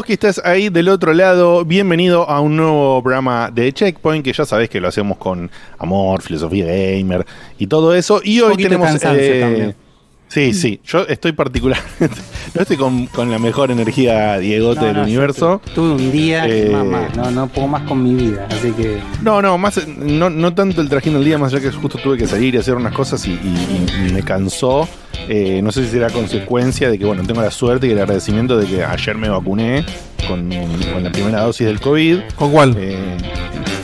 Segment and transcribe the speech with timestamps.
[0.00, 4.32] Vos que estás ahí del otro lado, bienvenido a un nuevo programa de Checkpoint, que
[4.32, 7.26] ya sabés que lo hacemos con amor, filosofía gamer
[7.58, 8.22] y todo eso.
[8.24, 8.94] Y hoy tenemos...
[9.04, 9.76] eh, también.
[10.30, 12.16] Sí, sí, yo estoy particularmente,
[12.54, 15.60] no estoy con, con la mejor energía Diegote No, del no, universo.
[15.64, 19.00] tu- Tuve un día Eh, mamá, no, no puedo más con mi vida, así que
[19.22, 22.16] No, no, más, no, no tanto el trajín del día, más allá que justo tuve
[22.16, 24.88] que salir y hacer unas cosas y, y- y me cansó.
[25.28, 28.56] Eh, no sé si será consecuencia de que, bueno, tengo la suerte y el agradecimiento
[28.56, 29.84] de que ayer me vacuné
[30.28, 30.48] con,
[30.92, 32.20] con la primera dosis del COVID.
[32.36, 32.74] ¿Con cuál?
[32.78, 33.16] Eh,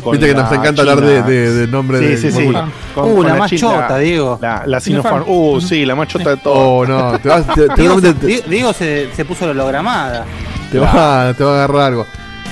[0.07, 2.53] con Viste que nos la encanta hablar de, de, de nombre Sí, de sí, sí.
[2.95, 4.39] Con- Uh, con la más China- chota, Diego.
[4.41, 5.25] La, la Sinopharm.
[5.27, 6.55] Uh, sí, la más chota de todo.
[6.55, 9.51] Oh, no, te vas, te, te- Diego, te- te- Di- Diego se, se puso la
[9.53, 10.25] hologramada.
[10.71, 12.07] te va, te va a agarrar algo.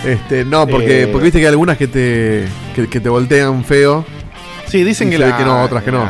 [0.05, 1.06] Este, no, porque, Eh.
[1.06, 4.05] porque viste que hay algunas que te, que, que te voltean feo.
[4.67, 6.06] Sí, dicen que la, que no, otras que no.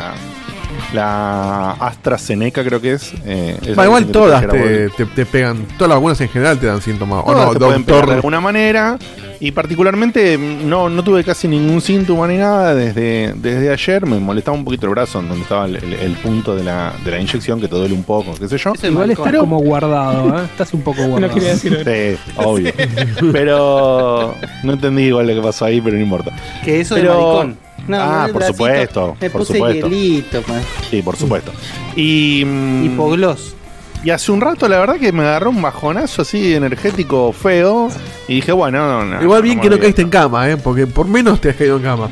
[0.93, 3.13] La, la AstraZeneca creo que es.
[3.25, 5.65] eh, igual todas te te, pegan.
[5.77, 7.23] Todas las vacunas en general te dan síntomas.
[7.25, 8.13] O no, te pueden pegar de doctor.
[8.15, 8.97] alguna manera.
[9.37, 14.05] Y particularmente mm, no, no tuve casi ningún síntoma ni nada desde, desde ayer.
[14.05, 16.93] Me molestaba un poquito el brazo en donde estaba el, el- el punto de la,
[17.03, 18.73] de la inyección que te duele un poco, qué sé yo.
[18.73, 20.45] Es Igual estás como guardado, ¿eh?
[20.45, 21.33] Estás un poco guardado.
[21.57, 21.69] Sí,
[22.37, 22.71] obvio.
[23.33, 26.31] Pero no entendí igual lo que pasó ahí, pero no importa.
[26.63, 27.65] Que eso Pero- de maricón.
[27.87, 29.87] No, Ah, por bracito, supuesto, Me por puse supuesto.
[29.89, 30.53] hielito, pa.
[30.89, 31.51] Sí, por supuesto.
[31.95, 33.55] Y, mm, hipogloss.
[34.03, 37.89] y hace un rato, la verdad, que me agarró un bajonazo así energético feo.
[38.27, 40.57] Y dije, bueno, no, no, Igual bien que no caíste en cama, ¿eh?
[40.57, 42.09] Porque por menos te has caído en cama.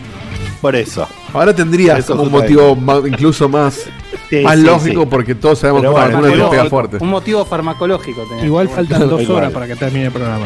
[0.62, 1.08] Por eso.
[1.34, 3.82] Ahora tendrías Eso como un motivo más- incluso más,
[4.30, 5.08] Sí, más sí, lógico sí.
[5.10, 6.98] porque todos sabemos Pero que una bueno, te pega fuerte.
[7.02, 8.46] Un motivo farmacológico tenés.
[8.46, 10.46] Igual faltan dos horas para que termine el programa.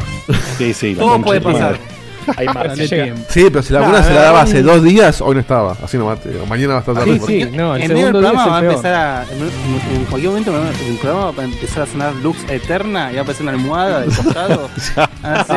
[0.57, 0.95] Sí, sí.
[0.95, 1.61] Todo puede pasar.
[1.73, 1.96] madre.
[2.35, 3.21] Hay tiempo.
[3.29, 5.77] Sí, pero si la vacuna se la daba hace dos días, hoy no estaba.
[5.83, 6.19] Así nomás.
[6.19, 6.45] te digo.
[6.45, 7.13] Mañana va a estar tarde.
[7.13, 8.65] Sí, por- sí, no, el en medio del segundo día programa es va a el
[8.65, 8.73] peor.
[8.75, 9.23] empezar a.
[9.31, 10.51] En, en cualquier momento
[10.87, 13.99] el programa va a empezar a sonar Lux Eterna y va a aparecer una almohada
[14.01, 14.69] de costado.
[15.23, 15.53] Así.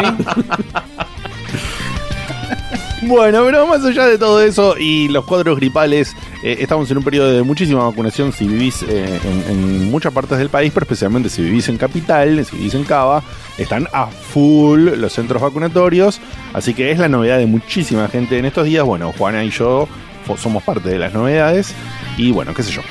[3.03, 7.03] Bueno, pero más allá de todo eso y los cuadros gripales, eh, estamos en un
[7.03, 9.19] periodo de muchísima vacunación si vivís eh,
[9.49, 13.23] en, muchas partes del país, pero especialmente si vivís en Capital, si vivís en Cava,
[13.57, 16.21] están a full los centros vacunatorios,
[16.53, 18.85] así que es la novedad de muchísima gente en estos días.
[18.85, 19.89] Bueno, Juana y yo
[20.37, 21.75] somos parte de las novedades
[22.19, 22.83] y bueno, qué sé yo.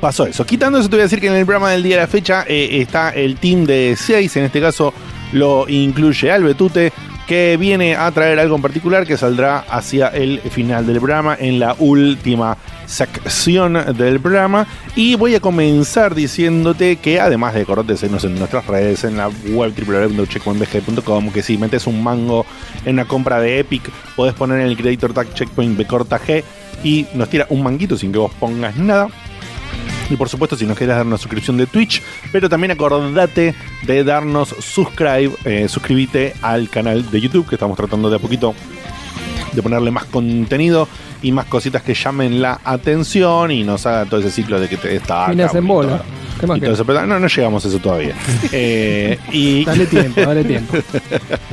[0.00, 0.44] Pasó eso.
[0.44, 2.44] Quitando eso, te voy a decir que en el programa del día de la fecha
[2.48, 4.92] eh, está el team de 6, en este caso
[5.32, 6.92] lo incluye Albetute,
[7.26, 11.58] que viene a traer algo en particular que saldrá hacia el final del programa, en
[11.58, 14.66] la última sección del programa.
[14.94, 19.16] Y voy a comenzar diciéndote que además de acordate de seguirnos en nuestras redes, en
[19.16, 22.44] la web www.checkpointbg.com, que si metes un mango
[22.84, 26.20] en una compra de Epic, podés poner en el creditor tag checkpoint B corta
[26.82, 29.08] y nos tira un manguito sin que vos pongas nada.
[30.10, 34.04] Y por supuesto, si nos querés dar una suscripción de Twitch, pero también acordate de
[34.04, 38.54] darnos subscribe, eh, suscríbete al canal de YouTube, que estamos tratando de a poquito
[39.52, 40.88] de ponerle más contenido
[41.22, 44.76] y más cositas que llamen la atención y nos haga todo ese ciclo de que
[44.76, 45.28] te destaca.
[45.28, 46.02] Minas en bola.
[46.40, 46.74] ¿Qué más Y todo que?
[46.74, 48.14] eso, pero no, no llegamos a eso todavía.
[48.52, 50.76] Eh, y Dale tiempo, dale tiempo.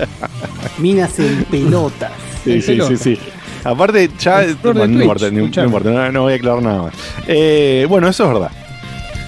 [0.80, 2.12] Minas en pelotas.
[2.44, 3.20] Sí, en sí, sí, sí.
[3.63, 4.46] Aparte, ya.
[4.63, 5.68] Bueno, no importa, no, no escuchame.
[5.68, 6.94] importa, no, no voy a aclarar nada más.
[7.28, 8.52] Eh, bueno, eso es verdad.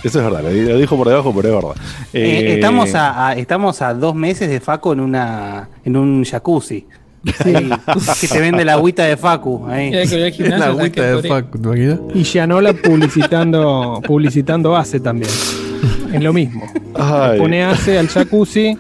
[0.04, 1.82] Eso es verdad, lo, dijo por debajo, pero es verdad.
[2.12, 6.26] Eh, Eh, estamos, a, a- estamos a dos meses de Faco en una en un
[6.26, 6.86] jacuzzi.
[7.26, 7.54] Sí,
[8.22, 9.66] que te vende la agüita de Facu.
[9.70, 9.92] Ahí.
[10.08, 11.30] Gimnasio, La ¿sabes agüita de?
[11.30, 12.00] Facu, ¿te imaginas?
[12.16, 15.32] Y Gianola publicitando, publicitando ACE también.
[16.12, 16.66] Es lo mismo.
[16.96, 17.40] Ay.
[17.40, 18.78] Pone ACE al jacuzzi.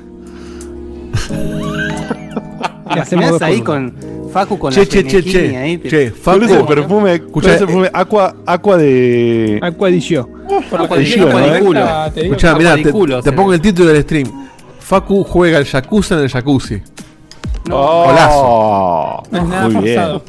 [2.95, 3.93] Y hacemos ahí con
[4.33, 5.77] Facu con Che, la che, che, penejini ahí.
[5.77, 5.83] che.
[5.83, 6.45] te- Che, ¿Cuál Facu.
[6.45, 7.21] es el perfume?
[7.21, 7.89] ¿Cuál es el Escucha, perfume?
[7.93, 9.59] Aqua, aqua de.
[9.61, 10.27] Aqua di Gio.
[10.71, 11.53] Agua de de- Gio, agua ¿no?
[11.53, 12.11] de culo.
[12.13, 12.75] Te Escuchá, mirá,
[13.35, 14.27] pongo el título del stream.
[14.79, 16.81] Facu juega el jacuzzi en el jacuzzi.
[17.71, 19.23] Oh, Golazo.
[19.31, 20.01] No es nada Muy bien.
[20.01, 20.23] forzado.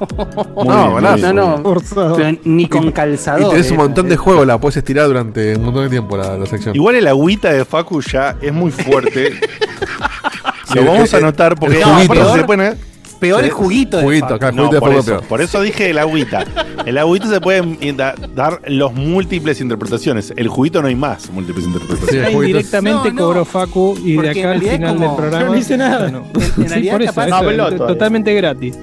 [0.55, 1.33] Muy No, bien, golazo.
[1.33, 1.63] No, no.
[1.65, 2.17] Forzado.
[2.17, 3.51] Pero ni con Y calzador.
[3.51, 3.79] tenés un eh.
[3.79, 6.77] montón de juegos, la puedes estirar durante un montón de tiempo la, la sección.
[6.77, 9.33] Igual el agüita de Facu ya es muy fuerte.
[10.75, 12.09] Lo vamos a anotar porque no, se
[13.25, 13.47] Peor Sí.
[13.47, 16.45] el juguito de Juguito, acá, No, juguito por eso, por eso dije el agüita.
[16.85, 20.33] El agüita se pueden da- dar los múltiples interpretaciones.
[20.37, 22.33] El juguito no hay más múltiples Sí, interpretaciones.
[22.35, 22.47] juguito.
[22.59, 23.27] directamente No, no.
[23.27, 25.45] cobró Facu y Porque de en acá al realidad final como- del programa.
[25.47, 25.99] No hice nada.
[26.11, 27.79] bueno, En- en sí, realidad capaz- eso, No, todavía.
[27.79, 28.75] totalmente gratis.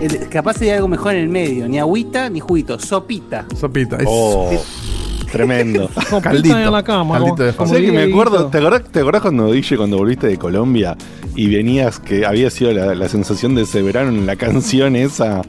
[0.00, 1.68] Eh, Capaz sería algo mejor en el medio.
[1.68, 2.78] Ni agüita ni juguito.
[2.78, 3.44] Sopita.
[3.54, 3.96] Sopita.
[3.98, 4.50] es- Oh,
[5.32, 5.90] tremendo.
[6.10, 7.14] Con Caldito, la cama.
[7.18, 8.46] caldito de como ¿Sabes que me acuerdo?
[8.46, 10.96] ¿Te acordás, ¿Te acordás cuando dije cuando volviste de Colombia
[11.34, 15.42] y venías que había sido la, la sensación de ese verano en la canción esa?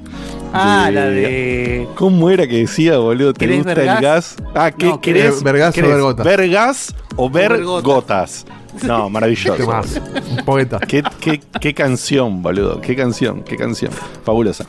[0.53, 1.87] Ah, de- la de.
[1.95, 3.33] ¿Cómo era que decía, boludo?
[3.33, 4.35] ¿Te ¿Querés gusta ver el gas?
[4.55, 5.43] Ah, ¿qué No, querés?
[5.43, 6.25] ver gas o querés ver gotas.
[6.25, 7.83] ¿Ver gas o ver ver gotas.
[7.83, 8.45] gotas?
[8.87, 9.55] No, maravilloso.
[9.55, 9.99] Temazo.
[10.37, 10.79] Un poeta.
[10.79, 12.81] ¿Qué, qué, qué canción, boludo.
[12.81, 13.91] Qué canción, qué canción.
[14.23, 14.65] Fabulosa.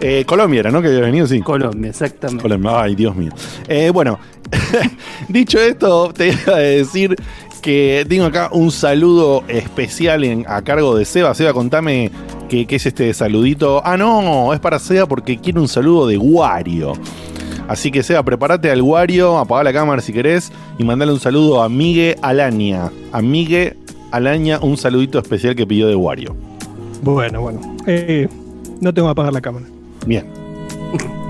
[0.00, 0.82] Eh, Colombia era, ¿no?
[0.82, 1.40] Que había venido, sí.
[1.40, 2.42] Colombia, exactamente.
[2.42, 2.82] Colombia.
[2.82, 3.30] Ay, Dios mío.
[3.66, 4.18] Eh, bueno,
[5.28, 7.16] dicho esto, te iba a decir
[7.62, 11.34] que tengo acá un saludo especial en- a cargo de Seba.
[11.34, 12.10] Seba, contame
[12.48, 13.82] qué, qué es este saludito.
[13.84, 16.92] Ah, no, es para Seba porque quiere un saludo de Wario.
[17.68, 21.62] Así que Seba, prepárate al Wario, apaga la cámara si querés y mandale un saludo
[21.62, 22.90] a Migue Alaña.
[23.10, 23.76] A Migue
[24.12, 26.36] Alaña, un saludito especial que pidió de Wario.
[27.02, 27.60] Bueno, bueno.
[27.86, 28.28] Eh,
[28.80, 29.66] no tengo que apagar la cámara.
[30.06, 30.26] Bien.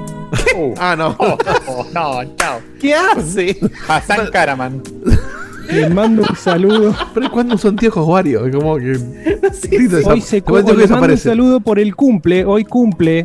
[0.78, 1.14] Ah, no.
[1.18, 1.36] Oh,
[1.94, 2.60] no, chao.
[2.80, 3.58] ¿Qué hace?
[3.88, 4.82] Hassan Karaman.
[5.70, 6.94] Le mando un saludo.
[7.14, 8.48] Pero ¿cuándo usó anteojos Wario?
[8.52, 8.92] Como que.
[10.04, 12.44] Hoy se Igual co- digo que le mando un saludo por el cumple.
[12.44, 13.24] Hoy cumple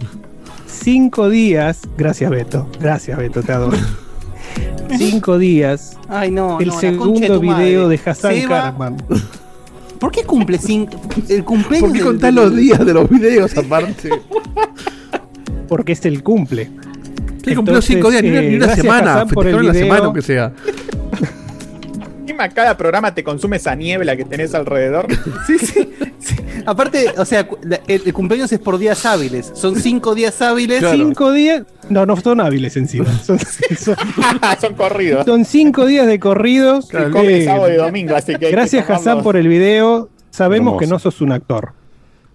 [0.68, 1.81] cinco días.
[1.98, 2.68] Gracias, Beto.
[2.80, 3.77] Gracias, Beto, te adoro.
[4.98, 5.98] Cinco días.
[6.10, 6.60] Ay, no.
[6.60, 7.66] el no, segundo madre.
[7.66, 8.98] video de Hassan Seba, Karaman.
[10.00, 11.00] ¿Por qué cumple cinco?
[11.30, 11.89] El cumpleaños.
[11.89, 14.10] ¿Por qué contás del- los días de los videos aparte?
[15.69, 16.72] Porque es el cumple.
[17.42, 19.26] Que cumplió Entonces, cinco días, ni una, eh, ni una semana.
[19.26, 19.74] Festejaron video.
[19.74, 20.52] semana, aunque sea.
[22.22, 25.08] Encima cada programa te consume esa niebla que tenés alrededor.
[25.48, 25.90] Sí, sí,
[26.20, 26.36] sí.
[26.66, 29.52] Aparte, o sea, la- el, el cumpleaños es por días hábiles.
[29.56, 30.80] Son cinco días hábiles.
[30.80, 30.96] Claro.
[30.98, 31.64] Cinco días.
[31.90, 33.06] No, no son hábiles encima.
[33.26, 33.96] Son, son-
[34.62, 35.26] Son corridos.
[35.26, 36.88] son cinco días de corridos.
[36.90, 38.40] Claro, Eh, sábado y domingo, así que.
[38.40, 39.08] que gracias, tomarlos.
[39.08, 40.10] Hassan, por el video.
[40.30, 40.78] Sabemos Hermoso.
[40.80, 41.74] que no sos un actor.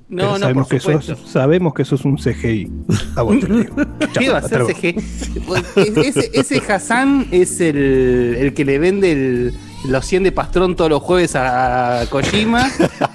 [0.08, 2.70] No, pero no, sabemos, por que sos, sabemos que sos un CGI.
[3.17, 3.75] A vos te lo digo.
[4.19, 4.70] ¿Qué va a Chao, hacer hasta luego.
[4.79, 6.00] CG?
[6.06, 9.55] Ese, ese Hassan es el, el que le vende el-
[9.88, 12.70] los 100 de pastrón todos los jueves a, Kojima.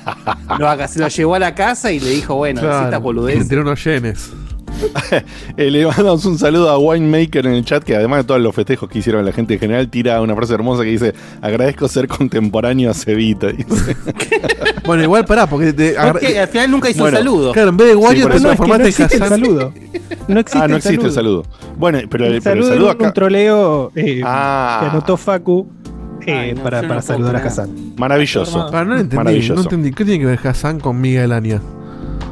[0.59, 3.47] Lo, haga- se lo llevó a la casa y le dijo, bueno, Claro, necesitas boludez.
[3.47, 4.31] tiró unos yenes.
[5.57, 8.55] Eh, le mandamos un saludo a Winemaker en el chat, que además de todos los
[8.55, 12.07] festejos que hicieron la gente en general, tira una frase hermosa que dice: Agradezco ser
[12.07, 13.47] contemporáneo a Cevita.
[14.85, 17.51] Bueno, igual pará, porque te al final nunca hizo Bueno, un saludo.
[17.53, 18.47] Claro, en vez de Wario te eso.
[18.47, 19.73] No, es que no transformaste en existe el saludo.
[20.27, 21.43] No existe, ah, no el, existe el saludo.
[21.77, 24.79] Bueno, pero el, El pero el saludo, saludo un troleo eh, Ah.
[24.81, 25.67] que anotó Facu
[26.25, 27.39] eh, Ay, no, para, para saludar a.
[27.39, 27.93] Hassan.
[27.97, 28.69] Maravilloso.
[28.73, 29.53] Ah, no entendí, Maravilloso.
[29.55, 29.91] no entendí.
[29.91, 31.61] ¿Qué tiene que ver Hassan con Miguel Ania?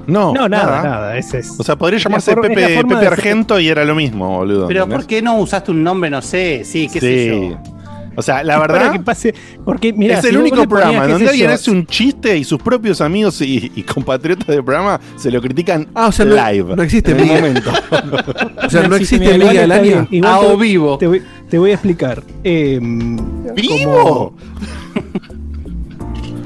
[0.10, 1.18] No, No, nada, nada.
[1.18, 1.60] Ese es.
[1.60, 4.68] O sea, podría llamarse forma- Pepe, Pepe de Argento y era lo mismo, boludo.
[4.68, 4.98] Pero ¿entendés?
[5.06, 6.64] ¿por qué no usaste un nombre, no sé?
[6.66, 7.58] Sí, qué sé yo.
[8.16, 8.92] O sea, la verdad.
[8.92, 9.34] que pase.
[9.64, 13.00] Porque, mira, es el único programa donde alguien yo, hace un chiste y sus propios
[13.00, 16.76] amigos y, y compatriotas del programa se lo critican Ah, o sea, no- live.
[16.76, 17.72] no existe en el momento.
[18.66, 19.52] O sea, no existe Ania.
[19.82, 20.98] bien, igual A te- o vivo.
[20.98, 22.22] Te voy, te voy a explicar.
[22.44, 22.78] Eh,
[23.56, 24.36] ¡Vivo!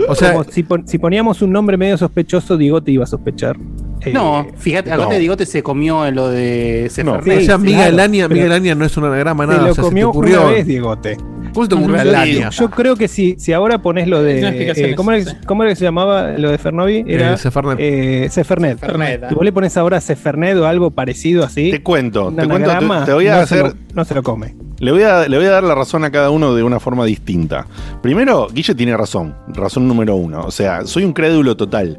[0.08, 3.08] O sea, como si, pon- si poníamos un nombre medio sospechoso, Diego te iba a
[3.08, 3.58] sospechar.
[4.02, 5.10] Eh, No, fíjate, acá no.
[5.10, 7.14] te digo, te se comió en lo de No.
[7.14, 7.46] o Sefernet.
[7.46, 9.60] sea Miguel claro, Ania, pero- Miguel Ania no es un anagrama, nada.
[9.64, 10.42] lo o sea, se te comió ocurrió.
[10.42, 11.18] una vez, Diegote.
[11.54, 12.50] ¿Cómo se te ocurrió Yo- Alania?
[12.50, 14.40] Yo creo que si, si ahora pones lo de.
[14.76, 17.06] eh, ¿cómo, era, cómo era que se llamaba lo de Fernovi?
[17.08, 17.78] Era Eh, Sefernet.
[17.80, 18.80] eh, Sefernet.
[18.80, 19.30] Sefernet, ah.
[19.30, 23.06] Si vos le pones ahora Sefernet o algo parecido así, Te cuento, te cuento, te,
[23.06, 23.60] te voy a no se hacer.
[23.68, 24.56] lo- no se lo come.
[24.84, 27.06] Le voy, a, le voy a dar la razón a cada uno de una forma
[27.06, 27.66] distinta.
[28.02, 29.34] Primero, Guille tiene razón.
[29.48, 30.42] Razón número uno.
[30.46, 31.98] O sea, soy un crédulo total.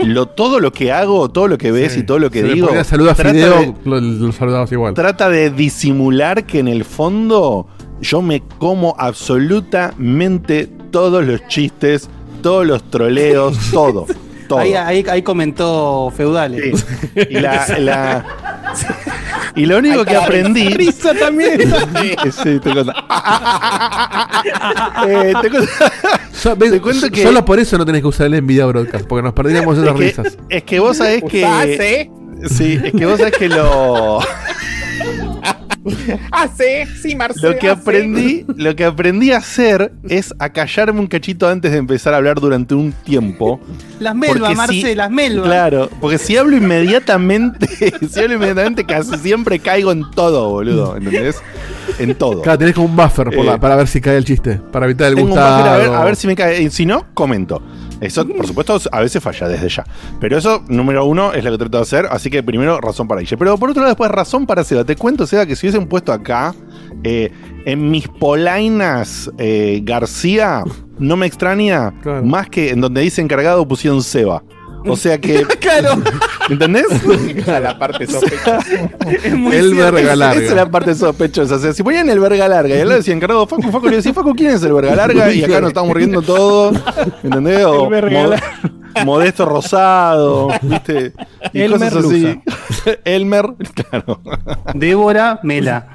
[0.00, 2.00] Lo, todo lo que hago, todo lo que ves Sí.
[2.00, 2.66] y todo lo que Si le digo.
[2.68, 4.94] ponías saludo a Fideo, de- lo, igual.
[4.94, 7.66] trata de disimular que en el fondo
[8.00, 12.08] yo me como absolutamente todos los chistes,
[12.42, 14.06] todos los troleos, todo.
[14.48, 14.58] Todo.
[14.58, 16.84] Ahí, ahí, ahí comentó Feudales.
[17.14, 17.20] Sí.
[17.30, 18.24] Y la, la-
[19.56, 20.68] y lo único que aprendí.
[20.70, 21.60] Risa también.
[22.42, 22.92] Sí, te cuento.
[25.06, 25.70] Eh, te cuento-
[26.32, 29.06] So- ves, Te cuento que- Solo por eso no tenés que usar el Nvidia Broadcast,
[29.06, 30.38] porque nos perderíamos esas es, que, risas.
[30.48, 31.44] es que vos sabés que.
[31.44, 32.10] ¿Hace?
[32.50, 34.18] Sí, es que vos sabés que lo.
[37.16, 37.52] Marcelo.
[37.52, 37.80] Lo que hace.
[37.80, 42.18] aprendí, lo que aprendí a hacer es a callarme un cachito antes de empezar a
[42.18, 43.60] hablar durante un tiempo.
[44.00, 45.46] Las melvas, Porque Marce, si- las melvas.
[45.46, 47.66] Claro, porque si hablo inmediatamente,
[48.10, 51.36] si hablo inmediatamente casi siempre caigo en todo, boludo, ¿entendés?
[51.98, 52.42] En todo.
[52.42, 55.08] Claro, tenés como un buffer por Eh, para ver si cae el chiste, para evitar
[55.08, 55.64] el gustado.
[55.70, 56.70] a ver, a ver si me cae.
[56.70, 57.62] Si no, comento.
[58.04, 59.84] Eso, por supuesto, a veces falla desde ya.
[60.20, 62.06] Pero eso, número uno, es lo que trato de hacer.
[62.10, 63.36] Así que primero, razón para Guille.
[63.36, 64.84] Pero por otro lado, después, razón para Seba.
[64.84, 66.54] Te cuento, Seba, que si hubiesen puesto acá,
[67.02, 67.30] eh,
[67.64, 70.64] en mis polainas eh, García,
[70.98, 72.24] no me extraña, Claro.
[72.24, 74.42] más que en donde dice encargado pusieron Seba.
[74.86, 75.44] O sea que.
[75.64, 76.02] Claro,
[76.50, 76.84] ¿Entendés?
[77.36, 78.58] Esa es la parte sospechosa.
[79.24, 79.92] es muy El cierto.
[79.94, 80.42] verga Esa larga.
[80.44, 81.54] es la parte sospechosa.
[81.56, 83.96] O sea, si ponían el verga larga y al lado decía encargado Facu, Facu le
[83.96, 85.32] decía, Facu, ¿quién es el verga larga?
[85.32, 86.76] Y acá nos estamos riendo todos.
[87.22, 87.64] ¿Entendés?
[87.64, 88.60] O El verga Mo- larga.
[89.04, 91.12] Modesto Rosado, ¿viste?
[91.52, 92.40] Y Elmer cosas así.
[93.04, 94.20] Elmer, claro.
[94.74, 95.88] Débora Mela.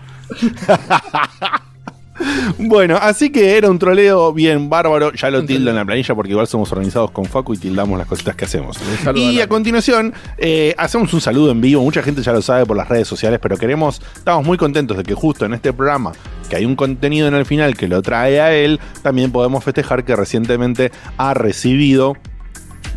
[2.57, 5.13] Bueno, así que era un troleo bien bárbaro.
[5.13, 8.07] Ya lo tildo en la planilla porque igual somos organizados con Facu y tildamos las
[8.07, 8.77] cositas que hacemos.
[9.15, 11.81] Y a continuación, eh, hacemos un saludo en vivo.
[11.81, 15.03] Mucha gente ya lo sabe por las redes sociales, pero queremos, estamos muy contentos de
[15.03, 16.11] que justo en este programa,
[16.49, 20.03] que hay un contenido en el final que lo trae a él, también podemos festejar
[20.03, 22.15] que recientemente ha recibido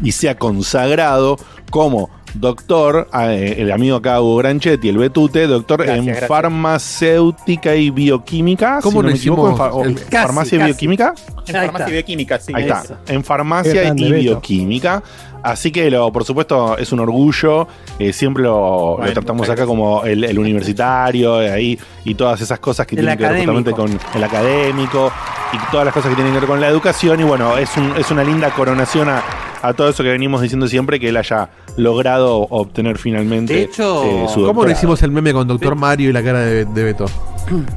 [0.02, 1.38] y se ha consagrado
[1.70, 6.28] como doctor, eh, el amigo acá Hugo Granchetti, el Betute, doctor Gracias, en gracias.
[6.28, 8.80] farmacéutica y bioquímica.
[8.82, 9.58] ¿Cómo si no lo me equivoco, en hicimos?
[9.70, 11.14] fa- o- El- Casi, farmacia y bioquímica.
[11.46, 11.88] En Ahí farmacia está.
[11.88, 12.52] y bioquímica, sí.
[12.54, 12.96] Ahí está, Eso.
[13.08, 15.02] en farmacia y bioquímica.
[15.42, 17.66] Así que, lo, por supuesto, es un orgullo.
[17.98, 22.58] eh, siempre lo, Bueno, lo tratamos acá como el, el universitario ahí, y todas esas
[22.60, 25.10] cosas que El tienen que ver justamente con el académico
[25.52, 27.20] y todas las cosas que tienen que ver con la educación.
[27.20, 29.22] Y bueno, es, un- es una linda coronación a,
[29.62, 34.04] a todo eso que venimos diciendo siempre que él haya logrado obtener finalmente De hecho,
[34.04, 34.70] eh, su ¿Cómo doctorado.
[34.78, 37.06] hicimos el meme con Doctor Mario y la cara de, de Beto?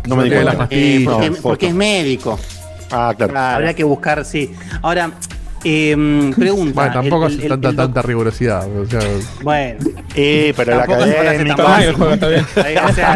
[0.07, 0.43] No me di Saqué cuenta.
[0.43, 1.01] las pastillas.
[1.01, 2.39] Eh, porque, No, porque es médico.
[2.91, 3.33] Ah, claro.
[3.33, 3.55] Claro.
[3.55, 4.53] Habría que buscar, sí.
[4.81, 5.11] Ahora,
[5.65, 6.73] em, pregunta.
[6.75, 8.67] Bueno, tampoco el- es tanta, el tanta rigurosidad.
[8.79, 8.99] o sea,
[9.43, 9.79] Bueno,
[10.15, 10.77] Eh, pero
[12.93, 13.13] sea,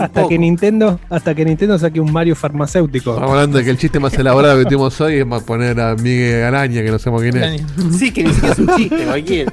[0.00, 3.78] hasta que Nintendo hasta que Nintendo saque un Mario farmacéutico estamos hablando de que el
[3.78, 7.22] chiste más elaborado que tuvimos hoy es más poner a Miguel Araña, que no sabemos
[7.22, 7.62] quién es.
[7.98, 9.52] Sí, que ni siquiera es un chiste, cualquier.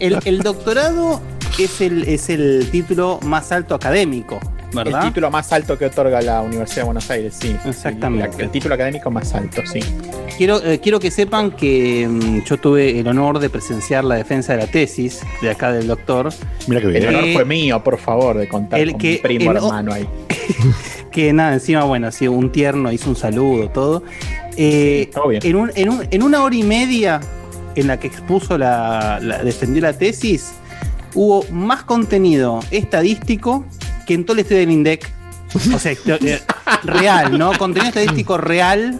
[0.00, 1.20] El, el doctorado
[1.58, 4.40] es el, es el título más alto académico,
[4.84, 5.02] ¿verdad?
[5.02, 7.56] El título más alto que otorga la Universidad de Buenos Aires, sí.
[7.64, 8.36] Exactamente.
[8.36, 9.80] El, el título académico más alto, sí.
[10.36, 14.52] Quiero, eh, quiero que sepan que mm, yo tuve el honor de presenciar la defensa
[14.54, 16.28] de la tesis de acá del doctor,
[16.68, 17.08] Mira que El bien.
[17.08, 19.92] honor Eh, fue mío, por favor, de contar el con que- mi primo el- hermano
[19.92, 20.06] ahí.
[21.10, 24.02] que nada, encima, bueno, así un tierno, hizo un saludo, todo.
[24.56, 25.42] Eh, Todo bien.
[25.44, 27.20] en, un- en un- en una hora y media
[27.74, 30.52] en la que expuso la, la- defendió la tesis,
[31.14, 33.64] hubo más contenido estadístico
[34.06, 35.12] que en todo el estudio del INDEC.
[35.74, 36.40] O sea, esto- eh,
[36.84, 37.52] real, ¿no?
[37.58, 38.98] Contenido estadístico real.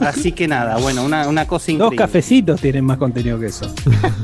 [0.00, 1.96] Así que nada, bueno, una, una cosa dos increíble.
[1.96, 3.72] cafecitos tienen más contenido que eso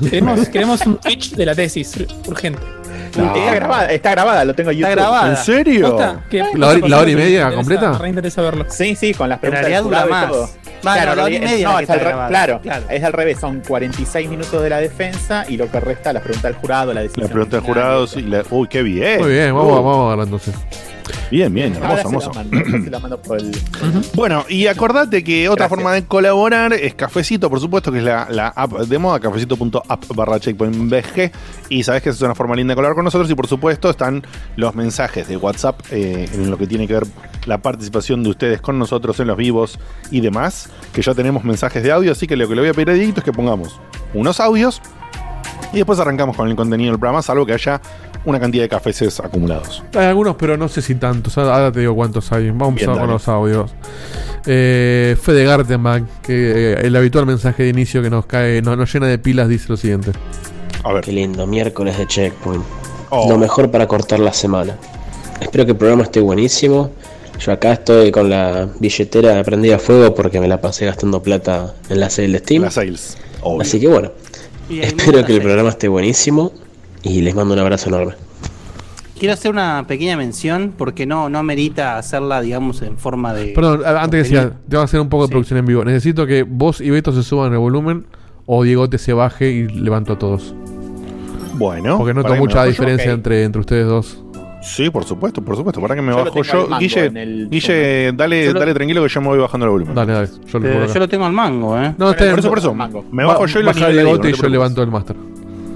[0.08, 1.94] Queremos, queremos un Twitch de la tesis,
[2.26, 2.60] urgente.
[3.08, 5.02] Está grabada, está grabada, lo tengo en Está YouTube.
[5.02, 5.30] grabada.
[5.30, 5.90] ¿En serio?
[5.90, 6.24] ¿Posta?
[6.30, 7.56] ¿Qué- ¿La hora- la hora y me media interesa?
[7.56, 7.92] completa?
[7.92, 8.66] Me reinteresa verlo.
[8.68, 10.28] Sí, sí, con las preguntas del dura jurado y más.
[10.28, 10.50] todo.
[10.80, 12.84] Claro, la hora y es- media no, es al está claro, Claro.
[12.88, 16.52] es al revés, son 46 minutos de la defensa y lo que resta las preguntas
[16.52, 17.26] del jurado, la decisión.
[17.26, 19.20] La pregunta del jurado, sí, la- uy, qué bien.
[19.20, 20.54] Muy bien, vamos, Uh, vamos a verla entonces.
[21.30, 22.60] Bien, bien, Ahora hermoso, se hermoso.
[22.60, 23.50] la mando, se la mando por el.
[24.14, 25.76] Bueno, y acordate que otra Gracias.
[25.76, 30.04] forma de colaborar es Cafecito, por supuesto, que es la, la app de moda, cafecito.app
[30.14, 31.30] barra checkpoint BG.
[31.68, 33.30] Y sabes que esa es una forma linda de colaborar con nosotros.
[33.30, 34.22] Y por supuesto están
[34.56, 37.06] los mensajes de WhatsApp eh, en lo que tiene que ver
[37.46, 39.78] la participación de ustedes con nosotros en los vivos
[40.10, 40.68] y demás.
[40.92, 42.94] Que ya tenemos mensajes de audio, así que lo que le voy a pedir a
[42.94, 43.80] Dieguito es que pongamos
[44.14, 44.80] unos audios
[45.72, 47.80] y después arrancamos con el contenido del programa, salvo que haya
[48.28, 49.82] una cantidad de cafés acumulados.
[49.94, 51.38] Hay algunos, pero no sé si tantos.
[51.38, 52.50] Ahora te digo cuántos hay.
[52.50, 53.12] Vamos Bien, a con dale.
[53.12, 53.70] los audios.
[54.46, 58.92] Eh, Fede Gartenbach, que eh, el habitual mensaje de inicio que nos cae, nos, nos
[58.92, 60.12] llena de pilas, dice lo siguiente.
[60.84, 61.04] A ver.
[61.04, 62.62] Qué lindo, miércoles de checkpoint.
[63.10, 63.28] Oh.
[63.30, 64.76] Lo mejor para cortar la semana.
[65.40, 66.90] Espero que el programa esté buenísimo.
[67.38, 71.74] Yo acá estoy con la billetera prendida a fuego porque me la pasé gastando plata
[71.88, 72.62] en la sale de Steam.
[72.64, 73.16] Las sales.
[73.42, 73.62] obvio.
[73.62, 74.10] Así que bueno,
[74.68, 76.52] espero que el programa esté buenísimo
[77.08, 78.14] y les mando un abrazo enorme.
[79.18, 83.46] Quiero hacer una pequeña mención porque no, no amerita hacerla, digamos, en forma de.
[83.48, 85.32] Perdón, a- antes que decía, te voy a hacer un poco de Sí.
[85.32, 85.84] producción en vivo.
[85.84, 88.06] Necesito que vos y Beto se suban el volumen
[88.46, 90.54] o Diegote se baje y levanto a todos.
[91.54, 91.98] Bueno.
[91.98, 92.70] Porque noto mucha yo.
[92.70, 94.22] diferencia entre, entre ustedes dos.
[94.62, 95.80] Sí, por supuesto, por supuesto.
[95.80, 96.68] Para que me Yo lo bajo yo.
[96.78, 99.94] Guille, el- Guille dale, Yo lo- dale tranquilo que yo me voy bajando el volumen.
[99.94, 100.28] Dale, dale.
[100.28, 100.94] Yo lo Pero pongo acá.
[100.94, 101.94] yo lo tengo al mango, ¿eh.
[101.98, 102.32] No, está bien.
[102.34, 102.74] por eso, por eso.
[102.74, 103.04] Mango.
[103.10, 105.16] Me bajo yo y lo Baja Diegote y yo levanto el máster.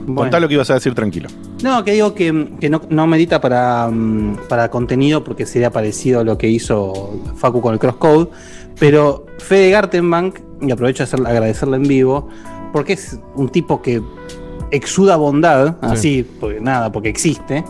[0.07, 0.23] Bueno.
[0.23, 1.29] Contá lo que ibas a decir tranquilo.
[1.63, 6.21] No, que digo que, que no, no medita para, mm, para contenido porque sería parecido
[6.21, 8.29] a lo que hizo Facu con el Crosscode.
[8.79, 12.29] Pero Fede Gartenbank, y aprovecho de agradecerle en vivo,
[12.73, 14.03] porque es un tipo que
[14.71, 17.65] exuda bondad, así, porque nada, porque existe.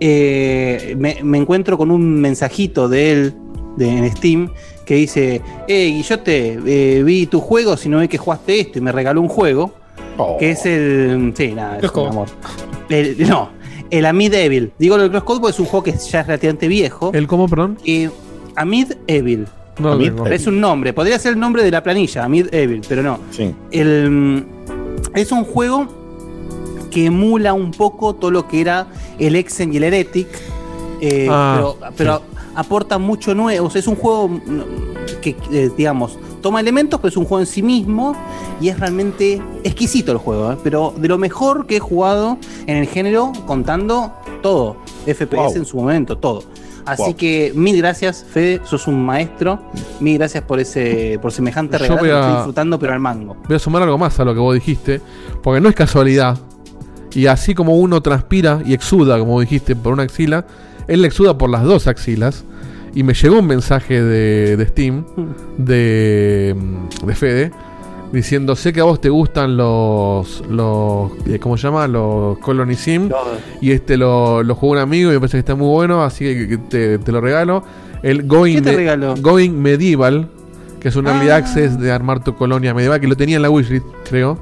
[0.00, 3.34] Eh, me, me encuentro con un mensajito de él
[3.76, 4.50] de, en Steam
[4.84, 8.82] que dice: Eh, Guillote, eh, vi tu juego, si no ve que jugaste esto, y
[8.82, 9.74] me regaló un juego.
[10.18, 10.36] Oh.
[10.38, 11.32] Que es el.
[11.36, 12.28] Sí, nada, es un amor.
[12.88, 13.50] El- no,
[13.90, 14.72] el Amid Evil.
[14.78, 17.10] Digo el Crosscode porque es un juego que ya es relativamente viejo.
[17.14, 17.78] ¿El cómo, perdón?
[17.84, 18.10] Eh,
[18.56, 19.46] Amid Evil.
[19.78, 20.08] No Amid.
[20.08, 20.32] Evil.
[20.32, 20.92] Es un nombre.
[20.92, 23.18] Podría ser el nombre de la planilla, Amid Evil, pero no.
[23.30, 23.54] Sí.
[23.70, 24.44] El, mm,
[25.14, 25.88] es un juego
[26.90, 28.86] que emula un poco todo lo que era
[29.18, 30.28] el Exen y el Heretic.
[31.00, 32.22] eh, Ah, pero pero
[32.54, 33.66] aporta mucho nuevo.
[33.66, 34.40] O sea, es un juego mm,
[35.20, 38.14] que, eh, digamos, toma elementos, pero es un juego en sí mismo.
[38.60, 40.52] Y es realmente exquisito el juego.
[40.52, 40.56] ¿eh?
[40.62, 44.76] Pero de lo mejor que he jugado en el género, contando todo.
[45.06, 45.56] FPS Wow.
[45.56, 46.42] en su momento, todo.
[46.84, 47.16] Así Wow.
[47.16, 49.60] que mil gracias, Fede, sos un maestro.
[50.00, 52.02] Mil gracias por ese, por semejante regalo.
[52.16, 53.36] a- estoy disfrutando, pero al mango.
[53.46, 55.00] Voy a sumar algo más a lo que vos dijiste,
[55.42, 56.38] porque no es casualidad.
[57.14, 60.44] Y así como uno transpira y exuda, como dijiste, por una axila,
[60.88, 62.44] él exuda por las dos axilas.
[62.94, 65.04] Y me llegó un mensaje de, de Steam,
[65.56, 67.50] de, mm, de Fede,
[68.12, 71.86] diciendo, sé que a vos te gustan los, los eh, ¿cómo se llama?
[71.88, 73.08] Los Colony Sim.
[73.62, 76.24] Y este lo, lo jugó un amigo y me parece que está muy bueno, así
[76.24, 77.62] que te, te lo regalo.
[78.02, 79.14] El Going, ¿Qué te regaló?
[79.20, 80.28] Going Medieval,
[80.80, 81.36] que es un early Ah.
[81.36, 84.36] access de armar tu colonia medieval, que lo tenía en la wishlist, creo.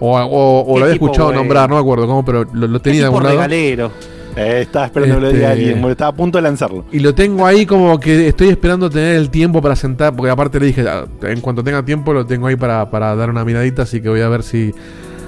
[0.00, 3.06] O, o- lo había escuchado nombrar, no me acuerdo cómo, pero lo, lo tenía de
[3.06, 3.34] algún lado.
[3.34, 3.90] regalero.
[4.38, 5.80] Eh, estaba esperando que lo diga Este- alguien.
[5.80, 6.84] porque Estaba a punto de lanzarlo.
[6.92, 10.60] Y lo tengo ahí como que estoy esperando tener el tiempo para sentar, porque aparte
[10.60, 13.82] le dije, "Ah, en cuanto tenga tiempo lo tengo ahí para, para dar una miradita,
[13.82, 14.72] así que voy a ver si...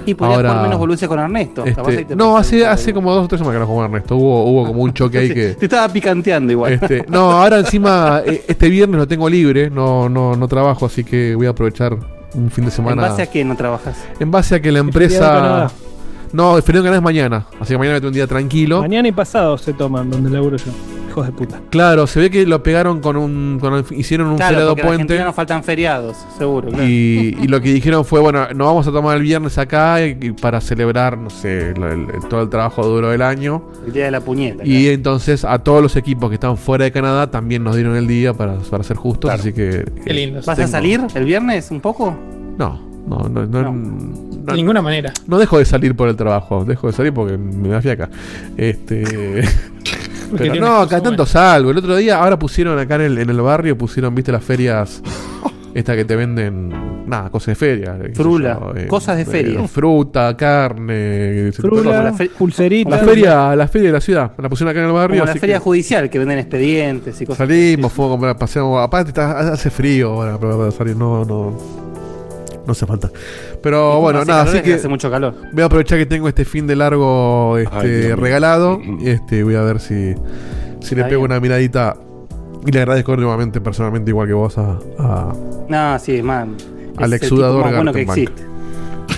[0.03, 1.63] Y podrías Ahora- jugar menos boludeces con Ernesto.
[1.63, 4.15] este, no, hace, hace como dos o tres semanas que no jugué a Ernesto.
[4.15, 5.47] Hubo, hubo como un choque ahí Sí, que...
[5.55, 6.73] Te estaba picanteando igual.
[6.73, 11.03] Este, no, ahora encima eh, este viernes lo tengo libre, no, no, no trabajo, así
[11.03, 11.93] que voy a aprovechar
[12.33, 13.01] un fin de ¿En semana.
[13.03, 13.95] base a qué no trabajas?
[14.19, 15.69] En base a que la empresa.
[16.33, 18.81] No, el feriado Canadá es mañana, así que mañana tener un día tranquilo.
[18.81, 20.71] Mañana y pasado se toman donde laburo yo.
[21.09, 21.59] Hijos de puta.
[21.69, 23.57] Claro, se ve que lo pegaron con un.
[23.59, 24.91] Con, hicieron un Claro, feriado en puente.
[24.93, 26.69] Argentina nos faltan feriados, seguro.
[26.69, 26.85] claro.
[26.85, 30.17] Y, y lo que dijeron fue, bueno, nos vamos a tomar el viernes acá y-
[30.21, 33.61] y para celebrar, no sé, lo- el- todo el trabajo duro del año.
[33.85, 34.63] El día de la puñeta.
[34.63, 34.93] Y claro.
[34.95, 38.33] entonces a todos los equipos que están fuera de Canadá también nos dieron el día
[38.33, 39.41] para, para ser justos, Claro.
[39.41, 39.83] así que...
[40.05, 40.39] Qué lindo.
[40.45, 42.15] ¿Vas a salir el viernes un poco?
[42.57, 43.71] No, no, no, no,
[44.45, 45.11] De ninguna manera.
[45.27, 48.09] no dejo de salir por el trabajo, dejo de salir porque me da fiaca.
[48.57, 49.43] Este...
[50.37, 51.71] Pero no, acá tanto salgo.
[51.71, 55.01] El otro día, ahora pusieron acá en el, en el barrio, pusieron, viste, las ferias.
[55.73, 57.97] Esta que te venden, nada, cosas de feria.
[58.13, 59.65] Frula, yo, cosas de feria.
[59.69, 61.51] Fruta, carne.
[61.53, 62.89] Frula, la fe- pulserita.
[62.89, 64.31] La feria, la feria de la ciudad.
[64.37, 65.21] La pusieron acá en el barrio.
[65.21, 67.37] Como la feria que judicial que venden expedientes y cosas.
[67.47, 68.81] Salimos, fuimos a comprar, paseamos.
[68.83, 70.95] Aparte, está- hace frío ahora para salir.
[70.97, 71.90] No, no.
[72.71, 73.09] No hace falta.
[73.61, 75.33] Pero bueno, hace nada, calor, así que que hace mucho calor.
[75.51, 78.15] voy a aprovechar que tengo este fin de largo este, Ay, Dios mío.
[78.15, 78.79] regalado.
[79.03, 80.15] Este, voy a ver si,
[80.79, 81.31] si le pego bien.
[81.31, 81.97] una miradita.
[82.65, 85.33] Y le agradezco nuevamente, personalmente, igual que vos, a, a-
[85.67, 86.55] No, sí, man.
[86.97, 88.43] Al exudador bueno que existe.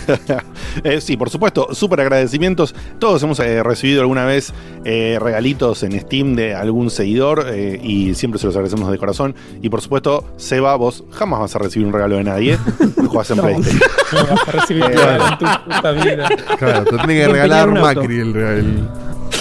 [0.84, 2.74] Eh, sí, por supuesto, súper agradecimientos.
[2.98, 4.52] Todos hemos eh, recibido alguna vez
[4.86, 9.36] eh, regalitos en Steam de algún seguidor eh, y siempre se los agradecemos de corazón.
[9.62, 12.58] Y por supuesto, Seba, vos jamás vas a recibir un regalo de nadie.
[13.08, 13.82] Jugás en PlayStation.
[14.14, 16.30] No vas a recibir regalo en tu puta vida.
[16.58, 17.80] Claro, te tiene que regalar.
[17.80, 18.88] Macri el, el-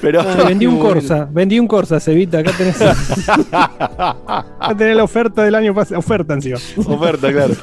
[0.00, 2.80] Pero Ah, vendí un Corsa, vendí un Corsa, Cevita, acá tenés.
[3.50, 6.58] acá tenés la oferta del año pasado, oferta encima.
[6.86, 7.54] Oferta, claro.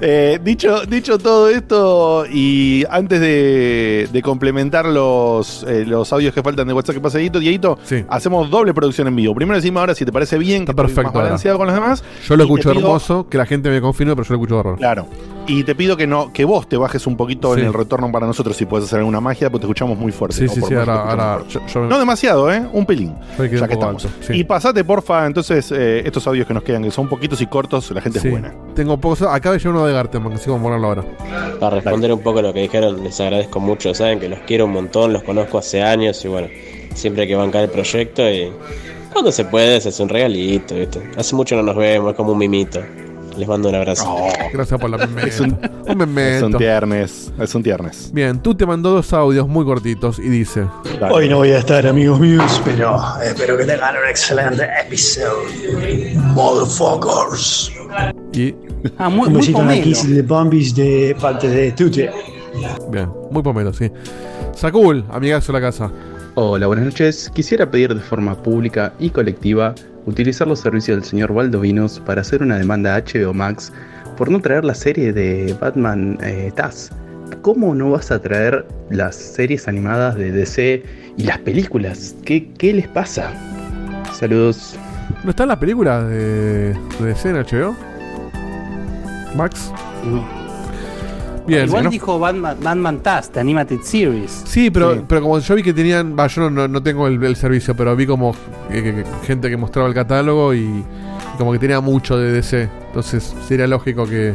[0.00, 6.42] Eh, dicho, dicho todo esto, y antes de, de complementar los, eh, los audios que
[6.42, 8.04] faltan de WhatsApp que pasa Dieguito, Dieguito, Sí.
[8.08, 9.34] hacemos doble producción en vivo.
[9.34, 12.02] Primero decimos ahora si te parece bien, Está que perfecto más balanceado con los demás.
[12.26, 14.76] Yo lo escucho pido- hermoso, que la gente me confirme, pero yo lo escucho horror.
[14.78, 15.06] Claro.
[15.52, 17.60] Y te pido que no que vos te bajes un poquito Sí.
[17.60, 20.36] en el retorno para nosotros si puedes hacer alguna magia, porque te escuchamos muy fuerte.
[20.36, 22.62] Sí, o sí, por sí, ahora, yo, yo- No demasiado, ¿eh?
[22.72, 23.14] Un pelín.
[23.38, 24.04] Yo Ya que estamos.
[24.04, 24.34] alto, sí.
[24.34, 27.90] Y pasate, porfa, entonces, eh, estos audios que nos quedan, que son poquitos y cortos,
[27.90, 28.28] la gente Sí.
[28.28, 28.54] es buena.
[28.74, 29.22] Tengo pocos.
[29.22, 31.04] Acá de uno de Garteman, así como ponerlo ahora.
[31.58, 33.92] Para responder un poco lo que dijeron, les agradezco mucho.
[33.94, 36.48] Saben que los quiero un montón, los conozco hace años y bueno,
[36.94, 38.52] siempre hay que bancar el proyecto y
[39.12, 40.74] cuando se puede se hace un regalito.
[40.76, 41.10] ¿viste?
[41.16, 42.80] Hace mucho no nos vemos, es como un mimito.
[43.40, 44.04] Les mando un abrazo.
[44.52, 45.26] Gracias por la memento.
[45.26, 46.46] Es un, Un memento.
[46.48, 47.32] es un tiernes.
[47.40, 48.10] Es un tiernes.
[48.12, 50.66] Bien, tú te mandó dos audios muy cortitos y dice:
[51.00, 51.14] Dale.
[51.14, 56.20] Hoy no voy a estar, amigos míos, pero espero que tengan un excelente episodio.
[56.34, 57.72] Motherfuckers.
[58.34, 58.54] Y.
[58.98, 59.84] Ah, muy, Un muy besito en la pomelo.
[59.84, 62.10] Kiss de Bombis de parte de Tute.
[62.90, 63.90] Bien, muy pomelo, sí.
[64.54, 65.90] Sakul, amigazo de la casa.
[66.34, 67.30] Hola, buenas noches.
[67.34, 69.74] Quisiera pedir de forma pública y colectiva
[70.06, 73.72] utilizar los servicios del señor Valdovinos para hacer una demanda a HBO Max
[74.16, 76.90] por no traer la serie de Batman eh, Taz.
[77.42, 80.82] ¿Cómo no vas a traer las series animadas de DC
[81.16, 82.14] y las películas?
[82.24, 83.32] ¿Qué, qué les pasa?
[84.12, 84.76] Saludos.
[85.24, 87.76] ¿No está en la película de, de DC en HBO?
[89.36, 89.72] Max.
[91.50, 91.90] Bien, Igual ¿no?
[91.90, 94.42] dijo Batman, Batman Taz, The Animated Series.
[94.46, 95.00] Sí, pero, Sí.
[95.08, 96.16] pero como yo vi que tenían.
[96.18, 98.34] Va, yo no, no- tengo el, el servicio, pero vi como
[98.70, 100.84] que- que- que gente que mostraba el catálogo y, y
[101.38, 102.68] como que tenía mucho de DC.
[102.88, 104.34] Entonces sería lógico que.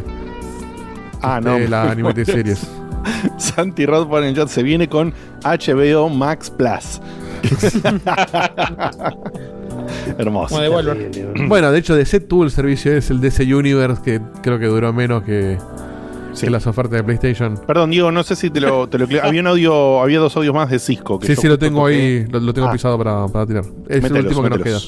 [1.21, 1.57] Ah, no.
[1.59, 2.67] La Animated Series.
[3.37, 6.99] Santi Rod en el chat, se viene con HBO Max Plus.
[10.17, 10.55] Hermoso.
[11.47, 14.93] Bueno, de hecho, DC tuvo el servicio, es el DC Universe, que creo que duró
[14.93, 15.57] menos que,
[16.39, 17.57] que las ofertas de PlayStation.
[17.65, 20.53] Perdón, Diego, no sé si te lo, te lo había un audio, había dos audios
[20.53, 21.19] más de Cisco.
[21.19, 22.71] que Sí, yo sí, lo tengo ahí, lo, lo tengo Ah.
[22.71, 23.63] pisado para, para tirar.
[23.87, 24.79] Es el Mételos, último que nos queda.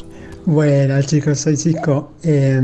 [0.46, 2.12] Buenas chicos, soy Cisco.
[2.24, 2.60] Eh,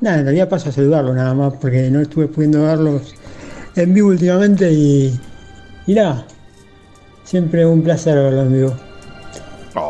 [0.00, 3.14] nada, en realidad paso a saludarlo nada más porque no estuve pudiendo verlos
[3.76, 5.18] en vivo últimamente y,
[5.86, 6.26] y nada,
[7.24, 8.74] siempre un placer verlos en vivo.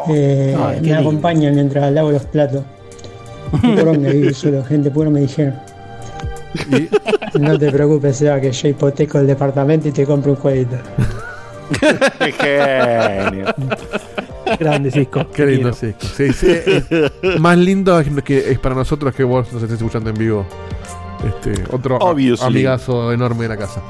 [0.09, 2.65] Eh, Ay, qué me acompañan mientras lavo los platos.
[3.61, 5.55] Qué poronga solo, gente, puro me dijeron.
[7.41, 10.77] No te preocupes, Seba, que yo hipoteco el departamento y te compro un jueguito.
[12.19, 13.47] Qué genio.
[14.59, 15.27] Grande Cisco.
[15.33, 15.95] Qué lindo, sí.
[15.99, 20.11] Sí, sí, es- más lindo es que es para nosotros que vos nos estés escuchando
[20.11, 20.47] en vivo.
[21.27, 22.47] Este, otro Obviously.
[22.47, 23.81] amigazo enorme de la casa.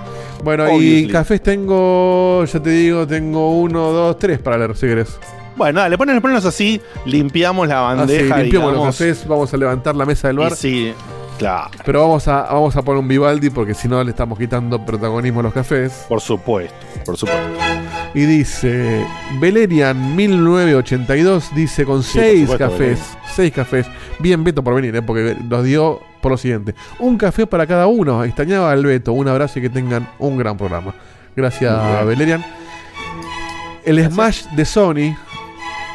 [0.45, 0.99] Bueno, Obviously.
[0.99, 5.19] y cafés tengo, ya te digo, tengo uno, dos, tres para leer, si querés.
[5.57, 8.37] Bueno, dale, ponen, ponlos así, limpiamos la Así, bandeja.
[8.39, 10.55] limpiamos los cafés, vamos a levantar la mesa del y bar.
[10.55, 10.93] sí,
[11.39, 14.85] claro, Pero vamos a, vamos a poner un Vivaldi porque si no le estamos quitando
[14.85, 16.07] protagonismo a los cafés.
[16.09, 17.43] por supuesto, por supuesto.
[18.15, 19.05] Y dice,
[19.41, 23.01] Belerian 1982 dice con Sí, seis supuesto, cafés,
[23.35, 23.87] seis cafés.
[24.21, 26.75] Bien Beto por venir, eh, porque nos dio por lo siguiente.
[27.01, 28.23] Un café para cada uno.
[28.25, 29.13] Extrañaba al Beto.
[29.13, 30.95] Un abrazo y que tengan un gran programa.
[31.37, 32.07] Gracias.
[32.07, 32.45] Belerian.
[33.85, 35.17] El Smash de Sony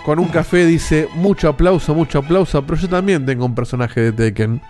[0.06, 4.12] con un café dice mucho aplauso, mucho aplauso, pero yo también tengo un personaje de
[4.12, 4.62] Tekken.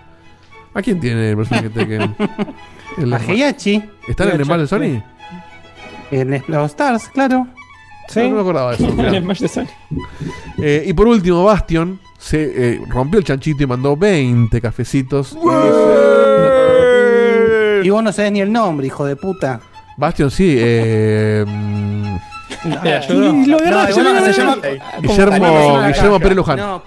[0.73, 2.15] ¿A quién tiene el personaje de Tekken?
[2.97, 3.17] El A.
[3.17, 3.83] Heihachi.
[4.07, 5.01] ¿Está en el Smash de Sony?
[6.11, 7.47] En los Stars, claro.
[8.15, 8.87] No, no me acordaba de eso.
[9.07, 9.67] El Smash de Sony.
[10.61, 15.33] Eh, y por último, Bastion se eh, rompió el chanchito y mandó 20 cafecitos.
[15.33, 15.51] Y dice-
[17.85, 19.61] Y vos no sabés ni el nombre, hijo de puta.
[19.97, 20.55] Bastion, sí.
[20.57, 21.45] Eh.
[22.65, 24.57] Y lo No, no, se llama-
[25.01, 26.57] Guillermo, Guillermo Pérez Luján.
[26.57, 26.83] No,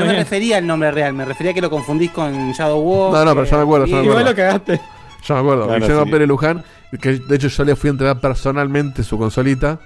[0.00, 0.16] no me bien.
[0.24, 3.12] refería al nombre real, me refería a que lo confundís con Shadow War.
[3.12, 4.30] No, no, pero ya me acuerdo, ya me Igual acuerdo.
[4.30, 4.80] lo cagaste.
[5.26, 5.64] Ya me acuerdo.
[5.66, 6.10] Claro, Guillermo sí.
[6.10, 6.64] Pérez Luján.
[7.00, 9.78] Que de hecho yo le fui a entregar personalmente su consolita.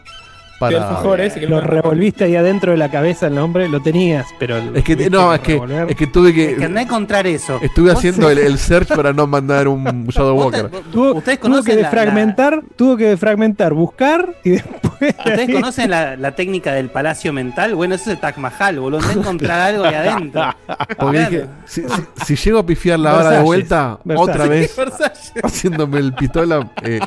[0.58, 1.30] Y Para.
[1.32, 4.56] que Lo revolviste ahí adentro de la cabeza el nombre, lo tenías, pero.
[4.74, 6.64] Es que, no, es que, es que tuve Es que que.
[6.64, 7.60] andá a encontrar eso.
[7.62, 10.68] Estuve haciendo el, el search para no mandar un Shadow Walker.
[10.92, 15.14] Tuvo, Ustedes tuvo que la- defragmentar, tuvo que defragmentar, buscar y después.
[15.16, 17.76] ¿Ustedes conocen la, la técnica del palacio mental?
[17.76, 19.08] Bueno, eso es el Taj Mahal, boludo.
[19.12, 20.42] Encontrar algo ahí adentro.
[20.98, 21.30] Porque Claro.
[21.30, 21.88] dije, si, si-
[22.24, 24.34] si llego a pifiar la hora de vuelta, Versalles.
[24.34, 25.32] otra vez Versalles.
[25.42, 26.98] haciéndome el pistola, eh,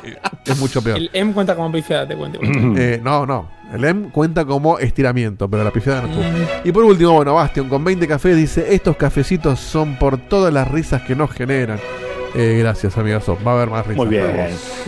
[0.46, 0.98] es mucho peor.
[0.98, 2.40] El M cuenta como pifiada, te cuento.
[2.42, 3.41] Eh, no, no.
[3.74, 6.26] El M cuenta como estiramiento, pero la pifiada no estuvo.
[6.64, 10.70] Y por último, bueno, Bastion con 20 cafés dice: Estos cafecitos son por todas las
[10.70, 11.80] risas que nos generan.
[12.34, 13.38] Eh, gracias, amigazo.
[13.46, 13.98] Va a haber más risas.
[13.98, 14.26] Muy bien.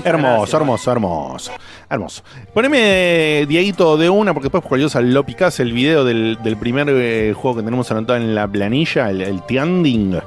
[0.03, 0.53] Hermoso, gracias.
[0.53, 1.51] hermoso, hermoso.
[1.89, 2.23] Hermoso.
[2.53, 7.33] Poneme, Dieguito, de una, porque después cosa lo picás el video del, del primer eh,
[7.35, 10.19] juego que tenemos anotado en la planilla, el, el Tianding.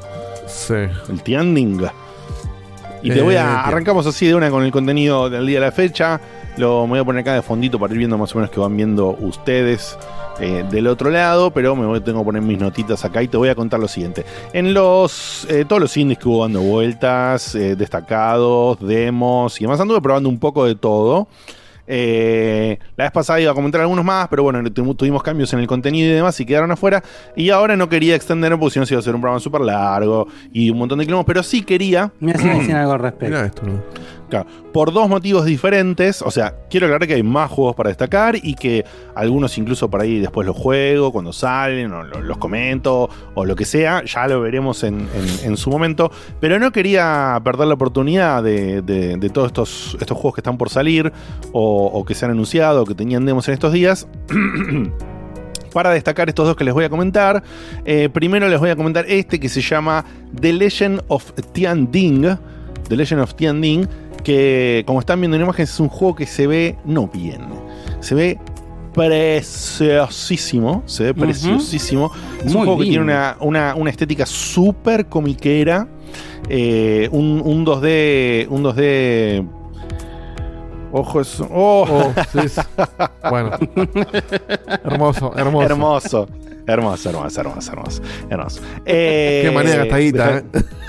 [0.46, 0.74] Sí.
[1.08, 1.86] El Tianding.
[3.02, 3.62] Y te Eh, voy a.
[3.62, 6.20] Arrancamos así de una con el contenido del día de la fecha.
[6.56, 8.58] Lo me voy a poner acá de fondito para ir viendo más o menos que
[8.60, 9.98] van viendo ustedes
[10.40, 11.50] eh, del otro lado.
[11.50, 13.88] Pero me voy, tengo que poner mis notitas acá y te voy a contar lo
[13.88, 14.24] siguiente.
[14.52, 15.46] En los.
[15.50, 20.28] eh, todos los indies que hubo dando vueltas, eh, destacados, demos y demás, anduve probando
[20.28, 21.28] un poco de todo.
[21.88, 25.60] Eh, la vez pasada iba a comentar algunos más, pero bueno, tu- tuvimos cambios en
[25.60, 27.00] el contenido y demás y quedaron afuera.
[27.36, 29.60] Y ahora no quería extender porque si no se iba a hacer un programa súper
[29.60, 32.10] largo y un montón de kilómetros, pero sí quería.
[32.18, 33.40] Me dicen algo al respecto.
[33.40, 33.82] Esto, ¿no?
[34.72, 36.22] Por dos motivos diferentes.
[36.22, 38.84] O sea, quiero aclarar que hay más juegos para destacar y que
[39.14, 43.56] algunos incluso por ahí después los juego cuando salen o lo- los comento o lo
[43.56, 44.02] que sea.
[44.04, 45.08] Ya lo veremos en,
[45.44, 46.10] en- su momento.
[46.40, 50.70] Pero no quería perder la oportunidad de, de- todos estos, estos juegos que están por
[50.70, 51.12] salir
[51.52, 54.06] o, o que se han anunciado o que tenían demos en estos días.
[55.72, 57.42] para destacar estos dos que les voy a comentar.
[57.84, 60.04] Eh, primero les voy a comentar este que se llama
[60.40, 62.24] The Legend of Tian Ding.
[62.88, 63.86] The Legend of Tian Ding,
[64.26, 67.42] que como están viendo en imágenes es un juego que se ve no bien.
[68.00, 68.38] Se ve
[68.92, 70.82] preciosísimo.
[70.86, 72.10] Se ve preciosísimo.
[72.40, 75.86] Es un Muy juego que tiene una, una- una estética súper comiquera.
[76.48, 78.48] eh, un, un 2D.
[78.50, 79.48] Un 2D.
[80.92, 81.40] Ojo, es.
[81.40, 81.86] Oh.
[81.88, 82.60] Oh, sí, sí.
[83.30, 83.50] Bueno.
[84.84, 85.62] Hermoso, hermoso.
[85.66, 86.28] Hermoso.
[86.66, 88.02] Hermoso, hermoso, hermoso, hermoso.
[88.28, 88.60] hermoso.
[88.86, 90.42] Eh, Qué manera gastadita,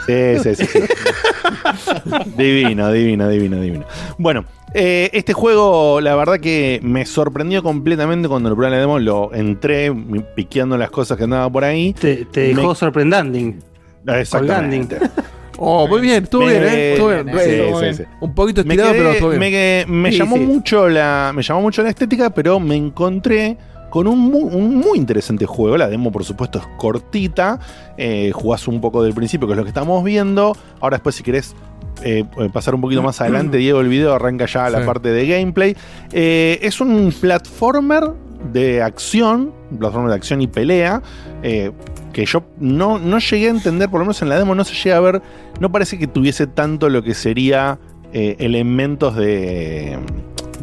[0.08, 0.66] Sí, sí, sí.
[0.66, 0.80] sí.
[2.38, 3.86] divino, divino, divino, divino.
[4.18, 8.80] Bueno, eh, este juego, la verdad que me sorprendió completamente cuando lo probé en la
[8.80, 9.00] demo.
[9.00, 9.94] Lo entré
[10.36, 11.94] piqueando las cosas que andaba por ahí.
[11.94, 13.60] Te, te dejó Me- sorprendanding.
[14.08, 14.98] Exactamente.
[15.60, 16.92] Oh, muy bien, estuvo bien, ¿eh?
[16.92, 17.26] Estuvo bien.
[17.34, 17.96] Sí, Estuvo sí, bien.
[17.96, 18.04] sí.
[18.22, 19.40] Un poquito Me, estirado, quedé- pero estuvo bien.
[19.40, 20.42] me, me Sí, llamó sí.
[20.44, 23.58] mucho la me llamó mucho la estética pero me encontré
[23.90, 25.78] con un muy, un muy interesante juego.
[25.78, 27.60] La demo por supuesto es cortita.
[27.98, 30.56] Eh, jugás un poco del principio que es lo que estamos viendo.
[30.80, 31.56] Ahora después si querés
[32.04, 34.86] eh, eh, pasar un poquito más adelante Diego el video arranca ya la Sí.
[34.86, 35.76] parte de gameplay.
[36.12, 38.12] Eh, es un platformer
[38.54, 41.02] de acción un platformer de acción y pelea
[41.42, 44.74] que yo no, no llegué a entender, por lo menos en la demo no se
[44.76, 45.22] llega a ver,
[45.60, 47.80] no parece que tuviese tanto lo que sería
[48.14, 49.98] elementos de,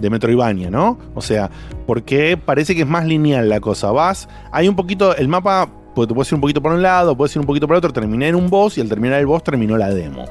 [0.00, 0.98] de Metroidvania, ¿no?
[1.14, 1.50] O sea,
[1.86, 3.90] porque parece que es más lineal la cosa.
[3.92, 7.16] Vas, hay un poquito, el mapa pues, te puedes ir un poquito por un lado,
[7.16, 9.44] puedes ir un poquito por otro, terminé en un boss y al terminar el boss
[9.44, 10.24] terminó la demo.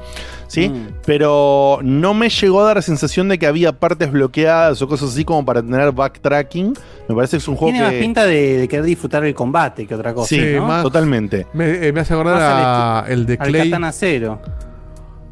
[0.46, 0.68] ¿Sí?
[0.68, 0.88] Mm.
[1.06, 5.08] Pero no me llegó a dar la sensación de que había partes bloqueadas o cosas
[5.10, 6.74] así como para tener backtracking.
[7.08, 7.94] Me parece que es un juego Tiene que.
[7.96, 10.28] más pinta de, de querer disfrutar el combate que otra cosa.
[10.28, 10.66] Sí, ¿no?
[10.66, 11.46] más- totalmente.
[11.54, 13.70] Me, eh, me hace acordar a el de Al Clay.
[13.70, 14.40] Katana Cero.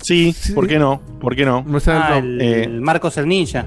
[0.00, 0.52] Sí, Sí.
[0.54, 1.00] ¿por qué no?
[1.20, 1.62] ¿Por qué no?
[1.64, 2.64] No, el Ah, el, eh.
[2.64, 3.66] el Marcos el Ninja.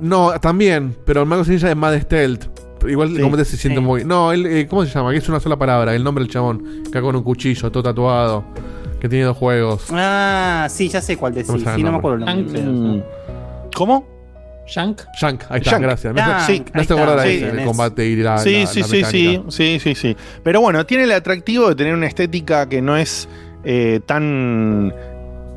[0.00, 2.46] No, también, pero el Mago Ninja es más de stealth.
[2.86, 3.22] Igual el Sí.
[3.22, 3.84] combate se siente Sí.
[3.86, 4.04] muy.
[4.04, 5.10] No, él, eh, ¿cómo se llama?
[5.12, 6.82] Que es una sola palabra, el nombre del chabón.
[6.92, 8.44] Que con un cuchillo, todo tatuado.
[9.00, 9.86] Que tiene dos juegos.
[9.90, 11.72] Ah, sí, ya sé cuál ¿Cómo decís.
[11.74, 12.62] Sí, no me acuerdo el nombre.
[12.62, 13.02] Mm.
[13.74, 14.06] ¿Cómo?
[14.66, 15.02] Shank.
[15.20, 15.82] Shank, ahí está, Shank.
[15.82, 16.14] gracias.
[16.16, 18.38] Ah, ahí me hace está, acordar a ese, el combate y la.
[18.38, 20.16] sí, la- sí, la sí, sí, sí, sí.
[20.42, 23.28] Pero bueno, tiene el atractivo de tener una estética que no es
[23.64, 24.92] eh, tan,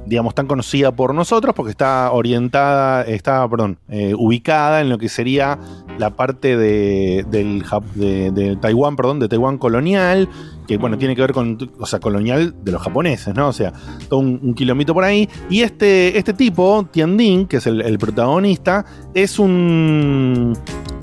[0.08, 5.10] digamos, tan conocida por nosotros, porque está orientada, está, perdón, eh, ubicada en lo que
[5.10, 5.60] sería
[5.98, 10.30] la parte de, del, Taiwán, perdón, de Taiwán colonial,
[10.68, 13.48] que bueno, tiene que ver con, o sea, colonial de los japoneses, ¿no?
[13.48, 13.74] O sea,
[14.10, 15.30] todo un, un kilómetro por ahí.
[15.50, 20.54] Y este, este tipo, Tianding, que es el, protagonista, es un.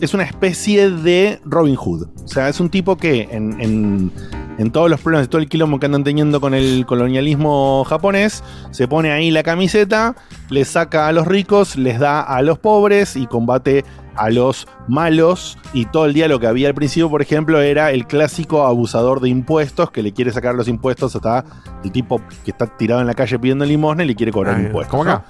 [0.01, 2.09] Es una especie de Robin Hood.
[2.25, 4.11] O sea, es un tipo que en-
[4.59, 8.43] en todos los problemas, de todo el quilombo que andan teniendo con el colonialismo japonés,
[8.71, 10.15] se pone ahí la camiseta,
[10.51, 13.85] le saca a los ricos, les da a los pobres y combate
[14.17, 15.59] a los malos.
[15.73, 19.21] Y todo el día lo que había al principio, por ejemplo, era el clásico abusador
[19.21, 21.45] de impuestos que le quiere sacar los impuestos hasta
[21.83, 24.63] el tipo que está tirado en la calle pidiendo limosna y le quiere cobrar Ah,
[24.63, 24.91] impuestos.
[24.91, 25.25] como acá.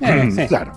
[0.00, 0.06] ¿no?
[0.08, 0.46] Eh, sí.
[0.46, 0.72] Claro.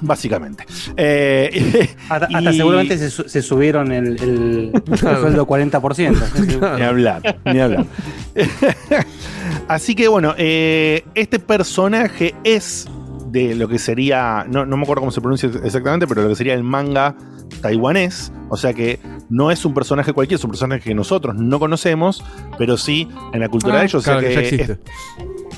[0.00, 0.64] Básicamente.
[0.96, 5.94] Eh, Hasta, seguramente se, su- se subieron el, el, el sueldo 40%.
[5.94, 6.58] Sí, sí.
[6.76, 7.86] Ni hablar, ni hablar.
[9.68, 12.86] Así que bueno, eh, este personaje es
[13.30, 16.34] de lo que sería, no, no me acuerdo cómo se pronuncia exactamente, pero lo que
[16.36, 17.14] sería el manga
[17.60, 18.32] taiwanés.
[18.50, 22.24] O sea que no es un personaje cualquiera, es un personaje que nosotros no conocemos,
[22.56, 23.94] pero sí en la cultura Ah, de ellos.
[23.96, 24.72] o sea claro, que ya existe.
[24.72, 24.78] es-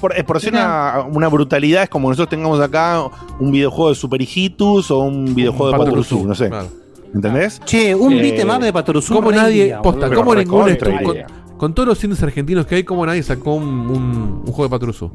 [0.00, 3.02] por, es por ser una, una brutalidad, es como nosotros tengamos acá
[3.38, 6.48] un videojuego de Super Hijitus o un videojuego de Patrusú, Patrusú, no sé.
[6.48, 6.68] claro.
[7.14, 7.60] ¿Entendés?
[7.64, 9.14] Che, un Eh, beat'em up de Patoruzú.
[9.14, 13.54] Como nadie, posta, como estu- con, todos los cines argentinos que hay, como nadie sacó
[13.54, 15.10] un, un- un juego de Patrusú.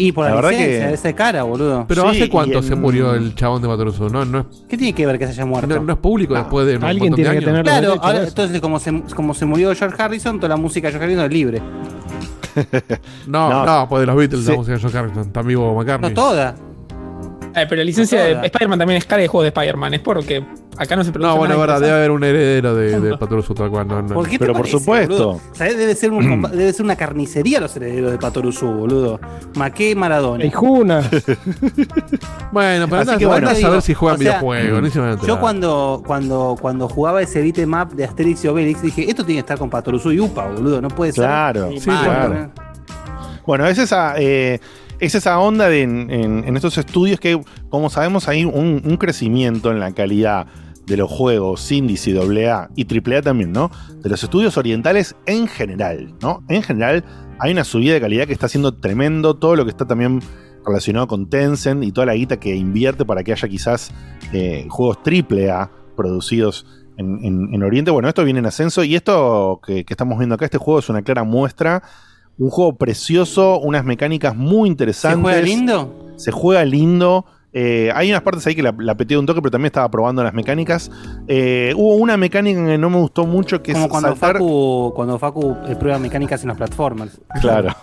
[0.00, 1.84] Y por la, La verdad licencia, que- ese cara, boludo.
[1.88, 4.08] Pero Sí, ¿hace cuánto en- se murió el chabón de Patrusú?
[4.08, 5.66] No, no, es, ¿Qué tiene que ver que se haya muerto?
[5.74, 7.64] no, no es público después de un Alguien montón de tiene que años.
[7.64, 10.92] tener- Claro, ahora, entonces como se, como se murió George Harrison, toda la música de
[10.92, 11.62] George Harrison es libre.
[13.26, 13.64] No, No.
[13.66, 14.50] no, pues de los Beatles, Sí.
[14.50, 15.22] la música de John Harrison.
[15.22, 16.10] Está vivo McCartney.
[16.10, 16.54] No toda.
[17.54, 19.94] Eh, pero la licencia de Spider-Man también es cara de juegos de Spider-Man.
[19.94, 20.44] Es porque
[20.76, 23.16] acá no se produce No, bueno, verdad, debe haber un heredero de, de
[23.70, 23.88] cual.
[23.88, 24.14] No, no.
[24.14, 25.30] ¿Por qué te Pero por supuesto.
[25.30, 29.20] O sea, debe ser, un compa- debe ser una carnicería los herederos de Patoruzú, boludo.
[29.56, 30.44] Maqué Maradona.
[30.44, 31.02] Ey, Juna.
[32.52, 35.26] Bueno, pero Así que bueno, a saber digo, si juegan o sea, videojuegos.
[35.26, 39.36] Yo cuando, cuando, cuando jugaba ese beat'em up de Asterix y Obelix dije, esto tiene
[39.38, 40.80] que estar con Patoruzú y Upa, boludo.
[40.80, 41.24] No puede ser.
[41.24, 42.34] Claro, sí, mal, claro.
[42.34, 42.50] ¿no?
[43.46, 44.14] Bueno, es esa.
[44.18, 44.60] eh,
[45.00, 49.92] es esa onda de en, estos estudios que, como sabemos, hay un, crecimiento en la
[49.92, 50.46] calidad
[50.86, 53.70] de los juegos índice, AA y AAA también, ¿no?
[54.02, 56.42] De los estudios orientales en general, ¿no?
[56.48, 57.04] En general
[57.38, 60.20] hay una subida de calidad que está siendo tremendo, todo lo que está también
[60.66, 63.92] relacionado con Tencent y toda la guita que invierte para que haya quizás
[64.32, 67.90] eh, juegos AAA producidos en, en- en Oriente.
[67.90, 70.88] Bueno, esto viene en ascenso y esto que, que estamos viendo acá, este juego es
[70.88, 71.82] una clara muestra.
[72.38, 75.22] Un juego precioso, unas mecánicas muy ¿Se interesantes.
[75.22, 75.94] juega lindo?
[76.16, 77.24] Se juega lindo.
[77.52, 80.22] Eh, hay unas partes ahí que la, la peteé un toque, pero también estaba probando
[80.22, 80.90] las mecánicas.
[81.28, 84.34] Eh, hubo una mecánica que no me gustó mucho, que Como es cuando saltar.
[84.34, 87.20] Facu, cuando Facu eh, prueba mecánicas en las plataformas.
[87.40, 87.74] Claro.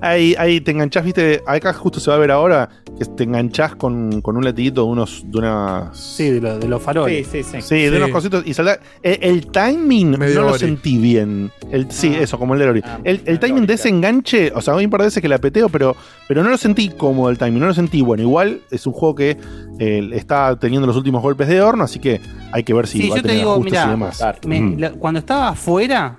[0.00, 3.74] ahí, ahí te enganchás, viste, acá justo se va a ver ahora, que te enganchás
[3.76, 5.96] con, con un latiguito de unos, de unas.
[5.98, 7.26] Sí, de, lo- de los faroles.
[7.28, 7.62] Sí, sí, sí.
[7.62, 8.80] Sí, de unos cositos y saltar.
[9.02, 10.58] El, el timing Medio no lo Ori.
[10.60, 11.50] sentí bien.
[11.70, 12.22] El, sí, Ah.
[12.22, 12.82] eso, como el de Ori.
[12.84, 15.28] Ah, el, el timing de ese enganche, o sea, hay un par de veces que
[15.28, 15.94] la peteo, pero,
[16.26, 18.22] pero no lo sentí cómodo el timing, no lo sentí bueno.
[18.22, 19.36] Igual es un juego que
[19.78, 22.20] eh, está teniendo los últimos golpes de horno, así que
[22.52, 24.22] hay que ver si Sí, va a yo te tener digo, ajustes y demás.
[24.46, 24.78] me- Ujú.
[24.78, 26.18] la- cuando estaba afuera,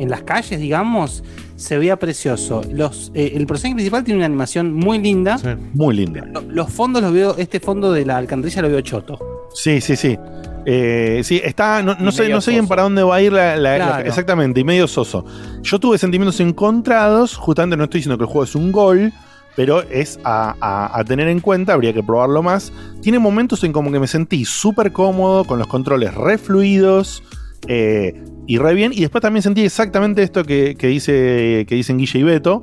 [0.00, 1.22] en las calles, digamos,
[1.54, 2.62] se veía precioso.
[2.72, 5.38] Los, eh, el personaje principal tiene una animación muy linda.
[5.38, 5.48] Sí.
[5.74, 6.20] Muy lindo.
[6.26, 9.18] Lo- Los fondos los veo, este fondo de la alcantarilla lo veo choto.
[9.54, 10.18] Sí, sí, sí.
[10.66, 11.82] Eh, sí, está.
[11.82, 14.08] No, sé, no sé bien para dónde va a ir la, la- la- Claro.
[14.08, 15.24] Exactamente, y medio soso.
[15.62, 17.36] Yo tuve sentimientos encontrados.
[17.36, 19.12] Justamente no estoy diciendo que el juego es un gol.
[19.58, 22.72] Pero es a, a- a tener en cuenta, habría que probarlo más.
[23.02, 27.24] Tiene momentos en como que me sentí súper cómodo, con los controles re fluidos
[27.66, 28.92] eh, y re bien.
[28.94, 32.60] Y después también sentí exactamente esto que, que dice, que dicen Guille y Beto.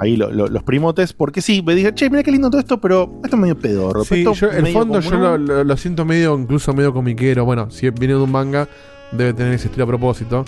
[0.00, 1.12] Ahí lo- lo- los primotes.
[1.12, 4.04] Porque sí, me dije, che, mira qué lindo todo esto, pero esto es medio pedorro.
[4.04, 7.44] Sí, esto yo- el fondo yo lo, lo- siento medio, incluso medio comiquero.
[7.44, 8.66] Bueno, si viene de un manga,
[9.12, 10.46] debe tener ese estilo a propósito.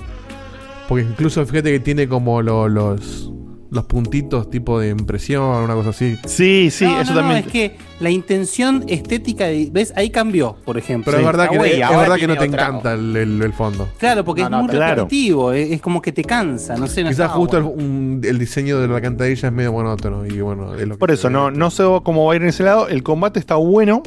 [0.88, 3.30] Porque incluso fíjate que tiene como lo- los,
[3.70, 6.16] los puntitos tipo de impresión, una cosa así.
[6.26, 7.44] Sí, sí, No, eso no, no, también.
[7.46, 9.92] es que la intención estética, de- ¿ves?
[9.94, 11.12] Ahí cambió, por ejemplo.
[11.12, 13.42] Pero es verdad, Ah, que, güey, es ahora verdad que no te encanta el, el-
[13.42, 13.88] el fondo.
[13.98, 15.02] Claro, porque No, es no, muy claro.
[15.02, 17.04] repetitivo, es, es como que te cansa, no sé.
[17.04, 17.80] No Quizás justo bueno.
[17.80, 20.26] el, un- el diseño de la alcantarilla es medio monótono.
[20.26, 22.48] Y bueno, es lo que Por eso, no, no sé cómo va a ir en
[22.48, 22.88] ese lado.
[22.88, 24.02] El combate está bueno.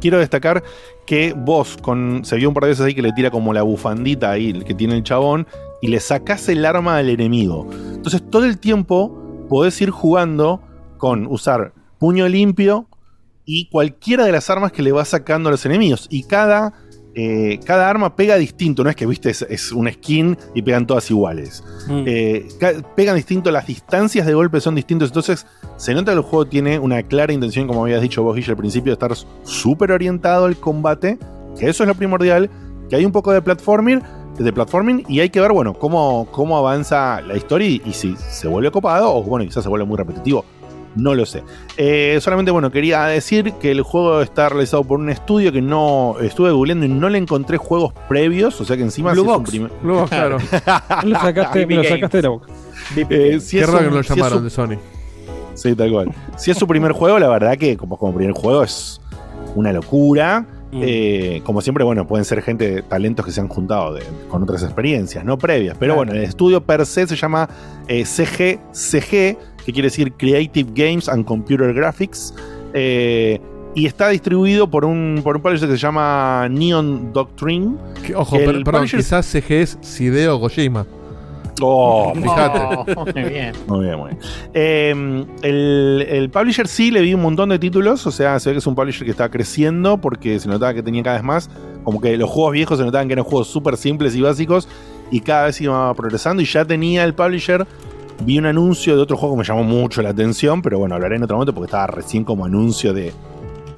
[0.00, 0.62] Quiero destacar
[1.06, 3.62] que vos, con, se vio un par de veces ahí que le tira como la
[3.62, 5.46] bufandita ahí que tiene el chabón
[5.82, 7.68] y le sacás el arma al enemigo.
[7.92, 10.62] Entonces todo el tiempo podés ir jugando
[10.96, 12.86] con usar puño limpio
[13.44, 16.06] y cualquiera de las armas que le vas sacando a los enemigos.
[16.08, 16.72] Y cada,
[17.14, 20.86] eh, cada arma pega distinto, no es que viste es, es una skin y pegan
[20.86, 21.64] todas iguales.
[21.88, 22.04] Mm.
[22.06, 22.48] Eh,
[22.94, 25.08] pegan distinto, las distancias de golpe son distintas.
[25.08, 28.52] Entonces, se nota que el juego tiene una clara intención, como habías dicho vos, Guille,
[28.52, 31.18] al principio, de estar súper orientado al combate.
[31.58, 32.48] Que eso es lo primordial.
[32.92, 34.02] Que hay un poco de platforming,
[34.38, 38.14] de platforming y hay que ver, bueno, cómo, cómo avanza la historia y, y si
[38.18, 40.44] se vuelve copado o, bueno, quizás se vuelve muy repetitivo.
[40.94, 41.42] No lo sé.
[41.78, 46.16] Eh, solamente, bueno, quería decir que el juego está realizado por un estudio que no
[46.20, 48.60] estuve googleando y no le encontré juegos previos.
[48.60, 49.48] O sea que encima Blue un Box.
[49.50, 50.36] primer- Luego, claro.
[50.36, 50.44] Me
[51.08, 52.48] lo sacaste, lo sacaste de la boca.
[53.08, 54.76] Eh, si Qué raro que un- no lo si llamaron de Sony.
[55.54, 56.10] Sí, tal cual.
[56.36, 59.00] Si es su primer juego, la verdad que como, como primer juego es
[59.54, 60.44] una locura.
[60.72, 60.80] Mm.
[60.82, 64.62] Eh, como siempre, bueno, pueden ser gente, talentos que se han juntado de- con otras
[64.62, 65.76] experiencias, no previas.
[65.78, 67.48] Pero bueno, el estudio per se se llama
[67.88, 72.34] eh, CGCG, que quiere decir Creative Games and Computer Graphics.
[72.74, 73.38] eh,
[73.74, 77.76] y está distribuido por un, por un publisher que se llama Neon Doctrine.
[78.06, 80.86] Que- ojo, El per- perdón, publisher- quizás CG es Sideo Kojima.
[81.60, 82.58] Oh, Fíjate.
[82.96, 83.52] Oh, muy bien.
[83.66, 84.18] Muy bien, muy bien.
[84.54, 88.54] Eh, el, el publisher sí le vi un montón de títulos, o sea, se ve
[88.54, 91.50] que es un publisher que está creciendo porque se notaba que tenía cada vez más,
[91.84, 94.68] como que los juegos viejos se notaban que eran juegos súper simples y básicos
[95.10, 97.66] y cada vez iba progresando y ya tenía el publisher.
[98.24, 101.16] Vi un anuncio de otro juego que me llamó mucho la atención, pero bueno, hablaré
[101.16, 103.12] en otro momento porque estaba recién como anuncio de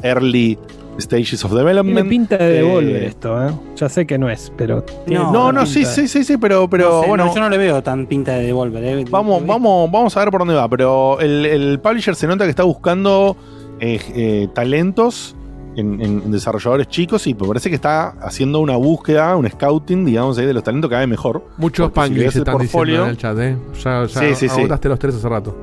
[0.02, 0.58] Early
[0.98, 1.94] Stages of Development.
[1.96, 3.50] Tiene pinta de Eh, devolver esto, ¿eh?
[3.76, 4.82] Ya sé que no es, pero.
[4.82, 7.24] tiene No, No, sí, sí, sí, sí, pero, pero No sé, bueno.
[7.26, 8.84] no, yo no le veo tan pinta de Devolver.
[8.84, 9.04] eh.
[9.10, 12.50] Vamos, vamos, vamos a ver por dónde va, pero el, el publisher se nota que
[12.50, 13.36] está buscando
[13.80, 15.34] eh, eh, talentos
[15.76, 20.04] en, en- en desarrolladores chicos y me parece que está haciendo una búsqueda, un scouting,
[20.04, 21.44] digamos, ahí de los talentos cada vez mejor.
[21.56, 23.56] Muchos Porque si están diciendo portfolio- en el chat, ¿eh?
[23.82, 25.56] Ya, ya Sí, sí, los tres hace rato.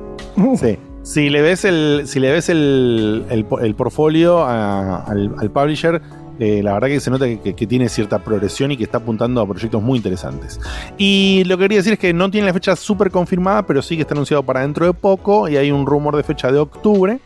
[0.56, 0.76] Sí.
[1.02, 6.00] Si le ves el, si le ves el, el, el portfolio a- al, al publisher,
[6.38, 9.40] eh, la verdad que se nota que, que- tiene cierta progresión y que está apuntando
[9.40, 10.60] a proyectos muy interesantes.
[10.98, 13.96] Y lo que quería decir es que no tiene la fecha súper confirmada, pero sí
[13.96, 17.18] que está anunciado para dentro de poco y hay un rumor de fecha de octubre.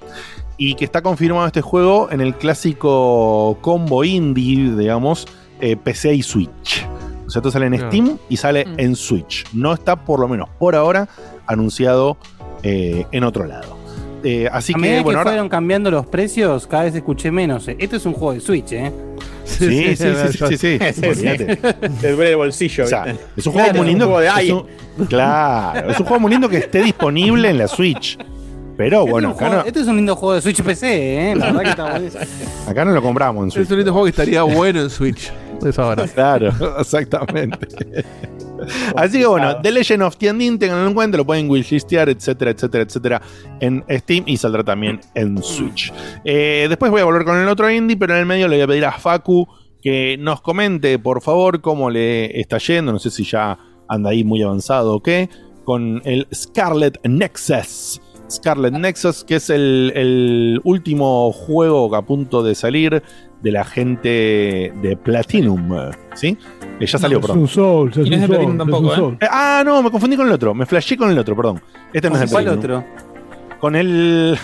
[0.58, 5.26] Y que está confirmado este juego en el clásico combo indie, digamos,
[5.60, 6.86] eh, PC y Switch.
[7.26, 7.78] O sea, esto sale en.
[7.78, 8.80] Steam y sale Mm.
[8.80, 9.44] en Switch.
[9.52, 11.08] No está, por lo menos por ahora,
[11.46, 12.16] anunciado
[12.66, 13.76] eh, en otro lado.
[14.24, 15.30] Eh, así a medida que, bueno, que ahora.
[15.30, 17.68] fueron cambiando los precios, cada vez escuché menos.
[17.68, 17.76] eh.
[17.78, 18.90] Esto es un juego de Switch, ¿eh?
[19.44, 21.06] Sí, sí, sí, sí, sí, sí.
[21.06, 21.56] Olvídate.
[22.00, 22.84] Te duele el bolsillo.
[22.84, 23.20] O sea, ¿viste?
[23.36, 24.06] es un juego Claro, muy lindo.
[24.08, 27.58] un juego de es un- claro, es un juego muy lindo que esté disponible en
[27.58, 28.18] la Switch.
[28.76, 31.30] Pero Este bueno, es acá juego- no, Este es un lindo juego de Switch PC,
[31.30, 31.36] ¿eh?
[31.36, 31.62] La verdad
[31.98, 32.20] que está
[32.70, 33.64] acá no lo compramos en Switch.
[33.66, 35.32] Es un lindo juego que estaría bueno en Switch.
[35.62, 36.06] De esa hora.
[36.08, 36.50] Claro,
[36.80, 37.68] exactamente.
[38.96, 42.84] Así que bueno, The Legend of Tiandin, tenganlo en cuenta, lo pueden wishlistear, etcétera, etcétera,
[42.84, 43.22] etcétera,
[43.60, 45.92] en Steam y saldrá también en Switch.
[46.24, 48.62] Eh, después voy a volver con el otro indie, pero en el medio le voy
[48.62, 49.48] a pedir a Facu
[49.82, 52.92] que nos comente, por favor, cómo le está yendo.
[52.92, 53.58] No sé si ya
[53.88, 55.28] anda ahí muy avanzado o qué,
[55.64, 58.00] con el Scarlet Nexus.
[58.28, 63.02] Scarlet Nexus, que es el, el último juego a punto de salir
[63.42, 65.70] de la gente de Platinum,
[66.14, 66.36] ¿sí?
[66.80, 67.38] Eh, ya salió, es perdón.
[67.40, 69.16] un Souls, es Y no un es de Platinum es tampoco, ¿eh?
[69.20, 70.54] Eh, ah, no, me confundí con el otro.
[70.54, 71.60] Me flashé con el otro, perdón.
[71.92, 72.78] Este no es de ¿Cuál Platinum.
[72.80, 72.84] otro?
[73.60, 74.38] Con el.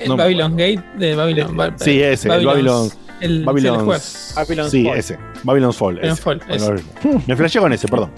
[0.00, 0.16] El No.
[0.16, 1.56] Babylon Gate de Babylon.
[1.56, 2.88] Ba- Sí, ese, el Babylon.
[3.20, 4.00] El, Babylon's- sí, el juego.
[4.36, 4.98] Babylon's sí, Fall.
[4.98, 5.18] ese.
[5.42, 5.94] Babylon's Fall.
[5.96, 6.22] Babylon's ese.
[6.22, 6.64] Fall, ese.
[6.70, 8.10] Babylon- Me flashé con ese, perdón.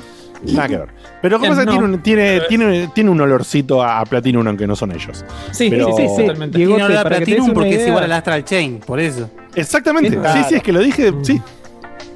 [0.44, 0.88] Nada que ver.
[1.22, 1.72] Pero ¿cómo Eh, se no.
[1.72, 5.24] tiene, un, tiene, tiene, tiene un olorcito a, Platinum, aunque no son ellos.
[5.52, 8.80] Sí, Pero- sí, sí, Sí, Tiene olor a Platinum porque es igual al Astral Chain,
[8.86, 9.30] por eso.
[9.54, 10.16] Exactamente.
[10.16, 10.42] Claro.
[10.42, 11.12] Sí, sí, es que lo dije.
[11.22, 11.40] Sí.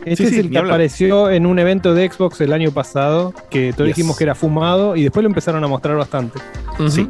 [0.04, 3.32] Este Sí, es sí, el que apareció en un evento de Xbox el año pasado,
[3.50, 3.96] que todos Yes.
[3.96, 6.38] dijimos que era fumado y después lo empezaron a mostrar bastante.
[6.88, 7.08] Sí.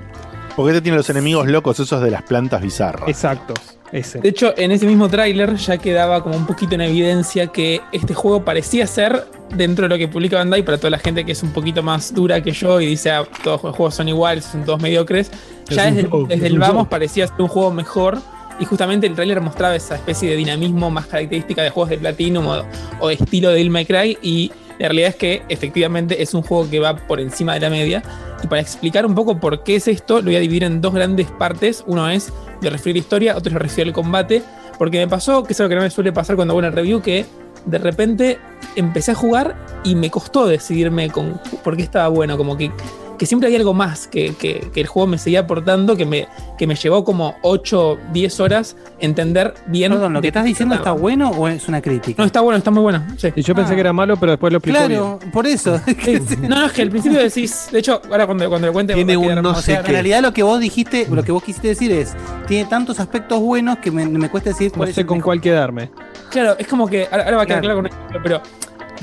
[0.57, 3.09] Porque este tiene los enemigos locos, esos de las plantas bizarras.
[3.09, 3.55] Exacto,
[3.91, 4.21] ese.
[4.21, 8.15] De hecho, en ese mismo tráiler ya quedaba como un poquito en evidencia que este
[8.15, 11.43] juego parecía ser, dentro de lo que publica Bandai, para toda la gente que es
[11.43, 14.65] un poquito más dura que yo y dice, ah, todos los juegos son iguales, son
[14.65, 15.31] todos mediocres,
[15.69, 18.19] Es ya desde, el vamos parecía ser un juego mejor.
[18.61, 22.47] Y justamente el tráiler mostraba esa especie de dinamismo más característica de juegos de Platinum
[22.47, 22.63] o,
[23.01, 24.19] o de estilo de Devil May Cry.
[24.23, 27.70] Y la realidad es que efectivamente es un juego que va por encima de la
[27.70, 28.03] media.
[28.43, 30.93] Y para explicar un poco por qué es esto, lo voy a dividir en dos
[30.93, 31.85] grandes partes.
[31.87, 34.43] Uno es de referir historia, otro es referir el combate.
[34.79, 37.01] Porque me pasó, que es algo que no me suele pasar cuando hago una review,
[37.01, 37.25] que
[37.64, 38.39] de repente
[38.75, 42.37] empecé a jugar y me costó decidirme con por qué estaba bueno.
[42.37, 42.72] Como que,
[43.19, 46.29] que siempre había algo más que, que- que el juego me seguía aportando, que me,
[46.59, 49.93] que me llevó como 8, 10 horas entender bien.
[49.93, 52.21] Perdón, ¿lo que estás diciendo está bueno o es una crítica?
[52.23, 53.05] No, está bueno, está muy bueno.
[53.17, 53.29] sí.
[53.37, 53.75] Y yo pensé Ah.
[53.75, 55.81] que era malo, pero después lo explicó claro, por eso.
[56.43, 57.69] No, no, es que al principio decís.
[57.73, 58.95] De hecho, ahora cuando, cuando lo cuente.
[58.95, 61.33] Tiene un no más- O sea, sé en realidad lo que vos dijiste, lo que
[61.33, 62.15] vos quisiste decir es,
[62.47, 65.25] tiene tantos aspectos buenos que me, me cuesta decir No sé con mejor.
[65.25, 65.91] cuál quedarme.
[66.31, 67.07] Claro, es como que.
[67.11, 67.81] Ahora, ahora va a quedar Claro.
[67.81, 68.43] claro con un ejemplo, pero.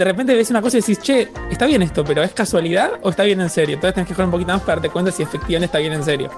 [0.02, 2.04] De repente ves una cosa y decís, che, ¿está bien esto?
[2.04, 3.76] ¿Pero es casualidad o está bien en serio?
[3.76, 6.04] Entonces tenés que jugar un poquito más para darte cuenta si efectivamente está bien en
[6.04, 6.32] serio.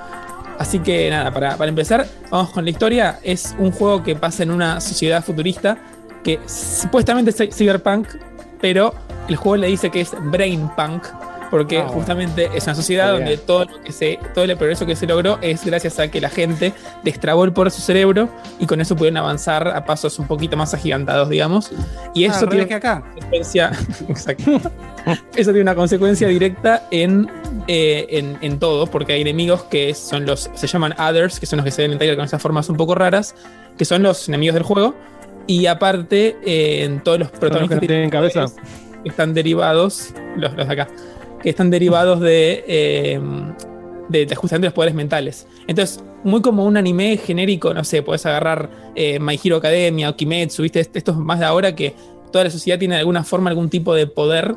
[0.59, 3.19] Así que nada, para, para empezar, vamos con la historia.
[3.23, 5.77] Es un juego que pasa en una sociedad futurista
[6.25, 8.07] que supuestamente es cy- cyberpunk,
[8.59, 8.93] pero
[9.29, 11.05] el juego le dice que es brainpunk,
[11.53, 13.29] porque Ah, justamente es una sociedad Muy bien.
[13.37, 16.19] donde todo, lo que se, todo el progreso que se logró es gracias a que
[16.19, 16.73] la gente
[17.03, 18.27] destrabó el poder de su cerebro
[18.59, 21.71] y con eso pudieron avanzar a pasos un poquito más agigantados, digamos.
[22.15, 23.03] Y Ah, eso tiene que acá.
[23.13, 23.71] consecuencia.
[25.35, 27.29] Eso tiene una consecuencia directa en,
[27.67, 30.49] eh, en, en todo, porque hay enemigos que son los.
[30.53, 32.77] se llaman others, que son los que se ven en trailer con esas formas un
[32.77, 33.35] poco raras,
[33.77, 34.95] que son los enemigos del juego.
[35.45, 38.45] Y aparte, eh, en todos los los que protagonistas no tienen cabeza.
[39.03, 40.87] están derivados, los, los de acá,
[41.43, 43.19] que están derivados de, eh,
[44.09, 45.45] de, de justamente los poderes mentales.
[45.67, 50.15] Entonces, muy como un anime genérico, no sé, puedes agarrar eh, My Hero Academia o
[50.15, 50.79] Kimetsu, ¿viste?
[50.79, 51.93] Est- Estos más de ahora que
[52.31, 54.55] toda la sociedad tiene de alguna forma algún tipo de poder.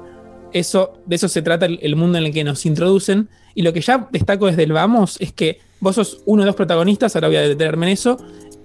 [0.53, 3.29] Eso, de eso se trata el, el mundo en el que nos introducen.
[3.55, 6.55] Y lo que ya destaco desde el vamos es que vos sos uno de los
[6.55, 8.17] protagonistas, ahora voy a detenerme en eso,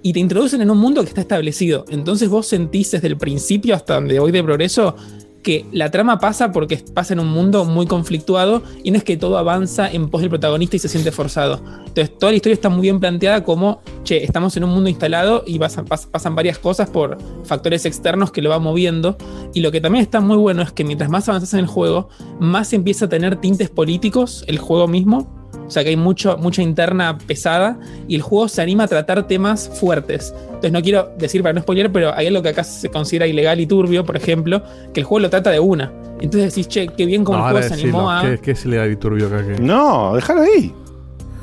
[0.03, 1.85] y te introducen en un mundo que está establecido.
[1.89, 4.95] Entonces vos sentís desde el principio hasta donde voy de progreso
[5.41, 9.17] que la trama pasa porque pasa en un mundo muy conflictuado y no es que
[9.17, 11.61] todo avanza en pos del protagonista y se siente forzado.
[11.79, 15.43] Entonces toda la historia está muy bien planteada como, che, estamos en un mundo instalado
[15.45, 19.17] y pasan, pas- pasan varias cosas por factores externos que lo va moviendo.
[19.53, 22.09] Y lo que también está muy bueno es que mientras más avanzas en el juego,
[22.39, 25.40] más empieza a tener tintes políticos el juego mismo.
[25.71, 29.25] O sea que hay mucho, mucha interna pesada y el juego se anima a tratar
[29.25, 30.33] temas fuertes.
[30.47, 33.57] Entonces no quiero decir para no spoiler, pero hay algo que acá se considera ilegal
[33.61, 34.61] y turbio, por ejemplo,
[34.93, 35.89] que el juego lo trata de una.
[36.19, 38.21] Entonces decís, che, qué bien como No, el juego se animó a...
[38.21, 39.47] ¿Qué, qué es ilegal y turbio acá?
[39.47, 40.73] que- No, déjalo ahí.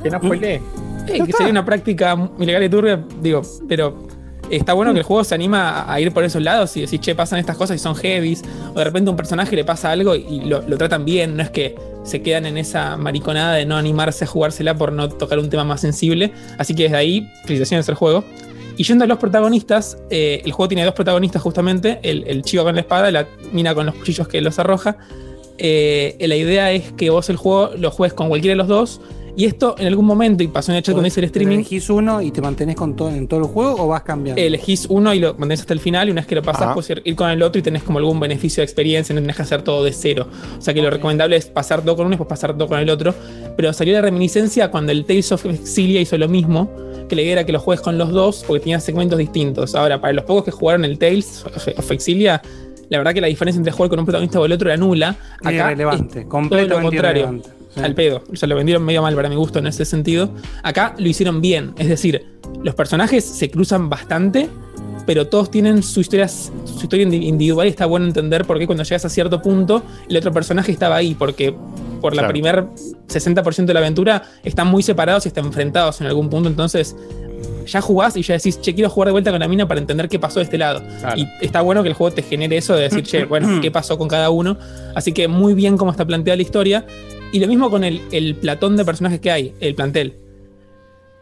[0.02, 0.60] Que no spoilee.
[1.08, 4.06] Eh, que sería una práctica ilegal y turbia, digo, pero
[4.50, 7.00] está bueno que el juego se anima a- a ir por esos lados y decir,
[7.00, 8.42] che, pasan estas cosas y son heavies,
[8.74, 11.42] o de repente a un personaje le pasa algo y lo, lo tratan bien, no
[11.42, 11.74] es que
[12.08, 15.64] se quedan en esa mariconada de no animarse a jugársela por no tocar un tema
[15.64, 18.24] más sensible, así que desde ahí, felicitaciones al juego.
[18.76, 22.76] Y yendo a los protagonistas, eh, el juego tiene dos protagonistas justamente, el, chico con
[22.76, 24.96] la espada, la mina con los cuchillos que los arroja.
[25.58, 29.00] Eh, la idea es que vos el juego lo juegues con cualquiera de los dos
[29.38, 31.88] Y esto en algún momento, y pasó en el chat cuando hice el streaming, Elegís
[31.90, 34.42] uno y te mantenés con todo, en todo el juego o vas cambiando.
[34.42, 36.74] elegís uno y lo mantenés hasta el final y una vez que lo pasas Ajá.
[36.74, 39.36] puedes ir, ir con el otro y tenés como algún beneficio de experiencia, no tenés
[39.36, 40.26] que hacer todo de cero.
[40.58, 42.80] O sea que lo recomendable es pasar todo con uno y después pasar todo con
[42.80, 43.14] el otro.
[43.56, 46.68] Pero salió la reminiscencia cuando el Tales of Exilia hizo lo mismo,
[47.08, 49.76] que la idea era que lo juegues con los dos porque tenían segmentos distintos.
[49.76, 51.44] Ahora, para los pocos que jugaron el Tales
[51.76, 52.42] of Exilia,
[52.88, 55.10] la verdad que la diferencia entre jugar con un protagonista o el otro era nula.
[55.44, 57.22] Acá Irrelevante, es completamente todo lo contrario.
[57.22, 57.57] irrelevante.
[57.84, 58.22] Al pedo.
[58.32, 60.30] O sea, lo vendieron medio mal para mi gusto en ese sentido.
[60.62, 61.72] Acá lo hicieron bien.
[61.78, 62.24] Es decir,
[62.62, 64.48] los personajes se cruzan bastante,
[65.06, 66.50] pero todos tienen su historia, su
[66.82, 70.16] historia indi- individual y está bueno entender por qué cuando llegas a cierto punto el
[70.16, 71.54] otro personaje estaba ahí, porque
[72.00, 72.32] por la Claro.
[72.32, 72.64] primer
[73.08, 76.94] 60% de la aventura están muy separados y están enfrentados en algún punto, entonces
[77.66, 80.08] ya jugás y ya decís, che, quiero jugar de vuelta con la mina para entender
[80.08, 80.80] qué pasó de este lado.
[81.00, 81.18] Claro.
[81.20, 83.98] Y está bueno que el juego te genere eso de decir, che, bueno, qué pasó
[83.98, 84.56] con cada uno.
[84.94, 86.86] Así que muy bien cómo está planteada la historia.
[87.32, 90.14] Y lo mismo con el, el platón de personajes que hay, el plantel.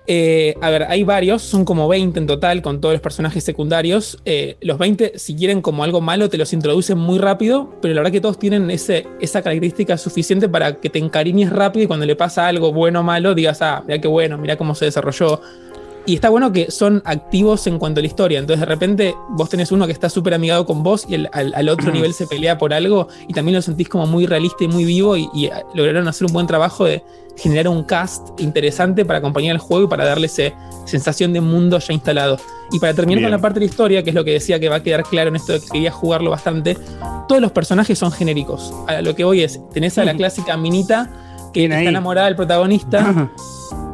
[0.08, 4.18] Eh, a ver, hay varios, son como 20 en total con todos los personajes secundarios.
[4.24, 8.00] Eh, los 20, si quieren como algo malo, te los introducen muy rápido, pero la
[8.00, 12.06] verdad que todos tienen ese, esa característica suficiente para que te encariñes rápido y cuando
[12.06, 15.40] le pasa algo bueno o malo, digas, ah, mira qué bueno, mira cómo se desarrolló.
[16.08, 18.38] Y está bueno que son activos en cuanto a la historia.
[18.38, 21.52] Entonces, de repente, vos tenés uno que está súper amigado con vos y el- al,
[21.54, 24.68] al otro nivel se pelea por algo y también lo sentís como muy realista y
[24.68, 25.16] muy vivo.
[25.16, 27.02] Y, y, ah, lograron hacer un buen trabajo de
[27.36, 30.44] generar un cast interesante para acompañar el juego y para darle esa
[30.86, 32.38] sensación de mundo ya instalado.
[32.72, 33.26] Y para terminar Bien.
[33.26, 35.02] con la parte de la historia, que es lo que decía que va a quedar
[35.02, 36.78] claro en esto de que quería jugarlo bastante,
[37.28, 38.72] todos los personajes son genéricos.
[38.86, 41.10] A lo que voy es, tenés a la clásica minita
[41.56, 43.30] que está enamorada del protagonista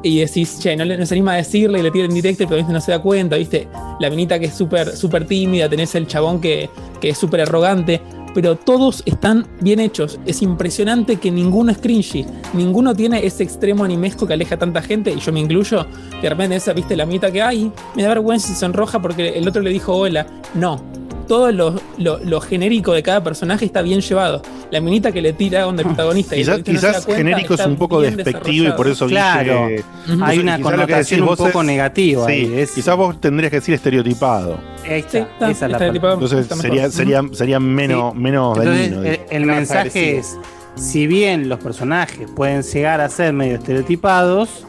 [0.03, 2.43] y decís, che, no, le, no se anima a decirle y le tira en directo
[2.43, 3.69] y el protagonista no se da cuenta, ¿viste?
[4.01, 6.69] La minita que es súper súper tímida, tenés el chabón que,
[7.01, 8.01] que es súper arrogante,
[8.35, 10.19] pero todos están bien hechos.
[10.27, 14.83] Es impresionante que ninguno es cringy, ninguno tiene ese extremo animesco que aleja a tanta
[14.83, 15.87] gente, y yo me incluyo,
[16.21, 16.97] de repente esa, ¿viste?
[16.97, 19.95] La minita que, ay, me da vergüenza y se sonroja porque el otro le dijo
[19.95, 20.27] hola.
[20.55, 20.83] No.
[21.29, 24.43] Todo lo, lo- lo genérico de cada personaje está bien llevado.
[24.71, 26.37] La minita que le tira onda protagonista.
[26.37, 28.73] y el Quizás, protagonista no se da quizás cuenta, genérico es un poco despectivo y
[28.73, 29.69] por eso Claro.
[29.69, 30.25] Guille- Ujú.
[30.25, 33.57] Hay una quizás connotación un poco es- negativa Sí, ahí, es- quizás vos tendrías que
[33.61, 34.59] decir estereotipado.
[34.85, 36.19] Ahí está, está, esa es la estereotipado.
[36.19, 36.39] palabra.
[36.41, 39.03] Entonces sería, sería, sería menos, menos Entonces, dañino.
[39.09, 40.19] el, el Menos mensaje agresivo.
[40.21, 44.65] es: si bien los personajes pueden llegar a ser medio estereotipados,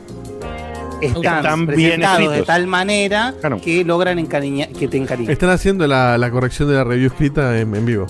[1.08, 2.48] están, Están bien presentados de escritos.
[2.48, 3.60] tal manera Claro.
[3.62, 5.32] que logran encariñar, que te encariñen.
[5.32, 8.06] Están haciendo la, la corrección de la review escrita en, en vivo.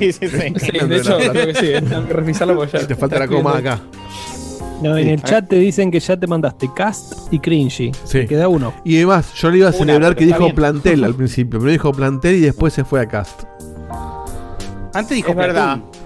[0.00, 0.38] Sí, sí, sí.
[0.56, 1.86] Sí, de hecho, creo que sí.
[1.88, 2.86] Tengo que revisarlo porque ya.
[2.86, 3.80] Te falta la coma acá.
[4.82, 7.70] No, en el chat te dicen que ya te mandaste cast y cringy.
[7.70, 7.92] Sí.
[8.12, 8.74] Te queda uno.
[8.84, 10.54] Y además, yo le iba a celebrar que dijo bien.
[10.54, 11.58] plantel al principio.
[11.58, 13.42] Pero dijo plantel y después se fue a cast.
[14.94, 15.78] Antes dijo Es verdad.
[15.78, 15.97] Platoon.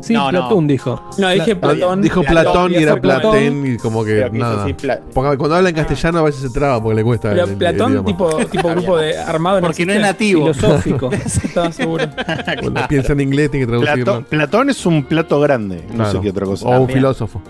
[0.00, 0.40] Sí, No, no.
[0.40, 1.02] Platón dijo.
[1.18, 2.02] No, dije Pla- Platón.
[2.02, 4.60] Dijo Platón, y era Platén y como que nada.
[4.64, 7.30] decir pla- Porque cuando habla en castellano a veces se traba porque le cuesta.
[7.30, 9.60] Pero el- el Platón, tipo, tipo grupo de armado.
[9.60, 10.52] Porque no es nativo.
[10.54, 11.10] Filosófico.
[11.12, 12.04] Estaba seguro.
[12.60, 14.04] Cuando piensa en inglés tiene que traducirlo.
[14.04, 16.12] Platón, Platón es un plato grande, no Claro.
[16.12, 16.66] sé qué otra cosa.
[16.66, 17.42] O un filósofo.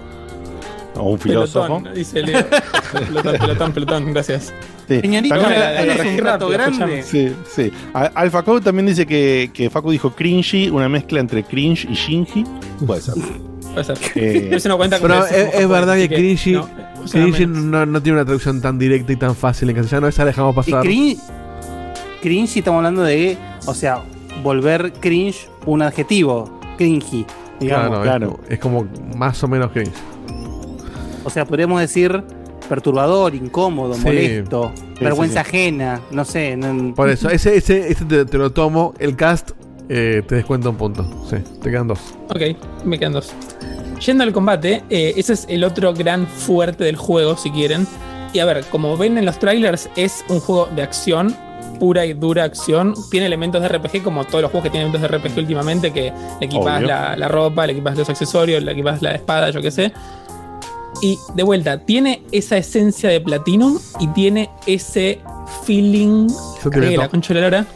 [0.97, 1.79] O un filósofo.
[1.79, 2.45] Pelotón, dice Leo.
[2.93, 4.53] Pelotón, pelotón, pelotón, gracias.
[4.89, 5.01] Sí.
[5.03, 7.03] La- es un rápido, grande.
[7.03, 7.73] Sí, sí.
[7.95, 11.95] A- Alpha Code también dice que, que Facu dijo cringy, una mezcla entre cringe y
[11.95, 12.45] shinji.
[12.85, 13.15] Puede ser.
[13.73, 13.99] Puede ser.
[14.17, 16.69] Eh, Pero no cuenta es, verdad que cringy, no,
[17.09, 20.09] cringy no, no tiene una traducción tan directa y tan fácil en castellano.
[20.09, 20.83] Esa la dejamos pasar.
[20.83, 24.03] cringe estamos hablando de, o sea,
[24.43, 27.25] volver cringe un adjetivo, cringy,
[27.61, 28.01] digamos.
[28.01, 28.41] Claro, claro.
[28.47, 28.87] Es, es como
[29.17, 29.93] más o menos cringe.
[31.25, 32.23] O sea, podríamos decir
[32.69, 34.01] perturbador, incómodo, Sí.
[34.05, 36.57] molesto, Sí, vergüenza sí, ajena, no sé.
[36.57, 38.95] no- Por eso, ese, ese, ese te, te lo tomo.
[38.99, 39.51] El cast
[39.89, 41.05] eh, te descuenta un punto.
[41.29, 41.99] Sí, te quedan dos.
[42.29, 42.41] Ok,
[42.85, 43.33] me quedan dos.
[44.07, 47.87] Yendo al combate, eh, ese es el otro gran fuerte del juego, si quieren.
[48.33, 51.35] Y a ver, como ven en los trailers, es un juego de acción,
[51.81, 52.95] pura y dura acción.
[53.11, 56.13] Tiene elementos de RPG, como todos los juegos que tienen elementos de RPG últimamente, que
[56.41, 59.73] le equipas la, la ropa, le equipas los accesorios, le equipas la espada, yo qué
[59.73, 59.93] sé.
[61.03, 65.21] Y de vuelta, tiene esa esencia de Platinum y tiene ese
[65.65, 66.29] feeling.
[66.65, 67.01] Meto.
[67.01, 67.67] la concha de la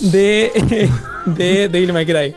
[0.00, 0.90] de,
[1.26, 2.34] de Devil May Cry.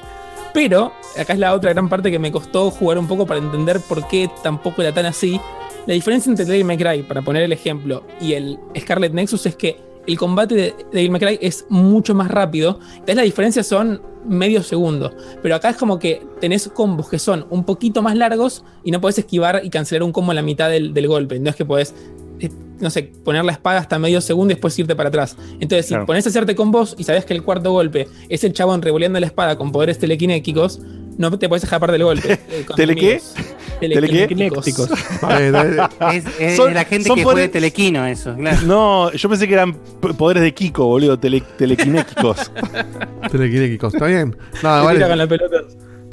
[0.53, 3.79] Pero, acá es la otra gran parte que me costó jugar un poco para entender
[3.79, 5.39] por qué tampoco era tan así.
[5.85, 9.55] La diferencia entre Devil May Cry, para poner el ejemplo, y el Scarlet Nexus es
[9.55, 12.79] que el combate de Devil May Cry es mucho más rápido.
[12.93, 15.11] Entonces la diferencia son medio segundo.
[15.41, 19.01] Pero acá es como que tenés combos que son un poquito más largos y no
[19.01, 21.39] podés esquivar y cancelar un combo a la mitad del, del golpe.
[21.39, 21.93] No es que podés,
[22.39, 22.49] eh,
[22.79, 25.35] no sé, poner la espada hasta medio segundo y después irte para atrás.
[25.59, 26.03] Entonces, Claro.
[26.03, 29.19] si pones a hacerte combos y sabes que el cuarto golpe es el chabón revoleando
[29.19, 30.79] la espada con poderes telequinéticos,
[31.17, 32.33] no te puedes escapar del golpe.
[32.49, 33.21] eh, ¿Tele qué?
[33.79, 34.89] Telequinéticos.
[36.13, 38.61] Es, es Son- la gente que poderes- juega telequino, eso, claro.
[38.65, 39.73] No, yo pensé que eran
[40.17, 42.51] poderes de Kiko, boludo, tele, telequinéticos.
[43.31, 44.35] Telequinéticos, ¿está bien?
[44.63, 45.07] Nada, vale.
[45.07, 45.57] con la pelota.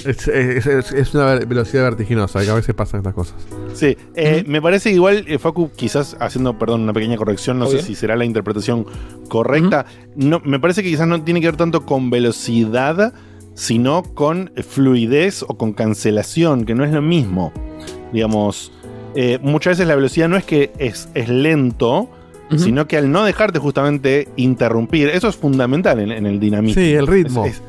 [0.05, 3.35] Es, es- es- es una ve- velocidad vertiginosa, que a veces pasan estas cosas.
[3.73, 7.65] Sí, eh, me parece que igual, eh, Facu, quizás haciendo, perdón, una pequeña corrección, no
[7.67, 7.79] Obvio.
[7.79, 8.85] sé si será la interpretación
[9.27, 9.85] correcta.
[10.15, 13.13] no, me parece que quizás no tiene que ver tanto con velocidad,
[13.59, 17.51] sino con fluidez o con cancelación, que no es lo mismo.
[18.13, 18.71] Digamos,
[19.15, 22.09] eh, muchas veces la velocidad no es que es, es lento,
[22.57, 26.81] sino que al no dejarte justamente interrumpir, eso es fundamental en, en el dinamismo.
[26.81, 27.45] Sí, el ritmo.
[27.45, 27.61] Es- es-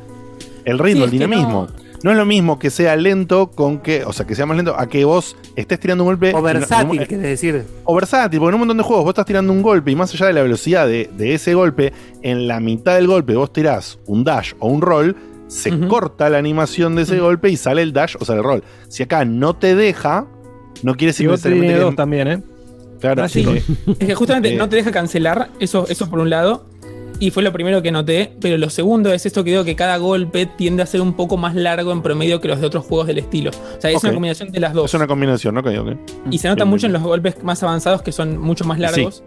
[0.65, 1.67] el ritmo, Sí, el dinamismo.
[2.03, 2.11] No...
[2.11, 4.87] es lo mismo que sea lento con que, o sea, que sea más lento a
[4.87, 6.33] que vos estés tirando un golpe.
[6.33, 7.63] O versátil, en- quiere decir.
[7.83, 10.11] o versátil, porque en un montón de juegos vos estás tirando un golpe y más
[10.15, 11.91] allá de la velocidad de, de ese golpe,
[12.23, 15.15] en la mitad del golpe vos tirás un dash o un roll,
[15.51, 18.63] se corta la animación de ese golpe y sale el dash o sale el roll.
[18.87, 20.25] Si acá no te deja,
[20.83, 22.41] no quiere decir necesariamente que- dos también, ¿eh?
[23.01, 23.43] Claro, Ah, sí.
[23.43, 23.75] sí.
[23.99, 24.57] Es que justamente Eh.
[24.57, 26.65] no te deja cancelar, eso, eso por un lado.
[27.19, 28.33] Y fue lo primero que noté.
[28.41, 31.37] Pero lo segundo es esto que digo que cada golpe tiende a ser un poco
[31.37, 33.51] más largo en promedio que los de otros juegos del estilo.
[33.51, 34.85] O sea, es una combinación de las dos.
[34.85, 35.89] Es una combinación, ok, ok.
[36.31, 39.23] Y se nota Bien, mucho en los golpes más avanzados que son mucho más largos.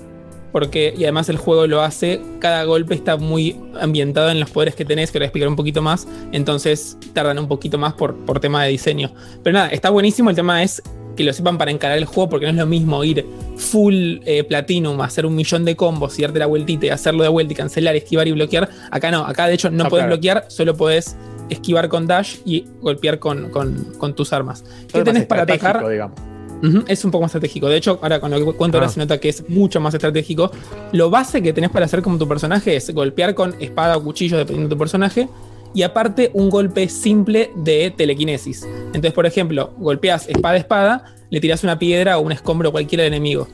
[0.55, 4.77] Porque, y además el juego lo hace, cada golpe está muy ambientado en los poderes
[4.77, 6.07] que tenés, que lo voy a explicar un poquito más.
[6.31, 9.11] Entonces tardan un poquito más por, por tema de diseño.
[9.43, 10.31] Pero nada, está buenísimo.
[10.31, 10.81] El tema es
[11.17, 13.27] que lo sepan para encarar el juego, porque no es lo mismo ir
[13.57, 17.31] full eh, platinum, hacer un millón de combos y darte la vueltita y hacerlo de
[17.31, 18.69] vuelta y cancelar, esquivar y bloquear.
[18.93, 20.17] Acá no, acá de hecho no No, podés claro.
[20.17, 21.17] bloquear, solo podés
[21.51, 24.63] esquivar con dash y golpear con, con- con tus armas.
[24.63, 25.89] Todo ¿Qué tenés para atacar?
[25.89, 26.17] digamos.
[26.89, 27.69] Es un poco más estratégico.
[27.69, 28.81] De hecho, ahora con lo que cuento Ah.
[28.81, 30.51] ahora se nota que es mucho más estratégico.
[30.93, 34.37] Lo base que tenés para hacer como tu personaje es golpear con espada o cuchillo,
[34.39, 35.29] dependiendo de tu personaje.
[35.75, 38.65] Y aparte, un golpe simple de telequinesis.
[38.87, 43.49] Entonces, por ejemplo, golpeas espada-espada, le tirás una piedra o un escombro cualquiera del enemigo.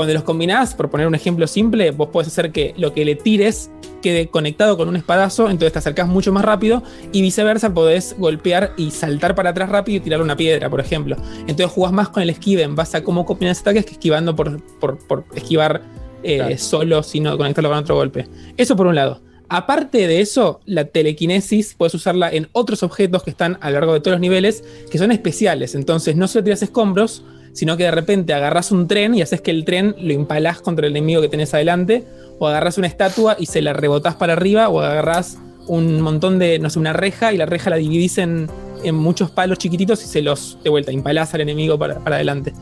[0.00, 3.16] Cuando los combinás, por poner un ejemplo simple, vos podés hacer que lo que le
[3.16, 3.70] tires
[4.00, 6.82] quede conectado con un espadazo, entonces te acercás mucho más rápido
[7.12, 11.16] y viceversa podés golpear y saltar para atrás rápido y tirar una piedra, por ejemplo.
[11.40, 14.62] Entonces jugás más con el esquive en base a cómo combinas ataques que esquivando por,
[14.78, 15.82] por- por esquivar
[16.22, 16.56] eh, Claro.
[16.56, 18.26] solo, sino conectarlo con otro golpe.
[18.56, 19.20] Eso por un lado.
[19.50, 23.92] Aparte de eso, la telequinesis puedes usarla en otros objetos que están a lo largo
[23.92, 25.74] de todos los niveles, que son especiales.
[25.74, 27.22] Entonces no solo tiras escombros,
[27.52, 30.86] sino que de repente agarras un tren y haces que el tren lo impalás contra
[30.86, 32.04] el enemigo que tenés adelante,
[32.38, 36.58] o agarras una estatua y se la rebotás para arriba, o agarras un montón de,
[36.58, 38.48] no sé, una reja y la reja la dividís en,
[38.82, 42.52] en muchos palos chiquititos y se los, de vuelta, impalás al enemigo para, para adelante.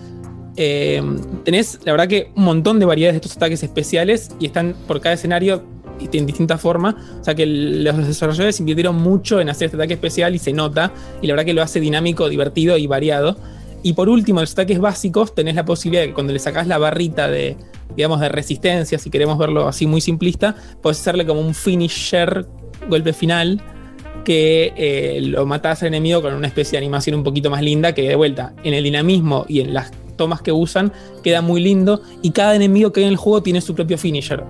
[0.56, 1.00] Eh,
[1.44, 5.00] tenés, la verdad que un montón de variedades de estos ataques especiales y están por
[5.00, 5.62] cada escenario
[6.12, 6.96] en distinta forma.
[7.20, 10.52] O sea que el- los desarrolladores invirtieron mucho en hacer este ataque especial y se
[10.52, 10.92] nota.
[11.22, 13.36] Y la verdad que lo hace dinámico, divertido y variado.
[13.82, 16.78] Y por último, los ataques básicos, tenés la posibilidad de que cuando le sacás la
[16.78, 17.56] barrita de,
[17.96, 22.46] digamos, de resistencia, si queremos verlo así muy simplista, podés hacerle como un finisher,
[22.88, 23.62] golpe final,
[24.24, 27.94] que eh, lo matás al enemigo con una especie de animación un poquito más linda,
[27.94, 32.02] que de vuelta, en el dinamismo y en las tomas que usan, queda muy lindo.
[32.20, 34.44] Y cada enemigo que hay en el juego tiene su propio finisher.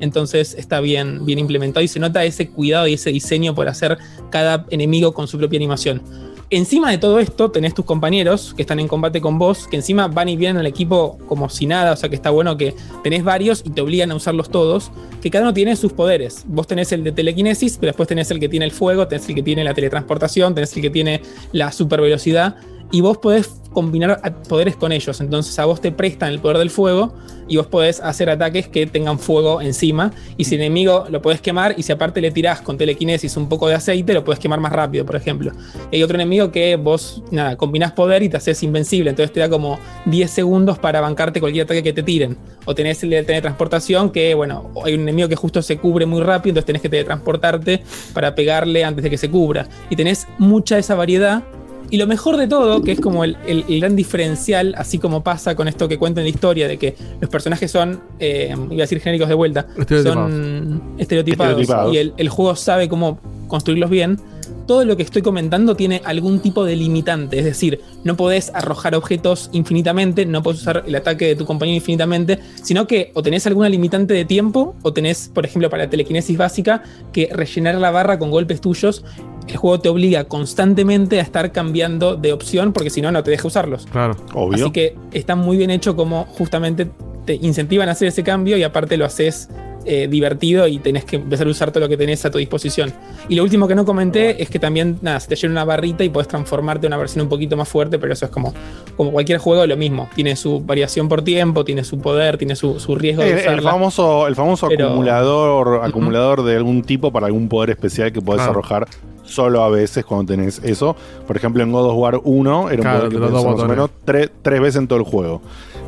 [0.00, 3.96] Entonces está bien, bien implementado y se nota ese cuidado y ese diseño por hacer
[4.30, 6.02] cada enemigo con su propia animación.
[6.48, 10.06] Encima de todo esto, tenés tus compañeros que están en combate con vos, que encima
[10.06, 12.72] van y vienen al equipo como si nada, o sea que está bueno que
[13.02, 16.44] tenés varios y te obligan a usarlos todos, que cada uno tiene sus poderes.
[16.46, 19.34] Vos tenés el de telequinesis, pero después tenés el que tiene el fuego, tenés el
[19.34, 21.20] que tiene la teletransportación, tenés el que tiene
[21.50, 22.54] la super velocidad,
[22.90, 25.20] y vos podés combinar poderes con ellos.
[25.20, 27.12] Entonces a vos te prestan el poder del fuego
[27.46, 30.12] y vos podés hacer ataques que tengan fuego encima.
[30.38, 33.50] Y si el enemigo lo podés quemar y si aparte le tirás con telequinesis un
[33.50, 35.52] poco de aceite, lo podés quemar más rápido, por ejemplo.
[35.92, 39.10] Hay otro enemigo que vos, nada, combinás poder y te haces invencible.
[39.10, 42.38] Entonces te da como 10 segundos para bancarte cualquier ataque que te tiren.
[42.64, 46.22] O tenés el de teletransportación que, bueno, hay un enemigo que justo se cubre muy
[46.22, 47.82] rápido, entonces tenés que teletransportarte
[48.14, 49.68] para pegarle antes de que se cubra.
[49.90, 51.44] Y tenés mucha esa variedad.
[51.90, 55.22] Y lo mejor de todo, que es como el, el- el gran diferencial, así como
[55.22, 58.82] pasa con esto que cuento en la historia, de que los personajes son, eh, iba
[58.82, 60.30] a decir genéricos de vuelta, Estereotipados.
[60.32, 61.94] son estereotipados, Estereotipados.
[61.94, 63.18] y el, el juego sabe cómo
[63.48, 64.18] construirlos bien.
[64.66, 68.94] Todo lo que estoy comentando tiene algún tipo de limitante, es decir, no podés arrojar
[68.94, 73.46] objetos infinitamente, no podés usar el ataque de tu compañero infinitamente, sino que o tenés
[73.46, 78.18] alguna limitante de tiempo, o tenés, por ejemplo, para telequinesis básica, que rellenar la barra
[78.18, 79.04] con golpes tuyos
[79.48, 83.30] el juego te obliga constantemente a estar cambiando de opción porque si no, no te
[83.30, 83.86] deja usarlos.
[83.86, 84.16] Claro.
[84.34, 84.64] Obvio.
[84.64, 86.90] Así que está muy bien hecho como justamente
[87.24, 89.48] te incentivan a hacer ese cambio y aparte lo haces
[89.86, 92.92] eh, divertido y tenés que empezar a usar todo lo que tenés a tu disposición.
[93.28, 96.04] Y lo último que no comenté es que también, nada, se te llena una barrita
[96.04, 98.52] y podés transformarte en una versión un poquito más fuerte, pero eso es como,
[98.96, 100.08] como cualquier juego lo mismo.
[100.14, 103.44] Tiene su variación por tiempo, tiene su poder, tiene su, su riesgo de El, el
[103.44, 103.70] usarla.
[103.70, 108.42] famoso, el famoso Pero- acumulador, acumulador de algún tipo para algún poder especial que podés
[108.42, 108.86] arrojar
[109.26, 110.96] solo a veces cuando tenés eso.
[111.26, 113.32] Por ejemplo, en God of War 1 era un Claro, poder que de los podías
[113.32, 115.42] dos usar más o menos tres, tres veces en todo el juego.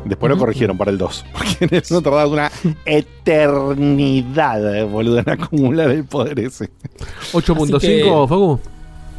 [0.05, 1.25] Después lo corrigieron para el 2.
[1.33, 2.51] Porque en eso no tardabas una
[2.85, 6.69] eternidad, eh, boludo, en acumular el poder ese.
[7.33, 8.59] 8.5, Así que- Facu.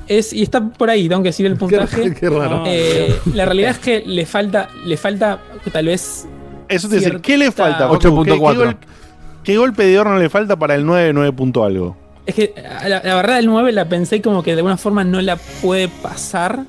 [0.08, 2.12] Es, y está por ahí, tengo que decir el puntaje.
[2.14, 2.64] qué raro.
[2.66, 5.40] Eh, la realidad es que le falta, le falta
[5.72, 6.26] tal vez.
[6.68, 7.88] Eso te decir, ¿qué le falta?
[7.88, 7.98] Facu?
[7.98, 8.24] ¿Qué, 8.4.
[8.24, 8.76] qué gol,
[9.44, 11.96] qué golpe de horno le falta para el 9, 9 punto algo?
[12.30, 15.20] Es que la, la verdad, el 9 la pensé como que de alguna forma no
[15.20, 16.64] la puede pasar.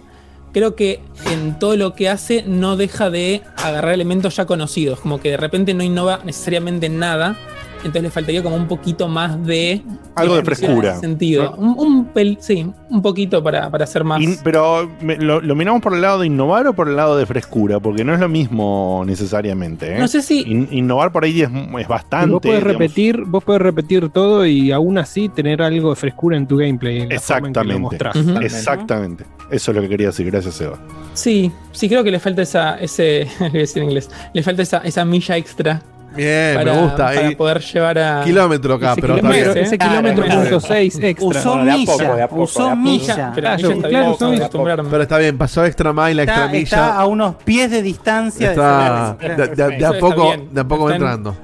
[0.54, 1.02] Creo que
[1.32, 5.00] en todo lo que hace no deja de agarrar elementos ya conocidos.
[5.00, 7.38] Como que de repente no innova necesariamente nada.
[7.84, 9.82] Entonces le faltaría como un poquito más de.
[10.16, 10.92] Algo de frescura.
[10.92, 11.56] ese Sentido.
[11.58, 14.22] Un, un pel- sí, un poquito para, para hacer más.
[14.22, 17.18] In- pero me- lo, lo miramos por el lado de innovar o por el lado
[17.18, 19.96] de frescura, porque no es lo mismo necesariamente.
[19.96, 20.00] ¿eh?
[20.00, 22.32] No sé si- In- innovar por ahí es, es bastante.
[22.32, 26.38] vos podés digamos, repetir, vos podés repetir todo y aún así tener algo de frescura
[26.38, 27.02] en tu gameplay.
[27.02, 28.46] en la forma en que lo Exactamente.
[28.46, 29.26] Exactamente.
[29.50, 30.30] Eso es lo que quería decir.
[30.30, 30.78] Gracias, Eva.
[31.14, 34.62] Sí, sí, creo que le falta esa, ese, voy a decir en inglés, le falta
[34.62, 35.82] esa, esa milla extra
[36.16, 37.06] Bien, para, me gusta.
[37.06, 38.24] para poder llevar a.
[38.24, 39.66] Kilómetro acá, Ese pero está kilómetro, bien.
[39.66, 41.28] ese kilómetro punto seis extra.
[41.28, 43.32] Usó milla, usó milla.
[43.34, 43.48] Pero
[43.90, 44.90] Claro, son- acostumbrarme.
[44.90, 46.64] Pero está bien, pasó extra mile, extra milla.
[46.64, 51.36] está a unos pies de distancia Está de a poco, entrando.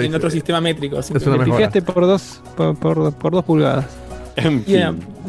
[0.00, 1.00] En otro sistema métrico.
[1.00, 3.86] Te fijaste por dos, por, por- por dos pulgadas.
[4.36, 4.64] En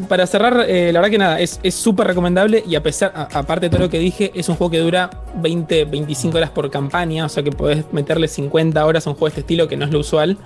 [0.08, 3.28] para cerrar, eh, la verdad que nada, es es súper recomendable y a pesar, a-
[3.38, 6.70] aparte de todo lo que dije, es un juego que dura 20, 25 horas por
[6.70, 9.76] campaña, o sea que podés meterle 50 horas a un juego de este estilo, que
[9.76, 10.36] no es lo usual.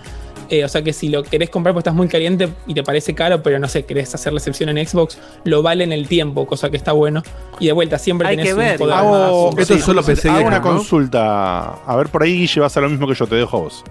[0.50, 3.14] Eh, o sea que si lo querés comprar porque estás muy caliente y te parece
[3.14, 6.46] caro, pero no sé, querés hacer la excepción en Xbox, lo vale en el tiempo,
[6.46, 7.22] cosa que está bueno.
[7.60, 9.60] Y de vuelta, siempre Hay tenés que un ver, poder Hago, más.
[9.60, 10.62] Esto es solo PC hago una ¿no?
[10.62, 11.74] consulta.
[11.86, 13.84] A ver, por ahí Guille va a lo mismo que yo te dejo a vos.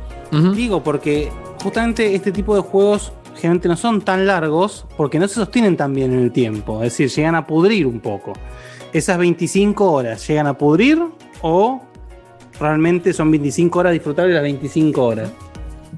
[0.55, 1.29] Digo, porque
[1.61, 5.93] justamente este tipo de juegos generalmente no son tan largos porque no se sostienen tan
[5.93, 6.83] bien en el tiempo.
[6.83, 8.33] Es decir, llegan a pudrir un poco.
[8.93, 11.01] Esas 25 horas, ¿llegan a pudrir
[11.41, 11.81] o
[12.59, 15.29] realmente son 25 horas disfrutables las 25 horas?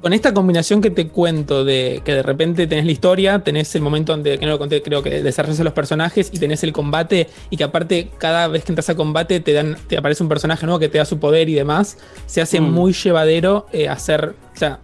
[0.02, 3.82] Con esta combinación que te cuento de que de repente tenés la historia, tenés el
[3.82, 6.72] momento donde, que no lo conté, creo que desarrollas a los personajes y tenés el
[6.72, 10.30] combate y que aparte cada vez que entras a combate te dan, te aparece un
[10.30, 12.72] personaje nuevo que te da su poder y demás, se hace Mm.
[12.72, 14.80] muy llevadero eh, hacer, o sea,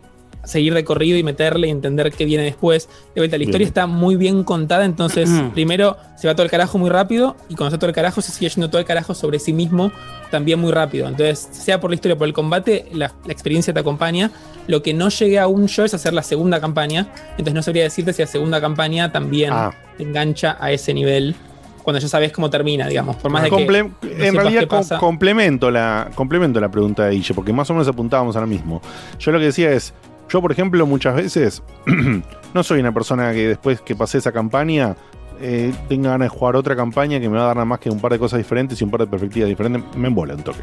[0.46, 2.88] seguir de corrido y meterle y entender qué viene después.
[3.14, 3.50] De vuelta, la Bien.
[3.50, 5.50] historia está muy bien contada, entonces Mm.
[5.52, 8.22] primero se va todo el carajo muy rápido y cuando se va todo el carajo
[8.22, 9.92] se sigue yendo todo el carajo sobre sí mismo
[10.32, 11.08] también muy rápido.
[11.08, 14.32] Entonces, sea por la historia o por el combate, la, la experiencia te acompaña.
[14.68, 18.14] Lo que no llegué aún yo es hacer la segunda campaña, entonces no sabría decirte
[18.14, 19.72] si la segunda campaña también Ah.
[19.98, 21.36] te engancha a ese nivel
[21.84, 23.16] cuando ya sabes cómo termina, digamos.
[23.18, 24.98] Por más de que no en realidad qué com- pasa.
[24.98, 28.82] complemento la, complemento la pregunta de Guille, porque más o menos apuntábamos a lo mismo.
[29.20, 29.94] Yo lo que decía es,
[30.30, 31.64] yo por ejemplo muchas veces
[32.54, 34.96] no soy una persona que después que pasé esa campaña
[35.42, 37.90] eh, tenga ganas de jugar otra campaña que me va a dar nada más que
[37.90, 40.62] un par de cosas diferentes y un par de perspectivas diferentes, me embola un toque.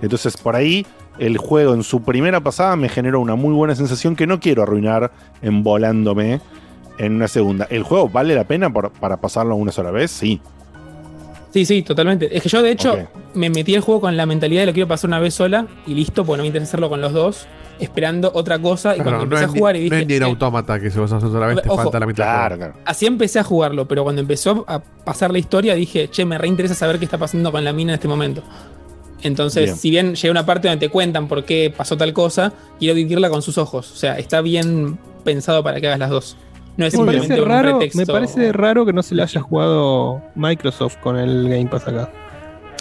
[0.00, 0.86] Entonces por ahí
[1.18, 4.62] el juego en su primera pasada me generó una muy buena sensación que no quiero
[4.62, 6.40] arruinar embolándome
[6.98, 7.66] en una segunda.
[7.70, 10.10] ¿El juego vale la pena para pasarlo una sola vez?
[10.10, 10.40] Sí.
[11.56, 12.36] Sí, sí, totalmente.
[12.36, 12.98] Es que yo, de hecho,
[13.32, 15.94] me metí al juego con la mentalidad de lo quiero pasar una vez sola y
[15.94, 17.46] listo, pues no me interesa hacerlo con los dos,
[17.80, 18.90] esperando otra cosa.
[18.94, 20.02] Y Claro, cuando no empecé es a jugar y no dije.
[20.02, 22.04] es ni en "Eh, autómata que si vas a hacer otra vez te falta la
[22.06, 22.24] mitad.
[22.24, 22.74] Claro, claro.
[22.84, 26.74] Así empecé a jugarlo, pero cuando empezó a pasar la historia dije, che, me reinteresa
[26.74, 28.42] saber qué está pasando con la mina en este momento.
[29.22, 29.76] Entonces, Bien.
[29.78, 33.30] si bien llega una parte donde te cuentan por qué pasó tal cosa, quiero vivirla
[33.30, 33.90] con sus ojos.
[33.92, 36.36] O sea, está bien pensado para que hagas las dos.
[36.76, 37.98] No es Me simplemente parece, un raro, pretexto.
[37.98, 42.10] me parece raro que no se le haya jugado Microsoft con el Game Pass acá.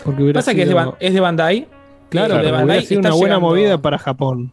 [0.03, 1.67] Porque hubiera Pasa que es de, sido- Ban- es de Bandai.
[2.09, 4.51] Claro, Eh, pero hubiera sido una buena llegando- movida para Japón.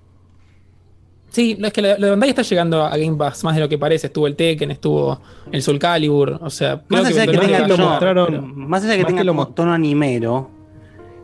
[1.30, 3.68] Sí, no, es que lo de Bandai está llegando a Game Pass más de lo
[3.68, 4.08] que parece.
[4.08, 5.18] Estuvo el Tekken, estuvo
[5.50, 6.38] el Soul Calibur.
[6.42, 9.08] O sea, Más allá de que eventualmente tenga lo mostraron- más allá de que más
[9.08, 10.50] tenga que lo como mo- tono animero,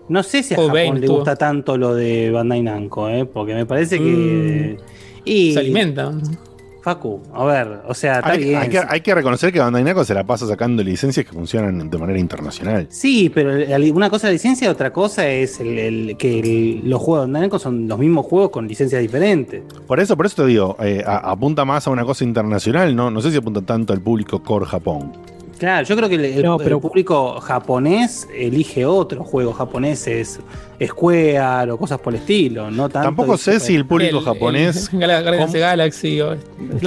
[0.09, 3.27] no sé si a Japón Bane le gusta tanto lo de Bandai Namco, ¿eh?
[3.27, 4.79] porque me parece que...
[5.25, 6.11] Y, Se alimenta.
[6.81, 8.57] Facu, a ver, o sea, está Hay, bien.
[8.59, 11.91] hay que, hay que reconocer que Bandai Namco se la pasa sacando licencias que funcionan
[11.91, 12.87] de manera internacional.
[12.89, 13.51] Sí, pero
[13.95, 17.27] una cosa es la licencia otra cosa es el, el- que el- los juegos de
[17.27, 19.63] Bandai Namco son los mismos juegos con licencias diferentes.
[19.87, 23.11] Por eso, por eso te digo, eh, a- apunta más a una cosa internacional, ¿no?
[23.11, 25.13] No sé si apunta tanto al público core Japón.
[25.59, 30.41] Claro, yo creo que el, el- No, pero- el público japonés elige otros juegos japoneses,
[30.85, 32.71] Square o cosas por el estilo.
[32.71, 34.91] No tanto Tampoco sé si el público japonés.
[34.93, 36.35] El, Gal- Guardians of the Galaxy o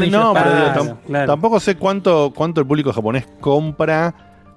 [0.10, 4.16] No, pero digo, tampoco sé cuánto, cuánto el público japonés compra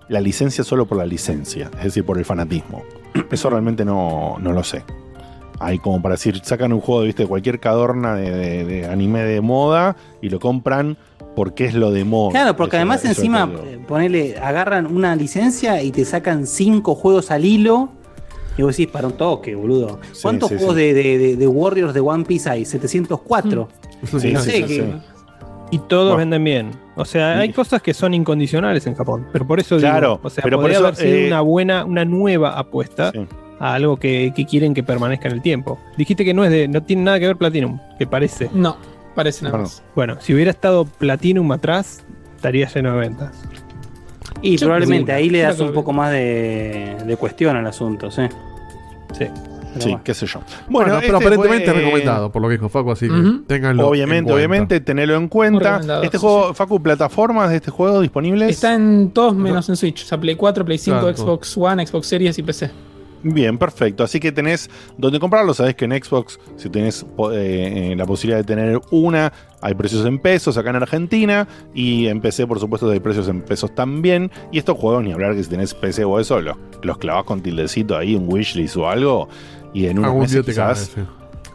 [0.09, 2.83] la licencia solo por la licencia, es decir, por el fanatismo.
[3.31, 4.85] Eso realmente no, no lo sé.
[5.61, 7.23] Hay como para decir, sacan un juego ¿viste?
[7.23, 10.97] de cualquier cadorna de, de- de anime de moda y lo compran
[11.35, 12.31] porque es lo de moda.
[12.33, 17.31] Claro, porque Eso- además encima, eh, ponele, agarran una licencia y te sacan cinco juegos
[17.31, 17.91] al hilo.
[18.57, 19.99] Y vos decís, para un toque, boludo.
[20.23, 20.83] ¿Cuántos sí, juegos sí.
[20.93, 22.65] De, de- de- Warriors de One Piece hay?
[22.65, 23.69] 704.
[24.05, 24.85] Sí, no sí, sé, sí, que- sí.
[25.71, 26.19] Y todos Bueno.
[26.19, 26.71] venden bien.
[26.95, 29.27] O sea, hay cosas que son incondicionales en Japón.
[29.33, 31.41] Pero por eso Claro, digo, o sea, pero por podría eso, haber sido eh, una
[31.41, 33.11] buena, una nueva apuesta
[33.59, 35.79] a algo que, que quieren que permanezca en el tiempo.
[35.97, 38.51] Dijiste que no es de, no tiene nada que ver Platinum, que parece.
[38.53, 38.77] No,
[39.15, 39.83] parece nada más.
[39.95, 42.05] Bueno, si hubiera estado Platinum atrás,
[42.37, 43.43] estaría lleno de ventas.
[44.43, 48.23] Y Yo probablemente ahí le das un poco más de, de cuestión al asunto, sí.
[49.19, 49.27] Sí.
[49.79, 50.39] Sí, qué sé yo.
[50.69, 53.13] Bueno, Bueno, pero este aparentemente fue- es recomendado, por lo que dijo Facu, así que
[53.15, 53.43] Ujú.
[53.43, 53.89] ténganlo.
[53.89, 54.35] Obviamente, en cuenta.
[54.37, 55.81] obviamente, tenerlo en cuenta.
[56.05, 58.51] Este sí, juego, Facu, plataformas de este juego disponibles.
[58.51, 60.05] Está en todos menos en Switch.
[60.05, 61.17] O sea, Play 4, Play 5, Claro.
[61.17, 62.71] Xbox One, Xbox Series y PC.
[63.25, 64.05] Bien, perfecto.
[64.05, 64.69] Así que tenés
[64.99, 65.55] donde comprarlo.
[65.55, 70.05] Sabés que en Xbox, si tenés eh, eh, la posibilidad de tener una, hay precios
[70.05, 71.49] en pesos acá en Argentina.
[71.75, 74.31] Y en PC, por supuesto, hay precios en pesos también.
[74.53, 77.41] Y estos juegos, ni hablar que si tenés PC o eso, los, los clavás con
[77.41, 79.29] tildecito ahí, un wishlist o algo.
[79.73, 81.01] Y en unos Algún meses quizás sí.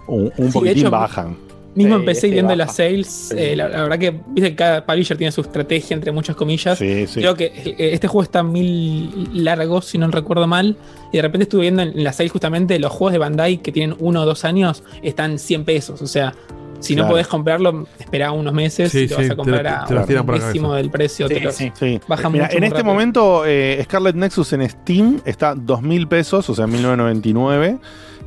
[0.07, 1.37] un, un Sí, de poquitín hecho, bajan.
[1.75, 2.57] Mismo Sí, empecé viendo baja.
[2.65, 3.31] las sales.
[3.37, 6.77] eh, la, la verdad que viste que cada publisher tiene su estrategia, entre muchas comillas.
[6.79, 7.19] Sí, sí.
[7.19, 10.75] Creo que eh, este juego está mil largo, si no recuerdo mal.
[11.13, 13.95] Y de repente estuve viendo en las sales justamente los juegos de Bandai que tienen
[13.99, 16.01] uno o dos años están 100 pesos.
[16.01, 16.33] O sea,
[16.79, 19.67] si no podés comprarlo, espera unos meses Sí, y te vas a comprar te-
[19.97, 21.27] a te un décimo del precio.
[21.27, 21.51] Sí, te.
[21.51, 21.99] Sí.
[22.07, 22.93] Baja Mira, mucho en este rápido.
[22.93, 27.79] momento, eh, Scarlet Nexus en Steam está 2.000 pesos, o sea, 1.999.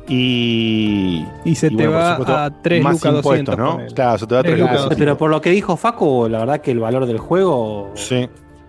[0.07, 1.25] Y.
[1.45, 3.95] Y se te bueno, por va supuesto, a 3 más lucas impuestos, 200, ¿no?
[3.95, 4.83] Claro, se te va a 3 Tres lucas.
[4.83, 7.93] lucas Pero por lo que dijo Facu, la verdad que el valor del juego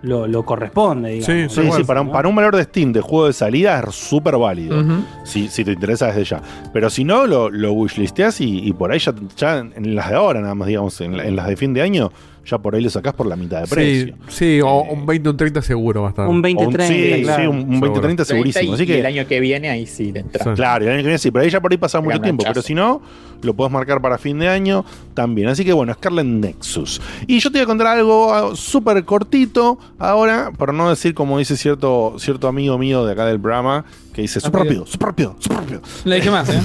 [0.03, 1.53] lo, lo corresponde, digamos.
[1.53, 4.37] Sí, sí, para, un, para un valor de Steam de juego de salida es súper
[4.37, 4.77] válido.
[5.25, 6.43] Si, si te interesa desde ya.
[6.73, 10.17] Pero si no, lo, lo wishlisteas y, y por ahí ya, ya en las de
[10.17, 12.13] ahora, nada más, digamos, en las de fin de año,
[12.47, 14.15] ya por ahí lo sacás por la mitad de Sí, precio.
[14.29, 16.27] sí, o un 20 o un 30 seguro va a estar.
[16.27, 18.71] O un- sí, sí, un, un 20-30 30 segurísimo.
[18.73, 20.55] y, Así y que, el año que viene ahí sí le entra.
[20.55, 22.45] Claro, y el año que viene sí, pero ahí ya por ahí pasa mucho tiempo.
[22.47, 23.01] Pero si no,
[23.43, 24.85] lo podés marcar para fin de año
[25.15, 25.49] también.
[25.49, 27.01] Así que bueno, Scarlet Nexus.
[27.27, 31.39] Y yo te voy a contar algo ah, súper cortito ahora, por no decir como
[31.39, 35.37] dice cierto, cierto amigo mío de acá del programa, que dice súper rápido, súper rápido,
[35.39, 35.81] súper rápido.
[36.05, 36.61] Le dije más, ¿eh?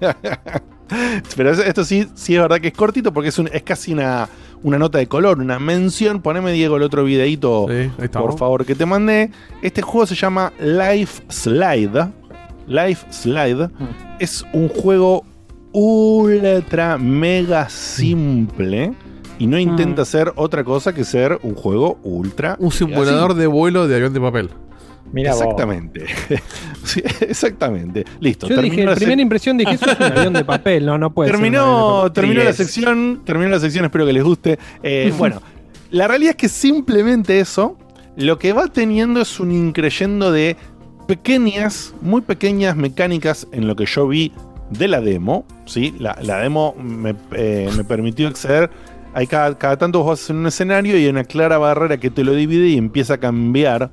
[1.36, 3.92] Pero es- esto sí, sí es verdad que es cortito porque es, un- es casi
[3.92, 4.28] una,
[4.66, 6.20] una nota de color, una mención.
[6.20, 7.68] Poneme, Diego, el otro videito,
[8.12, 9.30] por favor, que te mandé.
[9.62, 12.08] Este juego se llama Life Slide.
[12.66, 13.70] Life Slide
[14.18, 15.24] es un juego
[15.70, 18.92] ultra mega simple
[19.38, 22.56] y no intenta ser otra cosa que ser un juego ultra.
[22.58, 24.50] Un simulador de vuelo de avión de papel.
[25.12, 25.32] Mira.
[25.32, 26.04] Exactamente.
[26.84, 28.04] Sí, exactamente.
[28.20, 28.46] Listo.
[28.48, 31.30] Yo dije, la primera impresión dije, eso es un avión de papel, no, no puede
[31.30, 32.12] ser terminó, papel.
[32.12, 32.56] terminó la es.
[32.56, 33.22] sección.
[33.24, 34.56] Terminó la sección, espero que les guste.
[34.84, 35.42] Eh, bueno,
[35.90, 37.76] la realidad es que simplemente eso,
[38.16, 40.56] lo que va teniendo es un increyendo de
[41.08, 44.30] pequeñas, muy pequeñas mecánicas en lo que yo vi
[44.70, 45.44] de la demo.
[45.64, 45.94] ¿sí?
[45.98, 48.70] La, la demo me, eh, me permitió acceder.
[49.14, 52.10] Hay cada, cada tanto vos vas en un escenario y hay una clara barrera que
[52.10, 53.90] te lo divide y empieza a cambiar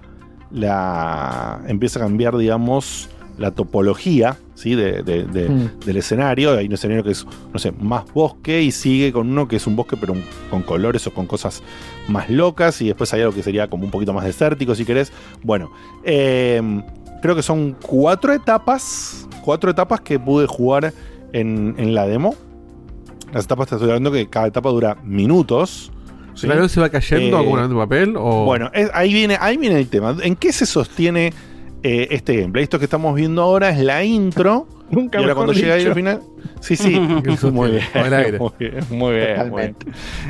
[0.54, 1.62] la.
[1.68, 4.76] empieza a cambiar, digamos, la topología ¿sí?
[4.76, 5.80] de, de- de- Mm.
[5.86, 6.52] del escenario.
[6.58, 9.66] Hay un escenario que es, no sé, más bosque y sigue con uno que es
[9.68, 11.64] un bosque, pero un- con colores o con cosas
[12.08, 12.80] más locas.
[12.82, 15.12] Y después hay algo que sería como un poquito más desértico, si querés.
[15.42, 15.72] Bueno,
[16.04, 16.62] eh,
[17.22, 19.28] creo que son cuatro etapas.
[19.44, 20.94] Cuatro etapas que pude jugar
[21.34, 22.36] en, en la demo.
[23.34, 25.92] Las etapas te estoy hablando que cada etapa dura minutos.
[26.36, 26.46] ¿Sí?
[26.46, 28.16] ¿El avión se va cayendo Eh, como un avión de papel?
[28.18, 28.46] O...
[28.46, 30.16] bueno, es- ahí, viene, ahí viene el tema.
[30.22, 31.34] ¿En qué se sostiene
[31.84, 32.64] eh, este gameplay?
[32.64, 34.68] Esto que estamos viendo ahora es la intro.
[34.92, 36.22] Nunca y ahora cuando llega ahí al final.
[36.60, 37.00] Sí, sí.
[37.52, 37.84] muy bien.
[37.94, 38.38] Con el aire.
[38.40, 39.76] Muy bien, muy bien, muy bien.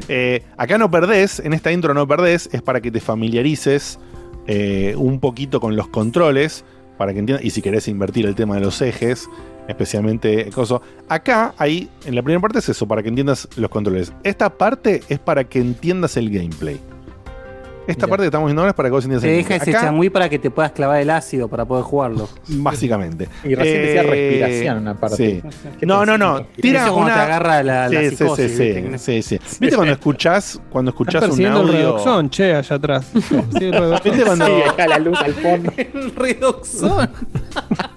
[0.07, 3.99] Eh, acá no perdés, en esta intro no perdés, es para que te familiarices
[4.47, 6.63] eh, un poquito con los controles,
[6.97, 9.27] para que entiendas, y si querés invertir el tema de los ejes,
[9.68, 10.82] especialmente coso.
[11.09, 14.11] Acá, ahí, en la primera parte es eso, para que entiendas los controles.
[14.24, 16.80] Esta parte es para que entiendas el gameplay.
[17.86, 19.68] Esta parte que estamos viendo ahora es para que vos entiendas Te el deja inglés.
[19.68, 22.30] ese Acá, changüí para que te puedas clavar el ácido para poder jugarlo.
[22.47, 23.28] Básicamente.
[23.43, 25.18] Y recién decía Eh, respiración una parte.
[25.18, 25.41] Sí.
[25.82, 26.45] ¿Qué No, no, no.
[26.61, 27.14] Tira una.
[27.14, 28.97] te agarra la- la sí, psicosis, sí, sí, ¿viste?
[28.99, 29.57] sí, sí, sí.
[29.59, 31.72] ¿Viste cuando escuchás, cuando escuchás un el audio?
[31.74, 33.05] redoxón, che, allá atrás.
[33.14, 34.01] Sí, el redoxón.
[34.14, 35.74] ¿Viste cuando, Sí, acá la luz al fondo.
[36.16, 37.09] Redoxón.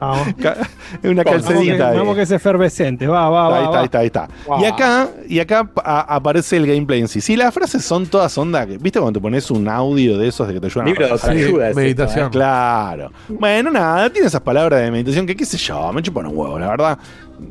[0.00, 0.26] Vamos.
[0.28, 3.06] una Vamos que, calcedita vamos que es efervescente.
[3.06, 3.56] Va, va, va.
[3.58, 3.78] Ahí está, va.
[3.80, 4.28] ahí está, ahí está.
[4.46, 4.60] Wow.
[4.60, 7.20] Y acá, y acá a- aparece el gameplay en sí.
[7.20, 10.54] Si las frases son todas onda, ¿viste cuando te pones un audio de esos de
[10.54, 12.24] que te ayudan Libro a meditación.
[12.26, 12.30] esto, ¿eh?
[12.30, 13.12] Claro.
[13.28, 16.58] Bueno, nada, tiene esas palabras de meditación que qué sé yo, me chupan un huevo,
[16.58, 16.98] la verdad.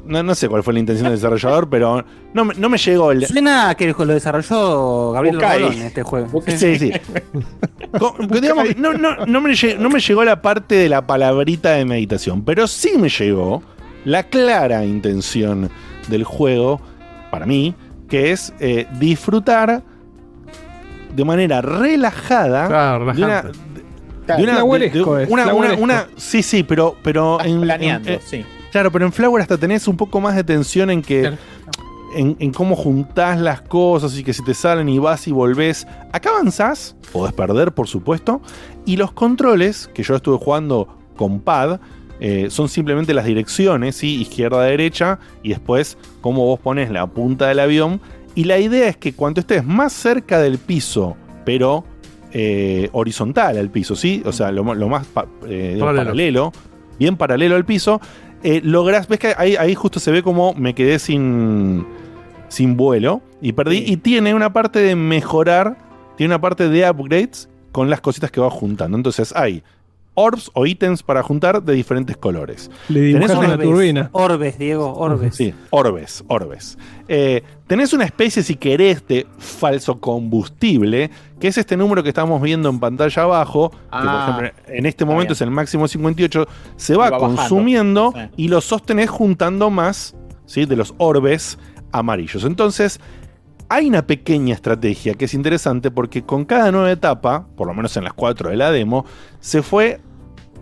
[0.05, 3.11] No, no sé cuál fue la intención del desarrollador, pero no, me- no me llegó
[3.11, 3.25] el...
[3.27, 5.39] Suena a que lo desarrolló Gabriel.
[5.41, 6.41] Rolón este juego.
[6.47, 6.91] Sí, sí.
[8.41, 11.71] Digamos que no, no, no, me llegó, no me llegó la parte de la palabrita
[11.71, 13.63] de meditación, pero sí me llegó
[14.05, 15.69] la clara intención
[16.07, 16.79] del juego,
[17.31, 17.73] para mí,
[18.09, 19.81] que es eh, disfrutar
[21.15, 23.59] de manera relajada Claro, de una, relajante.
[24.27, 25.81] de una, de- una, una- flahuelesco.
[25.83, 28.45] una- sí, sí, pero, pero en, planeando, en- eh, sí.
[28.75, 31.37] Claro, pero en Flower hasta tenés un poco más de tensión en que Claro.
[32.13, 35.87] en, en cómo juntás las cosas y que si te salen y vas y volvés.
[36.11, 38.41] Acá avanzás, podés perder, por supuesto,
[38.85, 41.79] y los controles, que yo estuve jugando con pad,
[42.19, 44.21] eh, son simplemente las direcciones, ¿sí?
[44.21, 48.01] izquierda, derecha, y después cómo vos pones la punta del avión.
[48.35, 51.15] Y la idea es que cuando estés más cerca del piso,
[51.45, 51.85] pero
[52.33, 54.21] eh, horizontal al piso, ¿sí?
[54.25, 56.51] O sea, lo, más pa- eh, paralelo,
[56.99, 58.01] bien paralelo al piso,
[58.45, 61.85] eh, lográs, ves que ahí, ahí justo se ve como me quedé sin,
[62.47, 63.79] sin vuelo y perdí.
[63.79, 63.93] Sí.
[63.93, 65.77] Y tiene una parte de mejorar,
[66.15, 68.95] tiene una parte de upgrades con las cositas que vas juntando.
[68.97, 69.63] Entonces hay
[70.15, 72.71] orbs o ítems para juntar de diferentes colores.
[72.89, 74.09] Le Tenés una turbina.
[74.13, 75.35] Orbes, Diego, Orbes.
[75.35, 76.77] Sí, orbes, orbes.
[77.07, 82.41] Eh, tenés una especie, si querés, de falso combustible, que es este número que estamos
[82.41, 85.33] viendo en pantalla abajo, que por Ah, ejemplo en este momento bien.
[85.33, 88.19] es el máximo 58, se va, consumiendo Sí.
[88.37, 90.65] y lo sostenés juntando más ¿sí?
[90.65, 91.57] de los orbes
[91.91, 92.43] amarillos.
[92.43, 92.99] Entonces,
[93.69, 97.95] hay una pequeña estrategia que es interesante porque con cada nueva etapa, por lo menos
[97.97, 99.05] en las cuatro de la demo,
[99.39, 99.99] se fue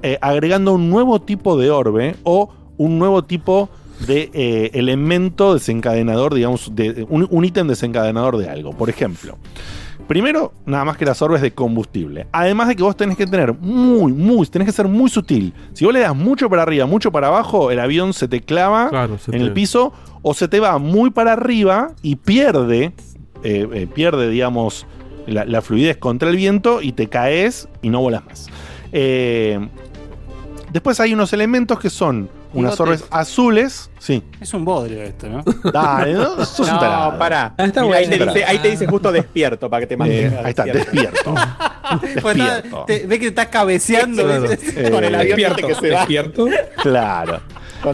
[0.01, 3.69] eh, agregando un nuevo tipo de orbe o un nuevo tipo
[4.07, 8.71] de eh, elemento desencadenador, digamos, de, un, un ítem desencadenador de algo.
[8.73, 9.37] Por ejemplo,
[10.07, 12.27] primero, nada más que las orbes de combustible.
[12.31, 15.53] Además de que vos tenés que tener muy, muy, tenés que ser muy sutil.
[15.73, 18.89] Si vos le das mucho para arriba, mucho para abajo, el avión se te clava
[18.89, 19.93] Claro, se en te- el piso
[20.23, 22.93] o se te va muy para arriba y pierde,
[23.43, 24.87] eh, eh, pierde, digamos,
[25.27, 28.47] la, fluidez contra el viento y te caes y no volas más.
[28.91, 29.59] Eh,
[30.71, 33.89] después hay unos elementos que son unas orbes azules.
[33.99, 35.43] Sí, Es un bodrio esto, ¿no?
[35.71, 36.43] dale, ¿no?
[36.45, 37.11] Sos un tarado.
[37.13, 37.53] No, pará.
[37.57, 38.33] Ah, está Mira, ahí, te bueno.
[38.33, 40.45] dice, ahí te dice justo despierto para que te Eh, mantengas.
[40.45, 41.35] ahí está, despierto.
[42.21, 42.83] Pues despierto.
[42.87, 44.23] te- ve que te estás cabeceando.
[44.23, 44.47] Claro.
[44.47, 44.89] ¿viste?
[44.91, 45.97] Con el Eh, avión Despierto, que se va.
[45.99, 46.47] despierto.
[46.81, 47.41] Claro.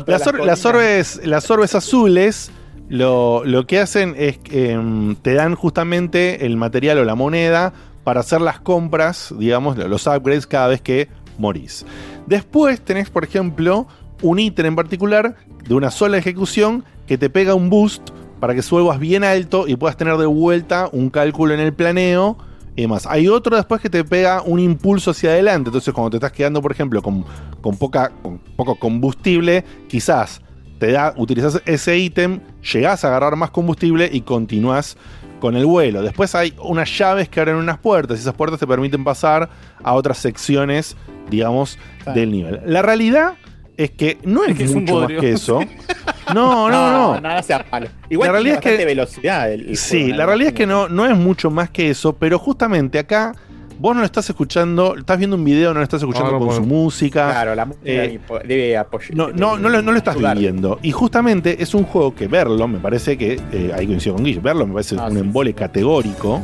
[0.05, 2.51] Las, or- las orbes, las orbes azules
[2.87, 7.73] lo, lo que hacen es que em, te dan justamente el material o la moneda
[8.03, 11.85] para hacer las compras, digamos, los upgrades cada vez que morís.
[12.27, 13.87] Después tenés, por ejemplo,
[14.21, 15.35] un ítem en particular
[15.67, 18.09] de una sola ejecución que te pega un boost
[18.39, 22.37] para que subas bien alto y puedas tener de vuelta un cálculo en el planeo
[22.75, 23.05] y demás.
[23.05, 25.69] Hay otro después que te pega un impulso hacia adelante.
[25.69, 27.25] Entonces, cuando te estás quedando, por ejemplo, con,
[27.61, 30.41] con poca, con poco combustible, quizás
[30.79, 32.39] te da, utilizas ese ítem,
[32.73, 34.95] llegás a agarrar más combustible y continúas
[35.39, 36.01] con el vuelo.
[36.01, 39.49] Después hay unas llaves que abren unas puertas y esas puertas te permiten pasar
[39.83, 40.95] a otras secciones,
[41.29, 41.77] digamos,
[42.13, 42.61] del nivel.
[42.65, 43.35] La realidad
[43.83, 45.59] es que no es, que es un mucho más que eso.
[46.33, 47.21] No, no, no.
[47.21, 47.87] Nada sea malo.
[48.07, 49.51] Igual La realidad tiene es que- bastante velocidad.
[49.51, 52.13] el- el Sí, juego, la realidad es que no, no es mucho más que eso,
[52.13, 53.33] pero justamente acá
[53.79, 56.61] vos no lo estás escuchando, estás viendo un video, no lo estás escuchando con su
[56.61, 57.31] música.
[57.31, 59.15] Claro, la música Eh, debe apoyar.
[59.15, 60.35] No, no, no, lo, no lo estás ayudar.
[60.37, 60.77] viviendo.
[60.83, 64.39] Y justamente es un juego que verlo, me parece que, eh, ahí coincido con Guille,
[64.39, 66.43] verlo me parece Ah, un sí, embole categórico.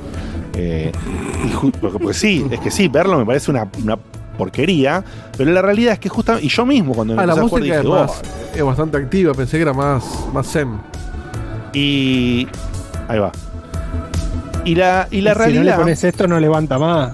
[0.58, 0.92] eh,
[1.46, 4.00] y porque, porque sí, es que sí, verlo me parece una, una
[4.36, 5.04] porquería,
[5.38, 7.62] pero la realidad es que justamente, y yo mismo cuando Ah, la empecé a jugar
[7.62, 8.22] música es, dije, más,
[8.56, 10.68] es bastante activa, pensé que era más, más zen.
[10.70, 12.48] "Oh", y
[13.08, 13.32] ahí va.
[14.64, 17.12] Y la, y la Y Si no le realidad, pones esto, no levanta más.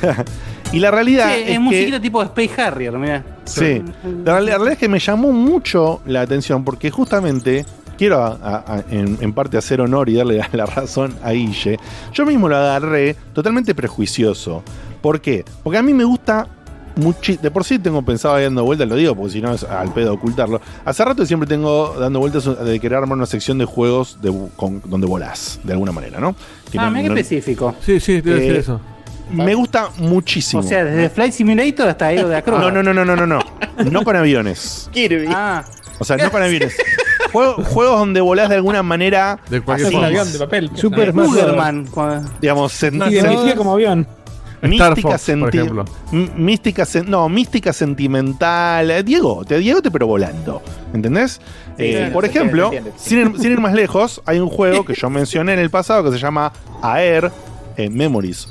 [0.72, 3.24] y la realidad Sí, es es que, musiquita tipo Space Harrier, mirá.
[3.44, 3.82] Sí.
[4.24, 7.64] La, real- la realidad es que me llamó mucho la atención porque justamente
[7.96, 11.32] quiero a- a- a- en, en parte hacer honor y darle la, la razón a
[11.32, 11.78] Guille.
[12.12, 14.62] Yo mismo lo agarré totalmente prejuicioso.
[15.00, 15.44] ¿Por qué?
[15.62, 16.46] Porque a mí me gusta
[16.96, 19.62] muchi- de por sí tengo pensado ahí dando vueltas, lo digo porque si no es
[19.64, 20.60] al pedo ocultarlo.
[20.84, 24.82] Hace rato siempre tengo dando vueltas de querer armar una sección de juegos de, con-
[24.84, 26.34] donde volás, de alguna manera, ¿no?
[26.72, 27.74] Que Ah, no- mira qué no- específico.
[27.84, 28.80] Sí, sí, te iba a decir Eh, eso.
[29.30, 30.60] Me gusta muchísimo.
[30.60, 32.62] O sea, desde Flight Simulator hasta Aero de Acrobat.
[32.62, 33.40] no, no, no, no, no, no, no.
[33.90, 34.88] No con aviones.
[34.92, 35.26] Kirby.
[35.28, 35.64] Ah,
[36.00, 36.74] O sea, no con aviones.
[37.32, 40.06] Juego- juegos donde volás de alguna manera, De cualquier forma.
[40.06, 40.70] avión de papel.
[40.74, 41.42] Super Smash Bros.
[41.44, 41.86] Uberman.
[41.88, 44.06] cuando- digamos, sen- Y sen- dirigía como avión.
[44.62, 45.84] Star mística, Fox, por ejemplo.
[46.12, 48.90] mística, no, mística sentimental.
[48.90, 50.62] Eh, Diego, te Diego te pero volando.
[50.92, 51.40] ¿Entendés?
[51.76, 54.94] Eh, por ejemplo, entiende, se sin ir, sin ir más lejos, hay un juego que
[54.94, 56.52] yo mencioné en el pasado que se llama
[56.82, 57.30] Air
[57.76, 58.48] eh, Memories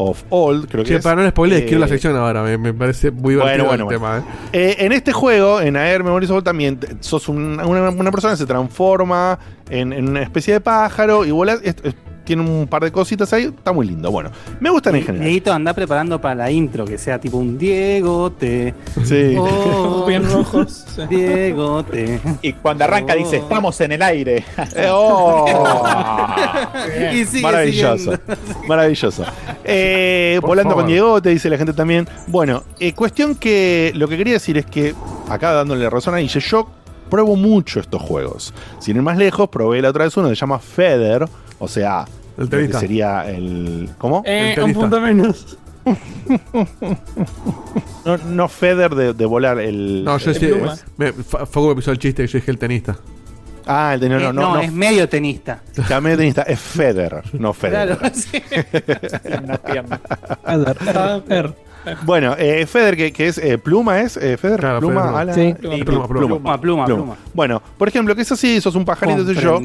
[0.00, 1.02] of Old, creo que es.
[1.02, 2.44] para no spoiler, Eh, quiero la sección ahora.
[2.44, 3.86] Me, me parece muy bueno, el bueno.
[3.88, 4.18] tema.
[4.18, 4.22] ¿eh?
[4.52, 8.34] Eh, en este juego, en Air Memories of Old, también sos un- una, una persona
[8.34, 9.36] que se transforma
[9.68, 11.58] en, en una especie de pájaro y volás.
[11.64, 11.96] es- es-
[12.28, 14.10] tiene un par de cositas ahí, está muy lindo.
[14.10, 15.24] Bueno, me gustan en general.
[15.24, 18.74] Dieguito, anda preparando para la intro, que sea tipo un Diego te.
[19.02, 19.34] Sí.
[19.38, 20.84] Oh, Bien rojos.
[20.94, 21.02] Sí.
[21.08, 22.20] Diego te.
[22.42, 23.16] Y cuando arranca Oh.
[23.16, 24.44] dice, estamos en el aire.
[24.76, 25.46] Eh, oh.
[27.14, 27.96] Y sigue Maravilloso.
[27.96, 28.20] siguiendo.
[28.68, 29.24] Maravilloso.
[29.64, 30.84] Eh, volando favor.
[30.84, 32.06] con Diego, te dice la gente también.
[32.26, 34.94] Bueno, eh, cuestión que lo que quería decir es que,
[35.30, 36.68] acá dándole razón a Guille, yo
[37.08, 38.52] pruebo mucho estos juegos.
[38.80, 41.26] Sin ir más lejos, probé la otra vez uno que se llama Feder,
[41.58, 42.04] o sea,
[42.38, 42.80] El tenista.
[42.80, 43.88] sería el.
[43.98, 44.22] ¿Cómo?
[44.24, 44.80] Eh, El un tenista.
[44.80, 45.58] punto menos.
[48.04, 50.04] No, no Feder de, de volar el.
[50.04, 50.46] No, yo el- sí.
[50.46, 50.76] pluma.
[50.96, 52.96] Me, pisó el chiste que yo dije el tenista.
[53.66, 55.60] Ah, el de, no, Eh, no, no, no, es medio tenista.
[55.88, 57.96] Llamé tenista, es Feder, no Feder.
[57.98, 58.42] Claro, sí.
[62.02, 64.16] Bueno, eh, Feder, que, que es eh, pluma, ¿es?
[64.18, 65.32] Eh, Feder, Claro, pluma, Feder, ala.
[65.34, 65.54] Sí.
[65.58, 66.06] Pluma, pluma.
[66.06, 66.84] Pluma, pluma, Pluma.
[66.86, 67.16] pluma.
[67.32, 69.58] Bueno, por ejemplo, que es así, sos un pajarito, soy yo.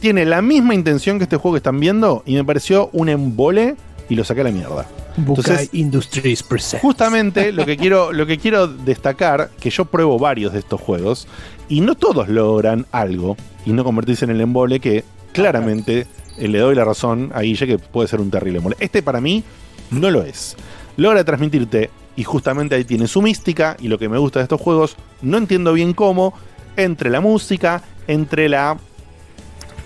[0.00, 3.76] Tiene la misma intención que este juego que están viendo y me pareció un embole
[4.08, 4.86] y lo saqué a la mierda.
[5.16, 6.82] Bukai Entonces- Industries present.
[6.82, 11.28] Justamente lo que quiero, lo que quiero destacar, que yo pruebo varios de estos juegos
[11.68, 13.36] y no todos logran algo
[13.66, 16.06] y no convertirse en el embole que claramente
[16.38, 18.76] eh, le doy la razón a Guille que puede ser un terrible embole.
[18.80, 19.44] Este para mí
[19.90, 20.56] no lo es.
[20.96, 24.60] Logra transmitirte y justamente ahí tiene su mística y lo que me gusta de estos
[24.60, 26.34] juegos, no entiendo bien cómo,
[26.76, 28.78] entre la música, entre la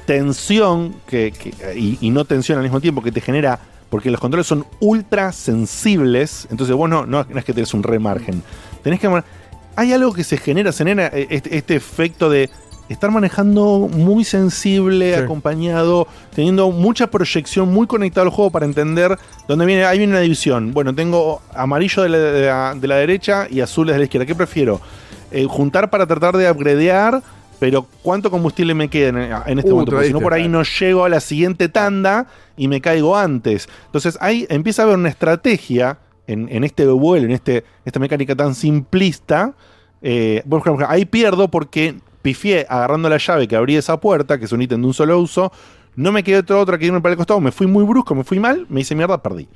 [0.06, 3.58] tensión que, que- y, y no tensión al mismo tiempo que te genera,
[3.90, 7.82] porque los controles son ultra sensibles, entonces vos no, no, no es que tenés un
[7.82, 8.42] remargen,
[8.82, 9.22] tenés que...
[9.76, 12.48] Hay algo que se genera, se genera eh, este, este efecto de
[12.88, 15.20] estar manejando muy sensible, Sí.
[15.22, 20.20] acompañado, teniendo mucha proyección, muy conectado al juego para entender dónde viene, ahí viene una
[20.20, 20.72] división.
[20.72, 24.26] Bueno, tengo amarillo de la, de la- de la derecha y azules de la izquierda.
[24.26, 24.80] ¿Qué prefiero?
[25.32, 27.20] Eh, juntar para tratar de upgradear,
[27.58, 29.92] pero ¿cuánto combustible me queda en, en este Uh, momento?
[29.92, 32.26] Porque si no, por ahí no llego a la siguiente tanda
[32.56, 33.68] y me caigo antes.
[33.86, 38.34] Entonces ahí empieza a haber una estrategia en, en este vuelo, en este, esta mecánica
[38.34, 39.54] tan simplista.
[40.02, 44.44] Eh, por ejemplo, ahí pierdo porque pifié agarrando la llave que abrí esa puerta, que
[44.46, 45.52] es un ítem de un solo uso.
[45.96, 48.24] No me quedó otra, otra que irme para el costado, me fui muy brusco, me
[48.24, 49.46] fui mal, me hice mierda, perdí.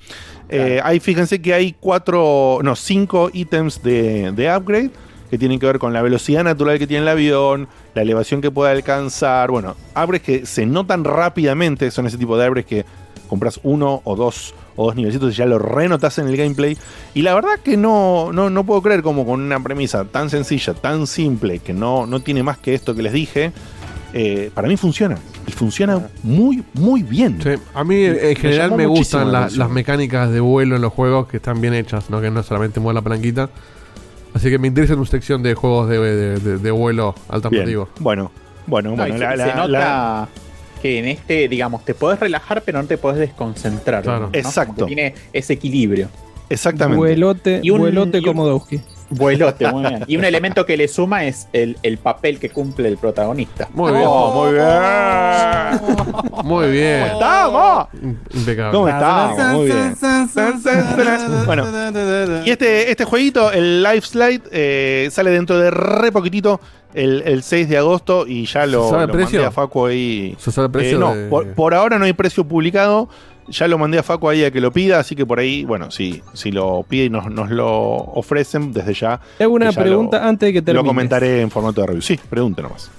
[0.48, 4.90] Eh, ahí fíjense que hay cuatro, no, cinco ítems de, de upgrade
[5.30, 8.50] que tienen que ver con la velocidad natural que tiene el avión, la elevación que
[8.50, 12.86] puede alcanzar, bueno, upgrades que se notan rápidamente, son ese tipo de upgrades que
[13.28, 16.78] compras uno o dos o dos nivelcitos y ya lo renotas en el gameplay.
[17.12, 20.72] Y la verdad que no, no, no puedo creer como con una premisa tan sencilla,
[20.74, 23.52] tan simple, que no, no tiene más que esto que les dije,
[24.14, 25.18] eh, para mí funciona.
[25.46, 27.40] Y funciona muy, muy bien.
[27.42, 31.26] Sí, a mí en general me gustan la las mecánicas de vuelo en los juegos
[31.26, 32.20] que están bien hechas, ¿no?
[32.20, 33.50] que no solamente mueve la palanquita.
[34.38, 37.24] Así que me interesa tu sección de juegos de, de- de- de vuelo Bien.
[37.28, 37.88] alternativo.
[37.98, 38.30] Bueno,
[38.66, 39.16] bueno, No, bueno.
[39.18, 40.28] la- se, la- se nota la-
[40.80, 44.04] que en este, digamos, te podés relajar, pero no te podés desconcentrar.
[44.04, 44.18] Claro.
[44.20, 44.24] ¿no?
[44.26, 44.86] Como que Exacto.
[44.86, 46.08] tiene ese equilibrio.
[46.50, 46.96] exactamente.
[46.98, 48.80] Vuelote, Y un- vuelote y un- Komodowski.
[49.10, 50.04] Vuelote, muy bien.
[50.06, 53.68] Y un elemento que le suma es el, el papel que cumple el protagonista.
[53.72, 54.04] Muy bien.
[54.06, 56.44] Oh, muy bien.
[56.44, 57.02] Muy bien.
[57.04, 57.88] ¡Estamos!
[58.34, 58.72] Impecable.
[58.76, 59.52] ¿Cómo estamos?
[59.54, 59.96] Muy bien.
[61.46, 61.66] Bueno,
[62.44, 66.60] y este, este jueguito, el Life Slide, eh, sale dentro de re poquitito
[66.94, 69.38] el, el 6 de agosto y ya lo, ¿Se sabe el lo precio?
[69.40, 70.36] mandé a Facu ahí.
[70.38, 73.08] ¿Se sabe el precio Eh, no, de- por, por ahora no hay precio publicado.
[73.50, 75.90] Ya lo mandé a Facu ahí a que lo pida, así que por ahí, bueno,
[75.90, 80.18] si, si lo pide y nos, nos lo ofrecen desde ya, Te hago una pregunta
[80.20, 80.86] lo- antes de que lo termine.
[80.86, 82.02] comentaré en formato de review.
[82.02, 82.90] Sí, pregunte nomás.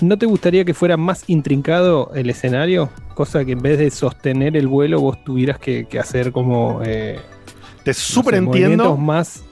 [0.00, 2.90] ¿No te gustaría que fuera más intrincado el escenario?
[3.14, 6.80] Cosa que en vez de sostener el vuelo vos tuvieras que, que hacer como...
[6.84, 7.20] eh,
[7.84, 8.96] Te no súper sé, entiendo.
[8.96, 9.44] movimientos más...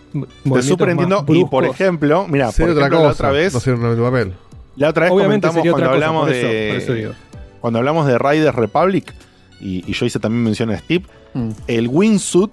[0.53, 1.25] Te súper más entiendo.
[1.29, 3.03] Y por ejemplo, mira, por otra cosa.
[3.03, 4.33] la otra vez, No ser un papel.
[4.77, 7.13] la otra vez Obviamente comentamos cuando cosa, hablamos eso- de.
[7.61, 9.15] Cuando hablamos de Riders Republic,
[9.63, 11.51] y, y yo hice también mención a Steve, Mm.
[11.67, 12.51] el wingsuit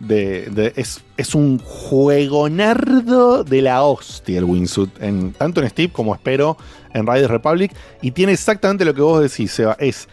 [0.00, 5.68] de, de- es, es un juego nardo de la hostia el Wingsuit, en, tanto en
[5.68, 6.56] Steam como espero
[6.94, 7.72] en Riders Republic.
[8.00, 9.76] Y tiene exactamente lo que vos decís, Seba.
[9.78, 10.08] Es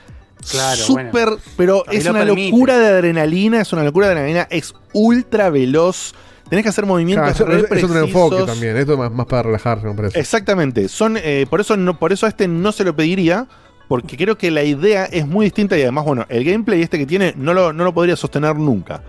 [0.52, 1.38] Claro, súper, bueno.
[1.56, 2.52] pero es lo una permite.
[2.52, 6.14] locura de adrenalina, es una locura de adrenalina, es ultra veloz.
[6.50, 8.78] Tenés que hacer Claro, movimientos eso, eso tiene enfoque también.
[8.78, 10.20] Esto es más, más para relajarse, me parece.
[10.20, 10.88] Exactamente.
[10.90, 13.48] Son, eh, por, eso no, por eso a este no se lo pediría.
[13.88, 17.06] Porque creo que la idea es muy distinta y además, bueno, el gameplay este que
[17.06, 19.02] tiene no lo, no lo podría sostener nunca.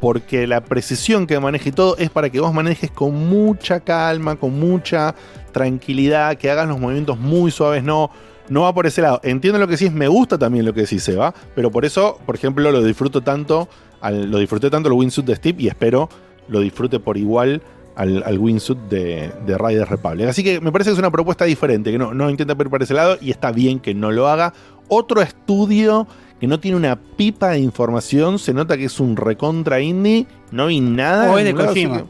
[0.00, 4.36] Porque la precisión que maneje y todo es para que vos manejes con mucha calma,
[4.36, 5.14] con mucha
[5.52, 8.10] tranquilidad, que hagas los movimientos muy suaves, no,
[8.48, 9.20] no va por ese lado.
[9.22, 12.34] Entiendo lo que decís, me gusta también lo que decís, Seba, pero por eso, por
[12.34, 13.68] ejemplo, lo disfruto tanto,
[14.02, 16.08] lo disfruté tanto el Wingsuit de Steve y espero
[16.48, 17.62] lo disfrute por igual
[17.96, 20.28] al, al Wingsuit de, de Riders Republic.
[20.28, 22.82] Así que me parece que es una propuesta diferente, que no, no intenta ir por
[22.82, 24.52] ese lado y está bien que no lo haga.
[24.88, 26.06] Otro estudio
[26.40, 30.66] que no tiene una pipa de información, se nota que es un recontra indie, no
[30.66, 31.30] vi nada.
[31.32, 31.98] O es de Kojima.
[31.98, 32.04] que-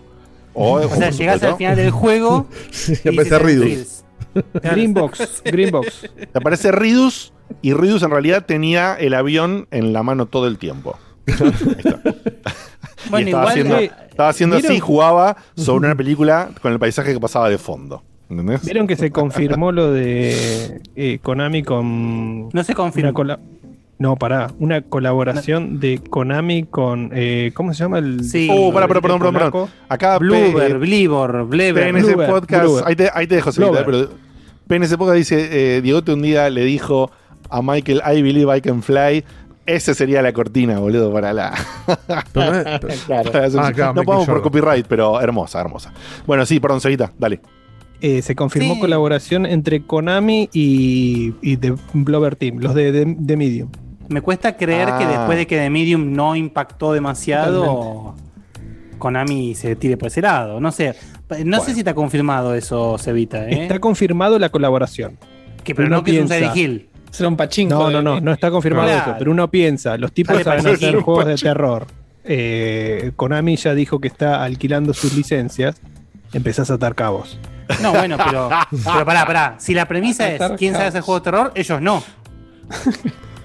[0.55, 2.47] o, O sea, llegás al final del juego.
[2.71, 4.05] Sí, y dices, Ridus.
[4.63, 6.11] Greenbox, Greenbox.
[6.17, 10.57] Te aparece Ridus y Ridus en realidad tenía el avión en la mano todo el
[10.59, 10.99] tiempo.
[11.27, 11.35] Ahí
[11.79, 12.01] está.
[13.11, 16.79] Bueno, y estaba igual, haciendo, eh, estaba haciendo así, jugaba sobre una película con el
[16.79, 18.03] paisaje que pasaba de fondo.
[18.31, 18.65] ¿Entendés?
[18.65, 22.49] Vieron que se confirmó lo de eh, Konami con.
[22.51, 23.11] No se confirmó.
[23.11, 23.39] una cola-
[23.99, 24.49] no, pará.
[24.59, 27.11] Una colaboración de Konami con.
[27.13, 28.25] eh, ¿Cómo se llama el.?
[28.25, 28.49] Sí.
[28.51, 29.69] Oh, pará, perdón, perdón, perdón.
[29.89, 31.93] Acá Bluber, P- Blibor, Bleber.
[31.93, 32.87] PNC Bluber, Podcast.
[32.87, 33.85] Ahí, te, ahí te dejo, Bluber.
[33.85, 34.09] pero
[34.67, 37.11] PNC Podcast dice, eh, Diegote un día le dijo
[37.51, 39.23] a Michael, I believe I can fly.
[39.65, 41.53] Ese sería la cortina, boludo, para la...
[42.33, 45.93] Para la- Ah, claro, no Michael podemos por copyright, pero hermosa, hermosa.
[46.27, 47.41] Bueno, sí, perdón, Cevita, dale.
[48.01, 48.81] Eh, se confirmó Sí.
[48.81, 53.69] colaboración entre Konami y, y The Blover Team, los de, de, de Medium.
[54.09, 55.09] Me cuesta creer que Ah.
[55.19, 58.17] después de que The Medium no impactó demasiado,
[58.99, 60.61] Konami se tire por ese lado.
[60.61, 60.95] No sé.
[61.45, 63.63] No sé si está confirmado eso, Cevita, ¿eh?
[63.63, 65.17] Está confirmado la colaboración.
[65.65, 66.89] que, pero no que es un Silent Hill.
[67.13, 67.75] Será un pachinko.
[67.75, 69.03] No, no, no, no está confirmado Claro.
[69.11, 71.87] eso, pero uno piensa, los tipos Dale, saben hacer juegos de terror.
[72.25, 75.77] Eh, Konami ya dijo que está alquilando sus licencias.
[76.33, 77.39] Empezás a atar cabos.
[77.83, 79.55] No, bueno, pero, pero pará, pará.
[79.59, 82.03] Si la premisa es quién sabe hacer juegos de terror, ellos no.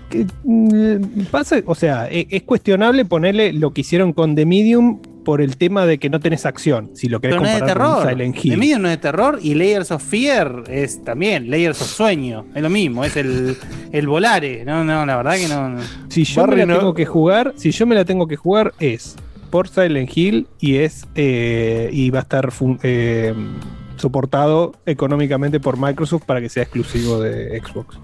[0.10, 5.02] Que, mm, pasa, o sea, e- es, cuestionable ponerle lo que hicieron con The Medium
[5.28, 6.92] por el tema de que no tenés acción.
[6.94, 8.10] Si lo querés Pero no es de comparar con.
[8.10, 8.58] Silent The Hill.
[8.58, 12.46] Medium no es de terror y Layers of Fear es también Layers of Sueño.
[12.56, 13.58] Es lo mismo, es el,
[13.92, 14.64] el volare.
[14.64, 15.68] No, no, la verdad que no.
[15.68, 15.82] no.
[16.08, 18.38] Si yo Barry me la no- tengo que jugar, si yo me la tengo que
[18.38, 19.18] jugar es
[19.50, 22.50] por Silent Hill y es eh, y va a estar
[22.84, 23.34] eh,
[23.98, 28.00] soportado económicamente por Microsoft para que sea exclusivo de Xbox.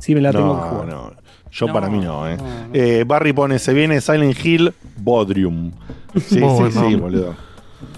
[0.00, 1.16] Si me la tengo que No, jugar.
[1.56, 2.36] Yo No, para mí no, ¿eh?
[2.36, 2.50] no, no.
[2.74, 5.72] Eh, Barry pone, se viene Silent Hill Bodrium.
[6.20, 7.34] Sí, Muy sí, sí, boludo.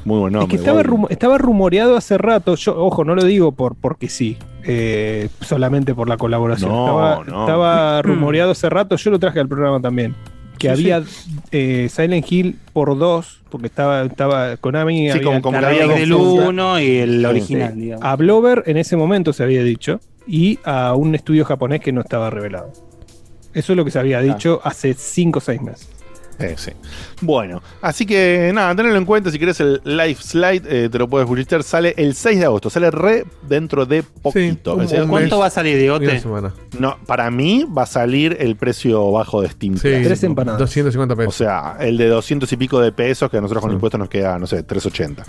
[0.04, 0.56] Muy buen es nombre.
[0.56, 5.94] que estaba, rumoreado hace rato, yo, ojo, no lo digo por porque sí, eh, solamente
[5.94, 6.70] por la colaboración.
[6.70, 7.40] No, estaba, no.
[7.42, 10.14] estaba rumoreado hace rato, yo lo traje al programa también.
[10.58, 11.04] Que Sí, había
[11.52, 15.06] eh, Silent Hill por dos, porque estaba, estaba Konami.
[15.06, 16.12] Sí, había como- como había del.
[16.12, 18.04] 1 y el Sí, original, digamos.
[18.04, 22.00] A Blover en ese momento se había dicho y a un estudio japonés que no
[22.00, 22.72] estaba revelado.
[23.58, 25.88] Eso es lo que se había dicho hace 5 o 6 meses.
[26.40, 26.70] Eh, sí.
[27.20, 29.28] Bueno, así que nada, tenelo en cuenta.
[29.32, 31.64] Si querés el live slide, eh, te lo puedes escuchar.
[31.64, 32.70] Sale el 6 de agosto.
[32.70, 34.74] Sale re dentro de poquito.
[34.76, 35.10] un- El 6 de un agosto.
[35.10, 36.22] ¿Cuánto va a salir, Diegote?
[36.78, 39.74] No, para mí va a salir el precio bajo de Steam.
[39.78, 39.88] Sí.
[40.04, 40.60] Tres empanadas.
[40.60, 41.34] 250 O pesos.
[41.34, 43.74] sea, el de 200 y pico de pesos, que a nosotros con Sí.
[43.74, 45.24] impuestos nos queda, no sé, 380.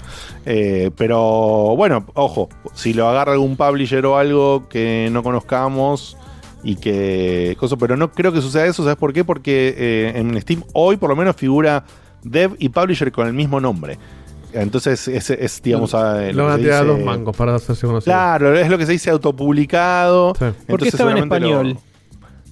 [0.46, 6.18] Eh, pero bueno, ojo, si lo agarra algún publisher o algo que no conozcamos
[6.64, 7.56] y que.
[7.60, 9.24] Cosa, pero no creo que suceda eso, ¿sabes por qué?
[9.24, 11.84] Porque eh, en Steam hoy por lo menos figura
[12.24, 13.98] dev y publisher con el mismo nombre.
[14.52, 17.56] Entonces, es, es, digamos, a- Lo van a que tirar a dice- dos mangos para
[17.56, 18.12] hacerse conocido.
[18.14, 20.34] Claro, es lo que se dice autopublicado.
[20.38, 20.46] Sí.
[20.68, 21.78] ¿Por qué estaba en lo- español?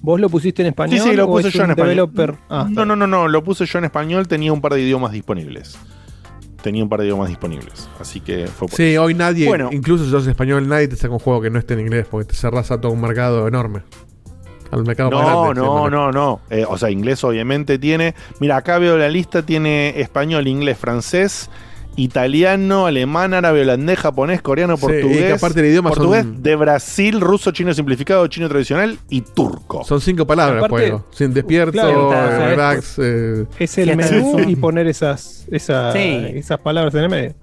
[0.00, 1.00] ¿Vos lo pusiste en español?
[1.00, 2.38] Sí, sí, lo puse es yo en español.
[2.48, 5.10] Ah, no, no, no, no, lo puse yo en español, tenía un par de idiomas
[5.10, 5.76] disponibles.
[6.62, 9.02] Tenía un par de idiomas disponibles, así que fue por Sí, eso.
[9.04, 9.70] hoy nadie, Bueno.
[9.72, 12.26] incluso si sos español, nadie te saca un juego que no esté en inglés porque
[12.28, 13.82] te cerrás a todo un mercado enorme.
[14.70, 15.60] Al mercado más No, grande.
[15.60, 16.40] no, no, no.
[16.50, 18.14] Eh, o sea, inglés obviamente tiene.
[18.40, 21.48] Mira, acá veo la lista, tiene español, inglés, francés,
[22.02, 25.16] italiano, alemán, árabe, holandés, japonés, coreano, Sí, portugués.
[25.16, 29.20] y que aparte el idioma portugués son- de Brasil, ruso, chino simplificado, chino tradicional y
[29.22, 29.84] turco.
[29.84, 31.06] Son cinco palabras Aparte- juego.
[31.10, 32.94] Sin despierto, Claro, eh, o sea, relax.
[32.98, 35.98] eh, Es el menú y poner esas, esas, Sí.
[36.34, 37.34] esas palabras en el medio.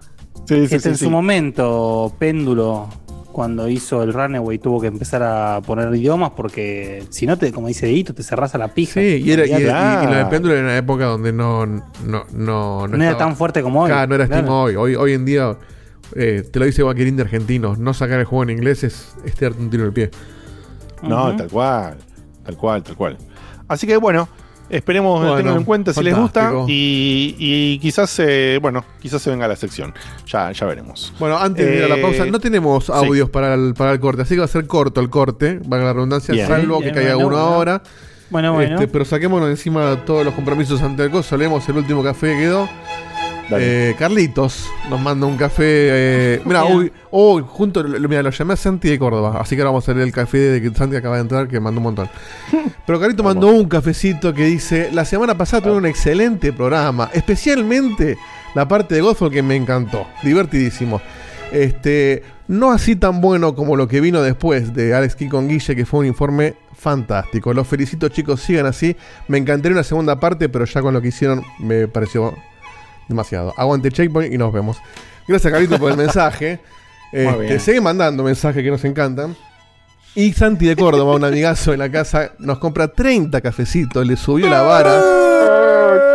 [0.48, 1.06] Sí, sí, Este sí, en sí.
[1.06, 2.88] su momento, Péndulo
[3.36, 7.68] cuando hizo el Runaway tuvo que empezar a poner idiomas porque si no, te, como
[7.68, 8.94] dice Dieguito, te cerrás a la pija.
[9.02, 10.10] Sí, y, era, y, y- y Claro.
[10.10, 11.84] lo de péndulo era una época donde no, no,
[12.32, 13.90] no, No era estaba- tan fuerte como hoy.
[13.90, 14.62] Claro, no era Steam Claro.
[14.62, 14.76] hoy.
[14.78, 14.96] hoy.
[14.96, 15.58] Hoy en día,
[16.16, 19.36] eh, te lo dice cualquier indie argentino, no sacar el juego en inglés es, es
[19.36, 20.12] tirarte un tiro en el pie.
[21.04, 21.98] No, tal cual.
[22.46, 23.18] Tal cual, tal cual.
[23.68, 24.30] Así que bueno,
[24.70, 26.52] esperemos Bueno, en cuenta si les gusta.
[26.68, 29.94] Y, y quizás, eh, bueno, quizás se venga la sección.
[30.28, 31.14] Ya, ya veremos.
[31.20, 32.92] Bueno, antes de ir a la Eh, pausa, no tenemos sí.
[32.94, 35.86] audios para, el, para el corte, así que va a ser corto el corte, valga
[35.88, 36.48] la redundancia, Bien.
[36.48, 37.56] salvo Bien, que caiga bueno, uno bueno.
[37.56, 37.84] ahora.
[38.32, 38.74] Bueno, bueno.
[38.76, 41.38] Este, pero saquémonos encima todos los compromisos ante el coso.
[41.38, 42.68] Leemos el último café que quedó.
[43.52, 45.64] Eh, Carlitos nos manda un café.
[45.66, 49.38] Eh, mira, hoy, hoy junto, lo- mira, lo llamé a Santi de Córdoba.
[49.40, 51.60] Así que ahora vamos a leer el café de que Santi acaba de entrar, que
[51.60, 52.10] mandó un montón.
[52.88, 58.18] Pero Carlitos mandó un cafecito que dice: La semana pasada tuve un excelente programa, especialmente
[58.56, 60.08] la parte de Godfall que me encantó.
[60.24, 61.02] Divertidísimo.
[61.52, 65.76] Este, no así tan bueno como lo que vino después de Alex Key con Guille,
[65.76, 67.54] que fue un informe fantástico.
[67.54, 68.96] Los felicito, chicos, sigan así.
[69.28, 72.36] Me encantaría una segunda parte, pero ya con lo que hicieron me pareció
[73.08, 73.54] demasiado.
[73.58, 74.78] Aguante Checkpoint y nos vemos.
[75.28, 76.60] Gracias, Carlito, por el mensaje.
[77.12, 79.38] Este, sigue mandando mensajes que nos encantan.
[80.16, 84.50] Y Santi de Córdoba, un amigazo en la casa, nos compra 30 cafecitos, le subió
[84.50, 85.02] la vara.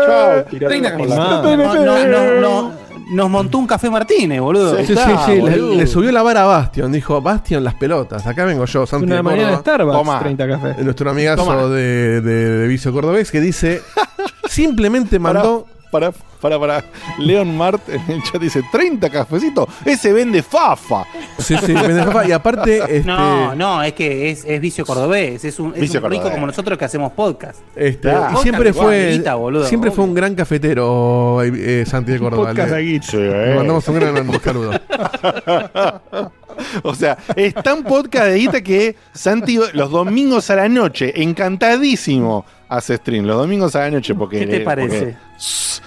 [0.06, 2.72] Chao, Treinta por la- No, no, no, no, no,
[3.12, 4.76] nos montó un café Martínez, boludo.
[4.78, 4.94] Sí, sí,
[5.26, 6.92] sí, le, le subió la vara a Bastion.
[6.92, 8.26] Dijo, Bastion, las pelotas.
[8.26, 9.62] Acá vengo yo, Santi Una de mañana de Córdoba.
[9.76, 10.20] Starbucks, Toma.
[10.20, 10.76] 30 cafés.
[10.78, 11.62] Eh, Nuestro amigazo Toma.
[11.66, 13.80] de, de, de Vicio Cordobés que dice,
[14.48, 15.66] simplemente mandó...
[15.90, 16.84] Para, para, para.
[17.18, 19.68] Leon Mart en el chat dice: 30 cafecitos.
[19.84, 21.04] Ese vende fafa.
[21.38, 22.26] Sí, sí, vende fafa.
[22.26, 22.80] y aparte...
[22.90, 26.46] Este, No, no, es que es, es vicio cordobés, es un, es un rico como
[26.46, 27.60] nosotros que hacemos podcast.
[27.76, 28.18] Este, Claro.
[28.18, 30.10] y Podcast siempre fue boludo, siempre fue obvio.
[30.10, 31.52] un gran cafetero eh,
[31.82, 32.48] eh, Santi de Córdoba.
[32.48, 33.02] Podcast Le-.
[33.02, 33.16] Sí.
[33.18, 34.72] le mandamos un gran saludo.
[36.82, 42.44] O sea, es tan podcast de guita que Santi los domingos a la noche, encantadísimo,
[42.68, 43.24] hace stream.
[43.26, 44.40] Los domingos a la noche porque...
[44.40, 44.98] ¿Qué te parece?
[44.98, 45.16] porque-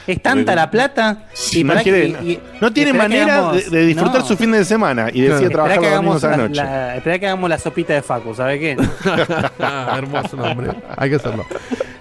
[0.08, 3.86] Es tanta la plata y no, quiere- que- y- no tiene manera hagamos- de, de
[3.86, 4.28] disfrutar no.
[4.28, 6.56] su fin de semana y decide trabajar que los hagamos domingos a la la, noche.
[6.62, 8.78] la- esperá que hagamos la sopita de Facu, ¿sabe qué?
[9.60, 10.72] Ah, hermoso nombre.
[10.98, 11.46] Hay que hacerlo.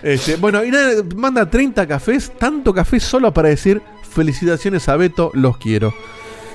[0.02, 3.80] Este, bueno, y nada, manda 30 cafés, tanto café solo para decir
[4.10, 5.94] felicitaciones a Beto, los quiero.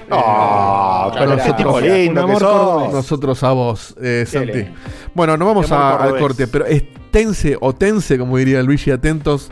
[0.10, 2.94] Ah, pero Nosotros- qué tipo lindo que sos.
[2.94, 4.66] Nosotros a vos, eh, Santi.
[5.14, 9.50] Bueno, nos vamos Qué a- al corte, pero esténse o tense, como diría Luigi, atentos.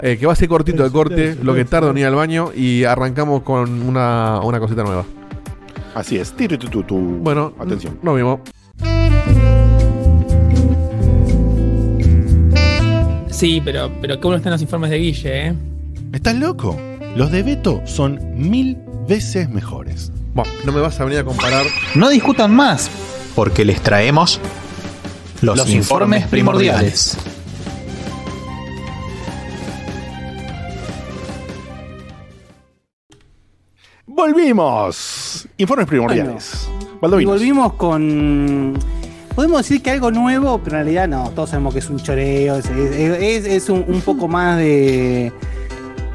[0.00, 2.50] eh, que va a ser cortito de corte, lo que tarda en ir al baño
[2.54, 5.04] y arrancamos con una, una cosita nueva.
[5.92, 6.30] Así es.
[6.34, 6.96] Tiri, tu, tu, tu.
[6.96, 7.98] Bueno, atención.
[8.02, 8.40] nos vemos.
[13.28, 15.54] Sí, pero, pero ¿cómo están los informes de Guille, eh?
[16.12, 16.76] ¿Estás loco?
[17.16, 18.76] Los de Beto son mil
[19.08, 20.12] veces mejores.
[20.34, 21.64] Bueno, no me vas a venir a comparar.
[21.94, 22.90] No discutan más,
[23.34, 24.40] porque les traemos
[25.40, 27.16] los, Los informes informes primordiales.
[34.06, 35.46] Volvimos.
[35.58, 36.68] Informes primordiales.
[37.20, 38.78] Y volvimos con.
[39.34, 42.56] Podemos decir que algo nuevo, pero en realidad no, todos sabemos que es un choreo,
[42.56, 45.32] es, es- es- es un, un poco más de,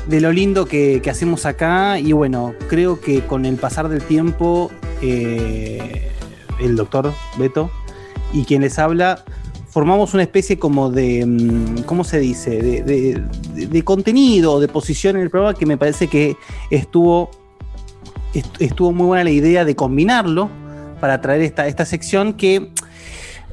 [0.07, 1.99] de lo lindo que, hacemos acá.
[1.99, 4.71] Y bueno, creo que con el pasar del tiempo,
[5.01, 6.11] eh,
[6.59, 7.71] el doctor Beto
[8.33, 9.23] y quien les habla,
[9.69, 12.61] formamos una especie como de, mm, ¿cómo se dice?
[12.61, 13.21] De, de-
[13.83, 16.35] contenido, de posición en el programa que me parece que
[16.69, 17.29] estuvo,
[18.33, 20.49] est- estuvo muy buena la idea de combinarlo
[20.99, 22.71] para traer esta, esta sección que,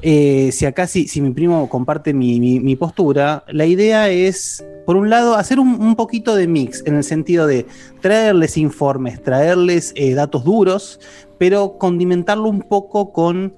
[0.01, 4.65] eh, si acá si, si mi primo comparte mi, mi- mi postura, la idea es,
[4.85, 7.65] por un lado, hacer un, un poquito de mix, en el sentido de
[8.01, 10.99] traerles informes, traerles eh, datos duros,
[11.37, 13.53] pero condimentarlo un poco con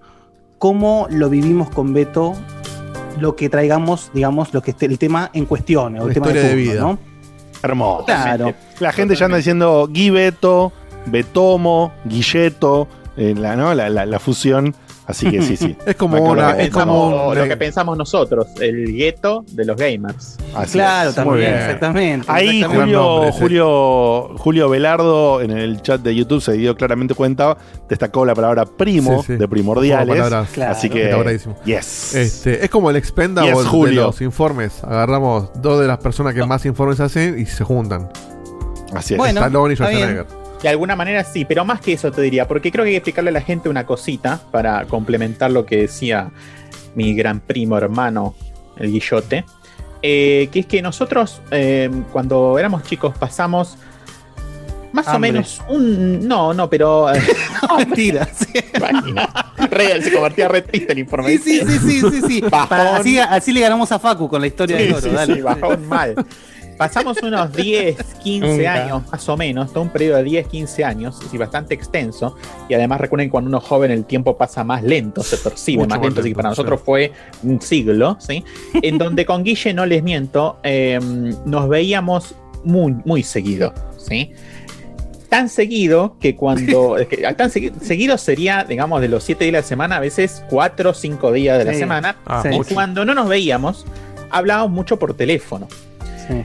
[0.57, 2.33] cómo lo vivimos con Beto,
[3.19, 6.27] lo que traigamos, digamos, lo que esté el tema en cuestión, o el La tema
[6.27, 6.81] historia de turno, vida.
[6.81, 6.99] ¿no?
[7.61, 8.05] Hermoso.
[8.05, 8.53] Claro.
[8.79, 10.73] La gente ya anda diciendo Gui Beto,
[11.05, 12.87] Betomo, Guilleto,
[13.17, 13.73] eh, la, ¿no?
[13.73, 14.75] la, la- la fusión.
[15.05, 15.75] Así que sí, sí.
[15.85, 20.37] Es como una- es Pensamos un- lo que pensamos nosotros, el gueto de los gamers.
[20.55, 21.15] Así Claro, es.
[21.15, 22.25] también, exactamente.
[22.29, 22.95] Ahí exactamente.
[22.97, 23.31] Julio.
[23.33, 27.57] Julio, Julio Velardo en el chat de YouTube se dio claramente cuenta,
[27.89, 29.35] destacó la palabra primo Sí, sí.
[29.37, 30.15] de primordiales.
[30.15, 30.49] Palabras.
[30.53, 30.71] Claro.
[30.71, 31.11] Así que,
[31.65, 32.15] yes.
[32.15, 34.83] Este, es como el expendable Yes, de los informes.
[34.83, 38.09] Agarramos dos de las personas que más informes hacen y se juntan.
[38.93, 39.17] Así es.
[39.17, 39.99] Bueno, Stallone y está bien.
[40.01, 40.42] Schwarzenegger.
[40.63, 42.97] De alguna manera sí, pero más que eso te diría, porque creo que hay que
[42.97, 46.31] explicarle a la gente una cosita para complementar lo que decía
[46.95, 48.33] mi gran primo hermano,
[48.77, 49.43] el Guillote,
[50.01, 53.77] eh, que es que nosotros eh, cuando éramos chicos pasamos
[54.93, 56.27] Más o menos un.
[56.27, 57.07] No, no, pero.
[57.77, 58.27] Mentira.
[59.71, 61.37] Real, se convertía re triste el informe.
[61.39, 62.41] Sí, sí, sí, sí, sí, sí.
[62.41, 65.01] Para- así, así le ganamos a Facu con la historia Sí, del oro.
[65.01, 65.41] sí, dale.
[65.41, 66.15] bajón mal.
[66.77, 68.73] Pasamos unos 10, 15 Nunca.
[68.73, 72.35] años más o menos, todo un periodo de 10, 15 años, y bastante extenso.
[72.69, 75.95] Y además recuerden cuando uno es joven el tiempo pasa más lento, se percibe Mucho
[75.95, 76.51] más lento, así que para sí.
[76.51, 77.11] nosotros fue
[77.43, 78.43] un siglo, ¿sí?
[78.81, 80.99] En donde con Guille, no les miento, eh,
[81.45, 84.31] nos veíamos muy, muy seguido, ¿sí?
[85.29, 86.97] Tan seguido que cuando.
[86.99, 89.99] es que tan segui- seguido sería, digamos, de los 7 días de la semana, a
[89.99, 92.17] veces 4 o 5 días de la semana.
[92.27, 92.43] Ah.
[92.51, 93.85] Y cuando no nos veíamos,
[94.29, 95.67] hablábamos mucho por teléfono.
[96.27, 96.43] Sí.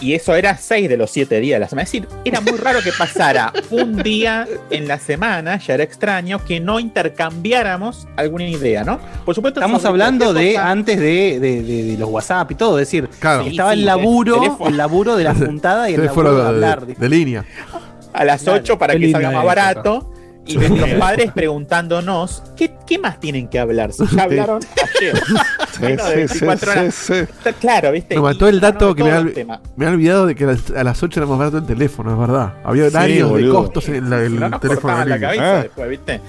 [0.00, 1.84] Y eso era 6 de los 7 días de la semana.
[1.84, 6.44] Es decir, era muy raro que pasara un día en la semana, ya era extraño,
[6.44, 8.98] que no intercambiáramos alguna idea, ¿no?
[9.24, 12.78] Por supuesto, Estamos hablando de cosa- antes de, de- de- de los WhatsApp y todo.
[12.78, 13.44] Es decir, Claro.
[13.44, 16.48] Sí, estaba sí, el laburo, el laburo de la juntada y el laburo de de,
[16.48, 16.86] hablar.
[16.86, 17.44] de- de línea.
[18.12, 18.60] a las Claro.
[18.62, 20.12] 8 para que salga más barato.
[20.46, 23.92] Y nuestros padres preguntándonos, ¿qué, qué más tienen que hablar?
[23.92, 24.60] Si ya hablaron
[24.96, 25.16] ayer.
[25.72, 26.94] Sí, Menos de sí, 24 sí, horas.
[26.94, 27.20] sí, sí.
[27.20, 28.14] Está Claro, ¿viste?
[28.14, 29.60] Me Y mató el dato que me ha, el tema.
[29.76, 32.12] me ha olvidado de que a las- a las 8 era más barato el teléfono,
[32.12, 32.54] es verdad.
[32.64, 33.54] Había horarios de boludo.
[33.64, 34.80] costos en la- el no nos teléfono.
[34.82, 35.44] cortaban de la línea.
[35.46, 36.20] cabeza después, ¿viste?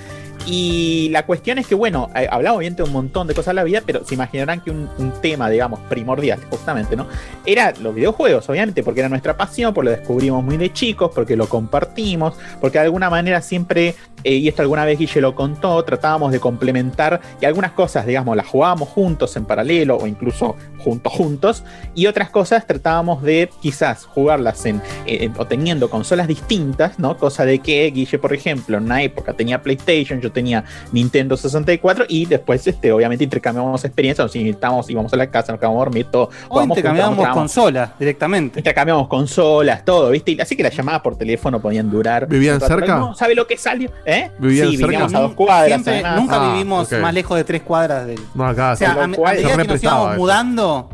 [0.49, 3.57] Y la cuestión es que, bueno, eh, hablamos obviamente de un montón de cosas en
[3.57, 4.87] la vida, pero se imaginarán que un,
[5.21, 7.05] tema, digamos, primordial, justamente, ¿no?
[7.45, 11.35] Era los videojuegos, obviamente, porque era nuestra pasión, porque lo descubrimos muy de chicos, porque
[11.35, 15.83] lo compartimos, porque de alguna manera siempre, eh, y esto alguna vez Guille lo contó,
[15.83, 21.11] tratábamos de complementar y algunas cosas, digamos, las jugábamos juntos en paralelo o incluso juntos
[21.11, 21.63] juntos,
[21.95, 27.17] y otras cosas tratábamos de quizás jugarlas en, en- o teniendo consolas distintas, ¿no?
[27.17, 32.05] Cosa de que Guille, por ejemplo, en una época tenía PlayStation, yo tenía Nintendo 64
[32.07, 35.85] y después, este, obviamente, intercambiamos experiencias, nos invitamos, íbamos a la casa, nos quedábamos a
[35.85, 36.29] dormir, todo.
[36.49, 38.59] O intercambiábamos juntos, mostrábamos- consola directamente.
[38.59, 40.31] Intercambiamos consolas, todo, ¿viste?
[40.31, 42.27] Y Así que las llamadas por teléfono podían durar.
[42.27, 42.95] ¿Vivían cerca?
[42.97, 43.89] No, ¿Sabe lo que salió?
[44.05, 44.31] ¿Eh?
[44.39, 44.87] ¿Vivían sí, cerca?
[44.87, 45.81] vivíamos a dos cuadras.
[45.83, 48.19] Siempre- nunca Ah, vivimos más lejos de tres cuadras del.
[48.35, 50.19] No, acá O sea, a, a medida que nos íbamos eso.
[50.19, 50.89] mudando,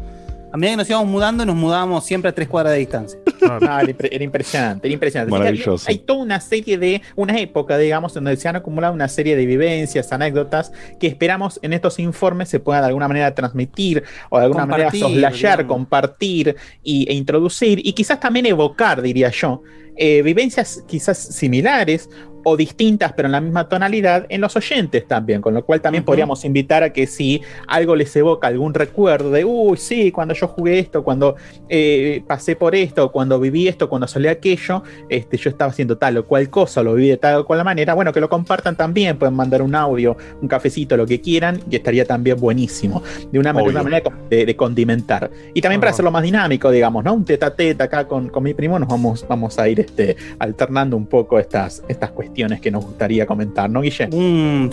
[0.53, 3.19] a medida que nos íbamos mudando, nos mudábamos siempre a tres cuadras de distancia.
[3.41, 5.31] No, era, impre- era impresionante, era impresionante.
[5.31, 5.85] Maravilloso.
[5.89, 9.35] Hay, hay toda una serie de, una época, digamos, donde se han acumulado una serie
[9.35, 14.37] de vivencias, anécdotas, que esperamos en estos informes se puedan de alguna manera transmitir o
[14.37, 15.65] de alguna manera soslayar, digamos.
[15.75, 19.63] compartir y, e introducir y quizás también evocar, diría yo,
[19.97, 22.09] eh, vivencias quizás similares
[22.43, 26.03] o distintas, pero en la misma tonalidad, en los oyentes también, con lo cual también
[26.03, 30.47] podríamos invitar a que si algo les evoca algún recuerdo de, uy, sí, cuando yo
[30.47, 31.35] jugué esto, cuando
[31.69, 36.17] eh, pasé por esto, cuando viví esto, cuando salió aquello, este, yo estaba haciendo tal
[36.17, 39.17] o cual cosa, lo viví de tal o cual manera, bueno, que lo compartan también,
[39.17, 43.01] pueden mandar un audio, un cafecito, lo que quieran, y estaría también buenísimo,
[43.31, 43.71] de una, de Obvio.
[43.71, 45.31] una manera de, de condimentar.
[45.53, 47.13] Y también para hacerlo más dinámico, digamos, ¿no?
[47.13, 50.17] Un tete a tete acá con, con mi primo, nos vamos, vamos a ir este,
[50.39, 54.07] alternando un poco estas, estas cuestiones que nos gustaría comentar, ¿no, Guille?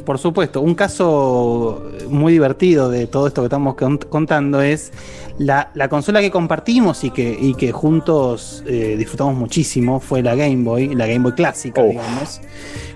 [0.05, 4.93] Por supuesto, un caso muy divertido de todo esto que estamos cont- contando es
[5.39, 10.35] la, la consola que compartimos y que, y que juntos eh, disfrutamos muchísimo fue la
[10.35, 11.87] Game Boy, la Game Boy clásica, Oh.
[11.89, 12.41] digamos.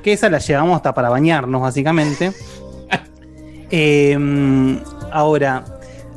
[0.03, 2.33] Que esa la llevamos hasta para bañarnos, básicamente.
[3.71, 4.17] Eh,
[5.11, 5.65] ahora,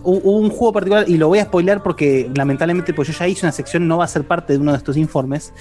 [0.03, 3.27] hu- hubo un juego particular, y lo voy a spoiler porque lamentablemente, pues yo ya
[3.27, 5.53] hice una sección, no va a ser parte de uno de estos informes.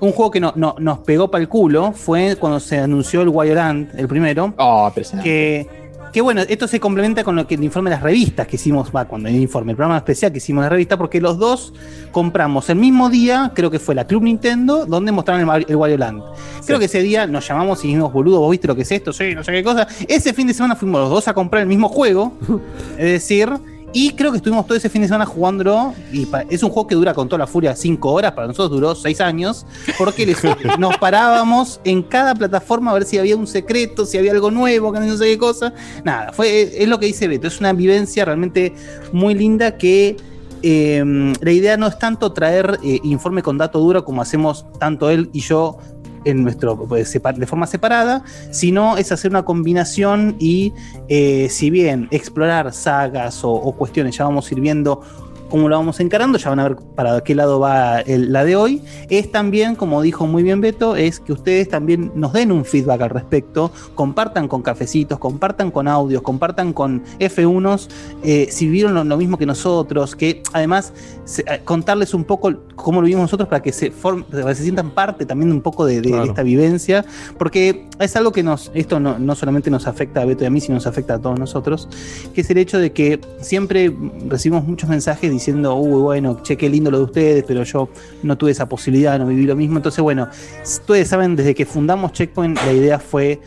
[0.00, 3.28] Un juego que no, no- nos pegó para el culo fue cuando se anunció el
[3.28, 4.54] Wireland, el primero.
[4.58, 4.90] Oh.
[5.22, 5.66] Que,
[6.12, 8.90] que bueno, esto se complementa con lo que el informe de las revistas que hicimos,
[8.94, 11.72] va, cuando el informe, el programa especial que hicimos de la revista, porque los dos
[12.12, 15.98] compramos el mismo día, creo que fue la Club Nintendo, donde mostraron el, el Wario
[15.98, 16.22] Land.
[16.66, 19.12] Creo que ese día nos llamamos y dijimos, boludo, ¿vos viste lo que es esto?
[19.12, 19.86] Sí, no sé qué cosa.
[20.08, 22.32] Ese fin de semana fuimos los dos a comprar el mismo juego,
[22.98, 23.50] es decir,
[23.92, 25.94] y creo que estuvimos todo ese fin de semana jugándolo.
[26.12, 28.94] Y es un juego que dura con toda la furia 5 horas, para nosotros duró
[28.94, 29.66] 6 años,
[29.98, 30.38] porque les-
[30.78, 34.92] nos parábamos en cada plataforma a ver si había un secreto, si había algo nuevo,
[34.92, 35.72] que no sé qué cosa.
[36.04, 38.74] Nada, fue, es lo que dice Beto, es una vivencia realmente
[39.12, 40.16] muy linda que
[40.62, 45.08] eh, la idea no es tanto traer eh, informe con dato duro como hacemos tanto
[45.08, 45.78] él y yo
[46.24, 50.72] en nuestro pues, de forma separada, sino es hacer una combinación y
[51.08, 55.02] eh, si bien explorar sagas o, o cuestiones ya vamos a ir viendo
[55.50, 58.56] cómo lo vamos encarando, ya van a ver para qué lado va el- la de
[58.56, 62.64] hoy, es también, como dijo muy bien Beto, es que ustedes también nos den un
[62.64, 67.88] feedback al respecto, compartan con cafecitos, compartan con audios, compartan con F1s,
[68.22, 70.92] eh, si vivieron lo, lo mismo que nosotros, que además
[71.24, 74.54] se- eh, contarles un poco cómo lo vivimos nosotros para que se, form- para que
[74.54, 76.24] se sientan parte también un poco de, de- de Claro.
[76.26, 77.04] esta vivencia,
[77.38, 80.50] porque es algo que nos, esto no, no solamente nos afecta a Beto y a
[80.50, 81.88] mí, sino nos afecta a todos nosotros,
[82.34, 83.92] que es el hecho de que siempre
[84.28, 87.88] recibimos muchos mensajes diciendo, uy, bueno, che, qué lindo lo de ustedes, pero yo
[88.22, 89.76] no tuve esa posibilidad, no viví lo mismo.
[89.76, 90.28] Entonces, bueno,
[90.62, 93.40] ustedes saben, desde que fundamos Checkpoint, la idea fue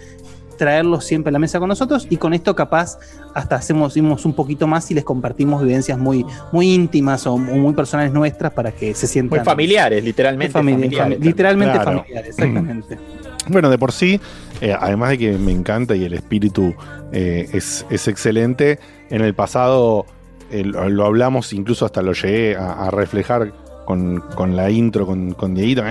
[0.57, 2.98] traerlos siempre a la mesa con nosotros y con esto capaz
[3.34, 7.74] hasta hacemos dimos un poquito más y les compartimos vivencias muy, muy íntimas o, muy
[7.74, 10.53] personales nuestras para que se sientan Muy familiares, literalmente.
[10.53, 11.20] Familiares.
[11.20, 11.99] literalmente Claro.
[11.99, 12.98] familiares, exactamente.
[13.49, 14.22] Bueno, de por sí,
[14.61, 16.74] eh, además de que me encanta y el espíritu
[17.11, 18.80] eh, es, es excelente,
[19.10, 20.06] en el pasado
[20.54, 23.52] eh, lo, lo hablamos, incluso hasta lo llegué a, a reflejar
[23.86, 25.84] con, con la intro, con, con Dieguito.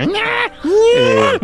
[0.95, 1.39] Eh,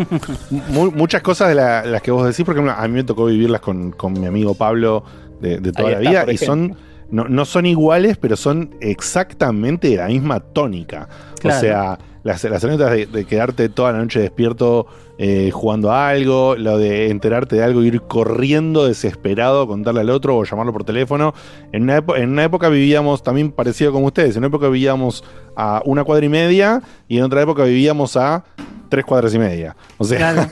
[0.70, 3.26] mu- muchas cosas de la- las que vos decís, por ejemplo, a mí me tocó
[3.26, 5.04] vivirlas con, con mi amigo Pablo
[5.42, 6.76] de, de toda Ahí la está, vida y son...
[7.12, 11.10] No, no son iguales, pero son exactamente de la misma tónica.
[11.40, 11.58] Claro.
[11.58, 14.86] O sea, las, las anécdotas de, de quedarte toda la noche despierto
[15.18, 20.38] eh, jugando a algo, lo de enterarte de algo, ir corriendo desesperado, contarle al otro
[20.38, 21.34] o llamarlo por teléfono.
[21.72, 25.24] En una, en una época vivíamos también parecido como ustedes, en una época vivíamos
[25.56, 28.46] a una cuadra y media y en otra época vivíamos a
[28.90, 29.76] tres cuadras y media.
[29.98, 30.18] O sea.
[30.20, 30.50] Claro.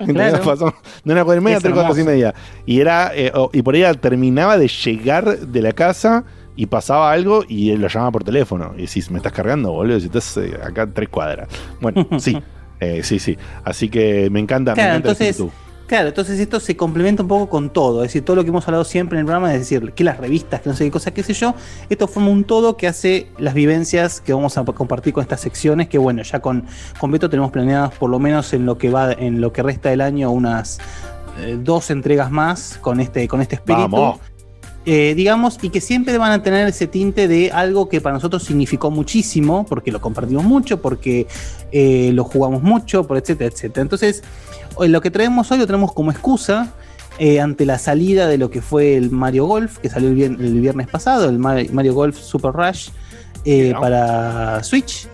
[1.04, 2.34] De una cuadra y media a Es tres cuadras y media.
[2.64, 6.24] Y era, eh, y por ahí terminaba de llegar de la casa
[6.58, 8.74] y pasaba algo y él lo llamaba por teléfono.
[8.76, 11.48] Y decís, me estás cargando, boludo, si estás eh, acá tres cuadras.
[11.80, 12.36] Bueno, sí,
[12.80, 13.38] eh, sí, sí.
[13.62, 15.52] Así que me encanta, Claro, me encanta entonces,
[15.86, 18.02] claro, entonces esto se complementa un poco con todo.
[18.02, 20.18] Es decir, todo lo que hemos hablado siempre en el programa, es decir, que las
[20.18, 21.54] revistas, que no sé qué cosa, qué sé yo,
[21.88, 25.88] esto forma un todo que hace las vivencias que vamos a compartir con estas secciones,
[25.88, 26.64] que bueno, ya con,
[26.98, 29.90] con Beto tenemos planeadas por lo menos en lo que va, en lo que resta
[29.90, 30.80] del año, unas
[31.38, 33.90] eh, dos entregas más con este, con este espíritu.
[33.92, 34.18] Vamos.
[34.90, 38.42] Eh, digamos, y que siempre van a tener ese tinte de algo que para nosotros
[38.42, 41.26] significó muchísimo, porque lo compartimos mucho, porque
[41.72, 43.82] eh, lo jugamos mucho, por etcétera, etcétera.
[43.82, 44.22] Entonces,
[44.80, 46.72] lo que traemos hoy lo tenemos como excusa
[47.18, 50.40] eh, ante la salida de lo que fue el Mario Golf, que salió el, vier-
[50.40, 52.88] el viernes pasado, el Mar- Mario Golf Super Rush
[53.44, 55.06] eh, para Switch.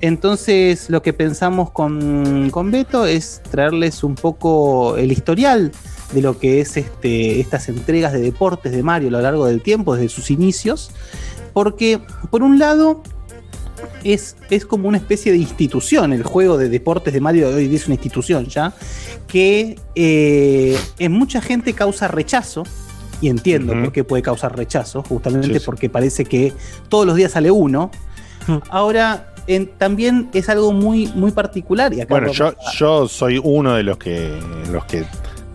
[0.00, 5.70] Entonces, lo que pensamos con, con Beto es traerles un poco el historial
[6.12, 9.62] de lo que es este, estas entregas de deportes de Mario a lo largo del
[9.62, 10.90] tiempo, desde sus inicios.
[11.52, 13.02] Porque, por un lado,
[14.04, 16.12] es, es como una especie de institución.
[16.12, 18.72] El juego de deportes de Mario de hoy es una institución ya.
[19.26, 22.64] Que eh, en mucha gente causa rechazo.
[23.20, 25.62] Y entiendo por qué puede causar rechazo, justamente Sí, sí.
[25.64, 26.52] porque parece que
[26.88, 27.88] todos los días sale uno.
[28.68, 31.94] Ahora, en- también es algo muy, muy particular.
[31.94, 34.36] Y acá Bueno, yo, yo soy uno de los que,
[34.72, 35.04] los que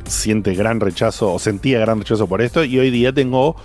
[0.08, 3.56] siente gran rechazo o sentía gran rechazo por esto y hoy día tengo...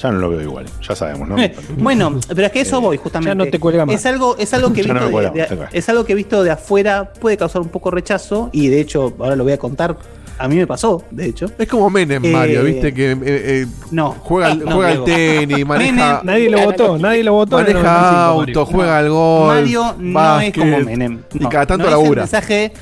[0.00, 1.36] Ya no lo veo igual, ya sabemos, ¿no?
[1.38, 3.30] Eh, bueno, pero es que eso voy justamente.
[3.30, 3.96] Ya no te cuelga más.
[3.96, 5.58] Es algo, es algo que he Ya no visto me cuelga de, más, de- tal
[5.66, 5.68] cual.
[5.72, 9.12] es algo que he visto de afuera puede causar un poco rechazo y de hecho
[9.18, 9.98] ahora lo voy a contar.
[10.38, 11.46] A mí me pasó, de hecho.
[11.58, 12.94] Es como Menem, Eh, Mario, ¿viste?
[12.94, 17.24] Que eh, eh, No, juega, al- no, juega al tenis, maneja, Nadie lo votó, nadie
[17.24, 17.56] lo votó.
[17.56, 17.90] maneja 95,
[18.28, 18.66] auto, Mario.
[18.66, 19.46] juega al golf.
[19.48, 21.18] Mario no básquet, es como Menem.
[21.34, 22.22] Y cada tanto no es el labura.
[22.22, 22.72] mensaje,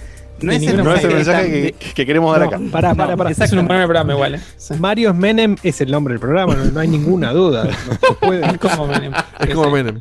[0.41, 2.61] no es el No es el mensaje que, que queremos dar No, acá.
[2.71, 3.31] Pará, pará, pará.
[3.31, 4.35] Es un buen programa igual.
[4.37, 4.41] ¿eh?
[4.79, 7.65] Mario Menem es el nombre del programa, no, no hay ninguna duda.
[7.65, 8.47] No se puede.
[8.51, 9.13] Es como Menem.
[9.41, 9.99] Es como Menem.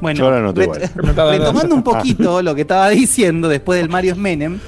[0.00, 0.80] Bueno, ret- igual.
[1.38, 4.58] Retomando un poquito lo que estaba diciendo después del Mario Menem,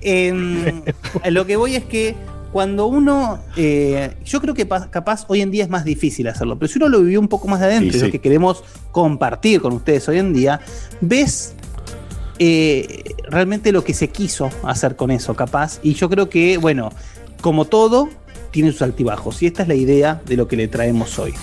[0.00, 0.82] em,
[1.30, 2.14] lo que voy es que
[2.52, 6.58] cuando uno, eh, yo creo que pa- capaz hoy en día es más difícil hacerlo,
[6.58, 8.62] pero si uno lo vivió un poco más de adentro, Sí, y lo que queremos
[8.90, 10.60] compartir con ustedes hoy en día,
[11.00, 11.54] ves
[12.44, 16.90] eh, realmente lo que se quiso hacer con eso, capaz, y yo creo que, bueno,
[17.40, 18.08] como todo,
[18.50, 21.34] tiene sus altibajos, y esta es la idea de lo que le traemos hoy.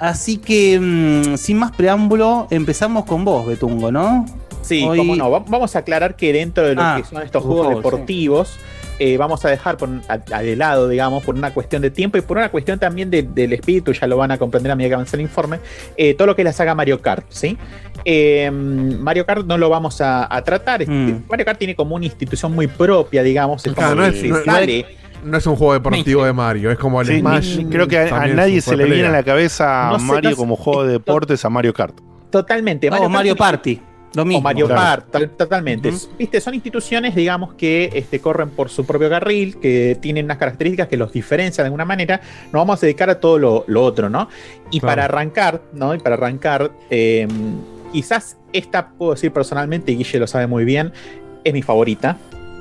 [0.00, 4.26] Así que, mm, sin más preámbulo, empezamos con vos, Betungo, ¿no?
[4.62, 5.30] Sí, Hoy- cómo no.
[5.30, 8.50] Va- Vamos a aclarar que dentro de lo Ah, que son estos juegos favor, deportivos,
[8.98, 12.18] eh, vamos a dejar por, a, a de lado, digamos, por una cuestión de tiempo
[12.18, 14.90] y por una cuestión también de- del espíritu, ya lo van a comprender a medida
[14.90, 15.58] que avance el informe,
[15.96, 17.56] eh, todo lo que es la saga Mario Kart, ¿sí?
[18.04, 20.88] Eh, Mario Kart no lo vamos a, a tratar.
[20.88, 21.24] Mm.
[21.28, 23.64] Mario Kart tiene como una institución muy propia, digamos.
[23.66, 24.86] Es como Claro, no es- se no- sale.
[25.24, 27.56] No es un juego deportivo de Mario, es como el Sí, Smash.
[27.58, 30.30] ni- creo que a, nadie se le viene a la cabeza a No sé, Mario
[30.30, 31.94] sé, como juego de deportes a Mario Kart.
[32.30, 32.88] Totalmente.
[32.90, 33.80] o Mario Party,
[34.14, 34.38] lo mismo.
[34.38, 34.68] O Mario.
[34.68, 35.92] Kart, tal- totalmente.
[36.18, 40.88] Viste, son instituciones, digamos, que este, corren por su propio carril, que tienen unas características
[40.88, 42.20] que los diferencian de alguna manera.
[42.46, 44.28] Nos vamos a dedicar a todo lo, lo otro, ¿no?
[44.70, 44.90] Y Claro.
[44.92, 45.94] para arrancar, ¿no?
[45.94, 47.26] Y para arrancar, eh,
[47.92, 50.92] quizás esta, puedo decir personalmente, y Guille lo sabe muy bien,
[51.44, 52.18] es mi favorita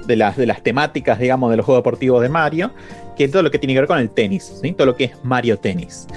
[0.07, 2.71] de las, de las temáticas, digamos, de los juegos deportivos de Mario,
[3.15, 4.71] que es todo lo que tiene que ver con el tenis, ¿sí?
[4.71, 6.07] Todo lo que es Mario Tenis.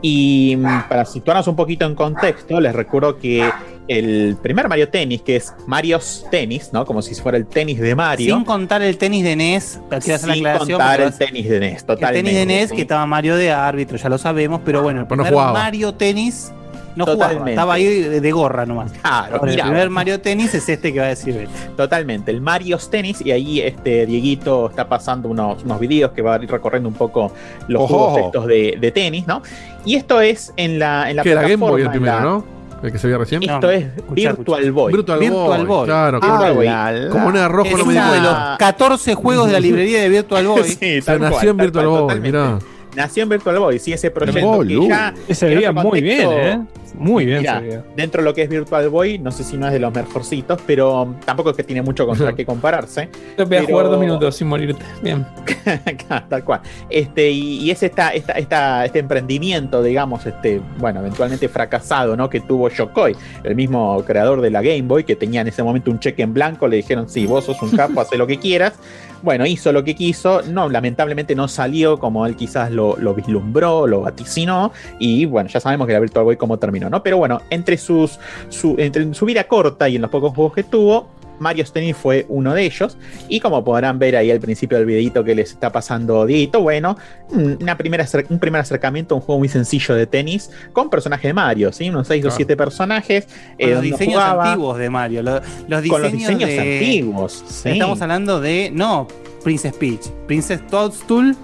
[0.00, 3.48] Y mm, para situarnos un poquito en contexto, les recuerdo que
[3.88, 6.84] el primer Mario Tennis, que es Mario's Tennis, ¿no?
[6.86, 8.34] Como si fuera el tenis de Mario.
[8.34, 10.78] Sin contar el tenis de NES, pero quiero hacer la sin aclaración.
[10.78, 12.22] contar porque el tenis de NES, el totalmente.
[12.22, 15.08] tenis de NES, que estaba Mario de árbitro, ya lo sabemos, pero bueno, el no
[15.08, 15.52] primer jugaba.
[15.52, 16.52] Mario Tenis
[16.96, 17.50] No jugaba, Totalmente.
[17.52, 17.84] estaba ahí
[18.20, 18.92] de, gorra nomás.
[18.92, 21.50] Claro, Ahora, el primer Mario Tennis es este que va a decir Beto.
[21.76, 26.36] Totalmente, el Mario's Tennis, y ahí este Dieguito está pasando unos, unos videos que va
[26.36, 27.32] a ir recorriendo un poco
[27.66, 27.98] los Ojo.
[28.12, 29.42] juegos estos de, de tenis, ¿no?
[29.84, 32.22] Y esto es en la, en la Que era Game Boy el plataforma, primero, la-
[32.24, 32.44] ¿no?
[32.84, 33.42] El que se vio recién.
[33.42, 34.92] Esto es Virtual Boy.
[34.92, 35.86] Virtual, Virtual Boy, Boy.
[35.86, 39.46] Claro, Ah, como, la- como una rojo Es no me uno de los 14 juegos
[39.46, 40.62] de la librería de Virtual Boy.
[40.80, 42.38] Sí, cual, nació en Virtual cual, Boy, totalmente.
[42.38, 42.58] mirá.
[42.94, 46.60] Nació en Virtual Boy, sí, ese proyecto que ya Se en veía muy bien, ¿eh?
[46.96, 47.84] Muy bien Mirá, se veía.
[47.96, 50.60] dentro de lo que es Virtual Boy, no sé si no es de los mejorcitos,
[50.66, 53.08] pero tampoco es que tiene mucho contra qué compararse.
[53.36, 54.84] Te voy a jugar dos minutos sin morirte.
[55.02, 55.26] Bien.
[56.28, 56.60] Tal cual.
[56.88, 62.30] Este, y, y es esta, esta, esta, este emprendimiento, digamos, este, bueno, eventualmente fracasado, ¿no?
[62.30, 65.90] Que tuvo Shokoi, el mismo creador de la Game Boy, que tenía en ese momento
[65.90, 68.74] un cheque en blanco, le dijeron, sí, vos sos un capo, haz lo que quieras.
[69.24, 73.86] Bueno, hizo lo que quiso, no, lamentablemente no salió como él quizás lo, lo vislumbró,
[73.86, 77.02] lo vaticinó, y bueno, ya sabemos que la Virtual Boy cómo terminó, ¿no?
[77.02, 78.18] Pero bueno, entre, sus,
[78.50, 82.26] su, entre su vida corta y en los pocos juegos que tuvo, Mario Tennis fue
[82.28, 82.96] uno de ellos.
[83.28, 86.96] Y como podrán ver ahí al principio del videito que les está pasando Dieguito, bueno,
[87.30, 91.32] una primera un primer acercamiento a un juego muy sencillo de tenis con personajes de
[91.34, 91.88] Mario, ¿sí?
[91.90, 92.36] Unos 6 o Claro.
[92.36, 93.26] 7 personajes.
[93.58, 95.22] Eh, los diseños jugaba antiguos de Mario.
[95.22, 97.44] lo- los diseños, con los diseños de- antiguos.
[97.48, 97.68] sí.
[97.70, 98.70] Estamos hablando de.
[98.72, 99.08] No,
[99.42, 100.06] Princess Peach.
[100.26, 101.36] Princess Toadstool.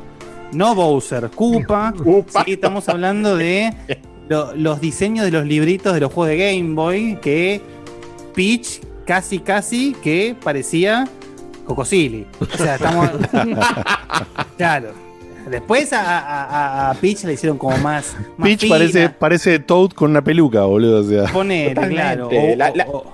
[0.52, 1.30] No Bowser.
[1.34, 1.92] Koopa.
[2.04, 2.44] Koopa.
[2.44, 3.72] Sí, estamos hablando de
[4.28, 7.18] lo- los diseños de los libritos de los juegos de Game Boy.
[7.22, 7.60] Que
[8.34, 8.80] Peach
[9.10, 11.04] casi, casi que parecía
[11.64, 12.28] Cocosili.
[12.38, 13.10] O sea, estamos.
[14.56, 14.92] claro.
[15.50, 18.14] Después a, a- a- a Peach le hicieron como más.
[18.36, 18.74] más Peach fina.
[18.76, 21.00] parece, parece Toad con una peluca, boludo.
[21.00, 21.24] O sea.
[21.32, 22.28] Ponele, claro.
[22.28, 23.04] O, La- la- o-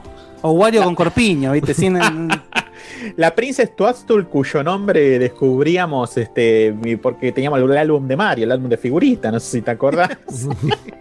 [0.43, 1.73] o Wario con corpiño, ¿viste?
[1.73, 1.99] Sin,
[3.17, 8.69] La Princess Toadstool, cuyo nombre descubríamos este, porque teníamos el álbum de Mario, el álbum
[8.69, 10.11] de figuritas, no sé si te acordás.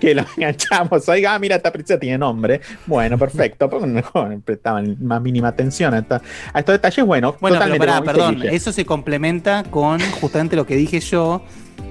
[0.00, 1.08] que lo enganchamos.
[1.08, 2.60] Oiga, ah, mira, esta princesa tiene nombre.
[2.86, 3.68] Bueno, perfecto.
[3.68, 7.04] Porque no no prestaban más mínima atención a, esta- a estos detalles.
[7.06, 7.86] Bueno, Bueno, pero totalmente.
[7.86, 11.42] pará, dice perdón, eso se complementa con justamente lo que dije yo,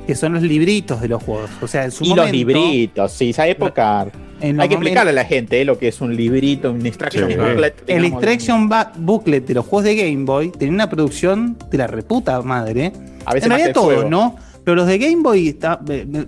[0.07, 1.49] que son los libritos de los juegos.
[1.61, 4.07] O sea, en su Y los libritos, sí, esa época.
[4.41, 7.35] Hay que explicarle a la gente eh, lo que es un librito, un instruction Sí.
[7.35, 7.83] booklet.
[7.87, 8.05] El.
[8.05, 12.93] Instruction Booklet de los juegos de Game Boy tenía una producción de la reputa madre.
[13.25, 14.09] A veces en realidad fuego.
[14.09, 14.37] ¿no?
[14.69, 15.79] Pero los de Game Boy está-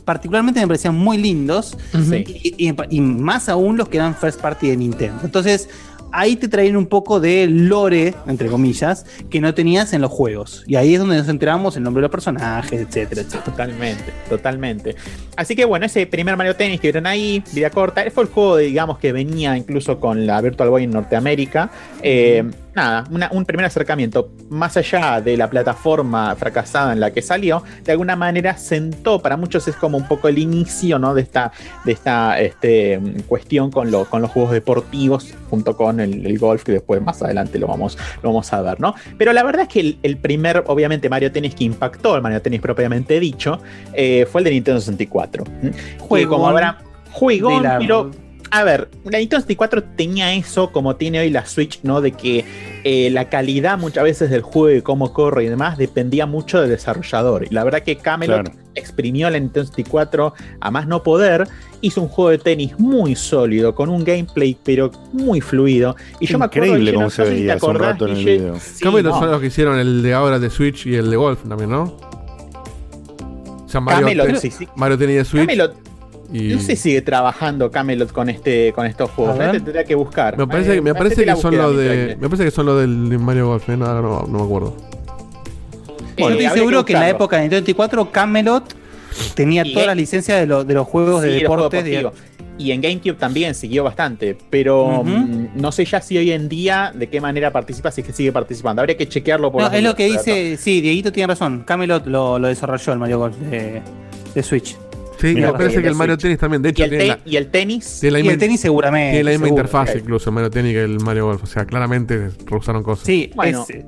[0.03, 1.77] particularmente me parecían muy lindos.
[1.91, 2.23] Sí.
[2.57, 5.19] Y, y- y más aún los que eran first party de Nintendo.
[5.23, 5.69] Entonces,
[6.11, 10.63] ahí te traían un poco de lore, entre comillas, que no tenías en los juegos.
[10.67, 13.43] Y ahí es donde nos enteramos el nombre de los personajes, etcétera, etcétera.
[13.45, 14.95] Totalmente, totalmente.
[15.35, 18.57] Así que bueno, ese primer Mario Tennis que vieron ahí, vida corta, fue el juego,
[18.57, 21.71] digamos, que venía incluso con la Virtual Boy en Norteamérica.
[22.03, 22.43] Eh,
[22.75, 27.63] nada, una- un primer acercamiento, más allá de la plataforma fracasada en la que salió,
[27.83, 31.13] de alguna manera sentó, para muchos es como un poco el inicio, ¿no?
[31.13, 31.51] De esta,
[31.85, 36.63] de esta este, cuestión con, lo- con los juegos deportivos, junto con el, el golf,
[36.63, 38.93] que después más adelante lo vamos, lo vamos a ver, ¿no?
[39.17, 42.41] Pero la verdad es que el, el primer, obviamente, Mario Tennis que impactó, el Mario
[42.41, 43.59] Tennis propiamente dicho,
[43.93, 45.43] eh, fue el de Nintendo 64.
[45.61, 45.71] ¿m?
[45.71, 46.77] Que Juegón como habrá
[47.11, 48.11] juegón, de la- pero
[48.51, 52.01] a ver, la Nintendo 64 tenía eso como tiene hoy la Switch, ¿no?
[52.01, 52.43] De que
[52.83, 56.69] eh, la calidad muchas veces del juego y cómo corre y demás dependía mucho del
[56.69, 57.45] desarrollador.
[57.49, 58.59] Y la verdad que Camelot Claro.
[58.75, 61.47] exprimió la Nintendo 64 a más no poder,
[61.79, 65.95] hizo un juego de tenis muy sólido, con un gameplay pero muy fluido.
[66.19, 68.59] Y yo me acuerdo, Increíble cómo no se veía hace un rato en el video.
[68.59, 69.19] Sí, Camelot no.
[69.19, 71.83] son los que hicieron el de ahora de Switch y el de Golf también, ¿no?
[73.65, 74.67] O sea, Mario, Camelot, Ten- sí, sí.
[74.75, 75.41] Mario tenía de Switch.
[75.45, 75.75] Camelot,
[76.33, 79.37] y no sé si sigue trabajando Camelot con este con estos juegos.
[79.39, 79.49] ¿eh?
[79.51, 80.37] Tendría que buscar.
[80.37, 82.17] me parece, Eh, me parece hacete que son los de.
[82.19, 82.89] Me parece que son los del
[83.19, 83.77] Mario Golf, ¿eh?
[83.77, 84.75] No, ahora no, no me acuerdo.
[86.17, 88.75] Yo estoy seguro que, en la época de Nintendo 64, Camelot
[89.33, 91.83] tenía todas las licencias de, los- de los juegos de Sí, juegos deportes.
[91.83, 92.27] de- deportivos.
[92.57, 96.91] Y en GameCube también siguió bastante, pero mm, no sé ya si hoy en día
[96.93, 98.81] de qué manera participa, si es que sigue participando.
[98.81, 101.63] Habría que chequearlo por No, es lo que dice, sí, Dieguito tiene razón.
[101.65, 103.81] Camelot lo, lo desarrolló el Mario Golf de,
[104.35, 104.77] de Switch.
[105.21, 106.21] Sí, me parece que el Mario Switch.
[106.23, 106.61] Tennis también.
[106.61, 107.97] De Y hecho, el, la, y el tenis.
[108.01, 109.11] tiene la Y misma, el tenis seguramente.
[109.11, 109.61] tiene la misma seguro.
[109.63, 111.43] interfaz, incluso el Mario Tennis que el Mario Golf.
[111.43, 113.05] O sea, claramente rehusaron cosas.
[113.05, 113.65] Sí, Bueno.
[113.69, 113.85] es,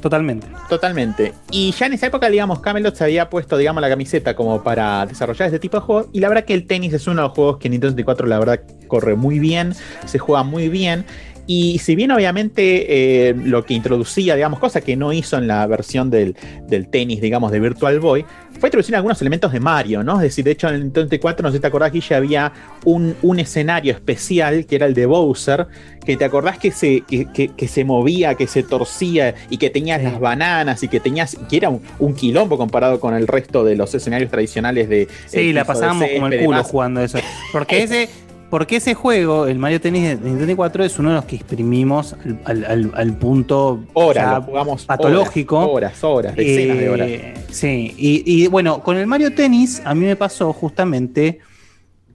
[0.00, 0.46] totalmente.
[0.68, 1.32] Totalmente.
[1.50, 5.06] Y ya en esa época, digamos, Camelot se había puesto, digamos, la camiseta como para
[5.06, 6.08] desarrollar este tipo de juegos.
[6.12, 8.26] Y la verdad que el tenis es uno de los juegos que en Nintendo 64,
[8.26, 9.74] la verdad, corre muy bien,
[10.04, 11.06] se juega muy bien.
[11.46, 15.66] Y si bien obviamente eh, lo que introducía, digamos, cosa que no hizo en la
[15.66, 18.24] versión del, del tenis, digamos, de Virtual Boy,
[18.58, 20.14] fue introducir algunos elementos de Mario, ¿no?
[20.16, 22.52] Es decir, de hecho en el Nintendo 64, no sé si te acordás, Guille, había
[22.84, 25.66] un, un escenario especial que era el de Bowser,
[26.06, 29.68] que te acordás que se, que, que- que se movía, que se torcía y que
[29.70, 33.64] tenías las bananas y que tenías, que era un, un quilombo comparado con el resto
[33.64, 35.08] de los escenarios tradicionales de...
[35.26, 37.18] Sí, eh, la pasábamos como el culo jugando eso.
[37.52, 38.08] Porque ese,
[38.54, 42.12] porque ese juego, el Mario Tennis de Nintendo 64, es uno de los que exprimimos
[42.12, 45.58] al, al- al- al punto Horas, ya jugamos patológico.
[45.58, 47.08] Horas, horas, decenas de horas.
[47.10, 51.40] Eh, Sí, y, y, bueno, con el Mario Tennis a mí me pasó justamente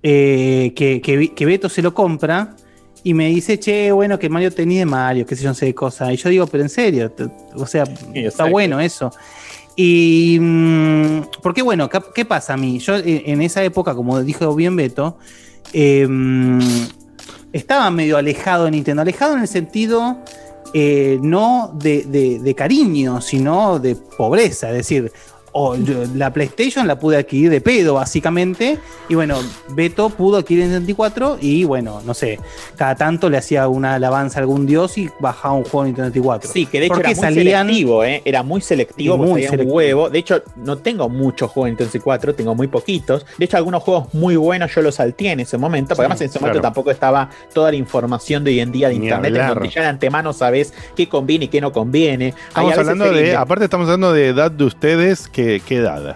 [0.01, 2.55] eh, que, que, Vi- que Beto se lo compra
[3.03, 5.65] y me dice, che, bueno, que Mario Tennis de Mario, qué sé yo, no sé
[5.65, 6.13] de cosa.
[6.13, 7.13] Y yo digo, pero en serio,
[7.53, 7.83] o sea,
[8.13, 9.11] está bueno eso.
[9.75, 12.79] Y mm, porque bueno, ¿qué, qué pasa a mí?
[12.79, 15.17] Yo eh, en esa época, como dijo bien Beto,
[15.73, 16.59] mm,
[17.53, 20.17] estaba medio alejado de Nintendo, alejado en el sentido
[20.73, 24.69] eh, no de, de- de cariño, sino de pobreza.
[24.69, 25.11] Es decir,
[25.51, 28.77] o yo- la PlayStation la pude adquirir de pedo, básicamente.
[29.07, 29.37] Y bueno,
[29.69, 32.39] Beto pudo adquirir en 64 y bueno, no sé,
[32.75, 36.09] cada tanto le hacía una alabanza a algún dios y bajaba un juego en Nintendo
[36.09, 36.51] 64.
[36.51, 38.21] Sí, que de hecho Porque era muy selectivo, ¿eh?
[38.25, 39.63] Era muy selectivo, muy selectivo.
[39.71, 40.09] un huevo.
[40.09, 43.25] De hecho, no tengo muchos juegos en Nintendo 64, tengo muy poquitos.
[43.37, 46.21] De hecho, algunos juegos muy buenos yo los salteé en ese momento, porque Sí, además
[46.21, 46.73] en ese momento claro.
[46.73, 49.53] tampoco estaba toda la información de hoy en día de Ni internet, en hablar.
[49.55, 52.33] donde ya de antemano sabes qué conviene y qué no conviene.
[52.47, 56.15] Estamos hablando de, aparte estamos hablando de edad de ustedes, ¿qué, qué edad?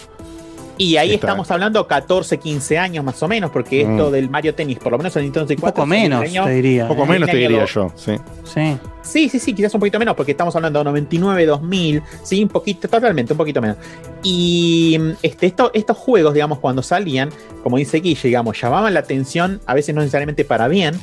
[0.76, 1.28] Y ahí Está.
[1.28, 3.92] estamos hablando 14, 15 años más o menos, porque Mm.
[3.92, 5.76] esto del Mario Tennis, por lo menos en Nintendo 64.
[5.76, 6.84] poco menos, año- te diría.
[6.84, 8.14] Un poco en menos te diría yo, sí.
[8.44, 8.78] Sí.
[9.04, 12.50] Sí, sí, sí, quizás un poquito menos, porque estamos hablando de 99, 2000, sí, un
[12.50, 13.78] poquito, totalmente, un poquito menos.
[14.24, 17.30] Y mm, este, esto- estos juegos, digamos, cuando salían,
[17.62, 20.96] como dice Guille, digamos, llamaban la atención, a veces no necesariamente para bien,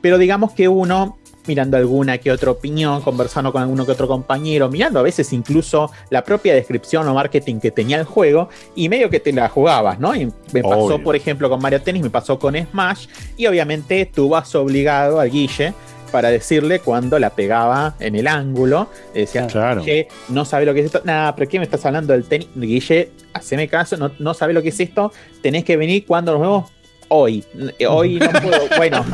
[0.00, 1.18] pero digamos que uno,
[1.50, 5.90] mirando alguna que otra opinión, conversando con alguno que otro compañero, mirando a veces incluso
[6.08, 9.98] la propia descripción o marketing que tenía el juego, y medio que te la jugabas,
[9.98, 10.14] ¿no?
[10.14, 11.02] Y me pasó, Obvio.
[11.02, 15.28] por ejemplo, con Mario Tennis, me pasó con Smash, y obviamente tú vas obligado al
[15.28, 15.74] Guille
[16.12, 18.88] para decirle cuando la pegaba en el ángulo.
[19.12, 19.80] Decía, Claro.
[19.82, 21.02] Guille, no sabe lo que es esto.
[21.04, 22.48] Nada, pero ¿qué me estás hablando del tenis?
[22.54, 25.10] Guille, haceme caso, no, no sabe lo que es esto.
[25.42, 26.70] Tenés que venir cuando nos vemos
[27.10, 27.44] hoy.
[27.78, 28.60] Eh, Hoy no puedo.
[28.78, 29.04] Bueno,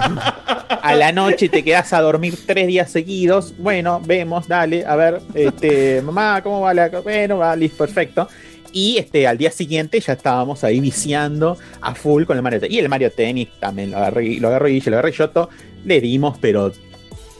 [0.82, 3.54] a la noche te quedás a dormir tres días seguidos.
[3.58, 6.88] Bueno, vemos, dale, a ver, este, mamá, ¿cómo va la.?
[6.88, 8.28] Bueno, va, listo, perfecto.
[8.72, 12.76] Y este, al día siguiente ya estábamos ahí viciando a full con el Mario Tennis.
[12.76, 15.48] Y el Mario Tennis también lo agarré, lo agarré Guille, lo agarré Yoto.
[15.84, 16.70] Le dimos, pero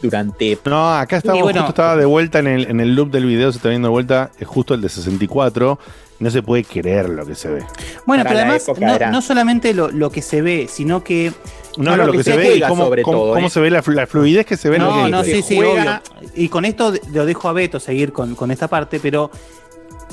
[0.03, 0.59] durante.
[0.65, 3.27] No, acá estamos, Y bueno- justo estaba de vuelta en el, en el loop del
[3.27, 5.78] video, se está viendo de vuelta, es justo el de 64.
[6.19, 7.65] No se puede creer lo que se ve.
[8.07, 11.33] Bueno, Para pero además, no, era- no solamente lo, lo que se ve, sino que.
[11.77, 13.51] No, no, lo que, se, ve y cómo, sobre cómo- todo, cómo ¿eh?
[13.51, 15.43] se ve la, flu- la fluidez que se ve en No, el no, gameplay.
[15.43, 16.31] sí, sí, juega- obvio.
[16.35, 19.31] Y con esto lo dejo a Beto seguir con, con esta parte, pero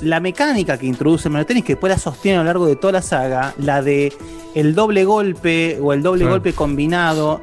[0.02, 2.92] la mecánica que introduce el Tennis, que después la sostiene a lo largo de toda
[2.92, 4.12] la saga, la de
[4.56, 7.40] el doble golpe o el doble golpe combinado,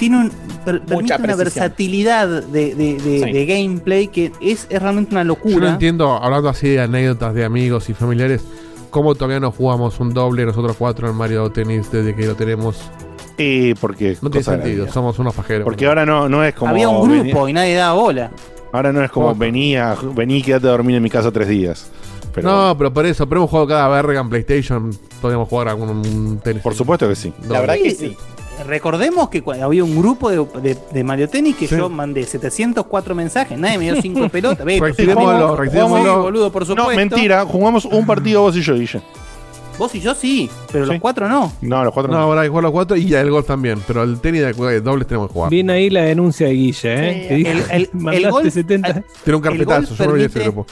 [0.00, 0.30] tiene un,
[0.64, 3.32] per- permite una versatilidad de, de- de- Sí.
[3.32, 5.68] de gameplay que es, es realmente una Yo no locura.
[5.70, 8.42] entiendo, hablando así de anécdotas de amigos y familiares,
[8.90, 12.78] cómo todavía no jugamos un doble nosotros cuatro en Mario Tennis desde que lo tenemos.
[13.38, 15.64] Eh, porque No tiene sentido, somos unos fajeros.
[15.64, 16.70] Porque ahora no, no es como.
[16.72, 18.30] Había un venía- grupo y nadie daba bola.
[18.72, 21.90] ahora no es como venía, vení y quédate a dormir en mi casa tres días.
[22.34, 24.90] Pero, no, pero por eso, pero hemos jugado cada verga en PlayStation,
[25.20, 26.62] podríamos jugar algún un tenis.
[26.62, 27.32] por supuesto que sí.
[27.48, 28.16] La verdad que sí.
[28.66, 31.76] Recordemos que había un grupo de, de- de Mario Tennis que Sí.
[31.76, 34.64] yo mandé 704 mensajes, nadie me dio 5 pelotas.
[34.64, 35.56] Reactivémoslo.
[35.56, 36.90] jugamos, boludo, por supuesto.
[36.90, 39.00] No, mentira, jugamos un partido vos y yo, Guille.
[39.78, 40.92] Vos y yo sí, pero Sí.
[40.92, 41.50] los cuatro no.
[41.62, 42.24] No, los cuatro No, no.
[42.24, 45.06] ahora hay que jugar los cuatro y el golf también, pero el tenis de dobles
[45.08, 45.50] tenemos que jugar.
[45.50, 47.26] Viene ahí la denuncia de Guille, ¿eh?
[47.28, 49.02] Sí, el- el- el golf- 70.
[49.24, 50.66] Tiene un carpetazo, yo no vi ese permite- grupo.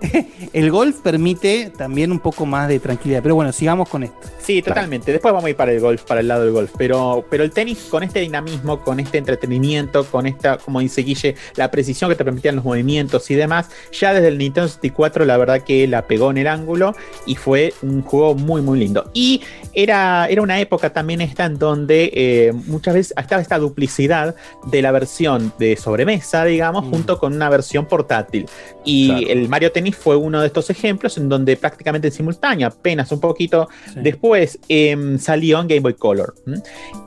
[0.52, 3.22] El golf permite también un poco más de tranquilidad.
[3.22, 4.16] Pero bueno, sigamos con esto.
[4.38, 5.10] Sí, totalmente.
[5.12, 6.70] Después vamos a ir para el golf, para el lado del golf.
[6.78, 11.34] Pero, pero el tenis con este dinamismo, con este entretenimiento, con esta, como dice Guille,
[11.56, 15.36] la precisión que te permitían los movimientos y demás, ya desde el Nintendo 64 la
[15.36, 16.94] verdad que la pegó en el ángulo
[17.26, 19.10] y fue un juego muy muy lindo.
[19.14, 19.42] Y
[19.72, 24.34] era, era una época también esta en donde eh, muchas veces estaba esta duplicidad
[24.66, 26.90] de la versión de sobremesa, digamos, Mm.
[26.90, 28.46] junto con una versión portátil.
[28.84, 29.26] Y Claro.
[29.28, 33.20] el Mario Tennis fue uno de estos ejemplos en donde prácticamente en simultáneo, apenas un
[33.20, 34.00] poquito Sí.
[34.02, 36.34] después em, salió en Game Boy Color.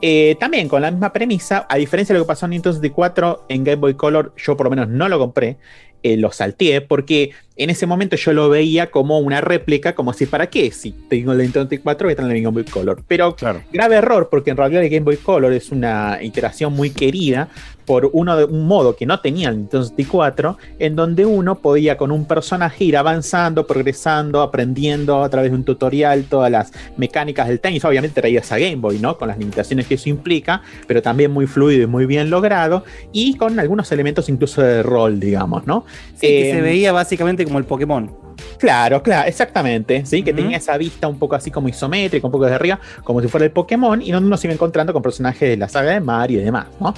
[0.02, 3.46] Eh, también con la misma premisa, a diferencia de lo que pasó en Nintendo 64,
[3.48, 5.58] en Game Boy Color yo por lo menos no lo compré,
[6.02, 10.24] eh, lo salteé porque en ese momento yo lo veía como una réplica, como si,
[10.24, 10.70] ¿para qué?
[10.70, 13.02] Si tengo el Nintendo 64 voy a tener el Game Boy Color.
[13.06, 13.36] Pero
[13.70, 17.50] grave error, porque en realidad el Game Boy Color es una iteración muy querida
[17.84, 21.98] por uno de un modo que no tenía el Nintendo 64, en donde uno podía
[21.98, 27.48] con un personaje ir avanzando, progresando, aprendiendo a través de un tutorial todas las mecánicas
[27.48, 27.84] del tenis.
[27.84, 29.18] Obviamente traías a Game Boy, ¿no?
[29.18, 33.36] Con las limitaciones que eso implica, pero también muy fluido y muy bien logrado, y
[33.36, 35.84] con algunos elementos incluso de rol, digamos, ¿no?
[36.20, 38.10] Que se veía básicamente como el Pokémon.
[38.58, 42.44] Claro, claro, exactamente, sí, que tenía esa vista un poco así como isométrica, un poco
[42.44, 45.48] desde arriba, como si fuera el Pokémon, y donde uno se iba encontrando con personajes
[45.48, 46.94] de la saga de Mario y demás, ¿no?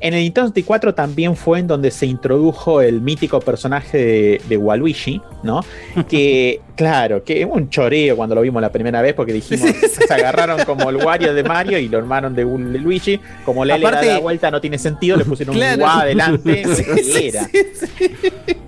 [0.00, 4.56] En el Nintendo 64 también fue en donde se introdujo el mítico personaje de, de
[4.56, 5.60] Waluigi, ¿no?
[6.08, 10.62] Que, claro, que un choreo cuando lo vimos la primera vez, porque dijimos, se agarraron
[10.64, 13.84] como el Wario de Mario y lo armaron de un de Luigi, como la L
[13.90, 15.74] da la vuelta no tiene sentido, le pusieron Claro.
[15.74, 16.64] un guá adelante,
[17.02, 17.48] Sí, era.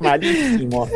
[0.00, 0.88] Malísimo.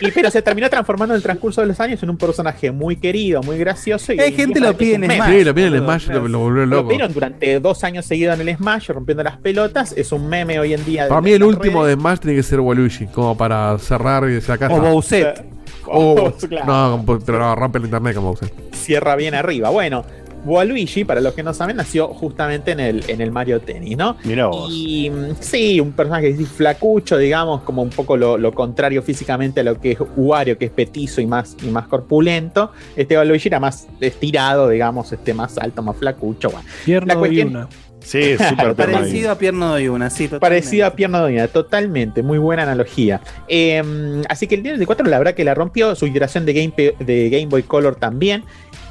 [0.00, 2.96] Y pero se terminó transformando en el transcurso de los años en un personaje muy
[2.96, 4.12] querido, muy gracioso.
[4.12, 5.30] Y Hay gente lo pide en Smash.
[5.30, 6.88] Sí, lo piden en boludo, Smash, lo, lo volvió Lo loco.
[6.88, 9.92] vieron durante dos años seguidos en el Smash, rompiendo las pelotas.
[9.96, 11.08] Es un meme hoy en día.
[11.08, 11.96] Para mí el último redes.
[11.96, 14.70] de Smash tiene que ser Waluigi, como para cerrar y sacar.
[14.78, 15.44] O Bowsette.
[15.86, 16.66] Oh, Claro.
[17.06, 18.74] No, pero no, rompe el internet como Bowsette.
[18.74, 19.70] cierra bien arriba.
[19.70, 20.04] Bueno,
[20.44, 24.16] Waluigi, para los que no saben, nació justamente en el, en el Mario Tennis, ¿no?
[24.24, 24.70] Mira vos.
[24.72, 29.60] Y mm, sí, un personaje así flacucho, digamos, como un poco lo, lo contrario físicamente
[29.60, 32.72] a lo que es Wario, que es petizo y más, y más corpulento.
[32.96, 36.50] Este Waluigi era más estirado, digamos, este más alto, más flacucho.
[36.50, 37.68] Bueno, Tierno La y cuestión- una.
[38.00, 40.40] Sí, súper Parecido a Pierno de una, sí, totalmente.
[40.40, 43.20] Parecido a Pierna Doña, totalmente, muy buena analogía.
[43.48, 43.82] Eh,
[44.28, 47.28] así que el Nintendo 64 la verdad que la rompió, su iteración de Game, de
[47.28, 48.44] Game Boy Color también.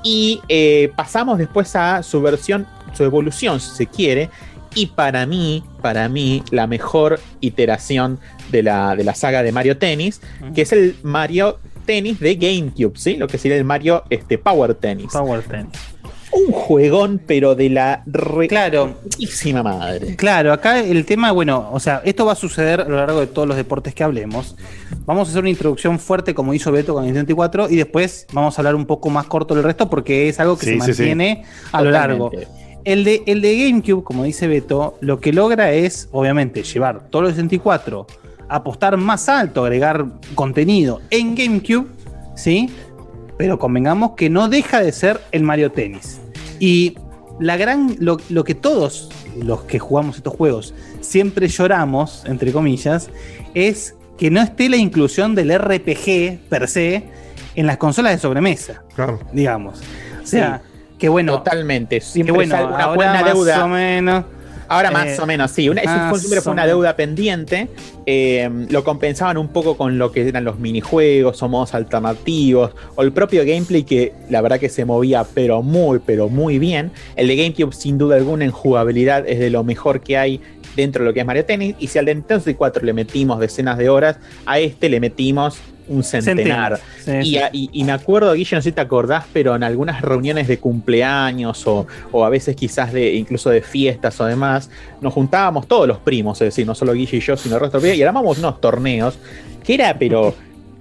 [0.03, 4.29] Y eh, pasamos después a su versión, su evolución, si se quiere.
[4.75, 8.19] Y para mí, para mí, la mejor iteración
[8.51, 10.21] de la, de la saga de Mario Tennis,
[10.53, 13.15] que es el Mario Tennis de GameCube, ¿sí?
[13.15, 15.11] Lo que sería el Mario este, Power Tennis.
[15.11, 15.73] Power Tennis.
[16.37, 18.95] Un juegón, pero de la re Claro,
[19.63, 20.15] madre.
[20.15, 23.27] Claro, acá el tema, bueno, o sea, esto va a suceder a lo largo de
[23.27, 24.55] todos los deportes que hablemos.
[25.05, 28.57] Vamos a hacer una introducción fuerte como hizo Beto con el 64 y después vamos
[28.57, 30.93] a hablar un poco más corto del resto porque es algo que Sí, se sí,
[30.93, 31.01] sí.
[31.01, 32.31] mantiene a lo largo.
[32.83, 37.23] El de, el de GameCube, como dice Beto, lo que logra es, obviamente, llevar todo
[37.23, 38.07] el 64,
[38.47, 40.05] apostar más alto, agregar
[40.35, 41.87] contenido en GameCube,
[42.35, 42.69] ¿sí?
[43.37, 46.21] Pero convengamos que no deja de ser el Mario Tennis.
[46.59, 46.97] Y
[47.39, 49.09] la gran, lo, lo que todos
[49.41, 53.09] los que jugamos estos juegos siempre lloramos, entre comillas,
[53.53, 57.03] es que no esté la inclusión del RPG per se
[57.55, 59.19] en las consolas de sobremesa, Claro.
[59.31, 59.81] digamos.
[60.23, 60.61] O sea,
[60.97, 61.97] que bueno, Totalmente.
[61.99, 63.65] que Siempre bueno, es una ahora más deuda.
[63.65, 64.25] o menos.
[64.69, 65.69] Ahora más Eh, o menos, sí.
[65.69, 67.69] Una, fue- siempre fue o una deuda pendiente.
[68.05, 72.71] Eh, lo compensaban un poco con lo que eran los minijuegos o modos alternativos.
[72.95, 76.91] O el propio gameplay que la verdad que se movía pero muy, pero muy bien.
[77.15, 80.41] El de GameCube sin duda alguna en jugabilidad es de lo mejor que hay
[80.75, 81.75] dentro de lo que es Mario Tennis.
[81.79, 85.57] Y si al de Nintendo 64 le metimos decenas de horas, a este le metimos
[85.89, 86.79] un centenar.
[86.99, 87.37] Centenar, sí, y, sí.
[87.37, 90.47] a- y- y me acuerdo, Guille, no sé si te acordás, pero en algunas reuniones
[90.47, 94.69] de cumpleaños o, o a veces quizás de incluso de fiestas o demás,
[95.01, 97.79] nos juntábamos todos los primos, es decir, no solo Guille y yo, sino el resto
[97.79, 99.17] de y armábamos unos torneos
[99.63, 100.33] que era, pero.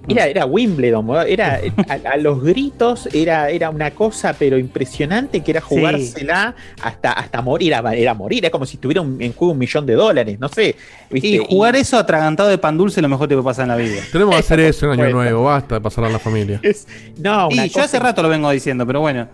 [0.07, 1.59] Era, era Wimbledon, era
[1.89, 7.41] a, a los gritos, era, era una cosa pero impresionante que era jugársela hasta, hasta
[7.41, 10.39] morir, era, era morir, era como si tuviera un- en juego un millón de dólares,
[10.39, 10.75] no sé.
[11.09, 11.27] ¿viste?
[11.27, 13.69] Y jugar eso atragantado de pan dulce es lo mejor que te puede pasar en
[13.69, 14.01] la vida.
[14.11, 15.09] Tenemos que hacer eso en Año.
[15.15, 16.59] Nuevo, basta de pasar a la familia.
[16.63, 19.27] Es- no, una Y yo cosa hace rato lo vengo diciendo, pero bueno.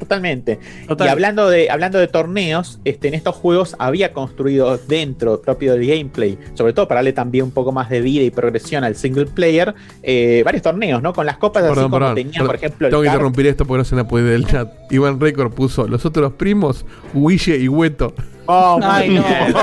[0.00, 0.58] Totalmente.
[0.88, 1.06] Total.
[1.06, 5.86] Y hablando de, hablando de torneos, este, en estos juegos había construido dentro propio del
[5.86, 9.26] gameplay, sobre todo para darle también un poco más de vida y progresión al single
[9.26, 11.12] player, eh, varios torneos, ¿no?
[11.12, 12.14] Con las copas así Perdón, como perdón.
[12.16, 12.46] tenía, perdón.
[12.48, 13.14] por ejemplo, el Tengo que kart.
[13.16, 14.68] interrumpir esto porque no se me puede del chat.
[14.90, 18.12] Iván Record puso los otros primos, Guille y Hueto.
[18.46, 19.22] Oh, Ay, no.
[19.22, 19.54] bien,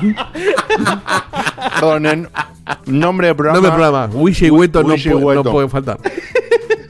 [0.02, 0.16] bien.
[1.80, 2.28] Perdón, en
[2.86, 3.58] nombre de programa.
[3.58, 4.08] No me programa.
[4.12, 5.98] Guille y Hueto, no, puede- no pueden faltar.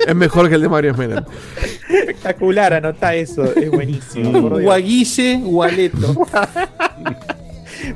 [0.07, 1.25] Es mejor que el de Mario Menem.
[1.89, 4.31] Espectacular, anotá eso, es buenísimo.
[4.51, 4.63] Dios.
[4.63, 6.15] Guaguille, Gualeto.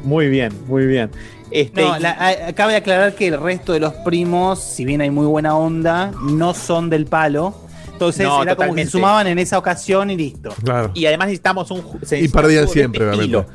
[0.03, 1.11] Muy bien, muy bien.
[1.51, 2.17] Este, No, y- la-
[2.49, 6.13] a- cabe aclarar que el resto de los primos, si bien hay muy buena onda,
[6.23, 7.55] no son del palo.
[7.93, 10.51] Entonces No, era como que se sumaban en esa ocasión y listo.
[10.63, 10.91] Claro.
[10.93, 13.51] Y además necesitamos un Y perdían siempre, este obviamente.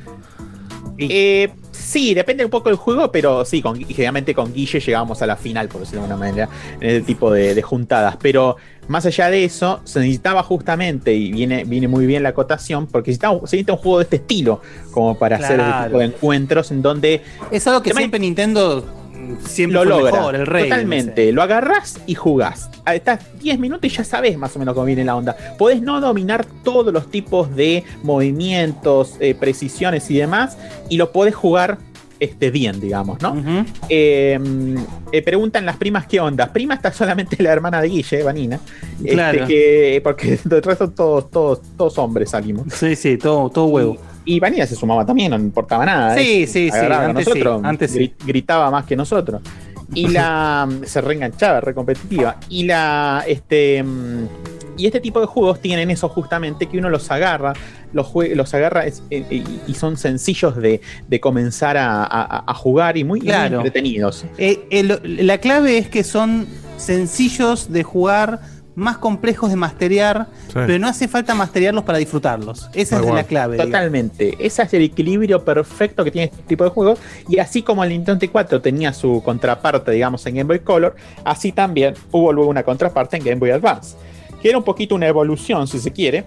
[0.98, 1.50] Eh,
[1.92, 5.36] sí, depende un poco del juego, pero sí, con, generalmente con Guille llegamos a la
[5.36, 6.50] final, por decirlo de alguna manera,
[6.80, 8.18] en ese tipo de, de juntadas.
[8.22, 8.56] Pero
[8.88, 13.14] más allá de eso, se necesitaba justamente, y viene, viene muy bien la acotación, porque
[13.14, 14.62] se necesita un juego de este estilo,
[14.92, 15.86] como para hacer ese Claro.
[15.88, 18.84] tipo de encuentros en donde Es algo que siempre Nintendo
[19.46, 20.12] siempre lo logra.
[20.12, 20.64] mejor, el rey.
[20.70, 21.32] Totalmente.
[21.32, 22.70] Lo agarrás y jugás.
[22.86, 25.36] Ah, Estás 10 minutos y ya sabes más o menos cómo viene la onda.
[25.58, 30.58] Podés no dominar todos los tipos de movimientos, eh, precisiones y demás,
[30.90, 31.78] y lo podés jugar
[32.20, 33.36] este, bien, digamos, ¿no?
[33.90, 34.40] Eh,
[35.12, 36.54] eh, preguntan las primas qué onda.
[36.54, 38.60] Prima está solamente la hermana de Guille, Vanina.
[39.00, 39.48] Este, Claro.
[39.48, 42.68] que, porque de resto todos, todos, todos hombres salimos.
[42.74, 43.98] Sí, sí, todo, todo huevo.
[44.26, 46.16] Y Vanina se sumaba también, no importaba nada.
[46.16, 46.48] Sí, ¿eh?
[46.48, 48.00] sí, sí, antes sí, nosotros, antes sí.
[48.00, 49.42] gri- Gritaba más que nosotros.
[49.94, 50.68] Y la.
[50.86, 52.38] se reenganchaba, re competitiva.
[52.50, 53.24] Y la.
[53.28, 53.84] Este.
[53.84, 54.26] mm,
[54.78, 57.54] Y este tipo de juegos tienen eso justamente que uno los agarra,
[57.94, 62.98] los, los agarra es- eh, y son sencillos de, de comenzar a, a- a jugar
[62.98, 64.26] y muy, entretenidos.
[64.38, 68.40] Eh, el- la clave es que son sencillos de jugar,
[68.76, 72.70] más complejos de masterear, pero no hace falta masterearlos para disfrutarlos.
[72.74, 73.54] Esa es la clave.
[73.54, 73.72] digamos.
[73.72, 74.36] Totalmente.
[74.40, 77.00] Ese es el equilibrio perfecto que tiene este tipo de juegos.
[77.28, 81.52] Y así como el Nintendo 64 tenía su contraparte, digamos, en Game Boy Color, así
[81.52, 83.96] también hubo luego una contraparte en Game Boy Advance.
[84.42, 86.26] Que era un poquito una evolución, si se quiere,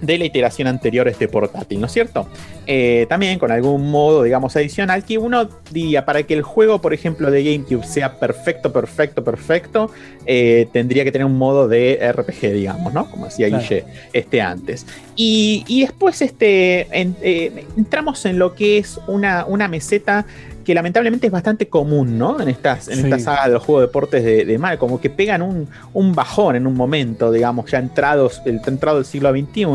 [0.00, 2.28] de la iteración anterior este portátil, ¿no es cierto?
[2.66, 6.92] Eh, también con algún modo, digamos, adicional que uno diría, para que el juego, por
[6.94, 9.90] ejemplo, de GameCube sea perfecto, perfecto, perfecto,
[10.26, 13.10] eh, tendría que tener un modo de RPG, digamos, ¿no?
[13.10, 13.62] Como decía Claro.
[13.62, 14.86] Guille este, antes.
[15.16, 20.26] Y, y después este, en- eh, entramos en lo que es una, una meseta
[20.64, 22.40] que lamentablemente es bastante común, ¿no?
[22.40, 23.00] En estas, en Sí.
[23.04, 26.14] estas sagas de los juegos de deportes de, de Mario, como que pegan un, un
[26.14, 29.66] bajón en un momento, digamos, ya entrados, el, entrado el siglo XXI,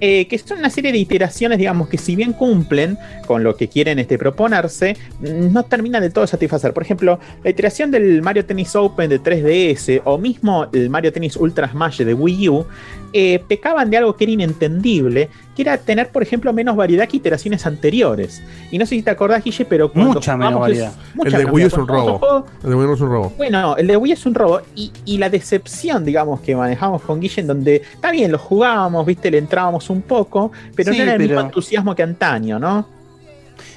[0.00, 3.68] eh, que son una serie de iteraciones, digamos, que si bien cumplen con lo que
[3.68, 6.72] quieren este, proponerse, mm, no terminan de todo de satisfacer.
[6.72, 11.36] Por ejemplo, la iteración del Mario Tennis Open de 3DS o mismo el Mario Tennis
[11.36, 12.66] Ultra Smash de Wii U,
[13.12, 17.18] eh, pecaban de algo que era inentendible, que era tener, por ejemplo, menos variedad que
[17.18, 18.42] iteraciones anteriores.
[18.72, 20.88] Y no sé si te acordás, Guille, pero cuando Mucha menos variedad.
[20.90, 22.46] es- mucha el de menos Wii U es un robo.
[22.64, 23.32] El de Wii U es un robo.
[23.36, 27.20] bueno, el de Wii es un robo y, y la decepción, digamos, que manejamos con
[27.20, 31.02] Guille, en donde está bien, lo jugábamos, viste, le entrábamos un poco, pero Sí, no
[31.04, 32.86] era el mismo entusiasmo que antaño, ¿no?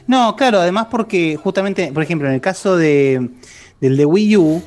[0.08, 3.30] No, claro, además porque justamente, por ejemplo, en el caso de,
[3.82, 4.62] del de Wii U,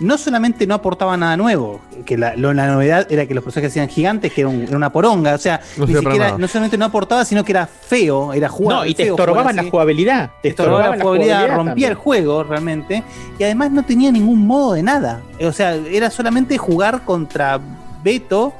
[0.00, 3.76] no solamente no aportaba nada nuevo, que la, lo- la novedad era que los personajes
[3.76, 6.78] eran gigantes, que era, un- era una poronga, o sea, No ni siquiera, no solamente
[6.78, 8.78] no aportaba, sino que era feo, era jugar.
[8.78, 10.30] No, y te estorbaban la jugabilidad.
[10.40, 13.02] Te estorbaba la jugabilidad, rompía el juego realmente,
[13.38, 15.20] y además no tenía ningún modo de nada.
[15.42, 17.58] O sea, era solamente jugar contra
[18.02, 18.52] Beto,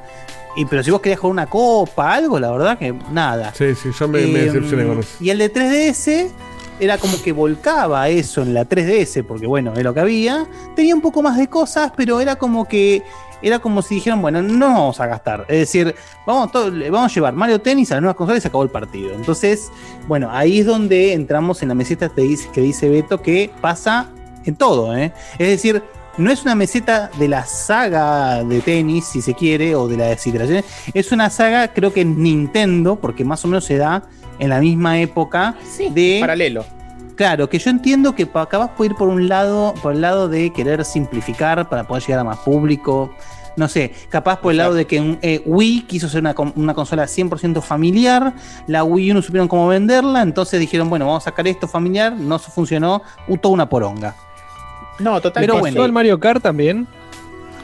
[0.59, 3.53] y pero si vos querías jugar una copa, algo, la verdad que nada.
[3.55, 5.17] Sí, sí, yo me, me Eh, decepcioné con eso.
[5.21, 6.31] Y el de 3DS
[6.81, 10.47] era como que volcaba eso en la 3DS, porque bueno, es lo que había.
[10.77, 13.03] Tenía un poco más de cosas, pero era como que.
[13.41, 15.45] Era como si dijeron, bueno, no nos vamos a gastar.
[15.49, 15.95] Es decir,
[16.27, 18.71] vamos, todo- vamos a llevar Mario Tennis a las nuevas consolas y se acabó el
[18.71, 19.13] partido.
[19.15, 19.71] Entonces,
[20.09, 22.23] bueno, ahí es donde entramos en la meseta que
[22.61, 24.09] dice Beto que pasa
[24.45, 24.97] en todo.
[24.97, 25.13] ¿eh?
[25.39, 25.85] Es decir,
[26.19, 30.07] no es una meseta de la saga de tenis, si se quiere, o de la
[30.07, 30.65] deshidratación.
[30.93, 34.03] Es una saga, creo que en Nintendo, porque más o menos se da
[34.39, 35.57] en la misma época
[35.91, 36.19] de.
[36.21, 36.65] Paralelo.
[37.15, 40.53] Claro, que yo entiendo que capaz puede ir por un lado, por el lado de
[40.53, 43.13] querer simplificar para poder llegar a más público.
[43.57, 47.07] No sé, capaz por el lado de que eh, Wii quiso ser una, una consola
[47.07, 48.35] 100% familiar,
[48.69, 52.13] la Wii U no supieron cómo venderla, entonces dijeron, bueno, vamos a sacar esto familiar,
[52.13, 53.03] no funcionó,
[53.41, 54.15] toda una poronga.
[54.99, 55.85] No, Pero ¿Pasó bueno.
[55.85, 56.87] el Mario Kart también?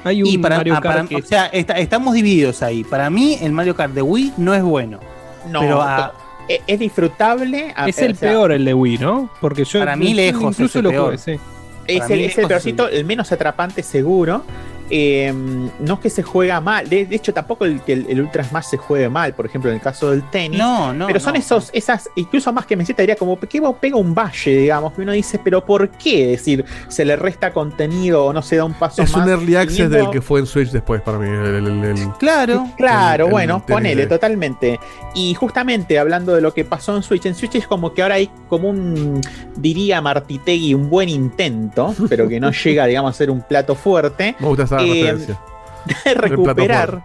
[0.04, 2.84] Hay un Y para, Mario ah, para- Kart que o sea, está- estamos divididos ahí.
[2.84, 5.00] Para mí, el Mario Kart de Wii no es bueno.
[5.50, 6.12] No, pero a-
[6.46, 7.72] es, es disfrutable.
[7.74, 9.30] a- es el o sea, peor el de Wii, ¿no?
[9.40, 11.04] Porque yo Para mí, lejos incluso es el lo peor.
[11.06, 11.32] jugué, sí.
[11.86, 14.42] Es el, es el- peorcito, el menos atrapante seguro.
[14.96, 15.32] Eh,
[15.80, 16.88] no es que se juega mal.
[16.88, 19.68] De, de hecho, tampoco el que el, el Ultra Smash se juegue mal, por ejemplo,
[19.70, 20.56] en el caso del tenis.
[20.56, 21.40] No, no, Pero son no.
[21.40, 24.92] esos, esas, incluso más que meseta, diría como, ¿qué pega un valle, digamos?
[24.92, 26.34] Que uno dice, ¿pero por qué?
[26.34, 29.24] Es decir, se le resta contenido o no se da un paso Es más.
[29.26, 31.26] un early access teniendo- del que fue en Switch después para mí.
[31.28, 32.68] el- el- el- el- Claro.
[32.76, 34.78] Claro, bueno, ponele, de- totalmente.
[35.16, 38.14] Y justamente hablando de lo que pasó en Switch, en Switch es como que ahora
[38.16, 39.20] hay como un,
[39.56, 44.36] diría Martitegui, un buen intento, pero que no llega, digamos, a ser un plato fuerte.
[44.38, 45.36] Me gusta esa Eh,
[46.04, 47.02] de recuperar.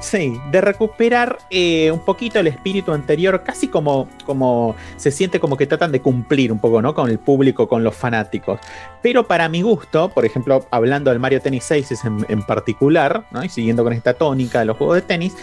[0.00, 5.56] Sí, de recuperar eh, un poquito el espíritu anterior, casi como, como se siente como
[5.56, 6.94] que tratan de cumplir un poco, ¿no?
[6.94, 8.60] Con el público, con los fanáticos.
[9.00, 13.42] Pero para mi gusto, por ejemplo, hablando del Mario Tennis 6 en, en particular, ¿no?
[13.42, 15.34] Y siguiendo con esta tónica de los juegos de tenis,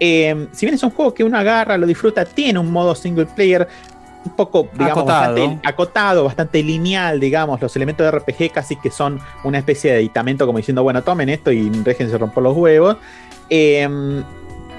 [0.00, 3.26] eh, si bien es un juego que uno agarra, lo disfruta, tiene un modo single
[3.26, 3.68] player
[4.24, 5.34] un poco, digamos, Acotado.
[5.34, 9.98] bastante acotado, bastante lineal, digamos, los elementos de RPG casi que son una especie de
[9.98, 12.96] aditamento como diciendo, bueno, tomen esto y déjense romper los huevos.
[13.48, 14.22] Eh,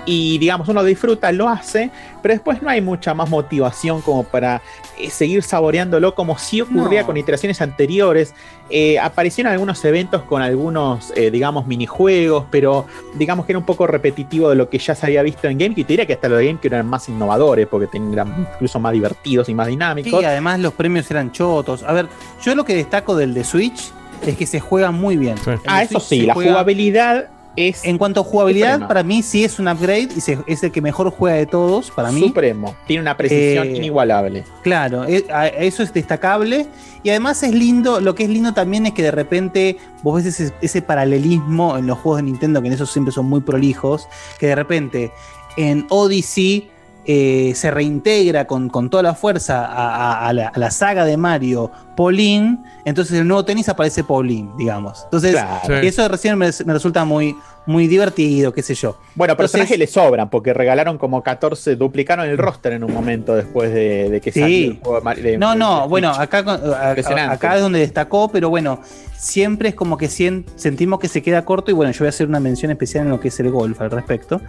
[0.05, 1.91] y digamos uno disfruta, lo hace,
[2.21, 4.61] pero después no hay mucha más motivación como para
[4.97, 7.07] eh, seguir saboreándolo como si ocurría No.
[7.07, 8.33] con iteraciones anteriores.
[8.69, 13.85] Eh, aparecieron algunos eventos con algunos, eh, digamos, minijuegos, pero digamos que era un poco
[13.85, 15.83] repetitivo de lo que ya se había visto en GameCube.
[15.83, 19.49] Te diría que hasta los de GameCube eran más innovadores porque eran incluso más divertidos
[19.49, 20.19] y más dinámicos.
[20.19, 21.83] Sí, además los premios eran chotos.
[21.83, 22.07] A ver,
[22.43, 23.91] yo lo que destaco del de Switch
[24.25, 25.35] es que se juega muy bien.
[25.67, 27.83] Ah, eso Switch sí, la juega- jugabilidad es.
[27.85, 30.81] En cuanto a jugabilidad, para mí sí es un upgrade y se- es el que
[30.81, 32.21] mejor juega de todos, para mí.
[32.21, 32.75] Supremo.
[32.87, 34.43] Tiene una precisión Eh, inigualable.
[34.63, 36.67] Claro, e- a- eso es destacable.
[37.03, 40.39] Y además es lindo, lo que es lindo también es que de repente vos ves
[40.39, 44.07] ese, ese paralelismo en los juegos de Nintendo, que en eso siempre son muy prolijos,
[44.39, 45.11] que de repente
[45.57, 46.69] en Odyssey
[47.05, 51.03] eh, se reintegra con, con toda la fuerza a, a- a la, a la saga
[51.05, 55.03] de Mario Pauline, entonces en el nuevo tenis aparece Pauline, digamos.
[55.05, 55.77] Entonces, Claro.
[55.77, 57.35] eso recién me, me resulta muy,
[57.67, 58.97] muy divertido, qué sé yo.
[59.13, 63.71] Bueno, personajes le sobran porque regalaron como 14, duplicaron el roster en un momento después
[63.73, 64.39] de, de que Sí.
[64.39, 66.91] salió el juego de de- No, no, bueno, acá, a-
[67.31, 68.79] acá es donde destacó, pero bueno,
[69.15, 72.27] siempre es como que sentimos que se queda corto y bueno, yo voy a hacer
[72.27, 74.41] una mención especial en lo que es el golf al respecto,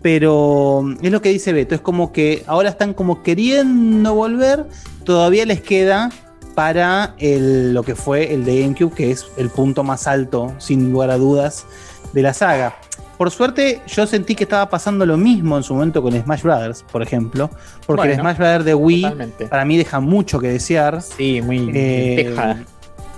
[0.00, 4.66] pero es lo que dice Beto, es como que ahora están como queriendo volver,
[5.04, 6.10] todavía les queda
[6.54, 10.92] para el- lo que fue el de GameCube, que es el punto más alto, sin
[10.92, 11.64] lugar a dudas,
[12.12, 12.74] de la saga.
[13.18, 16.82] Por suerte, yo sentí que estaba pasando lo mismo en su momento con Smash Brothers,
[16.90, 17.50] por ejemplo,
[17.86, 19.46] porque el Smash Brothers de Wii totalmente.
[19.46, 21.00] para mí deja mucho que desear.
[21.02, 22.56] Sí, muy Eh, deja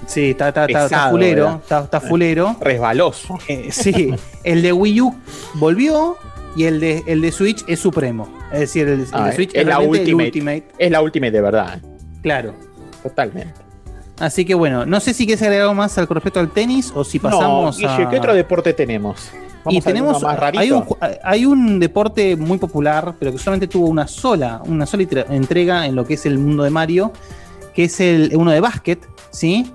[0.07, 2.57] Sí, está, está, está- fulero, está, está fulero.
[2.61, 3.39] resbaloso.
[3.49, 5.15] Eh, sí, el de Wii U
[5.55, 6.19] volvió
[6.57, 8.29] y el de, el de Switch es supremo.
[8.53, 10.27] Es decir, el, el Ah, de Switch es la el ultimate.
[10.27, 10.65] Ultimate.
[10.79, 11.81] Es la Ultimate de verdad.
[12.23, 12.55] Claro.
[13.03, 13.55] Totalmente.
[14.20, 16.93] Así que bueno, no sé si quieres agregar algo más al con respecto al tenis
[16.95, 18.11] o si pasamos no, Guille, a...
[18.11, 19.31] ¿qué otro deporte tenemos?
[19.66, 20.61] y Vamos a alguno tenemos más rarito.
[20.61, 20.85] hay un,
[21.23, 25.97] hay un deporte muy popular, pero que solamente tuvo una sola, una sola entrega en
[25.97, 27.12] lo que es el mundo de Mario,
[27.74, 29.01] que es el uno de básquet,
[29.31, 29.73] ¿sí?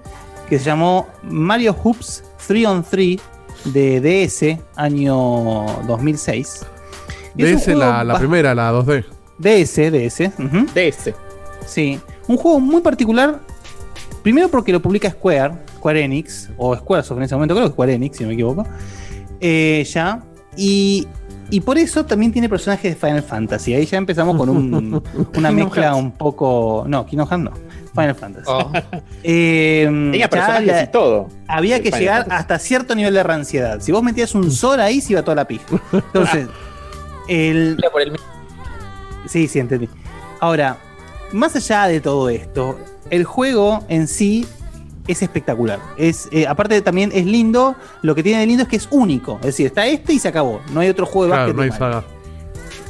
[0.47, 3.19] Que se llamó Mario Hoops 3 on 3
[3.65, 6.65] de DS, año 2006.
[7.35, 9.05] Y es un DS, la, la primera, la 2D.
[9.39, 10.31] DS, DS.
[10.73, 11.13] DS.
[11.65, 11.99] Sí.
[12.27, 13.39] Un juego muy particular.
[14.29, 17.93] Primero porque lo publica Square, Square Enix, o Squaresoft en ese momento, creo que Square
[17.95, 18.63] Enix, si no me equivoco.
[19.41, 20.21] Eh, ya.
[20.55, 21.07] Y,
[21.49, 23.73] y por eso también tiene personajes de Final Fantasy.
[23.73, 25.01] Ahí ya empezamos con un-
[25.35, 26.83] una mezcla un poco.
[26.87, 27.51] No, Kingdom Hearts no.
[27.95, 28.45] Final Fantasy.
[28.47, 28.71] Oh.
[29.23, 31.27] Eh, Tenía personajes la- y todo.
[31.47, 32.39] había que Final llegar Fantasy.
[32.39, 33.79] hasta cierto nivel de ranciedad.
[33.81, 35.65] Si vos metías un sol ahí, se iba toda la pija.
[35.91, 36.47] Entonces,
[37.27, 37.77] el.
[39.27, 39.89] Sí, sí, entendí.
[40.39, 40.77] Ahora,
[41.33, 42.77] más allá de todo esto,
[43.09, 44.45] el juego en sí
[45.07, 45.79] es espectacular.
[45.97, 49.37] Es, eh, aparte también es lindo, lo que tiene de lindo es que es único.
[49.39, 50.61] Es decir, está este y se acabó.
[50.71, 51.55] No hay otro juego de Claro, básquet.
[51.55, 52.01] no hay de Mario.
[52.01, 52.15] saga.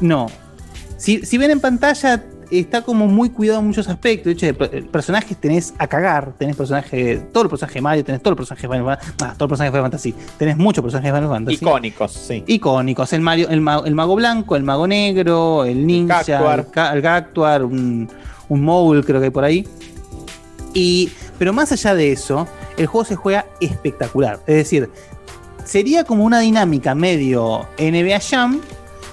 [0.02, 0.28] No.
[0.98, 2.22] Si, si ven en pantalla,
[2.52, 4.26] está como muy cuidado en muchos aspectos.
[4.26, 6.34] De hecho, de per- personajes tenés a cagar.
[6.38, 9.14] Tenés personajes, todo el personaje de Mario, tenés todo el personaje de Final Fantasy.
[9.24, 10.16] Ah, todo el personaje de Final Fantasy.
[10.38, 11.56] Tenés muchos personajes de Final Fantasy.
[11.56, 12.44] Icónicos, sí.
[12.48, 13.14] Icónicos.
[13.14, 17.02] El, Mario, el, ma- el mago blanco, el mago negro, el ninja, el, ca- el
[17.02, 18.10] Cactuar, un,
[18.50, 19.66] un Mole, creo que hay por ahí.
[20.74, 22.48] Y, pero más allá de eso,
[22.78, 24.40] el juego se juega espectacular.
[24.48, 24.90] Es decir,
[25.66, 28.62] sería como una dinámica medio NBA Jam,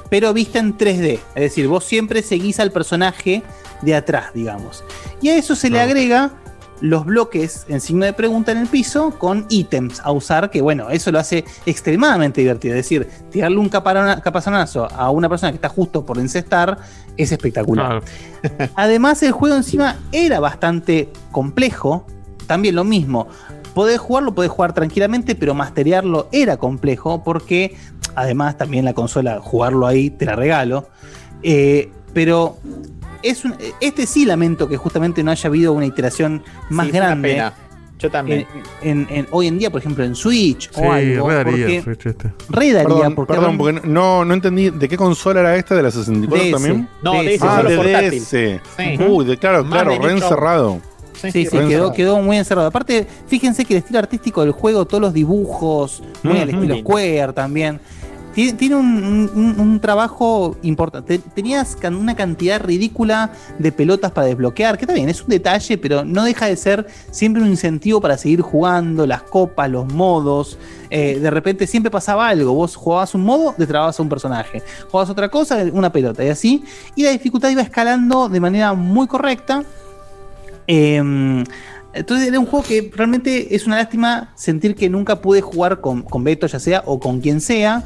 [0.09, 1.19] pero vista en 3D.
[1.35, 3.43] Es decir, vos siempre seguís al personaje
[3.83, 4.85] de atrás, digamos.
[5.21, 6.33] Y a eso se le agrega
[6.81, 10.91] los bloques en signo de pregunta en el piso con ítems a usar, que bueno,
[10.91, 12.75] eso lo hace extremadamente divertido.
[12.75, 16.79] Es decir, tirarle un capazonazo a una persona que está justo por encestar
[17.17, 18.03] es espectacular.
[18.75, 22.07] Además, el juego encima era bastante complejo.
[22.47, 23.27] También lo mismo.
[23.75, 27.77] Podés jugarlo, podés jugar tranquilamente, pero masterearlo era complejo porque
[28.15, 30.89] además también la consola, jugarlo ahí, te la regalo.
[31.43, 32.57] Eh, pero
[33.23, 36.97] es un- este sí lamento que justamente no haya habido una iteración más Sí, es
[36.99, 37.29] una grande.
[37.31, 37.53] pena.
[37.99, 38.47] Yo también.
[38.83, 41.29] En, en- en- hoy en día, por ejemplo, en Switch Sí, o algo.
[41.31, 42.33] re daría porque- este.
[42.51, 45.83] re daría, Perdón, porque perdón, porque no, no entendí de qué consola era esta, de
[45.83, 46.53] la 64 DS.
[46.53, 46.89] también.
[47.03, 48.11] No, DS, ah, solo de portátil.
[48.21, 48.61] DS.
[48.77, 49.03] Sí.
[49.09, 50.81] Uy, de, claro, Más claro, re encerrado.
[51.15, 52.69] Sí, sí, quedó, quedó muy encerrado.
[52.69, 57.33] Aparte, fíjense que el estilo artístico del juego, todos los dibujos, muy al estilo Square
[57.33, 57.81] también.
[58.37, 61.19] Tiene, un, un- trabajo importante.
[61.19, 66.05] Tenías una cantidad ridícula de pelotas para desbloquear, que está bien, es un detalle, pero
[66.05, 70.59] no deja de ser siempre un incentivo para seguir jugando, las copas, los modos.
[70.91, 72.53] Eh, de repente siempre pasaba algo.
[72.53, 74.63] Vos jugabas un modo, destrababas a un personaje.
[74.91, 76.63] Jugabas otra cosa, una pelota, y así.
[76.95, 79.65] Y la dificultad iba escalando de manera muy correcta.
[80.67, 81.43] Eh,
[81.97, 86.03] entonces era un juego que realmente es una lástima sentir que nunca pude jugar con,
[86.03, 87.85] con Beto, ya sea, o con quien sea,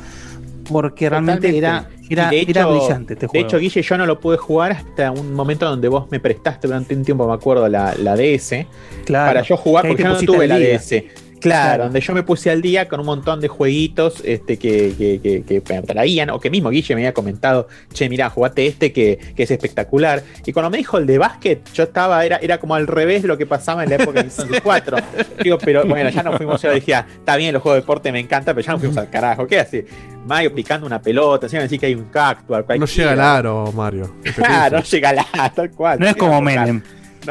[0.70, 3.47] porque realmente era, era, de brillante este De juego.
[3.47, 6.94] hecho, Guille, yo no lo pude jugar hasta un momento donde vos me prestaste durante
[6.94, 8.66] un tiempo, me acuerdo, la, la DS.
[9.05, 9.30] Claro.
[9.30, 10.78] Para yo jugar, porque yo no tuve la día.
[10.78, 11.05] DS.
[11.40, 11.84] Claro, Claro.
[11.84, 15.62] donde yo me puse al día con un montón de jueguitos este, que, que, que,
[15.62, 19.18] que me traían, o que mismo Guille me había comentado, che, mirá, jugate este que,
[19.34, 20.22] que es espectacular.
[20.44, 23.28] Y cuando me dijo el de básquet, yo estaba, era, era como al revés de
[23.28, 24.98] lo que pasaba en la época de 64.
[25.42, 28.20] Digo, pero bueno, ya nos fuimos, yo decía, está bien, los juegos de deporte me
[28.20, 29.47] encanta, pero ya nos fuimos al carajo.
[29.47, 29.86] ¿Qué hace?
[30.26, 34.14] Mario picando una pelota, encima decir que hay un cactus, No llega al aro, Mario.
[34.34, 35.98] Claro, no llega al aro, tal cual.
[35.98, 36.82] No es como Menem.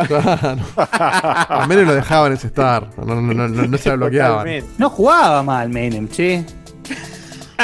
[0.07, 0.61] Claro.
[0.77, 2.87] A Menem lo dejaban ese estar.
[2.97, 4.63] No, no, no, no, no se lo bloqueaban.
[4.77, 6.45] No jugaba mal Menem, che.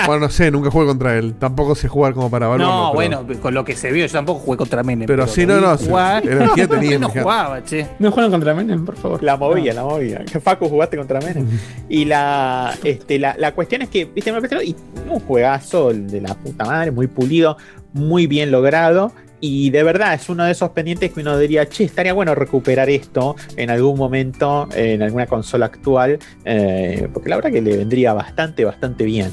[0.06, 1.36] Bueno, no sé, nunca jugué contra él.
[1.40, 2.74] Tampoco sé jugar como para evaluarlo.
[2.76, 5.08] No, pero- bueno, con lo que se vio, yo tampoco jugué contra Menem.
[5.08, 7.88] Pero sí, lo no, no, jugar- energía tenía, no jugaba, che.
[8.00, 9.24] No juegan contra Menem, por favor.
[9.24, 10.24] La movía, la movía.
[10.44, 11.48] Facu jugaste contra Menem.
[11.90, 14.32] Y la, este, la, la cuestión es que, viste,
[14.66, 14.76] y
[15.10, 17.58] un juegazo de la puta madre, muy pulido,
[17.94, 19.12] muy bien logrado.
[19.42, 22.90] Y de verdad es uno de esos pendientes que uno diría, che, estaría bueno recuperar
[22.90, 28.14] esto en algún momento en alguna consola actual, eh, porque la verdad que le vendría
[28.14, 29.32] bastante, bastante bien.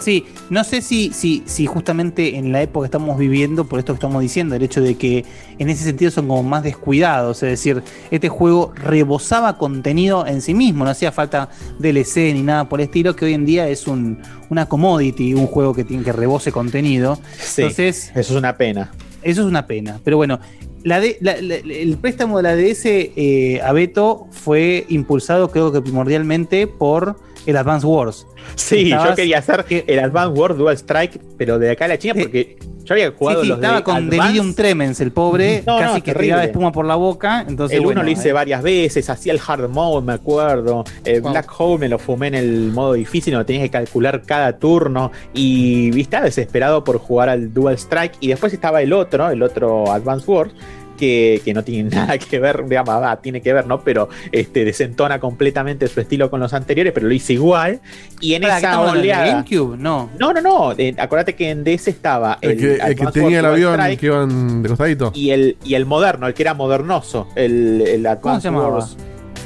[0.00, 3.92] Sí, no sé si, si, si justamente en la época que estamos viviendo, por esto
[3.92, 5.24] que estamos diciendo, el hecho de que
[5.58, 10.54] en ese sentido son como más descuidados, es decir, este juego rebosaba contenido en sí
[10.54, 13.86] mismo, no hacía falta DLC ni nada por el estilo, que hoy en día es
[13.86, 14.18] un,
[14.48, 17.18] una commodity, un juego que tiene que rebose contenido.
[17.38, 18.90] Sí, Entonces, eso es una pena.
[19.22, 20.00] Eso es una pena.
[20.02, 20.40] Pero bueno,
[20.82, 22.86] la de- la- la- el préstamo de la DS
[23.16, 28.26] eh, a Beto fue impulsado, creo que primordialmente, por el Advance Wars.
[28.54, 32.14] Sí, yo quería hacer el Advance World Dual Strike, pero de acá a la China,
[32.18, 34.16] porque yo había Sí, jugado sí, los de estaba con Advance.
[34.16, 36.26] Delirium Tremens, el pobre, No, no, casi que terrible.
[36.26, 37.44] tiraba espuma por la boca.
[37.46, 40.84] Entonces, el bueno, uno lo hice eh, varias veces, hacía el hard mode, me acuerdo.
[41.04, 41.30] El Wow.
[41.32, 45.12] Black Hole me lo fumé en el modo difícil, no tenías que calcular cada turno.
[45.34, 48.14] Y viste, estaba desesperado por jugar al Dual Strike.
[48.20, 50.52] Y después estaba el otro, el otro Advance Wars.
[51.00, 53.80] Que, que no tiene nada que ver, digamos, ah, tiene que ver, ¿no?
[53.80, 57.80] Pero este, desentona completamente su estilo con los anteriores, pero lo hice igual.
[58.20, 59.26] Y en ¿qué esa de oleada.
[59.26, 59.78] GameCube?
[59.78, 60.10] No.
[60.18, 60.72] No, no, no.
[60.76, 64.06] eh, acuérdate que en DS estaba El que, el que tenía el avión Strike que
[64.06, 65.10] iban de costadito.
[65.14, 68.74] y el, y el moderno, el que era modernoso, el, el Advance se llamaba?
[68.74, 68.96] Wars.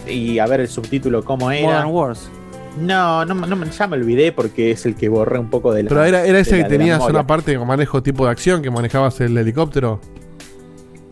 [0.08, 1.68] Y a ver el subtítulo cómo era.
[1.68, 2.28] Modern Wars.
[2.80, 5.88] No, no, no, ya me olvidé porque es el que borré un poco de la.
[5.88, 9.20] Pero era, era ese que tenías una parte con manejo tipo de acción, que manejabas
[9.20, 10.00] el helicóptero.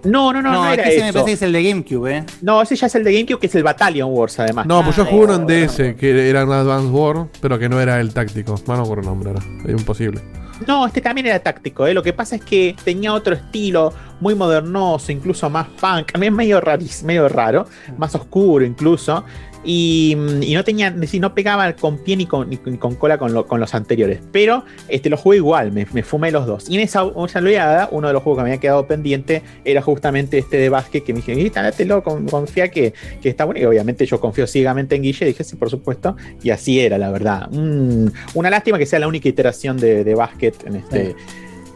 [0.05, 1.05] No, no, no, no, No, era ese eso.
[1.07, 2.25] me parece que es el de GameCube, ¿eh?
[2.43, 4.67] No, ese ya es el de GameCube, que es el Battalion Wars, además.
[4.67, 7.69] No, pues yo Ah, jugué uno en DS, que era un Advance War, pero que
[7.69, 8.55] no era el táctico.
[8.67, 9.41] No me acuerdo el nombre, era.
[9.65, 10.21] Era imposible.
[10.67, 11.95] No, este también era táctico, ¿eh?
[11.95, 13.93] Lo que pasa es que tenía otro estilo,
[14.23, 16.11] muy modernoso, incluso más punk.
[16.15, 17.67] A mí es medio, raris, medio raro,
[17.99, 19.25] más oscuro incluso.
[19.65, 23.17] Y, mm, y no tenía, decir, no pegaba con pie ni con, ni con- cola
[23.17, 24.19] con, lo- con los anteriores.
[24.33, 26.69] Pero este, lo jugué igual, me, me fumé los dos.
[26.69, 30.39] Y en esa, oleada, uno de los juegos que me había quedado pendiente era justamente
[30.39, 33.61] este de básquet que me dije, "Mira, dátelo, con- confía que, que está bueno.
[33.61, 36.17] Y obviamente yo confío ciegamente en Guille, dije sí, por supuesto.
[36.43, 37.49] Y así era, la verdad.
[37.53, 41.15] Mm, una lástima que sea la única iteración de, de básquet en este.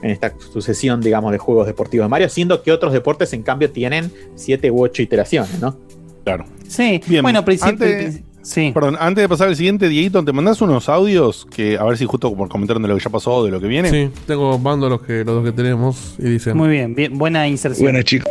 [0.07, 3.73] En esta sucesión, digamos, de juegos deportivos de Mario, siendo que otros deportes, en cambio,
[3.73, 5.77] tienen siete u ocho iteraciones, ¿no?
[6.23, 6.45] Claro.
[6.69, 7.73] Sí, Bien, bueno, principio.
[7.87, 8.71] antes- Sí.
[8.73, 11.49] Perdón, antes de pasar al siguiente, Dieguito, ¿te mandás unos audios?
[11.51, 13.61] Que a ver si justo por comentaron de lo que ya pasó o de lo
[13.61, 13.91] que viene.
[13.91, 16.57] Sí, tengo mando los, que, los dos que tenemos y dicen.
[16.57, 17.87] Muy bien, bien, buena inserción.
[17.87, 18.31] Buenas chicos.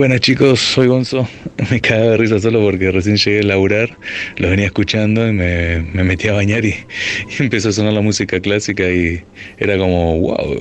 [0.00, 1.28] Buenas chicos, soy Gonzo.
[1.70, 3.98] Me cagaba de risa solo porque recién llegué a laburar,
[4.38, 6.68] los venía escuchando y me, me metí a bañar y,
[7.38, 9.22] y empezó a sonar la música clásica y
[9.58, 10.56] era como, wow,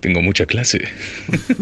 [0.00, 0.80] tengo mucha clase.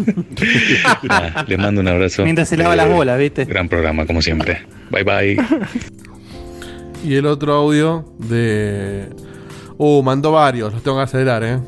[1.03, 2.23] Nada, les mando un abrazo.
[2.23, 3.45] Mientras se lava Eh, las bolas, ¿viste?
[3.45, 4.63] Gran programa, como siempre.
[4.89, 5.37] Bye bye.
[7.05, 9.09] Y el otro audio de.
[9.77, 11.59] Uh, mandó varios, los tengo que acelerar, eh.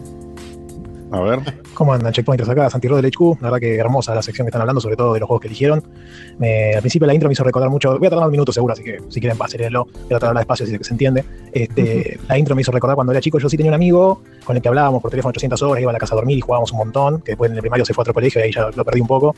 [1.12, 1.42] A ver.
[1.82, 2.70] ¿Cómo andan, checkpointers acá?
[2.70, 3.42] Santi Rod del HQ.
[3.42, 5.48] La verdad que hermosa la sección que están hablando, sobre todo de los juegos que
[5.48, 5.84] eligieron.
[6.38, 7.98] Me- al principio la intro me hizo recordar mucho.
[7.98, 9.86] Voy a tardar un minuto seguro, así que si quieren, acelerenlo.
[9.86, 11.26] Voy a tratar de hablar despacio, así que se entiende.
[11.52, 13.40] Este, la intro me hizo recordar cuando era chico.
[13.40, 15.94] Yo sí tenía un amigo con el que hablábamos por teléfono 800 horas, iba a
[15.94, 17.22] la casa a dormir y jugábamos un montón.
[17.22, 19.02] Que después en el primario se fue a otro colegio y ahí ya lo perdí
[19.02, 19.36] un poco.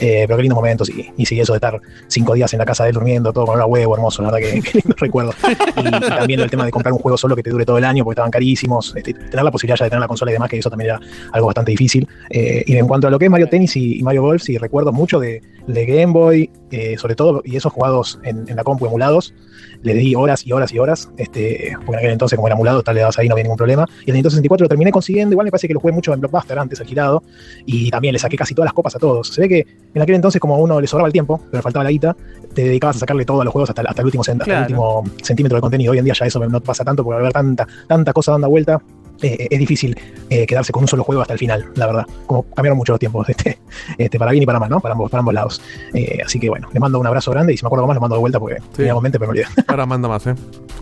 [0.00, 0.88] Eh, pero qué lindos momentos.
[0.88, 1.78] Y, y sí, eso de estar
[2.08, 4.22] cinco días en la casa de él durmiendo, todo con olor a huevo, hermoso.
[4.22, 5.34] La verdad que lindo recuerdo.
[5.76, 7.84] Y, y también el tema de comprar un juego solo que te dure todo el
[7.84, 8.94] año porque estaban carísimos.
[8.96, 11.00] Este, tener la posibilidad ya de tener la consola y demás, que eso también era
[11.32, 12.08] algo bastante difícil difícil.
[12.30, 14.56] Eh, y en cuanto a lo que es Mario Tennis y, y Mario Golf, sí
[14.58, 18.64] recuerdo mucho de, de Game Boy, eh, sobre todo, y esos jugados en, en la
[18.64, 19.34] compu emulados.
[19.82, 22.82] Le di horas y horas y horas, este, porque en aquel entonces, como era emulado,
[22.84, 23.84] tal le dabas ahí, no había ningún problema.
[24.00, 26.14] Y en el Nintendo 64 lo terminé consiguiendo, igual me parece que lo jugué mucho
[26.14, 27.24] en Blockbuster antes, alquilado,
[27.66, 29.26] y también le saqué casi todas las copas a todos.
[29.28, 31.62] Se ve que en aquel entonces, como a uno le sobraba el tiempo, pero le
[31.62, 32.16] faltaba la guita,
[32.54, 34.60] te dedicabas a sacarle todo a los juegos hasta, hasta el último, hasta el Claro.
[34.62, 35.92] último centímetro de contenido.
[35.92, 38.48] Hoy en día ya eso no pasa tanto, porque al haber tanta, tanta cosa dando
[38.50, 38.80] vuelta,
[39.22, 39.96] eh, es difícil
[40.30, 42.06] eh, quedarse con un solo juego hasta el final, la verdad.
[42.26, 43.58] Como cambiaron mucho los tiempos, este,
[43.98, 44.80] este, para bien y para mal, ¿no?
[44.80, 45.62] Para ambos, para ambos lados.
[45.94, 48.00] Eh, así que bueno, les mando un abrazo grande y si me acuerdo más lo
[48.00, 49.52] mando de vuelta porque tenía mente, pero me olvidé.
[49.68, 50.34] Ahora manda más, ¿eh?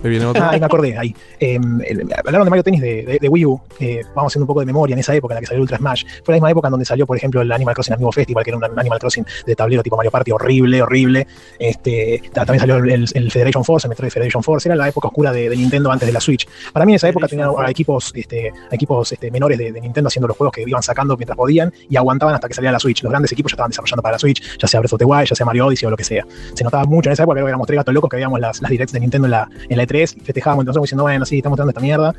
[0.03, 0.43] Ahí viene otro.
[0.43, 1.15] Ah, ahí me acordé, ahí.
[1.39, 3.61] El- hablaron de Mario Tennis de, de- de Wii U.
[4.15, 6.05] vamos haciendo un poco de memoria en esa época en la que salió Ultra Smash.
[6.25, 8.51] Fue la misma época en donde salió, por ejemplo, el Animal Crossing Amigo Festival, que
[8.51, 11.27] era un Animal Crossing de tablero tipo Mario Party horrible, horrible.
[11.59, 14.69] Este, ta- también salió el, el Federation Force, el Metroid Federation Force.
[14.69, 16.47] Era la época oscura de, de Nintendo antes de la Switch.
[16.73, 20.37] Para mí en esa época tenía equipos, este, equipos este, menores de, Nintendo haciendo los
[20.37, 23.03] juegos que iban sacando mientras podían y aguantaban hasta que salía la Switch.
[23.03, 25.27] Los grandes equipos ya estaban desarrollando para la Switch, ya sea Breath of the Wild,
[25.27, 26.25] ya sea Mario Odyssey o lo que sea.
[26.55, 28.71] Se notaba mucho en esa época que éramos tres gatos locos que veíamos las, las
[28.71, 31.59] directs de Nintendo en la, en la E3 y festejábamos entonces diciendo, bueno, sí, estamos
[31.59, 32.15] mostrando esta mierda.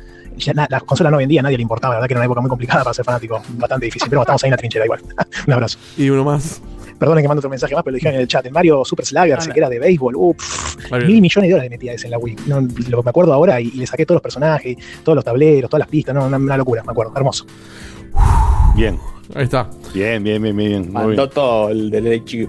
[0.68, 2.84] Las consolas no vendían, nadie le importaba, la verdad que era una época muy complicada
[2.84, 5.00] para ser fanático, bastante difícil, pero estamos ahí en la trinchera igual.
[5.46, 5.78] un abrazo.
[5.96, 6.60] Y uno más.
[7.02, 8.46] Perdonen que mando otro mensaje más, pero lo dijeron en el chat.
[8.46, 11.70] El Mario Super Sluggers, que era de béisbol, uh, pff, mil millones de dólares le
[11.76, 12.36] metía ese en la Wii.
[12.46, 15.24] No, lo que me acuerdo ahora y, y le saqué todos los personajes, todos los
[15.24, 17.44] tableros, todas las pistas, no, una, una locura, me acuerdo, hermoso.
[18.76, 18.98] Bien.
[19.34, 19.68] Ahí está.
[19.92, 20.68] Bien, bien, bien, bien.
[20.68, 20.82] bien.
[20.84, 21.30] Muy Mandó bien.
[21.30, 22.48] todo el del HQ.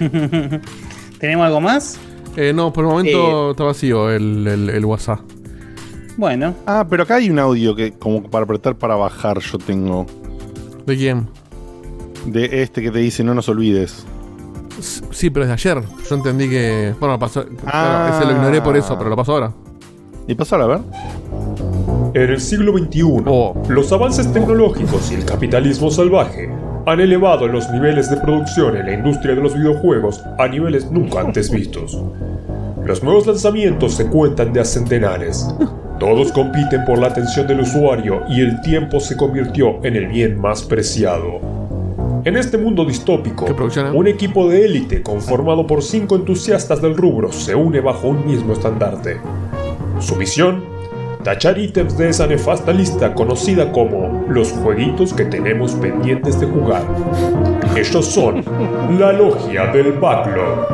[1.18, 1.98] ¿Tenemos algo más?
[2.36, 5.20] Eh, no, por el momento está vacío el, el- el WhatsApp.
[6.16, 6.54] Bueno.
[6.66, 10.06] Ah, pero acá hay un audio que como para apretar para bajar yo tengo.
[10.86, 11.28] ¿De quién?
[12.26, 14.04] De este que te dice no nos olvides.
[15.10, 15.82] Sí, pero es de ayer.
[16.08, 16.94] Yo entendí que.
[16.98, 17.44] Bueno, pasó.
[17.66, 18.06] Ah.
[18.08, 19.52] claro, ese lo ignoré por eso, pero lo pasó ahora.
[20.26, 20.64] ¿Y pasó ahora?
[20.64, 20.80] A ver.
[22.14, 26.50] En el siglo XXI, los avances tecnológicos y el capitalismo salvaje
[26.84, 31.20] han elevado los niveles de producción en la industria de los videojuegos a niveles nunca
[31.20, 31.98] antes vistos.
[32.84, 35.48] Los nuevos lanzamientos se cuentan de a centenares.
[35.98, 40.40] Todos compiten por la atención del usuario y el tiempo se convirtió en el bien
[40.40, 41.61] más preciado.
[42.24, 43.46] En este mundo distópico,
[43.92, 48.52] un equipo de élite conformado por cinco entusiastas del rubro se une bajo un mismo
[48.52, 49.20] estandarte.
[49.98, 50.62] Su misión,
[51.24, 56.84] tachar ítems de esa nefasta lista conocida como los jueguitos que tenemos pendientes de jugar.
[57.76, 58.44] Ellos son
[59.00, 60.68] la logia del backlog.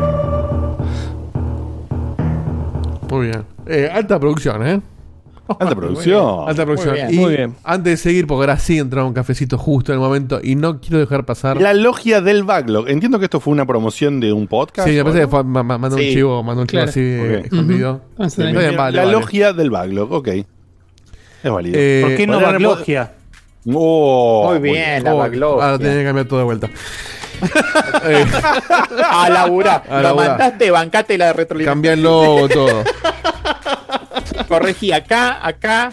[3.11, 3.45] Muy bien.
[3.65, 4.81] Eh, alta producción, ¿eh?
[5.49, 6.49] Alta producción.
[6.49, 6.95] Alta producción.
[6.95, 7.13] Muy bien.
[7.13, 7.55] Y Muy bien.
[7.65, 10.81] antes de seguir, porque ahora sí entraba un cafecito justo en el momento y no
[10.81, 11.61] quiero dejar pasar.
[11.61, 12.89] La logia del backlog.
[12.89, 14.87] Entiendo que esto fue una promoción de un podcast.
[14.89, 15.27] Sí, me ¿o parece no?
[15.27, 16.91] que fue- ma- ma- mandó un chivo, mandó un chivo Claro.
[16.91, 17.45] así eh, Ok.
[17.47, 18.01] escondido.
[18.17, 18.25] Ujú.
[18.25, 19.13] Está bien, vale, la vale.
[19.13, 20.29] logia del backlog, ok.
[20.29, 21.77] Es válido.
[21.79, 23.13] Eh, ¿Por qué no Podrían- backlogia?
[23.75, 25.23] Oh, Muy bien, la Oh.
[25.23, 26.69] Ahora tenía que cambiar todo de vuelta.
[29.11, 29.85] A laburar.
[29.89, 30.29] A Lo laburar.
[30.31, 31.75] mandaste, bancate la retroalimentación.
[31.75, 32.83] Cambia el logo, todo.
[34.47, 35.93] Corregí acá, acá.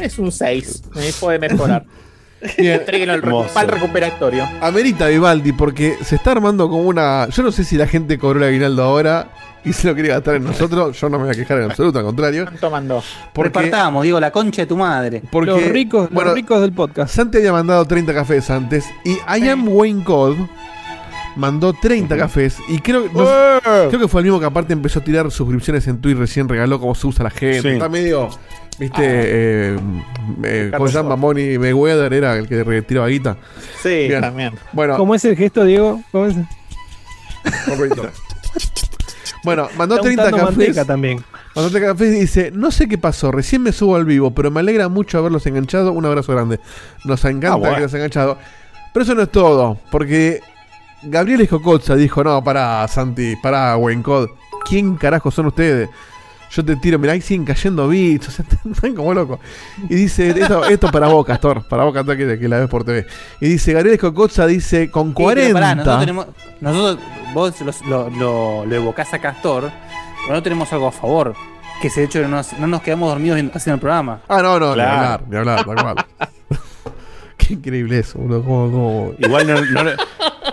[0.00, 0.82] Es un 6.
[0.94, 1.84] Me puede mejorar.
[2.40, 3.58] Recu- Hermoso.
[3.58, 4.48] al recuperatorio.
[4.60, 7.28] Amerita Vivaldi porque se está armando como una.
[7.30, 9.28] Yo no sé si la gente cobró el aguinaldo ahora
[9.64, 11.00] y se lo quiere gastar en nosotros.
[11.00, 12.44] Yo no me voy a quejar en absoluto, al contrario.
[12.44, 13.02] ¿Cuánto mandó?
[13.32, 15.20] Porque- Repartamos, digo, la concha de tu madre.
[15.32, 17.12] Porque, los ricos, bueno, los ricos del podcast.
[17.12, 20.36] Santi había mandado 30 cafés antes y I am Wayne Code
[21.38, 24.98] mandó 30 cafés y creo, no sé- creo que fue el mismo que aparte empezó
[24.98, 27.62] a tirar suscripciones en Twitter recién regaló cómo se usa la gente.
[27.62, 27.68] Sí.
[27.68, 28.28] Está medio,
[28.78, 29.78] viste, eh,
[30.44, 31.16] eh, ¿cómo se llama?
[31.16, 33.36] Money Mayweather era el que retiraba guita.
[33.82, 34.20] Sí, Bien.
[34.20, 34.52] también.
[34.72, 36.02] Bueno, ¿Cómo es el gesto, Diego?
[36.12, 36.36] ¿Cómo es?
[39.44, 40.86] Bueno, mandó Está 30 untando cafés.
[40.86, 41.24] también.
[41.54, 44.50] Mandó 30 cafés y dice, no sé qué pasó, recién me subo al vivo, pero
[44.50, 45.92] me alegra mucho haberlos enganchado.
[45.92, 46.58] Un abrazo grande.
[47.04, 47.76] Nos encanta Ah, bueno.
[47.76, 48.36] que los enganchado.
[48.92, 50.40] Pero eso no es todo, porque
[51.02, 54.30] Gabriel Escocotza dijo, no, pará, Santi, pará, Wayne Code.
[54.68, 55.88] ¿Quién carajo son ustedes?
[56.50, 59.38] Yo te tiro, mirá, ahí siguen cayendo bits, o sea, están como locos.
[59.88, 62.84] Y dice, esto, esto para vos, Castor, para vos, Castor, que, que la ves por
[62.84, 63.06] TV.
[63.40, 65.52] Y dice, Gabriel Escocotza dice, con Sí, pero 40...
[65.54, 66.26] pará, nosotros tenemos.
[66.60, 66.98] Nosotros,
[67.34, 71.34] vos los- lo, lo, lo evocás a Castor, pero nosotros tenemos algo a favor.
[71.82, 73.80] Que es el hecho de que no nos, no nos quedamos dormidos en- haciendo el
[73.80, 74.20] programa.
[74.28, 74.90] Ah, no, no, Claro.
[74.90, 76.06] ni hablar, ni hablar, tal cual.
[77.38, 78.42] Qué increíble eso, boludo.
[78.44, 79.96] cómo- cómo- Igual no, no, le-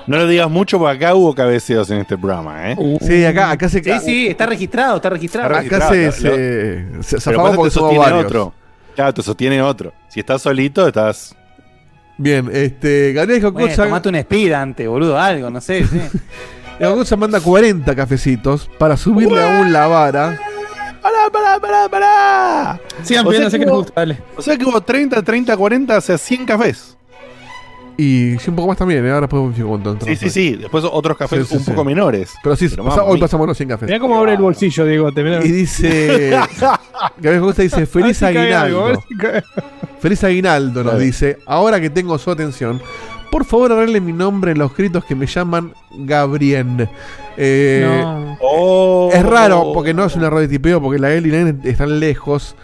[0.08, 2.98] no lo digas mucho porque acá hubo cabeceos en este programa, ¿eh?
[3.02, 5.54] Sí, acá, acá se Sí, sí, está registrado, está registrado.
[5.60, 8.26] Está Acá se, se, se Pero pasa porque te sostiene varios.
[8.26, 8.54] otro.
[8.96, 9.94] Claro, te sostiene otro.
[10.08, 11.36] Si estás solito, estás.
[12.18, 15.86] Bien, este, Gabriel Bueno, Jocosa, tomate un speed antes, boludo, algo, no sé.
[15.86, 16.00] sí.
[16.80, 20.40] Jocosa manda 40 cafecitos para subirle aún la vara.
[21.06, 22.82] ¡Pará, pará, pará, pará!
[23.04, 24.18] Sigan pidiendo, sé que que les gusta, dale.
[24.36, 26.98] O sea que hubo 30, 30, 40, o sea, 100 cafés.
[27.96, 29.12] Y sí, un poco más también, ¿eh?
[29.12, 30.56] ahora después me fijo cuánto Sí, sí, sí.
[30.56, 31.70] Después otros cafés Sí, sí, un sí.
[31.70, 32.34] poco menores.
[32.42, 33.88] Pero sí, Pero pasa- vamos, hoy pasamos los 100 cafés.
[33.88, 35.12] Mirá cómo abre el bolsillo, Diego.
[35.12, 35.46] Te mirá.
[35.46, 36.32] Y dice.
[37.18, 39.04] Gabriel Costa dice: Feliz algo, aguinaldo.
[40.00, 42.82] Feliz aguinaldo nos dice: Ahora que tengo su atención,
[43.30, 46.90] por favor arregle mi nombre en los escritos que me llaman Gabriel.
[47.38, 48.38] Eh, No.
[48.42, 49.10] Oh.
[49.14, 51.56] Es raro porque no es un error de tipeo, porque la L y la N
[51.64, 52.56] están lejos.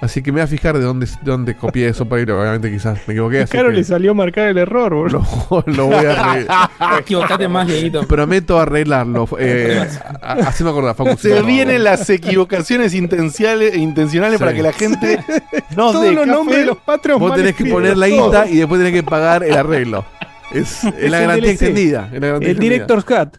[0.00, 2.32] Así que me voy a fijar de dónde, de dónde copié eso para ir.
[2.32, 3.42] Obviamente, quizás me equivoqué.
[3.42, 5.24] Así Claro, que le salió marcar el error, boludo.
[5.48, 6.70] lo, lo voy a arreglar.
[6.98, 8.02] Equivocate más, Dieguito.
[8.08, 9.28] Prometo arreglarlo.
[9.38, 9.80] Eh,
[10.20, 11.16] a- así me acordaba, Facu.
[11.16, 14.44] Se vienen las equivocaciones intencionales, intencionales Sí.
[14.44, 15.20] para que la gente
[15.76, 18.08] nos Todos dé los nombres de los patrons Vos tenés que poner la.
[18.08, 20.04] INTA y después tenés que pagar el arreglo.
[20.52, 21.50] Es, es la garantía DLC.
[21.52, 22.08] extendida.
[22.12, 22.58] es la garantía El extendida.
[22.86, 23.36] Director's Cut.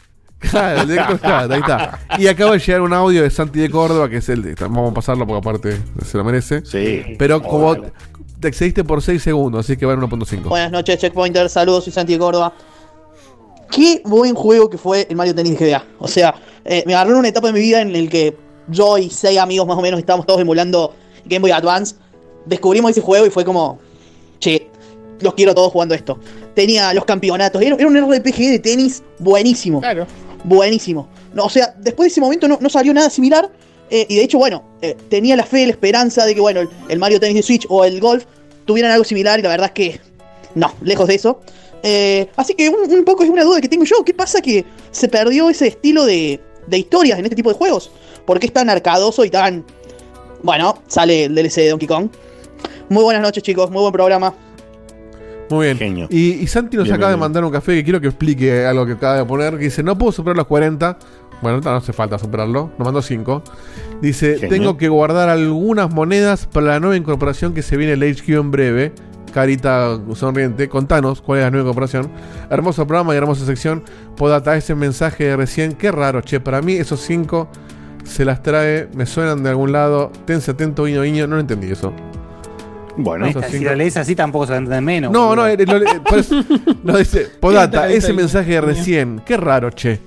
[0.49, 1.99] Claro, el ahí está.
[2.17, 4.55] Y acaba de llegar un audio de Santi de Córdoba, que es el de.
[4.55, 6.65] Vamos a pasarlo porque aparte se lo merece.
[6.65, 7.15] Sí.
[7.17, 7.75] Pero como
[8.39, 10.43] te excediste por 6 segundos, así que va en 1.5.
[10.49, 11.49] Buenas noches, Checkpointer.
[11.49, 12.53] Saludos, soy Santi de Córdoba.
[13.71, 15.83] Qué buen juego que fue el Mario Tennis GBA.
[15.97, 18.37] O sea, eh, me agarró en una etapa de mi vida en el que
[18.67, 20.93] yo y seis amigos más o menos estábamos todos emulando
[21.25, 21.95] Game Boy Advance.
[22.45, 23.79] Descubrimos ese juego y fue como,
[24.39, 24.69] che,
[25.21, 26.19] los quiero todos jugando esto.
[26.53, 27.61] Tenía los campeonatos.
[27.61, 29.79] Era, era un RPG de tenis buenísimo.
[29.79, 30.05] Claro.
[30.43, 31.07] Buenísimo.
[31.33, 33.49] No, o sea, después de ese momento no, no salió nada similar.
[33.89, 36.69] eh, y de hecho, bueno, eh, tenía la fe, la esperanza de que, bueno, el,
[36.89, 38.25] el Mario Tennis de Switch o el Golf
[38.65, 39.39] tuvieran algo similar.
[39.39, 40.01] Y la verdad es que
[40.55, 41.41] no, lejos de eso.
[41.83, 44.03] Eh, así que un, poco es una duda que tengo yo.
[44.05, 47.91] ¿Qué pasa que se perdió ese estilo de, de historias en este tipo de juegos?
[48.25, 49.65] ¿Por qué es tan arcadoso y tan...
[50.41, 52.09] Bueno, sale el DLC de Donkey Kong.
[52.89, 53.69] Muy buenas noches, chicos.
[53.69, 54.33] Muy buen programa.
[55.53, 55.77] Muy bien.
[55.77, 56.07] Genio.
[56.09, 58.93] Y, y Santi nos acaba de mandar un café que quiero que explique algo que
[58.93, 59.57] acaba de poner.
[59.57, 60.97] Que dice: No puedo superar los 40.
[61.41, 62.71] Bueno, no hace falta superarlo.
[62.77, 63.43] Nos mandó 5.
[64.01, 64.49] Dice: Genio.
[64.49, 68.51] Tengo que guardar algunas monedas para la nueva incorporación que se viene el HQ en
[68.51, 68.91] breve.
[69.33, 72.11] Carita sonriente, contanos cuál es la nueva incorporación.
[72.51, 73.83] Hermoso programa y hermosa sección.
[74.15, 76.39] Podata, ese mensaje de recién, qué raro, che.
[76.39, 77.49] Para mí, esos 5
[78.03, 80.11] se las trae, me suenan de algún lado.
[80.25, 81.25] Tense atento, guiño, guiño.
[81.25, 81.93] No lo entendí eso.
[82.97, 85.11] Bueno, Si lo lees así tampoco se va a entender menos.
[85.11, 86.01] no, no, eh, lo- eh,
[86.83, 89.99] no dice, Podata, ese mensaje de recién, qué raro, che.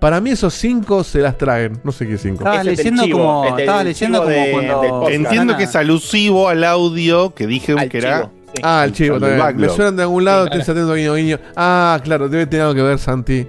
[0.00, 2.40] Para mí esos cinco se las traen, no sé qué cinco.
[2.44, 3.44] Estaba Ese es el leyendo chivo, como.
[3.46, 4.80] este, Estaba leyendo chivo como de- cuando.
[4.90, 5.14] podcast.
[5.14, 8.16] Entiendo que es alusivo al audio que dije Al que era.
[8.20, 8.60] chivo, sí.
[8.62, 9.18] Ah, el chivo.
[9.18, 11.38] Me suenan de algún lado, Sí, tenés atento, guiño, guiño.
[11.56, 13.46] Ah, claro, debe tener algo que ver, Santi,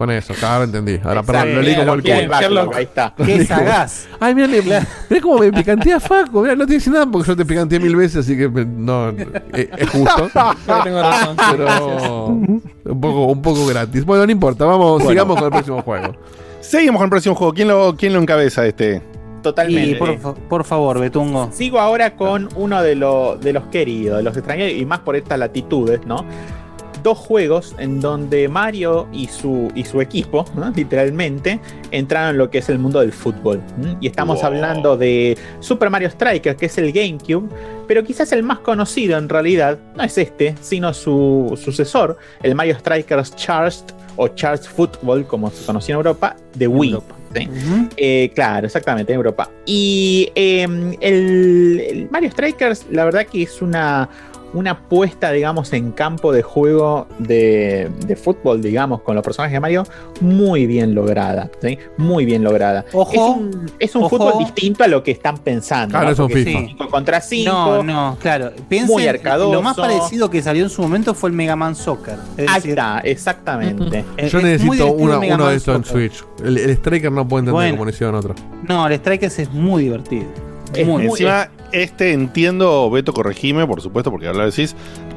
[0.00, 0.32] con eso.
[0.32, 0.98] Claro, ahora entendí.
[1.04, 2.70] Ahora, perdón, lo leí como el culo.
[2.74, 3.12] Ahí está.
[3.26, 4.08] Qué sagaz.
[4.18, 4.86] Ay, mira, mirá
[5.20, 6.40] cómo me picantea Faco.
[6.40, 9.10] Mira, no te dice nada porque yo te picanteé mil veces, así que me- no,
[9.10, 10.30] eh, es justo.
[10.66, 11.36] Pero tengo razón.
[11.52, 14.02] Pero un poco, un poco gratis.
[14.06, 15.10] Bueno, no importa, vamos, Bueno.
[15.10, 16.16] sigamos con el próximo juego.
[16.60, 17.52] Seguimos con el próximo juego.
[17.52, 19.02] ¿Quién lo, quién lo encabeza este?
[19.42, 19.90] Totalmente.
[19.90, 21.50] Y por, fa- por favor, Betungo.
[21.52, 25.14] Sigo ahora con uno de, lo- de los queridos, de los extraños, y más por
[25.16, 26.24] estas latitudes, ¿no?
[27.02, 30.70] Dos juegos en donde Mario y su, y su equipo, ¿no?
[30.70, 31.60] literalmente,
[31.90, 33.60] entraron en lo que es el mundo del fútbol.
[34.00, 34.46] Y estamos Wow.
[34.46, 37.48] hablando de Super Mario Striker, que es el GameCube,
[37.86, 42.78] pero quizás el más conocido en realidad no es este, sino su sucesor, el Mario
[42.78, 43.84] Strikers Charged
[44.16, 46.98] o Charged Football, como se conocía en Europa, de Wii.
[47.34, 47.48] ¿sí?
[47.96, 49.48] Eh, claro, exactamente, en Europa.
[49.64, 50.64] Y eh,
[51.00, 54.08] el, el Mario Strikers, la verdad que es una,
[54.52, 59.60] una puesta, digamos, en campo de juego de, de fútbol, digamos, con los personajes de
[59.60, 59.84] Mario,
[60.20, 61.50] muy bien lograda.
[61.62, 61.78] ¿sí?
[61.96, 62.84] Muy bien lograda.
[62.92, 64.16] Ojo, es un, es un ojo.
[64.18, 65.92] fútbol distinto a lo que están pensando.
[65.92, 66.12] Claro, ¿no?
[66.12, 66.58] es un Porque FIFA.
[66.66, 67.50] cinco contra 5.
[67.52, 68.50] No, no, claro.
[68.68, 69.52] Piensen, Muy arcadoso.
[69.52, 72.16] Lo más parecido que salió en su momento fue el Mega Man Soccer.
[72.36, 74.04] Es Ahí decir, está, exactamente.
[74.16, 75.84] es- Yo necesito una- uno de estos en.
[75.84, 76.24] Switch.
[76.44, 77.72] El, el Striker no puede entender Bueno.
[77.74, 78.34] como lo hicieron otro.
[78.68, 80.26] No, el Strikers es muy divertido.
[80.74, 84.74] Es muy, muy- Encima, este entiendo, Beto, corregime, por supuesto, porque ahora lo decís,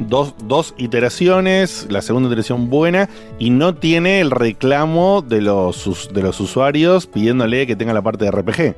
[0.07, 3.09] dos, dos iteraciones, la segunda iteración buena,
[3.39, 8.25] y no tiene el reclamo de los, de los usuarios pidiéndole que tenga la parte
[8.25, 8.75] de RPG.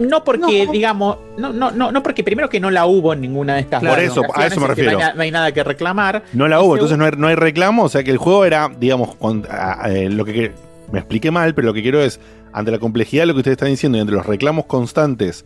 [0.00, 3.54] No porque, digamos, no, no, no, no porque primero que no la hubo en ninguna
[3.56, 4.98] de estas Por eso, a eso me no hay refiero.
[5.14, 6.22] No hay, nada que reclamar.
[6.32, 8.70] No la hubo, entonces no hay, no hay reclamo, o sea que el juego era,
[8.78, 10.52] digamos, con- a- a- eh, lo que, que-
[10.90, 12.18] me expliqué mal, pero lo que quiero es,
[12.52, 15.44] ante la complejidad de lo que ustedes están diciendo y entre los reclamos constantes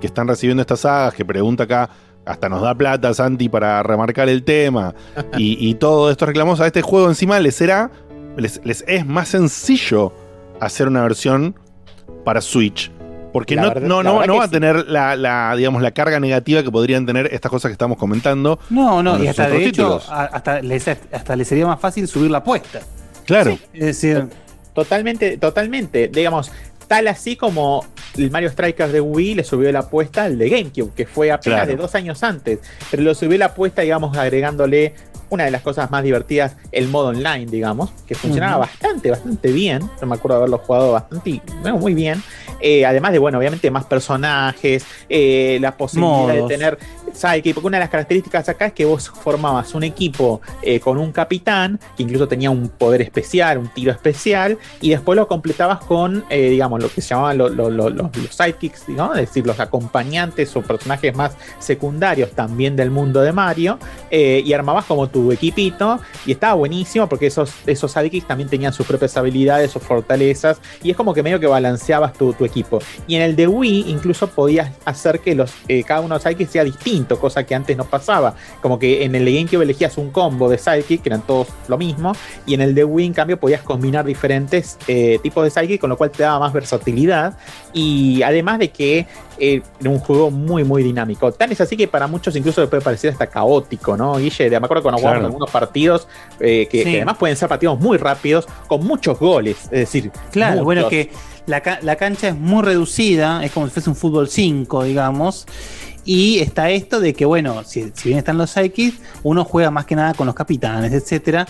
[0.00, 1.88] que están recibiendo estas sagas, que pregunta acá,
[2.24, 4.94] hasta nos da plata Santi para remarcar el tema,
[5.36, 7.90] y, y todos estos reclamos a este juego encima les será,
[8.36, 10.12] les, les es más sencillo
[10.60, 11.54] hacer una versión
[12.24, 12.90] para Switch.
[13.32, 14.52] Porque La no, verdad- no, la no, verdad no que va a sí.
[14.52, 18.58] tener la, la, digamos, la carga negativa que podrían tener estas cosas que estamos comentando.
[18.70, 20.00] No, no, y hasta de hecho,
[20.62, 22.80] les, hasta les sería más fácil subir la apuesta.
[23.26, 23.58] Claro.
[23.74, 24.28] Es decir,
[24.72, 26.08] Totalmente, totalmente.
[26.08, 26.50] Digamos,
[26.88, 27.84] tal así como
[28.16, 31.58] el Mario Strikers de Wii le subió la apuesta al de GameCube, que fue apenas
[31.60, 31.70] Claro.
[31.70, 32.60] de dos años antes.
[32.90, 34.94] Pero le subió la apuesta, digamos, agregándole
[35.28, 39.80] una de las cosas más divertidas, el modo online, digamos, que funcionaba bastante, bastante bien.
[40.00, 42.22] Yo me acuerdo de haberlo jugado bastante, bueno, muy bien.
[42.60, 46.48] Eh, además de, bueno, obviamente más personajes, eh, la posibilidad Modos.
[46.48, 46.78] de tener
[47.16, 50.98] sidekick, porque una de las características acá es que vos formabas un equipo eh, con
[50.98, 55.78] un capitán, que incluso tenía un poder especial, un tiro especial, y después lo completabas
[55.80, 59.14] con, eh, digamos, lo que se llamaban lo- lo- lo- los, sidekicks, ¿no?
[59.14, 63.78] es decir, los acompañantes o personajes más secundarios también del mundo de Mario,
[64.10, 68.72] eh, y armabas como tu equipito, y estaba buenísimo porque esos, esos sidekicks también tenían
[68.72, 72.78] sus propias habilidades, sus fortalezas, y es como que medio que balanceabas tu, tu equipo.
[73.06, 75.52] Y en el de Wii incluso podías hacer que los,
[75.86, 78.34] cada uno de los sidekicks sea distinto, cosa que antes no pasaba.
[78.60, 81.78] Como que en el de GameCube elegías un combo de sidekick, que eran todos lo
[81.78, 82.12] mismo,
[82.44, 85.90] y en el de Wii, en cambio, podías combinar diferentes eh, tipos de sidekick, con
[85.90, 87.38] lo cual te daba más versatilidad.
[87.72, 89.06] Y además de que
[89.38, 91.30] eh, era un juego muy, muy dinámico.
[91.30, 94.48] Tan es así que para muchos incluso le puede parecer hasta caótico, ¿no, Guille?
[94.50, 95.26] Me acuerdo cuando jugamos Claro.
[95.26, 96.08] algunos partidos
[96.40, 96.90] eh, que, Sí.
[96.90, 99.64] que además pueden ser partidos muy rápidos, con muchos goles.
[99.64, 100.64] Es decir, Claro, muchos.
[100.64, 101.10] bueno, que
[101.46, 105.46] la, la cancha es muy reducida, es como si fuese un fútbol 5, digamos.
[106.06, 109.84] Y está esto de que, bueno, si, si bien están los sidekicks, uno juega más
[109.84, 111.46] que nada con los capitanes, etcétera.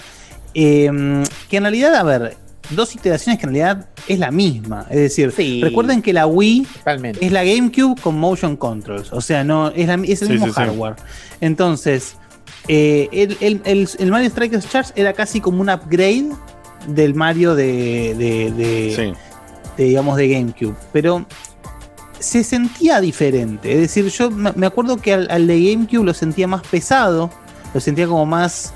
[0.54, 0.90] Eh,
[1.48, 2.36] que en realidad, a ver,
[2.70, 4.86] dos iteraciones que en realidad es la misma.
[4.90, 5.60] Es decir, Sí.
[5.62, 7.24] recuerden que la Wii Totalmente.
[7.24, 9.12] es la GameCube con motion controls.
[9.12, 10.60] O sea, no es, la- es el Sí, mismo sí, sí.
[10.60, 10.96] hardware.
[11.40, 12.16] Entonces,
[12.68, 16.30] eh, el, el- el- el Mario Strikers Charge era casi como un upgrade
[16.88, 19.12] del Mario de, de- de- Sí.
[19.76, 20.74] de, digamos, de GameCube.
[20.92, 21.26] Pero
[22.18, 23.72] se sentía diferente.
[23.72, 27.30] Es decir, yo me acuerdo que al, al de GameCube lo sentía más pesado,
[27.74, 28.72] lo sentía como más,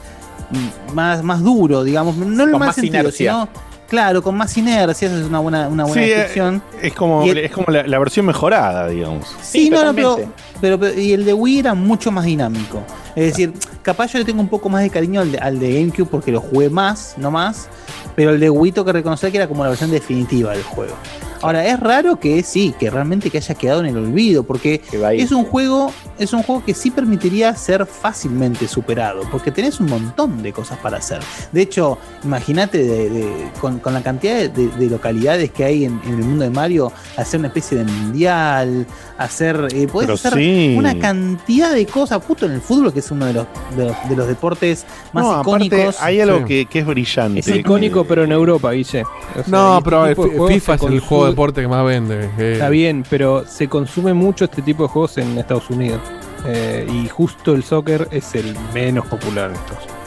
[0.94, 2.16] más, más duro, digamos.
[2.16, 3.32] No en el más sentido, inercia.
[3.32, 3.48] sino,
[3.88, 6.62] claro, con más inercia, esa es una buena, una buena Sí, eh, descripción.
[6.82, 9.26] Es como, Y es como la, la versión mejorada, digamos.
[9.42, 10.18] Sí, Sí, no, no, pero.
[10.61, 12.82] Pero, pero- y el de Wii era mucho más dinámico.
[13.16, 15.74] Es decir, capaz yo le tengo un poco más de cariño al de, al de
[15.81, 17.69] GameCube porque lo jugué más, no más.
[18.16, 20.95] Pero el de Wii tengo que reconocer que era como la versión definitiva del juego.
[21.43, 24.82] Ahora, es raro que sí, que realmente que haya quedado en el olvido, porque
[25.24, 29.87] es un juego, es un juego que sí permitiría ser fácilmente superado, porque tenés un
[29.87, 31.20] montón de cosas para hacer.
[31.51, 35.87] De hecho, imagínate de- de- con, con la cantidad de, de- de localidades que hay
[35.87, 38.87] en, en el mundo de Mario, hacer una especie de mundial,
[39.20, 40.74] hacer, eh, podés Pero hacer sí.
[40.78, 43.97] una cantidad de cosas, justo en el fútbol, que es uno de los, de los,
[44.09, 46.01] de los deportes más No, aparte, icónicos.
[46.02, 46.44] hay algo Sí.
[46.44, 47.40] que, que es brillante.
[47.40, 49.02] Es icónico, pero en Europa, Guille.
[49.02, 50.06] O sea, No, pero
[50.48, 52.30] FIFA es el juego de deporte que más vende.
[52.38, 52.52] eh.
[52.55, 56.01] Está bien, pero se consume mucho este tipo de juegos en Estados Unidos.
[56.47, 59.99] Eh, y justo el soccer es el menos popular en Estados Unidos.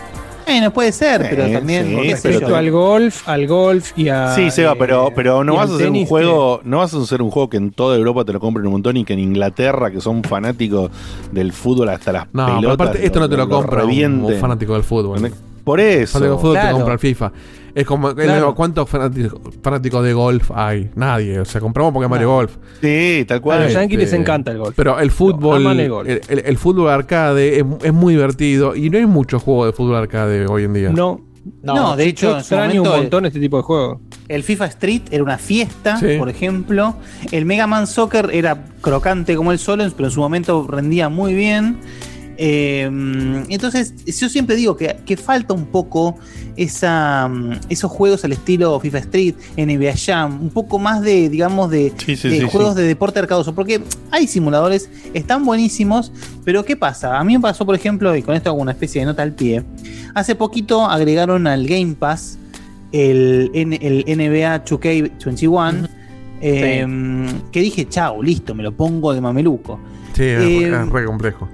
[0.54, 1.86] Bueno, puede ser, Sí, pero también.
[1.88, 4.36] sí, pero al golf, al golf y a.
[4.36, 7.22] Sí, Seba, eh, pero, pero no vas a hacer un juego, no vas a hacer
[7.24, 9.90] un juego que en toda Europa te lo compren un montón y que en Inglaterra,
[9.90, 10.92] que son fanáticos
[11.32, 14.36] del fútbol hasta las No, pero pelotas, aparte, esto no te lo compra un, revienten.
[14.36, 15.32] un fanático del fútbol.
[15.64, 16.14] Por eso.
[16.20, 16.68] fanático del fútbol Claro.
[16.70, 17.32] te compra el FIFA.
[17.76, 18.54] Es como, Claro.
[18.54, 20.92] ¿cuántos fanáticos, fanáticos de golf hay?
[20.96, 21.40] Nadie.
[21.40, 22.34] O sea, compramos porque Mario No.
[22.36, 22.58] Golf.
[22.82, 23.64] Sí, tal A cual.
[23.64, 24.74] los Yankees les Este, encanta el golf.
[24.76, 26.08] Pero el fútbol, aman el golf.
[26.08, 29.96] el- el fútbol arcade es, es muy divertido y no hay muchos juegos de fútbol
[29.96, 30.90] arcade hoy en día.
[30.92, 31.22] No,
[31.62, 33.98] No, de hecho, extraño un montón este tipo de juegos.
[34.30, 36.16] El FIFA Street era una fiesta, Sí.
[36.18, 36.96] por ejemplo.
[37.32, 41.34] El Mega Man Soccer era crocante como el solo, pero en su momento rendía muy
[41.34, 41.80] bien.
[42.38, 42.90] Eh,
[43.50, 46.18] entonces, yo siempre digo que, que falta un poco
[46.56, 51.70] esa, mm, esos juegos al estilo FIFA Street, NBA Jam, un poco más de, digamos,
[51.70, 53.82] de, Sí, sí, de sí, juegos de deporte arcadoso, porque
[54.12, 56.12] hay simuladores, están buenísimos,
[56.44, 57.20] pero ¿qué pasa?
[57.20, 59.34] A mí me pasó, por ejemplo, y con esto hago una especie de nota al
[59.34, 59.64] pie,
[60.14, 62.38] hace poquito agregaron al Game Pass
[62.92, 65.90] el, NBA 2K21,
[66.42, 66.86] eh,
[67.52, 69.80] que dije, chao, listo, me lo pongo de mameluco.
[70.14, 71.50] Sí, es Eh, es re complejo.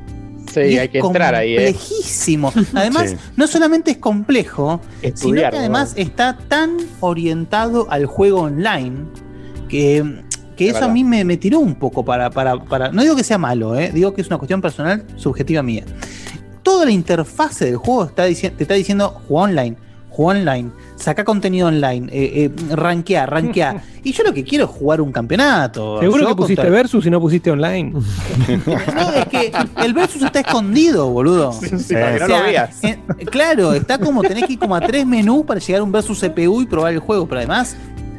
[0.51, 1.73] Sí, Y hay es que entrar ahí, ¿eh?
[1.73, 2.51] Complejísimo.
[2.73, 3.15] Además, Sí.
[3.35, 4.81] no solamente es complejo,
[5.13, 9.05] sino que además está tan orientado al juego online
[9.67, 10.23] que,
[10.57, 13.15] que Es eso a mí me, me tiró un poco para, para, para- No digo
[13.15, 13.91] que sea malo, ¿eh?
[13.93, 15.83] digo que es una cuestión personal, subjetiva mía.
[16.63, 18.31] Toda la interfase del juego está te
[18.63, 19.77] está diciendo juega online,
[20.09, 23.81] juega online, saca contenido online, eh, eh, rankea, rankea.
[24.03, 25.99] y yo lo que quiero es jugar un campeonato.
[25.99, 27.91] Seguro que pusiste contra- versus y no pusiste online.
[28.95, 29.51] no, es que
[29.83, 31.51] el versus está escondido, boludo.
[31.53, 32.83] Sí, para que no O sea, lo veas.
[32.83, 32.99] eh,
[33.31, 36.19] claro, está como tenés que ir como a tres menús para llegar a un versus
[36.19, 37.75] CPU y probar el juego, pero además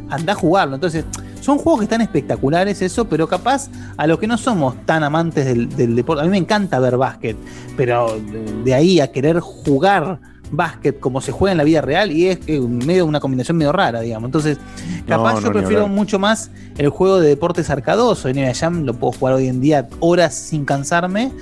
[0.09, 0.75] anda a jugarlo.
[0.75, 1.05] Entonces,
[1.41, 5.47] son juegos que están espectaculares, eso, pero capaz a los que no somos tan amantes
[5.47, 6.23] del, del deporte.
[6.23, 7.37] A mí me encanta ver básquet,
[7.77, 8.19] pero
[8.65, 10.19] de ahí a querer jugar
[10.53, 13.73] básquet como se juega en la vida real y es eh, medio una combinación medio
[13.73, 14.29] rara, digamos.
[14.29, 14.59] Entonces,
[15.07, 18.29] capaz No, yo no, prefiero mucho más el juego de deportes arcadoso.
[18.29, 21.33] NBA Jam lo puedo jugar hoy en día horas sin cansarme.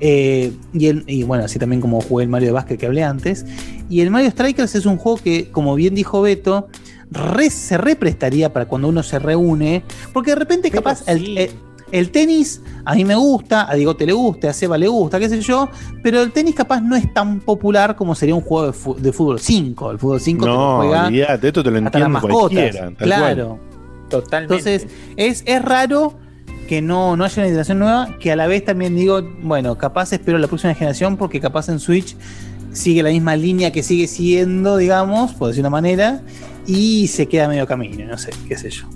[0.00, 3.04] Eh, y, el- y bueno, así también como jugué el Mario de básquet que hablé
[3.04, 3.46] antes.
[3.88, 6.68] Y el Mario Strikers es un juego que, como bien dijo Beto,
[7.10, 9.82] re- se represtaría para cuando uno se reúne.
[10.12, 11.50] Porque de repente, capaz, el, el-
[11.94, 15.28] el tenis a mí me gusta, a Digote le gusta, a Seba le gusta, qué
[15.28, 15.68] sé yo,
[16.02, 19.92] pero el tenis capaz no es tan popular como sería un juego de, fútbol 5.
[19.92, 22.76] El fútbol 5 te lo No, juega olvídate, esto te lo hasta las mascotas.
[22.98, 23.46] claro.
[23.46, 23.60] cual.
[24.08, 24.54] Totalmente.
[24.54, 26.14] Entonces, es, es raro
[26.68, 30.12] que no, no haya una iteración nueva, que a la vez también digo, bueno, capaz
[30.12, 32.16] espero la próxima generación, porque capaz en Switch
[32.72, 36.22] sigue la misma línea que sigue siguiendo, digamos, por decir una manera,
[36.66, 38.86] y se queda medio camino, no sé, qué sé yo.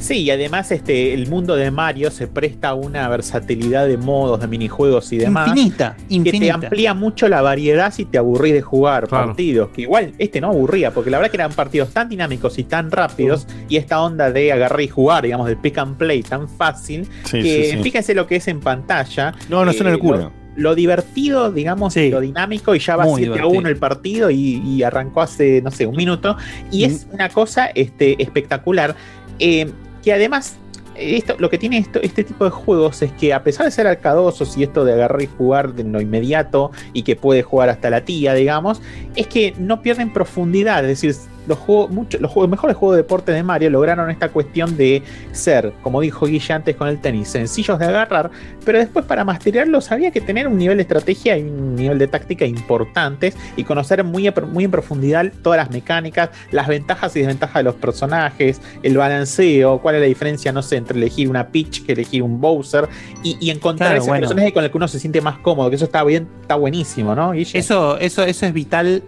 [0.00, 4.40] Sí, y además este, el mundo de Mario se presta a una versatilidad de modos,
[4.40, 5.48] de minijuegos y demás.
[5.48, 6.54] Infinita, Que te infinita.
[6.54, 9.26] amplía mucho la variedad si te aburrís de jugar Claro.
[9.26, 9.68] partidos.
[9.70, 12.90] Que igual este no aburría, porque la verdad que eran partidos tan dinámicos y tan
[12.90, 13.46] rápidos.
[13.68, 17.06] Y esta onda de agarrar y jugar, digamos, de pick and play tan fácil.
[17.24, 17.82] Sí, que sí, sí.
[17.82, 19.34] fíjense lo que es en pantalla.
[19.50, 20.30] No, no es una Eh, locura.
[20.56, 23.58] Lo, divertido, digamos, lo dinámico, y ya va Muy 7 a divertido.
[23.60, 26.36] 1 el partido y, y arrancó hace, no sé, un minuto.
[26.72, 28.96] Y es una cosa este, espectacular.
[29.38, 29.70] eh,
[30.02, 30.56] que además.
[30.96, 33.86] Esto, lo que tiene esto, este tipo de juegos es que a pesar de ser
[33.86, 37.88] arcadosos y esto de agarrar y jugar de lo inmediato y que puede jugar hasta
[37.88, 38.82] la tía, digamos,
[39.16, 40.84] es que no pierden profundidad.
[40.84, 41.14] Es decir,
[41.50, 45.02] los, juegos, los juegos, mejores juegos de deporte de Mario lograron esta cuestión de
[45.32, 48.30] ser, como dijo Guille antes con el tenis, sencillos de agarrar,
[48.64, 52.06] pero después para masterearlos había que tener un nivel de estrategia y un nivel de
[52.06, 57.20] táctica importantes y conocer muy, a- muy en profundidad todas las mecánicas, las ventajas y
[57.20, 61.48] desventajas de los personajes, el balanceo, cuál es la diferencia, no sé, entre elegir una
[61.48, 62.88] Peach que elegir un Bowser
[63.22, 64.20] y, y encontrar Claro, ese bueno.
[64.28, 67.14] personaje con el que uno se siente más cómodo, que eso está bien, está buenísimo,
[67.14, 67.32] ¿no?
[67.32, 67.58] Guille?
[67.58, 69.02] Eso, eso, eso es vital.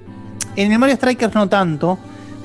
[0.56, 1.98] En el Mario Strikers no tanto,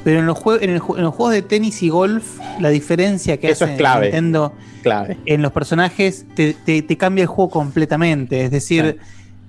[0.08, 3.74] pero en los, en, en juegos de tenis y golf, la diferencia que Eso hace
[3.74, 4.06] es clave.
[4.06, 5.18] Nintendo Clave.
[5.26, 8.46] en los personajes te, te- te cambia el juego completamente.
[8.46, 9.00] Es decir,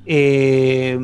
[0.05, 0.99] eh,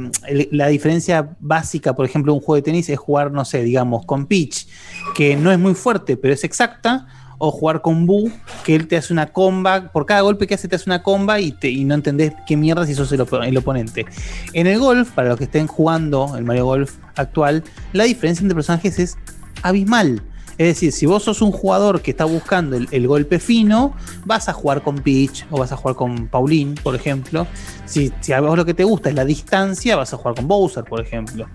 [0.51, 4.27] la diferencia básica, por ejemplo, un juego de tenis es jugar, no sé, digamos, con
[4.27, 4.67] Peach,
[5.15, 7.07] que no es muy fuerte, pero es exacta.
[7.39, 8.31] O jugar con Boo,
[8.65, 11.41] que él te hace una comba, por cada golpe que hace te hace una comba
[11.41, 14.07] y, te- y no entendés qué mierda si sos el, op- el oponente.
[14.53, 17.63] En el golf, para los que estén jugando el Mario Golf actual,
[17.93, 19.17] la diferencia entre personajes es
[19.65, 20.23] abismal.
[20.57, 23.93] Es decir, si vos sos un jugador que está buscando el, el golpe fino,
[24.25, 27.49] vas a jugar con Peach o vas a jugar con Pauline, por ejemplo.
[27.87, 30.47] Si, si a vos lo que te gusta es la distancia, vas a jugar con
[30.47, 31.49] Bowser, por ejemplo.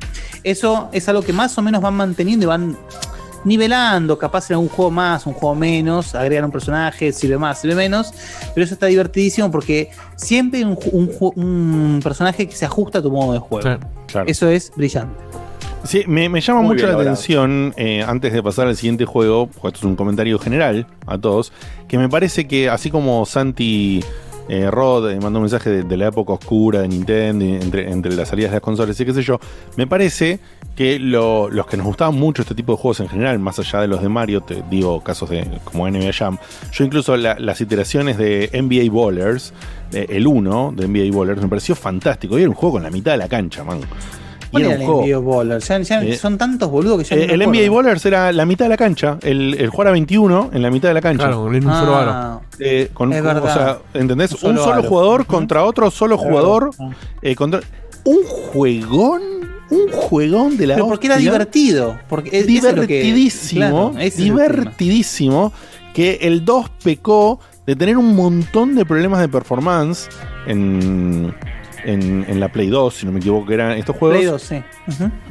[0.43, 2.77] Eso es algo que más o menos van manteniendo y van
[3.45, 7.75] nivelando, capaz en algún juego más, un juego menos, agregan un personaje, sirve más, sirve
[7.75, 8.13] menos,
[8.53, 13.31] pero eso está divertidísimo porque siempre hay un personaje que se ajusta a tu modo
[13.31, 13.79] de juego.
[14.25, 15.15] Eso es brillante.
[15.83, 17.11] Sí, me, me llama Muy mucho la logrado.
[17.13, 21.17] atención, eh, antes de pasar al siguiente juego, porque esto es un comentario general a
[21.17, 21.51] todos,
[21.87, 24.03] que me parece que así como Santi
[24.49, 28.13] eh, Rod eh, mandó un mensaje de, de la época oscura de Nintendo, entre, entre
[28.13, 29.39] las salidas de las consolas y qué sé yo,
[29.77, 30.39] me parece
[30.75, 33.79] que lo- los que nos gustaban mucho este tipo de juegos en general, más allá
[33.81, 36.37] de los de Mario, te digo casos de como NBA Jam,
[36.73, 39.53] yo incluso la- las iteraciones de NBA Ballers,
[39.93, 42.89] eh, el 1 de NBA Ballers, me pareció fantástico, y era un juego con la
[42.91, 43.79] mitad de la cancha, man.
[44.49, 45.61] Y ¿Cuál era el juego- NBA Baller?
[45.61, 47.41] Ya- ya Eh, son tantos boludos que ya eh, me el.
[47.43, 50.71] NBA Ballers era la mitad de la cancha, el, el jugar a 21 en la
[50.71, 51.25] mitad de la cancha.
[51.27, 53.43] Claro, en un solo Ah, Eh, con, es verdad.
[53.43, 54.31] O sea, ¿entendés?
[54.43, 54.83] Un Un solo aro.
[54.83, 56.71] jugador contra otro solo jugador.
[57.21, 57.59] eh, contra,
[58.05, 59.21] un juegón,
[59.69, 61.31] un juegón de la Pero porque era hostia.
[61.31, 61.97] divertido.
[62.09, 65.53] Porque que- divertidísimo, claro, divertidísimo,
[65.93, 70.09] que el 2 pecó de tener un montón de problemas de performance
[70.47, 71.33] en,
[71.93, 74.17] en, en la Play 2, si no me equivoco, que eran estos juegos.
[74.17, 74.63] Play 2, sí.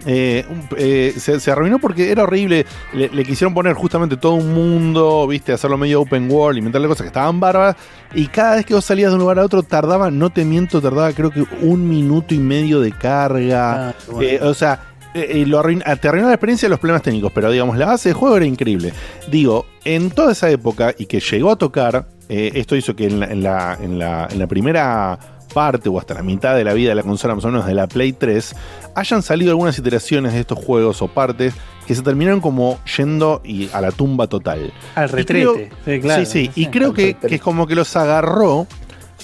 [0.06, 0.44] Eh,
[0.76, 2.66] eh, se, se arruinó porque era horrible.
[2.92, 7.02] Le, le quisieron poner justamente todo un mundo, viste, hacerlo medio open world, inventarle cosas
[7.02, 7.76] que estaban bárbaras.
[8.14, 10.80] Y cada vez que vos salías de un lugar a otro, tardaba, no te miento,
[10.80, 13.88] tardaba creo que un minuto y medio de carga.
[13.90, 14.22] Ah, bueno.
[14.22, 14.80] Eh, o sea,
[15.14, 18.10] eh, eh, lo te arruinó la experiencia de los problemas técnicos, pero digamos, la base
[18.10, 18.92] de juego era increíble.
[19.30, 23.20] Digo, en toda esa época y que llegó a tocar, eh, esto hizo que en
[23.20, 25.18] la, en la- en la- en la primera
[25.52, 27.74] parte o hasta la mitad de la vida de la consola, más o menos de
[27.74, 28.54] la Play 3,
[28.94, 31.54] hayan salido algunas iteraciones de estos juegos o partes
[31.86, 34.72] que se terminaron como yendo y a la tumba total.
[34.94, 35.32] Al retrete.
[35.32, 35.54] creo-
[35.84, 36.24] Sí, claro.
[36.24, 38.66] sí, sí, y creo que, es como que los agarró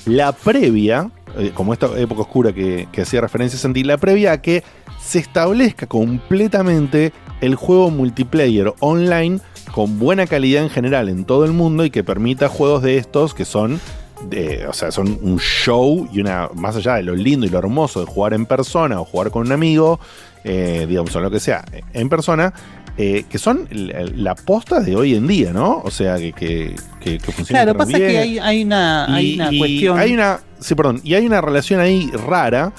[0.07, 4.41] la previa, eh, como esta época oscura que, que hacía referencia Santi, la previa a
[4.43, 4.62] que
[5.03, 7.12] se establezca completamente
[7.43, 9.41] el juego multiplayer online
[9.73, 13.35] con buena calidad en general en todo el mundo y que permita juegos de estos
[13.35, 13.81] que son
[14.28, 17.59] de- o sea, son un show y una más allá de lo lindo y lo
[17.59, 20.01] hermoso de jugar en persona o jugar con un amigo
[20.47, 22.52] eh, digamos, o lo que sea, en persona,
[22.99, 25.81] eh, que son la, la posta de hoy en día, ¿no?
[25.83, 28.10] O sea, que, que, que, que funciona Claro, pasa bien.
[28.10, 29.99] que hay, hay una, hay una cuestión.
[29.99, 32.73] Hay una, sí, perdón, y hay una relación ahí rara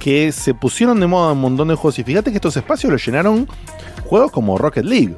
[0.00, 2.00] que se pusieron de moda un montón de juegos.
[2.00, 3.46] Y fíjate que estos espacios los llenaron
[4.04, 5.14] juegos como Rocket League.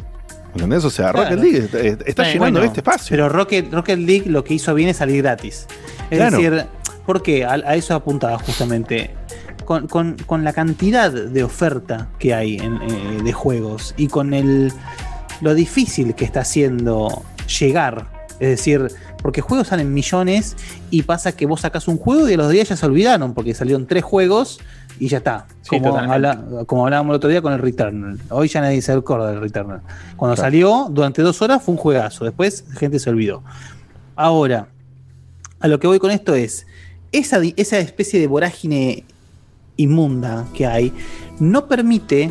[0.57, 0.85] ¿Entendés?
[0.85, 1.31] O sea, Claro.
[1.37, 1.59] Rocket League
[2.07, 3.09] está, Bueno, llenando bueno, este espacio.
[3.11, 5.67] Pero Rocket, Rocket League lo que hizo bien es salir gratis.
[6.11, 6.37] Es Claro.
[6.39, 6.67] decir,
[7.07, 7.45] ¿por qué?
[7.45, 9.11] A, a eso apuntaba justamente.
[9.65, 14.33] Con, con- con la cantidad de oferta que hay en, eh, de juegos y con
[14.33, 14.73] el
[15.41, 17.25] lo difícil que está haciendo
[17.59, 18.07] llegar.
[18.39, 18.87] Es decir,
[19.23, 20.57] porque juegos salen millones
[20.91, 23.55] y pasa que vos sacás un juego y de los días ya se olvidaron porque
[23.55, 24.61] salieron tres juegos
[24.99, 25.47] y ya está.
[25.63, 26.15] Sí, como, totalmente.
[26.29, 28.19] habla- como hablábamos el otro día con el Returnal.
[28.31, 29.81] Hoy ya nadie se acuerda del Returnal.
[30.17, 30.47] Cuando Claro.
[30.47, 32.25] salió, durante dos horas fue un juegazo.
[32.25, 33.43] Después, la gente se olvidó.
[34.15, 34.69] Ahora,
[35.61, 36.67] a lo que voy con esto es,
[37.13, 39.05] esa, esa especie de vorágine
[39.77, 40.93] inmunda que hay
[41.39, 42.31] no permite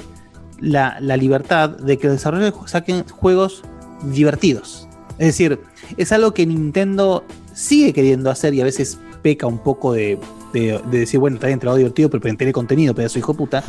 [0.60, 3.64] la, la libertad de que los desarrolladores saquen juegos
[4.04, 4.88] divertidos.
[5.18, 5.60] Es decir,
[5.98, 10.20] es algo que Nintendo sigue queriendo hacer y a veces peca un poco de,
[10.60, 13.64] de- de decir, bueno, está bien, hago divertido, pero tiene contenido, pedazo de hijo puta.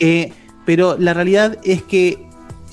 [0.00, 0.32] Eh,
[0.66, 2.26] pero la realidad es que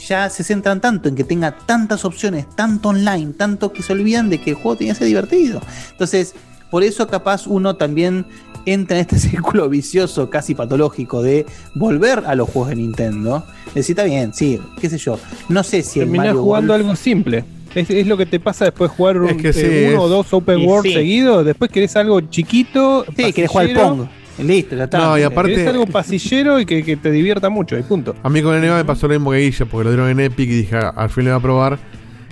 [0.07, 4.29] ya se centran tanto en que tenga tantas opciones, tanto online, tanto que se olvidan
[4.29, 5.61] de que el juego tenía que ser divertido.
[5.91, 6.33] Entonces,
[6.71, 8.25] por eso capaz uno también
[8.65, 13.43] entra en este círculo vicioso casi patológico de volver a los juegos de Nintendo.
[13.75, 15.19] Decir, está bien, sí, qué sé yo.
[15.49, 17.43] No sé si el Terminás Mario jugando Golf- algo simple.
[17.75, 20.07] Es, es lo que te pasa después de jugar un- Es que eh, uno o
[20.09, 20.93] dos open y world sí.
[20.93, 21.45] seguidos.
[21.45, 23.05] Después querés algo chiquito.
[23.15, 23.73] Sí, querés jugar al.
[23.75, 24.07] Pong.
[24.39, 24.97] Listo, ya está.
[24.97, 27.77] No, y aparte- Querés algo pasillero y que, que te divierta mucho.
[27.77, 28.15] Y punto.
[28.23, 30.19] A mí con el NBA me pasó lo mismo que Guilla, porque lo dieron en
[30.19, 31.79] Epic y dije, "Ah, al fin le voy a probar.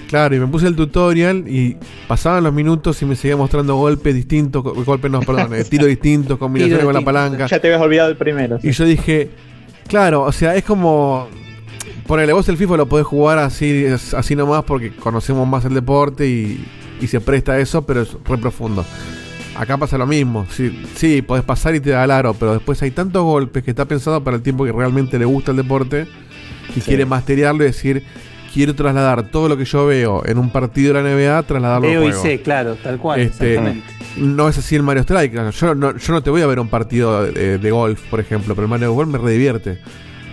[0.08, 1.78] Claro, y me puse el tutorial y
[2.08, 5.88] pasaban los minutos y me seguía mostrando golpes distintos, go- golpes no, perdón, eh, tiros
[5.88, 7.46] distintos, combinaciones con la palanca.
[7.46, 8.58] Ya te habías olvidado el primero.
[8.64, 9.30] Y yo dije,
[9.88, 11.28] claro, o sea, es como.
[12.10, 13.86] Ponele, vos el FIFA lo podés jugar así,
[14.18, 16.66] así nomás porque conocemos más el deporte y,
[17.00, 18.84] y se presta a eso, pero es re profundo.
[19.56, 20.48] Acá pasa lo mismo.
[20.50, 23.70] Sí, sí, podés pasar y te da el aro, pero después hay tantos golpes que
[23.70, 26.08] está pensado para el tiempo que realmente le gusta el deporte
[26.76, 28.04] y quiere masterearlo y decir,
[28.56, 32.10] quiero trasladar todo lo que yo veo en un partido de la NBA, trasladarlo Veo
[32.10, 33.20] y sé, claro, tal cual.
[33.20, 33.88] Este, exactamente.
[34.18, 35.52] no es así el Mario Strike.
[35.52, 38.56] Yo no, yo no te voy a ver un partido de, de golf, por ejemplo,
[38.56, 39.78] pero el Mario Golf me redivierte.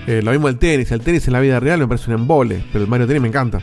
[0.07, 0.93] Eh, lo mismo el tenis.
[0.93, 3.29] El tenis en la vida real me parece un embole, pero el Mario Tenis me
[3.29, 3.61] encanta.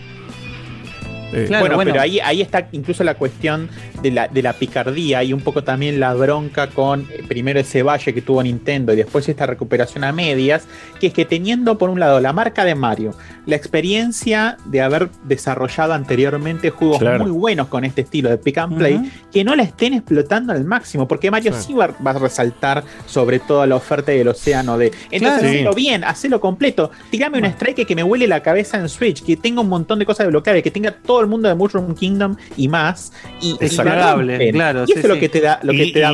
[1.34, 3.70] Eh, bueno, pero ahí, ahí está incluso la cuestión
[4.02, 7.84] de la, de la picardía y un poco también la bronca con eh, primero ese
[7.84, 10.68] valle que tuvo Nintendo y después esta recuperación a medias,
[11.00, 15.10] que es que teniendo por un lado la marca de Mario, la experiencia de haber
[15.26, 17.24] desarrollado anteriormente juegos Claro.
[17.24, 20.64] muy buenos con este estilo de pick and play, que no la estén explotando al
[20.64, 21.68] máximo, porque Mario Sí.
[21.68, 24.92] sí, va, va a resaltar sobre todo la oferta del océano de...
[25.12, 25.36] Entonces, Claro.
[25.48, 25.76] hacelo Sí.
[25.78, 29.62] bien, hacelo completo, tirame un strike que me huele la cabeza en Switch, que tenga
[29.62, 33.11] un montón de cosas desbloqueables, que tenga todo el mundo de Mushroom Kingdom y más.
[33.42, 34.53] Y, la rompen.
[34.53, 36.11] Claro, y sí, eso es lo que te da, lo que Y- te da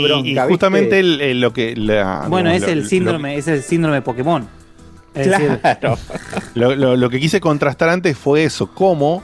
[0.48, 1.76] justamente el- el- lo que.
[1.76, 4.48] la- Bueno, digamos, es lo- el síndrome, es el síndrome de Pokémon.
[5.16, 5.98] Es decir, Claro.
[6.54, 9.22] Lo, lo- lo que quise contrastar antes fue eso, cómo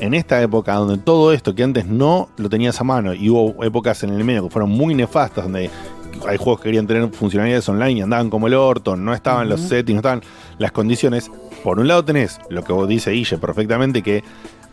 [0.00, 3.62] en esta época donde todo esto que antes no lo tenías a mano y hubo
[3.64, 5.70] épocas en el medio que fueron muy nefastas, donde
[6.26, 9.60] hay juegos que querían tener funcionalidades online y andaban como el orto, no estaban los
[9.60, 10.22] settings, no estaban
[10.58, 11.30] las condiciones.
[11.62, 14.24] Por un lado tenés lo que vos dice Ille perfectamente, que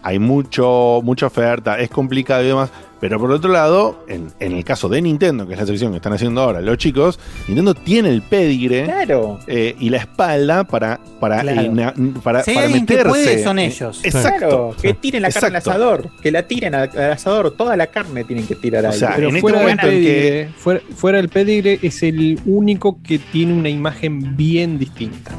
[0.04, 2.70] hay mucho, mucha oferta, es complicado y demás.
[3.00, 5.98] Pero por otro lado, en, en el caso de Nintendo, que es la sección que
[5.98, 9.40] están haciendo ahora los chicos, Nintendo tiene el pedigre Claro.
[9.46, 11.62] eh, y la espalda para, para, Claro.
[11.64, 13.10] eh, na- para, Si hay para alguien que meterse.
[13.10, 14.00] puede, son Eh, ellos.
[14.06, 14.38] Exacto.
[14.40, 17.88] Claro, que tiren la carne al asador, que la tiren al, al asador, toda la
[17.88, 18.98] carne tienen que tirar O ahí.
[18.98, 22.04] sea, Pero en este fuera, del momento en que- pedigre, fuera, fuera del pedigre es
[22.04, 25.32] el único que tiene una imagen bien distinta.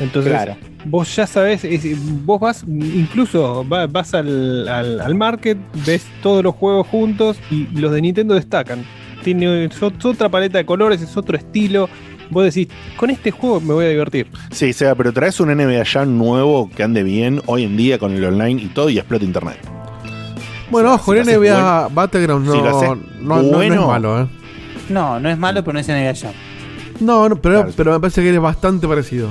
[0.00, 0.56] Entonces, Claro.
[0.84, 6.42] Vos ya sabés, es- vos vas, incluso va- vas al, al- al market, ves todos
[6.44, 8.84] los juegos juntos y los de Nintendo destacan.
[9.24, 11.88] Tiene es ot- otra paleta de colores, es otro estilo.
[12.30, 14.26] Vos decís, con este juego me voy a divertir.
[14.50, 18.12] Sí, Seba, pero traes un NBA ya nuevo que ande bien hoy en día con
[18.12, 19.58] el online y todo y explota internet.
[20.70, 22.58] bueno, ojo, si NBA bueno- Battleground no, si
[23.22, 24.26] no, es malo, ¿eh?
[24.90, 26.32] No, no es malo, pero no es NBA Jam.
[27.00, 27.74] No, no, pero, Claro, sí.
[27.78, 29.30] pero me parece que es bastante parecido.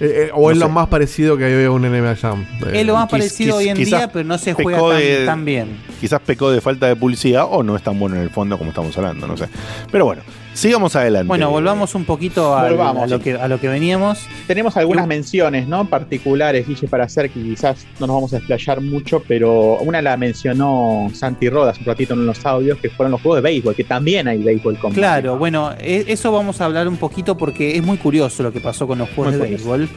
[0.00, 2.42] Eh, eh, o No es lo más parecido que hay a un NBA Jam.
[2.66, 4.98] Eh, Es lo más quiz- parecido quiz- hoy en día, pero no se juega tan,
[4.98, 5.76] de- tan bien.
[6.00, 8.70] Quizás pecó de falta de publicidad o no es tan bueno en el fondo como
[8.70, 9.46] estamos hablando, no sé.
[9.92, 10.22] Pero bueno,
[10.60, 11.26] sigamos adelante.
[11.28, 13.24] Bueno, volvamos un poquito al- Volvamos, a, lo sí.
[13.24, 14.26] que, a lo que veníamos.
[14.46, 15.86] Tenemos algunas menciones, ¿no?
[15.88, 20.16] Particulares, Guille, para hacer que quizás no nos vamos a explayar mucho, pero una la
[20.16, 23.84] mencionó Santi Rodas un ratito en los audios, que fueron los juegos de béisbol, que
[23.84, 27.82] también hay béisbol con Claro, bueno, e- eso vamos a hablar un poquito porque es
[27.84, 29.70] muy curioso lo que pasó con los juegos Muy de curioso.
[29.70, 29.88] béisbol.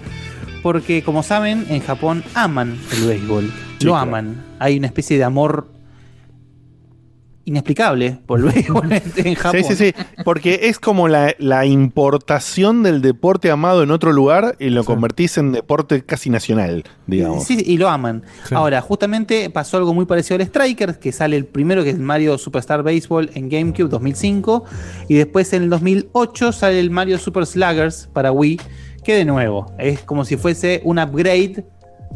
[0.61, 3.51] Porque, como saben, en Japón aman el béisbol.
[3.79, 4.07] Sí, lo claro.
[4.07, 4.43] aman.
[4.59, 5.67] Hay una especie de amor
[7.45, 9.61] inexplicable béisbol en, en Japón.
[9.67, 10.03] Sí, sí, sí.
[10.23, 15.37] Porque es como la, la importación del deporte amado en otro lugar y lo convertís
[15.37, 17.43] en deporte casi nacional, digamos.
[17.43, 18.23] Sí, y lo aman.
[18.47, 18.55] Sí.
[18.55, 22.01] Ahora, justamente pasó algo muy parecido al Strikers, que sale el primero, que es el
[22.01, 24.63] Mario Superstar Baseball en GameCube 2005,
[25.09, 28.59] y después en el 2008 sale el Mario Super Sluggers para Wii,
[29.03, 31.65] que de nuevo es como si fuese un upgrade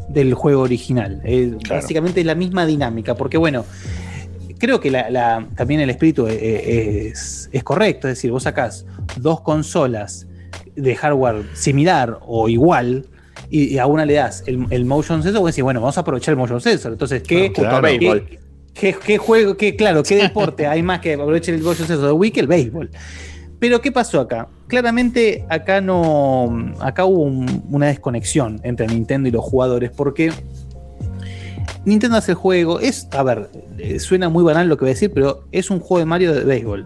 [0.07, 1.19] del juego original.
[1.25, 3.65] Es- Básicamente es la misma dinámica, porque bueno,
[4.59, 8.85] creo que la- la- también el espíritu eh, es, es correcto, es decir, vos sacás
[9.17, 10.27] dos consolas
[10.75, 13.05] de hardware similar o igual
[13.49, 16.01] y, y a una le das el, el motion sensor, vos decís, bueno, vamos a
[16.01, 16.91] aprovechar el motion sensor.
[16.91, 18.27] Entonces, ¿qué, Claro, qué- béisbol.
[18.73, 22.11] qué- qué juego, qué, claro, qué deporte hay más que aprovechar el motion sensor de
[22.13, 22.89] Wii que el béisbol?
[23.59, 24.49] Pero, ¿qué pasó acá?
[24.67, 26.73] Claramente acá no.
[26.79, 30.31] Acá hubo un- una desconexión entre Nintendo y los jugadores, porque
[31.85, 32.79] Nintendo hace el juego.
[32.79, 33.07] Es.
[33.11, 35.99] A ver, eh, suena muy banal lo que voy a decir, pero es un juego
[35.99, 36.85] de Mario de béisbol.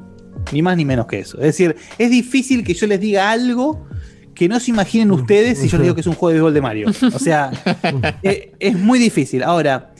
[0.51, 1.37] Ni más ni menos que eso.
[1.37, 3.85] Es decir, es difícil que yo les diga algo
[4.33, 6.53] que no se imaginen ustedes si yo les digo que es un juego de béisbol
[6.53, 6.89] de Mario.
[7.13, 7.51] O sea,
[8.23, 9.43] eh, es muy difícil.
[9.43, 9.93] Ahora,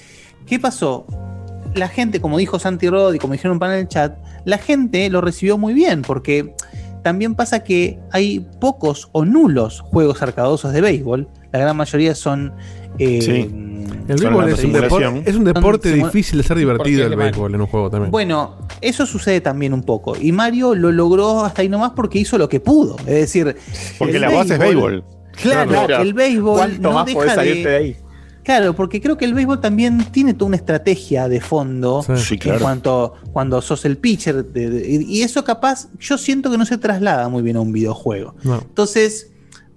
[0.45, 1.06] ¿qué pasó?
[1.76, 5.22] La gente, como dijo Santi Rod y como dijeron para el chat, la gente lo
[5.22, 6.53] recibió muy bien porque
[7.03, 11.27] también pasa que hay pocos o nulos juegos arcadosos de béisbol.
[11.51, 12.53] La gran mayoría son.
[13.00, 13.68] Eh, Sí.
[14.08, 17.61] El béisbol es un, deporte, es un deporte difícil de ser divertido el béisbol en
[17.61, 18.11] un juego también.
[18.11, 20.16] Bueno, eso sucede también un poco.
[20.20, 22.98] Y Mario lo logró hasta ahí nomás porque hizo lo que pudo.
[23.00, 23.56] Es decir,
[24.00, 25.03] Porque la base es béisbol.
[25.42, 26.02] Claro, Claro.
[26.02, 27.95] el béisbol ¿Cuánto no más deja de- salirte de ahí?
[28.44, 32.58] Claro, porque creo que el béisbol también tiene toda una estrategia de fondo Sí, claro.
[32.58, 34.44] en cuanto cuando sos el pitcher.
[34.45, 37.72] de- de- y eso capaz, yo siento que no se traslada muy bien a un
[37.72, 38.36] videojuego.
[38.44, 38.56] No.
[38.61, 39.31] Entonces,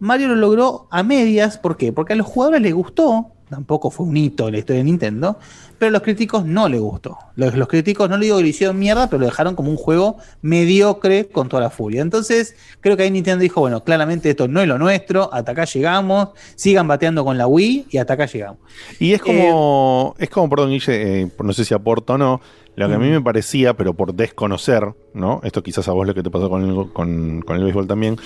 [0.05, 1.58] Mario lo logró a medias.
[1.58, 1.92] ¿Por qué?
[1.92, 3.31] Porque a los jugadores les gustó.
[3.49, 5.39] Tampoco fue un hito en la historia de Nintendo.
[5.78, 7.16] Pero a los críticos no les gustó.
[7.36, 9.76] Los, los críticos no le digo que lo hicieron mierda, pero lo dejaron como un
[9.76, 12.02] juego mediocre con toda la furia.
[12.02, 15.33] Entonces, creo que ahí Nintendo dijo: bueno, claramente esto no es lo nuestro.
[15.33, 16.28] Hasta acá llegamos.
[16.55, 18.58] Sigan bateando con la Wii y hasta acá llegamos.
[18.99, 22.41] Y es como, es como, perdón, Guille, eh, no sé si aporto o no,
[22.76, 25.41] lo que a mí me parecía, pero por desconocer, ¿no?
[25.44, 28.16] Esto quizás a vos lo que te pasó con el, con, con el béisbol también.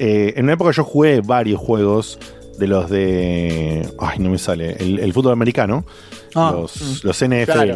[0.00, 2.18] Eh, en una época yo jugué varios juegos
[2.58, 3.88] de los de.
[3.98, 4.76] Ay, no me sale.
[4.80, 5.84] El, el fútbol americano.
[6.34, 7.06] Ah, los, mm.
[7.06, 7.44] los NFL.
[7.52, 7.74] Claro.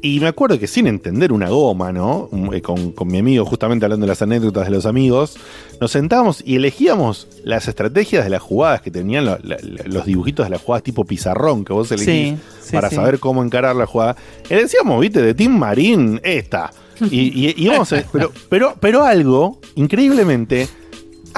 [0.00, 2.28] Y me acuerdo que sin entender una goma, ¿no?
[2.30, 5.36] Um, eh, Con, con mi amigo, justamente hablando de las anécdotas de los amigos,
[5.80, 10.06] nos sentábamos y elegíamos las estrategias de las jugadas que tenían lo- la- la- los
[10.06, 12.94] dibujitos de las jugadas tipo pizarrón que vos elegís Sí, sí, para sí.
[12.96, 14.14] saber cómo encarar la jugada.
[14.48, 16.70] Y decíamos, viste, de Team Marín, esta.
[17.10, 20.68] Y, y- y íbamos a- pero, pero, pero algo, increíblemente,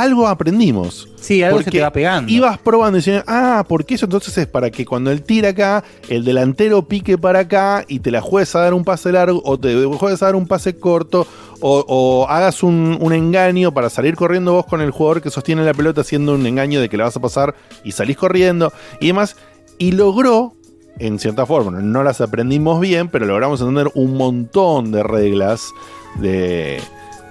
[0.00, 1.08] algo aprendimos.
[1.16, 2.30] Sí, algo se Porque te va pegando.
[2.30, 5.84] Ibas probando y decías, ah, porque eso entonces es para que cuando él tira acá,
[6.08, 9.58] el delantero pique para acá y te la juegues a dar un pase largo o
[9.58, 11.26] te juegues a dar un pase corto
[11.60, 15.64] o, o hagas un, un engaño para salir corriendo vos con el jugador que sostiene
[15.64, 17.54] la pelota haciendo un engaño de que la vas a pasar
[17.84, 19.36] y salís corriendo y demás.
[19.78, 20.54] Y logró,
[20.98, 25.70] en cierta forma, no las aprendimos bien, pero logramos entender un montón de reglas
[26.16, 26.80] de,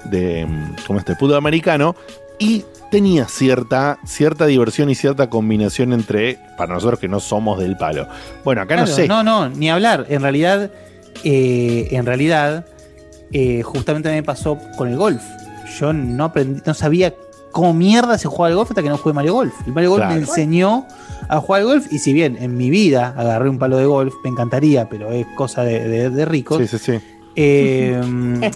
[0.06, 0.48] de
[0.88, 1.96] como este fútbol americano
[2.40, 7.78] y tenía cierta, cierta diversión y cierta combinación entre, para nosotros que no somos del
[7.78, 8.08] palo.
[8.44, 9.08] Bueno, acá no sé.
[9.08, 10.06] No, no, ni hablar.
[10.10, 10.72] En realidad,
[11.24, 12.66] eh, en realidad,
[13.32, 15.22] eh, justamente me pasó con el golf.
[15.80, 17.14] Yo no aprendí, no sabía
[17.52, 19.54] cómo mierda se juega el golf hasta que no jugué Mario Golf.
[19.68, 20.16] El Mario Golf Claro.
[20.16, 20.88] me enseñó
[21.28, 24.14] a jugar al golf y si bien en mi vida agarré un palo de golf,
[24.24, 26.58] me encantaría, pero es cosa de, de- de ricos.
[26.58, 27.00] Sí, sí, sí.
[27.36, 28.02] Eh,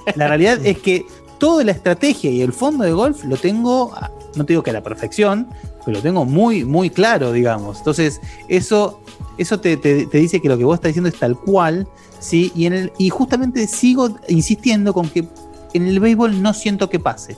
[0.15, 1.05] la realidad es que
[1.43, 3.93] toda la estrategia y el fondo de golf lo tengo,
[4.35, 5.47] no te digo que a la perfección,
[5.85, 7.79] pero lo tengo muy, muy claro, digamos.
[7.79, 9.01] Entonces, eso,
[9.37, 11.85] eso te, te- te dice que lo que vos estás diciendo es tal cual,
[12.19, 12.53] ¿sí?
[12.55, 15.27] Y, en el, y justamente sigo insistiendo con que
[15.73, 17.35] en el béisbol no siento que pase.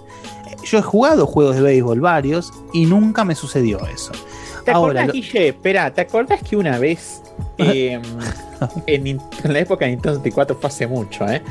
[0.63, 4.11] Yo he jugado juegos de béisbol varios y nunca me sucedió eso.
[4.65, 5.47] ¿Te Ahora, acordás, lo- Guille?
[5.47, 7.23] Espera, ¿te acordás que una vez
[7.57, 7.99] eh,
[8.87, 11.41] en, la época de Nintendo 64 fue hace mucho, ¿eh?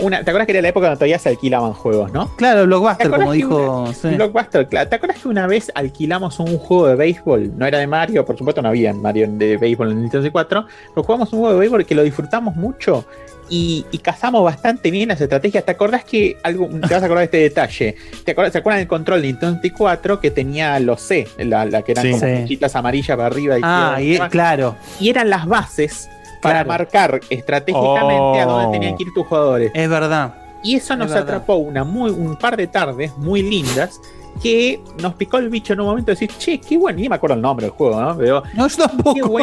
[0.00, 2.34] Una, ¿Te acuerdas que era la época donde todavía se alquilaban juegos, no?
[2.36, 3.82] Claro, ¿Te Blockbuster, como dijo.
[3.82, 4.08] una- sí.
[4.08, 4.88] Blockbuster, claro.
[4.88, 7.52] ¿Te acuerdas que una vez alquilamos un juego de béisbol?
[7.58, 11.04] No era de Mario, por supuesto no había Mario de béisbol en Nintendo 64, pero
[11.04, 13.04] jugamos un juego de béisbol que lo disfrutamos mucho
[13.50, 15.64] y, y cazamos bastante bien las estrategias.
[15.64, 17.96] ¿Te acordás que algo, te vas a acordar de este detalle?
[18.24, 21.82] ¿Te acuerdas, ¿Se acuerdan del control de Nintendo 64 que tenía los C, la, la
[21.82, 22.10] que eran Sí.
[22.12, 22.58] como Sí.
[22.72, 24.76] amarillas para arriba y Ah, y, claro.
[24.98, 26.08] y eran las bases
[26.40, 26.68] para Claro.
[26.68, 29.70] marcar estratégicamente a dónde tenían que ir tus jugadores.
[29.74, 30.34] Es verdad.
[30.62, 34.00] Y eso nos Es atrapó una muy, un par de tardes muy lindas
[34.42, 37.14] que nos picó el bicho en un momento de decir, che, qué bueno, ni me
[37.16, 38.16] acuerdo el nombre del juego, ¿no?
[38.16, 39.38] Pero, no, yo tampoco.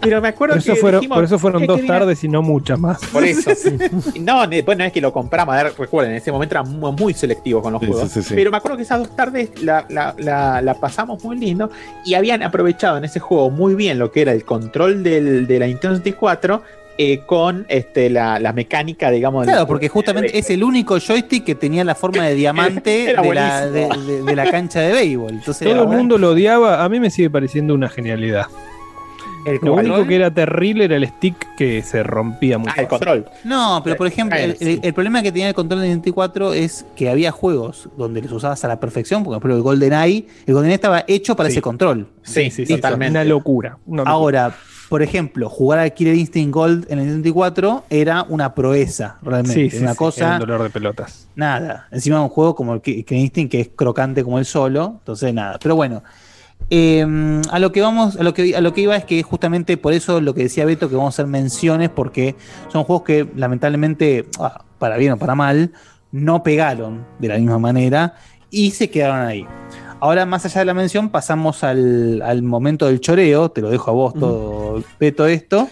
[0.00, 1.94] Pero me acuerdo Por eso que fueron, dijimos, por eso fueron "Che, dos qué bien".
[1.94, 2.98] tardes y no muchas más.
[3.12, 3.50] Por eso.
[4.20, 5.54] no, ne- bueno, es que lo compramos.
[5.54, 8.10] A ver, recuerden, en ese momento era muy, muy selectivo con los Sí, juegos.
[8.10, 8.34] sí, sí, sí.
[8.34, 11.70] Pero me acuerdo que esas dos tardes la, la- la- la pasamos muy lindo
[12.04, 15.58] y habían aprovechado en ese juego muy bien lo que era el control del, de
[15.58, 16.62] la Nintendo 64
[17.02, 19.46] eh, con este, la, la mecánica, digamos.
[19.46, 23.66] Claro, porque justamente es el único joystick que tenía la forma de diamante de la,
[23.66, 24.12] de, buenísimo.
[24.12, 25.30] de- de la cancha de béisbol.
[25.32, 26.84] Entonces, Todo el mundo lo odiaba.
[26.84, 28.46] A mí me sigue pareciendo una genialidad.
[29.46, 29.90] El Lo control.
[29.92, 33.26] único que era terrible era el stick que se rompía muy Ah, el control.
[33.44, 36.84] No, pero por ejemplo, el, el- el problema que tenía el control de 64 es
[36.94, 40.74] que había juegos donde los usabas a la perfección, por ejemplo el GoldenEye, el GoldenEye
[40.74, 41.54] estaba hecho para Sí.
[41.54, 42.06] ese control.
[42.22, 43.12] Sí, sí, totalmente.
[43.18, 43.78] Una locura.
[43.86, 44.10] una locura.
[44.12, 44.56] Ahora,
[44.90, 49.54] por ejemplo, jugar al Killer Instinct Gold en el 64 era una proeza, realmente.
[49.54, 51.28] Sí, sí, una sí, cosa, era un dolor de pelotas.
[51.36, 51.86] nada.
[51.92, 55.32] Encima un juego como el Ki- Killer Instinct que es crocante como el solo, entonces
[55.32, 55.58] nada.
[55.62, 56.02] Pero bueno,
[56.70, 57.04] eh,
[57.50, 59.92] a lo que vamos, a lo que, a lo que iba es que justamente por
[59.92, 62.36] eso lo que decía Beto, que vamos a hacer menciones, porque
[62.68, 65.72] son juegos que lamentablemente, ah, para bien o para mal,
[66.12, 68.14] no pegaron de la misma manera
[68.50, 69.46] y se quedaron ahí.
[70.00, 73.50] Ahora, más allá de la mención, pasamos al, al momento del choreo.
[73.50, 75.68] Te lo dejo a vos todo, Beto, esto.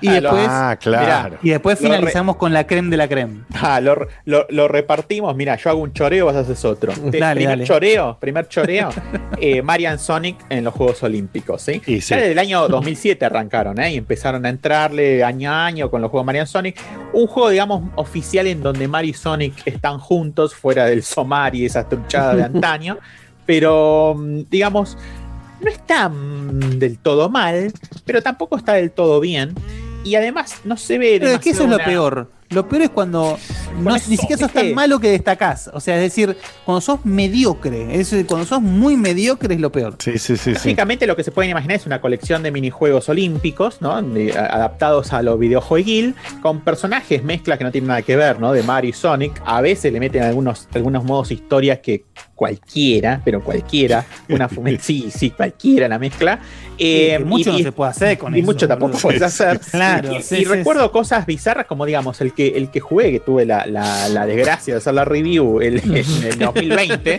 [0.00, 1.38] Y después, Ah, claro.
[1.42, 3.40] y después finalizamos con la creme de la creme.
[3.62, 5.34] Ah, lo, lo- lo repartimos.
[5.36, 6.92] Mira, yo hago un choreo, vos haces otro.
[6.96, 7.64] Dale, primer dale.
[7.64, 8.90] choreo, primer choreo.
[9.38, 11.82] eh, Marian Sonic en los Juegos Olímpicos, ¿sí?
[11.86, 12.10] Y sí.
[12.10, 13.92] Ya desde el año 2007 arrancaron, ¿eh?
[13.92, 16.80] Y empezaron a entrarle año a año con los juegos Marian Sonic.
[17.12, 21.64] Un juego, digamos, oficial en donde Mario y Sonic están juntos, fuera del Somar y
[21.66, 22.98] esa truchada de antaño.
[23.46, 24.96] Pero, mm, digamos,
[25.60, 27.72] no está del todo mal,
[28.04, 29.54] pero tampoco está del todo bien.
[30.04, 32.30] Y además no se ve Pero es que eso es lo peor.
[32.50, 33.38] Lo peor es cuando
[33.80, 35.70] no, eso, ni siquiera sos es que- tan malo que destacás.
[35.72, 37.82] O sea, es decir, cuando sos mediocre.
[37.94, 39.94] Es, decir, cuando sos muy mediocre es lo peor.
[40.00, 40.52] Sí, sí, sí, sí.
[40.54, 44.02] Básicamente lo que se pueden imaginar es una colección de minijuegos olímpicos, ¿no?
[44.02, 48.40] De- a- adaptados a los videojueguil, con personajes, mezclas que no tienen nada que ver,
[48.40, 48.52] ¿no?
[48.52, 49.40] De Mario y Sonic.
[49.46, 54.48] A veces le meten algunos, algunos modos historias que cualquiera, pero cualquiera, una
[54.80, 56.40] sí, sí, cualquiera la mezcla.
[56.78, 59.22] Eh, que mucho y- no y- se puede hacer con y eso, mucho tampoco puedes
[59.22, 59.60] hacer.
[59.60, 63.10] Claro, Y, sí, y sí, recuerdo cosas bizarras como, digamos, el que, el que jugué,
[63.12, 67.18] que tuve la, la- la desgracia de hacer la review el- en el 2020,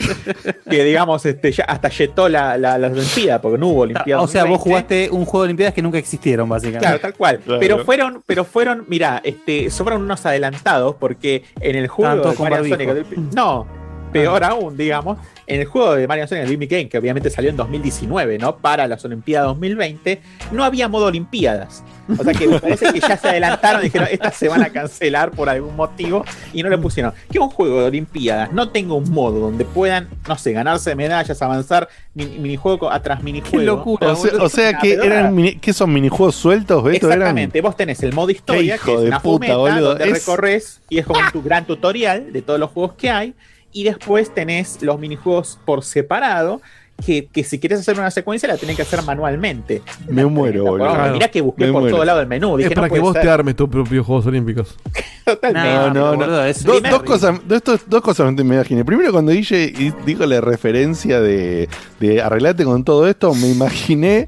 [0.70, 4.22] que digamos, este, ya hasta yetó la, la, la Olimpiada, porque no hubo Olimpiada.
[4.22, 4.70] O sea, vos 2020.
[4.70, 6.86] jugaste un juego de Olimpiadas que nunca existieron, básicamente.
[6.86, 7.40] Claro, tal cual.
[7.40, 7.60] Claro.
[7.60, 12.36] Pero fueron, pero fueron, mira, este, fueron unos adelantados porque en el juego de.
[12.70, 12.90] Sonic,
[13.36, 13.68] no,
[14.12, 15.18] peor aún, digamos,
[15.48, 18.58] en el juego de Mario Sonic, el Limit Game, que obviamente salió en 2019, ¿no?
[18.58, 21.84] Para las Olimpiadas 2020, no había modo Olimpiadas.
[22.18, 24.70] O sea que me parece que ya se adelantaron y dijeron, estas se van a
[24.70, 27.14] cancelar por algún motivo y no le pusieron.
[27.32, 31.42] Que un juego de Olimpiadas no tenga un modo donde puedan, no sé, ganarse medallas,
[31.42, 33.84] avanzar mini- minijuego atrás minijuego.
[34.12, 37.08] O sea, o sea que eran mini- ¿qué son minijuegos sueltos, Beto?
[37.08, 39.90] Eran- Exactamente, vos tenés el modo historia, que es de una puta, fumeta boludo.
[39.90, 43.10] donde Es- recorres y es como un tu gran tutorial de todos los juegos que
[43.10, 43.34] hay.
[43.72, 46.62] Y después tenés los minijuegos por separado,
[47.06, 49.82] que, que si quieres hacer una secuencia la tenés que hacer manualmente.
[50.08, 50.90] Me muero, boludo.
[50.90, 51.96] Mirá Mirá que busqué por muero.
[51.98, 52.58] todo lado del menú.
[52.58, 53.22] Dije, es para no que vos ser.
[53.24, 54.76] te armes tus propios Juegos Olímpicos.
[55.54, 56.16] No, no, no.
[56.18, 58.84] boludo, es Dos, cosas, dos, dos- dos cosas me imaginé.
[58.84, 64.28] Primero, cuando dije y dijo la referencia de, de arreglate con todo esto, me imaginé,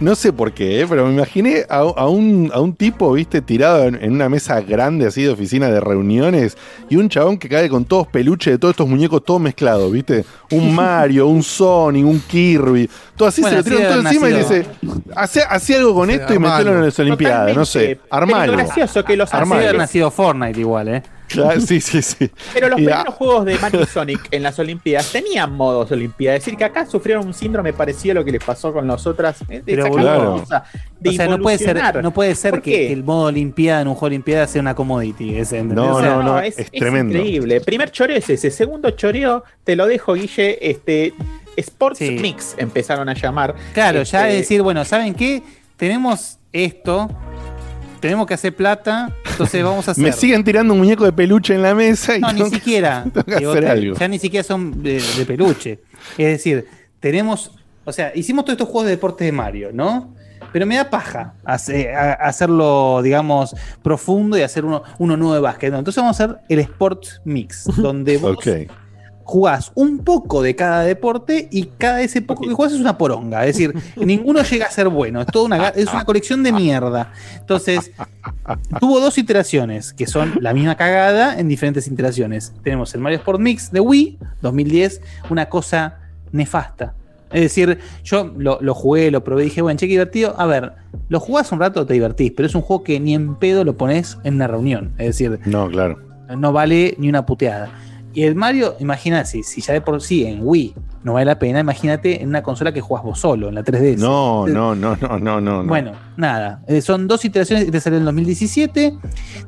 [0.00, 0.86] no sé por qué, ¿eh?
[0.88, 4.60] pero me imaginé a, a un, a un tipo, viste, tirado en, en una mesa
[4.60, 6.56] grande así de oficina de reuniones
[6.90, 10.24] y un chabón que cae con todos peluches de todos estos muñecos todos mezclados, viste.
[10.50, 14.32] Un Mario, un Sonic, un Kirby, todo así Bueno, se lo tiran todo encima y
[14.34, 14.66] dice,
[15.16, 16.56] hace, hace algo con Sí, esto y armalo.
[16.58, 18.52] metelo en las Olimpiadas, no sé, armalo.
[18.52, 19.62] Pero lo gracioso que los Armalo.
[19.62, 21.02] haber nacido Fortnite igual, ¿eh?
[21.28, 22.30] Claro, sí, sí, sí.
[22.52, 26.40] Pero los Y, primeros juegos de Mario y Sonic en las Olimpiadas tenían modos Olimpiadas.
[26.40, 29.06] Es decir, que acá sufrieron un síndrome parecido a lo que les pasó con las
[29.06, 29.40] otras.
[29.48, 30.64] eh, De Pero, cosa,
[31.00, 33.88] de o sea, no puede ser, no puede ser ¿Por que, el modo Olimpiada en
[33.88, 35.32] un juego Olimpiada sea una commodity.
[35.64, 37.16] No, O sea, no, no, es, es es tremendo.
[37.16, 37.62] increíble.
[37.62, 38.50] Primer choreo es ese.
[38.50, 40.58] Segundo choreo, te lo dejo, Guille.
[40.70, 41.14] Este,
[41.56, 42.10] Sports Sí.
[42.20, 43.54] Mix empezaron a llamar.
[43.74, 45.42] Claro, ya Este, es decir, bueno, ¿saben qué?
[45.76, 47.08] Tenemos esto,
[48.00, 50.04] tenemos que hacer plata, entonces vamos a hacer.
[50.04, 53.04] Me siguen tirando un muñeco de peluche en la mesa y No, ni siquiera.
[53.12, 53.96] tengo que Digo, hacer te- algo.
[53.96, 55.80] Ya ni siquiera son de, de peluche.
[56.18, 56.66] Es decir,
[57.00, 57.52] tenemos.
[57.84, 60.14] O sea, hicimos todos estos juegos de deporte de Mario, ¿no?
[60.52, 65.40] Pero me da paja hace- a- hacerlo, digamos, profundo y hacer uno, uno nuevo de
[65.40, 65.72] básquet.
[65.72, 65.78] ¿no?
[65.78, 68.46] Entonces vamos a hacer el Sport Mix, donde vos Ok.
[69.24, 73.46] Jugás un poco de cada deporte y cada ese poco que jugás es una poronga.
[73.46, 75.20] Es decir, ninguno llega a ser bueno.
[75.20, 77.12] Es, toda una, es una colección de mierda.
[77.38, 77.92] Entonces,
[78.80, 82.52] tuvo dos iteraciones que son la misma cagada en diferentes iteraciones.
[82.62, 85.98] Tenemos el Mario Sport Mix de Wii 2010, una cosa
[86.32, 86.94] nefasta.
[87.30, 90.34] Es decir, yo lo, lo jugué, lo probé y dije, bueno, che, qué divertido.
[90.38, 90.72] A ver,
[91.08, 93.76] lo jugás un rato, te divertís, pero es un juego que ni en pedo lo
[93.76, 94.92] pones en una reunión.
[94.98, 95.98] Es decir, No, claro.
[96.36, 97.70] no vale ni una puteada.
[98.14, 100.74] Y el Mario, imagínate, si, si ya de por sí en Wii
[101.04, 103.98] no vale la pena, imagínate en una consola que juegas vos solo, en la 3DS.
[103.98, 105.62] No, no, no, no, no, no.
[105.62, 105.68] no.
[105.68, 106.62] Bueno, nada.
[106.66, 108.94] eh, son dos iteraciones que te salen en 2017.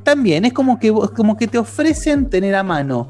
[0.03, 3.09] También es como que, como que te ofrecen tener a mano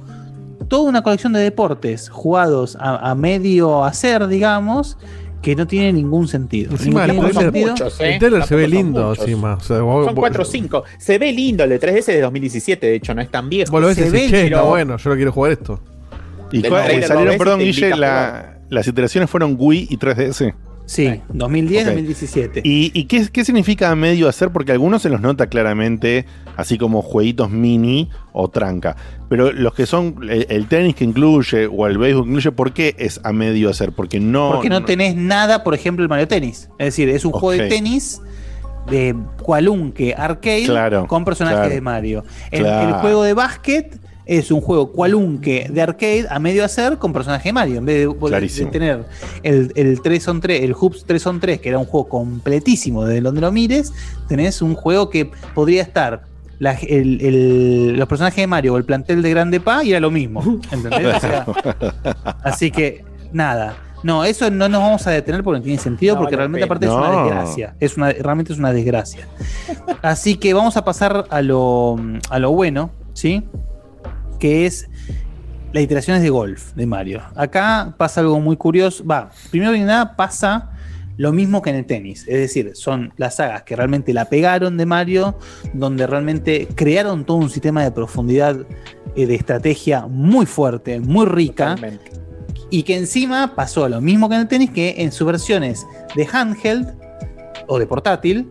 [0.68, 4.98] toda una colección de deportes jugados a, a medio hacer, digamos,
[5.46, 6.72] que no tiene ningún sentido.
[6.72, 7.72] Encima Ningún el trailer, sentido.
[7.74, 8.14] muchos, ¿eh?
[8.14, 9.24] el trailer se ve lindo muchos.
[9.26, 9.54] encima.
[9.54, 10.84] O sea, vos- Son vos- 4 o 5.
[10.98, 13.72] Se ve lindo el de 3DS de 2017, de hecho, no es tan viejo.
[13.72, 15.80] Vos lo ves Se decís, ve che, está bueno, yo lo quiero jugar esto.
[16.52, 16.70] ¿Y lo
[17.06, 20.54] salieron, perdón, Guille, la- las iteraciones fueron Wii y 3DS?
[20.86, 21.88] Sí, 2010, Ok.
[21.94, 22.62] 2017.
[22.64, 24.52] ¿Y, y qué, qué significa a medio hacer?
[24.52, 26.26] Porque algunos se los nota claramente,
[26.58, 28.96] así como jueguitos mini o tranca.
[29.28, 32.72] Pero los que son el, el tenis que incluye o el béisbol que incluye, ¿por
[32.74, 33.94] qué es a medio hacer?
[33.94, 34.52] Porque no.
[34.54, 36.70] Porque no tenés nada, por ejemplo, el Mario Tennis.
[36.78, 38.22] Es decir, es un juego de tenis
[38.90, 41.74] de cualunque arcade Claro, con personajes claro.
[41.74, 42.24] de Mario.
[42.52, 42.90] El, Claro.
[42.90, 47.46] el juego de básquet es un juego cualunque de arcade a medio hacer con personajes
[47.46, 47.78] de Mario.
[47.78, 49.06] En vez de, tener
[49.44, 53.06] el, el 3 on 3, el Hoops 3 on 3, que era un juego completísimo
[53.06, 53.94] desde donde lo mires,
[54.28, 56.24] tenés un juego que podría estar
[56.58, 60.00] la- el- el- los personajes de Mario o el plantel de Grande Pa y era
[60.00, 60.42] lo mismo.
[60.72, 61.16] ¿Entendés?
[61.16, 61.46] O sea,
[62.44, 63.78] Así que, nada.
[64.04, 66.86] No, eso no nos vamos a detener porque no tiene sentido, No porque realmente aparte
[66.86, 67.76] es una desgracia.
[67.80, 69.28] Es una, realmente es una desgracia.
[70.04, 71.96] Así que vamos a pasar a lo,
[72.30, 73.44] a lo bueno, ¿sí?
[74.46, 74.88] Que es
[75.74, 77.24] las iteraciones de golf de Mario.
[77.34, 79.04] Acá pasa algo muy curioso.
[79.04, 80.70] Va, primero que nada pasa
[81.18, 82.28] lo mismo que en el tenis.
[82.28, 85.40] Es decir, son las sagas que realmente la pegaron de Mario,
[85.74, 88.68] donde realmente crearon todo un sistema de profundidad
[89.16, 91.70] eh, de estrategia muy fuerte, muy rica.
[91.70, 92.12] Totalmente.
[92.70, 96.28] Y que encima pasó lo mismo que en el tenis, que en sus versiones de
[96.32, 96.94] handheld
[97.66, 98.48] o de portátil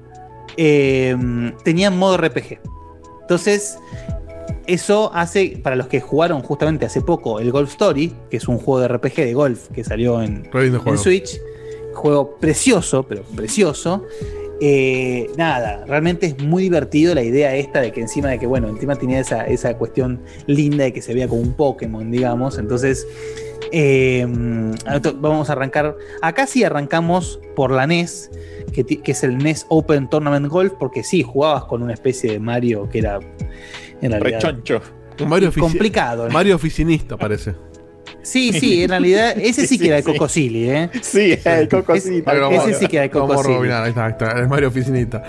[0.56, 1.16] eh,
[1.62, 2.58] tenían modo RPG.
[3.20, 3.78] Entonces,
[4.66, 8.58] eso hace, para los que jugaron justamente hace poco el Golf Story, que es un
[8.58, 10.48] juego de RPG de golf que salió en.
[10.98, 11.40] Switch,
[11.92, 14.04] juego precioso, pero precioso.
[14.60, 18.68] Eh, nada, realmente es muy divertido la idea esta de que encima de que, bueno,
[18.68, 22.58] encima tenía esa, esa cuestión linda de que se veía como un Pokémon, digamos.
[22.58, 23.06] Entonces,
[23.72, 24.26] eh,
[25.16, 25.96] vamos a arrancar.
[26.22, 28.30] Acá sí arrancamos por la NES,
[28.72, 32.38] que, que es el NES Open Tournament Golf, porque sí, jugabas con una especie de
[32.38, 33.20] Mario que era
[34.02, 34.80] en realidad Rechoncho.
[35.20, 36.26] Un Mario ofici- complicado.
[36.26, 36.32] ¿no?
[36.32, 37.54] Mario oficinista, parece.
[38.22, 40.90] Sí, sí, en realidad ese sí que era el Cocosili, ¿eh?
[41.02, 42.22] Sí, el coco Es- sí.
[42.26, 43.52] Ahí vamos- ese sí que era el Vamos a Cocosili.
[43.54, 45.22] rebobinar, ahí está, ahí está, es Mario oficinista.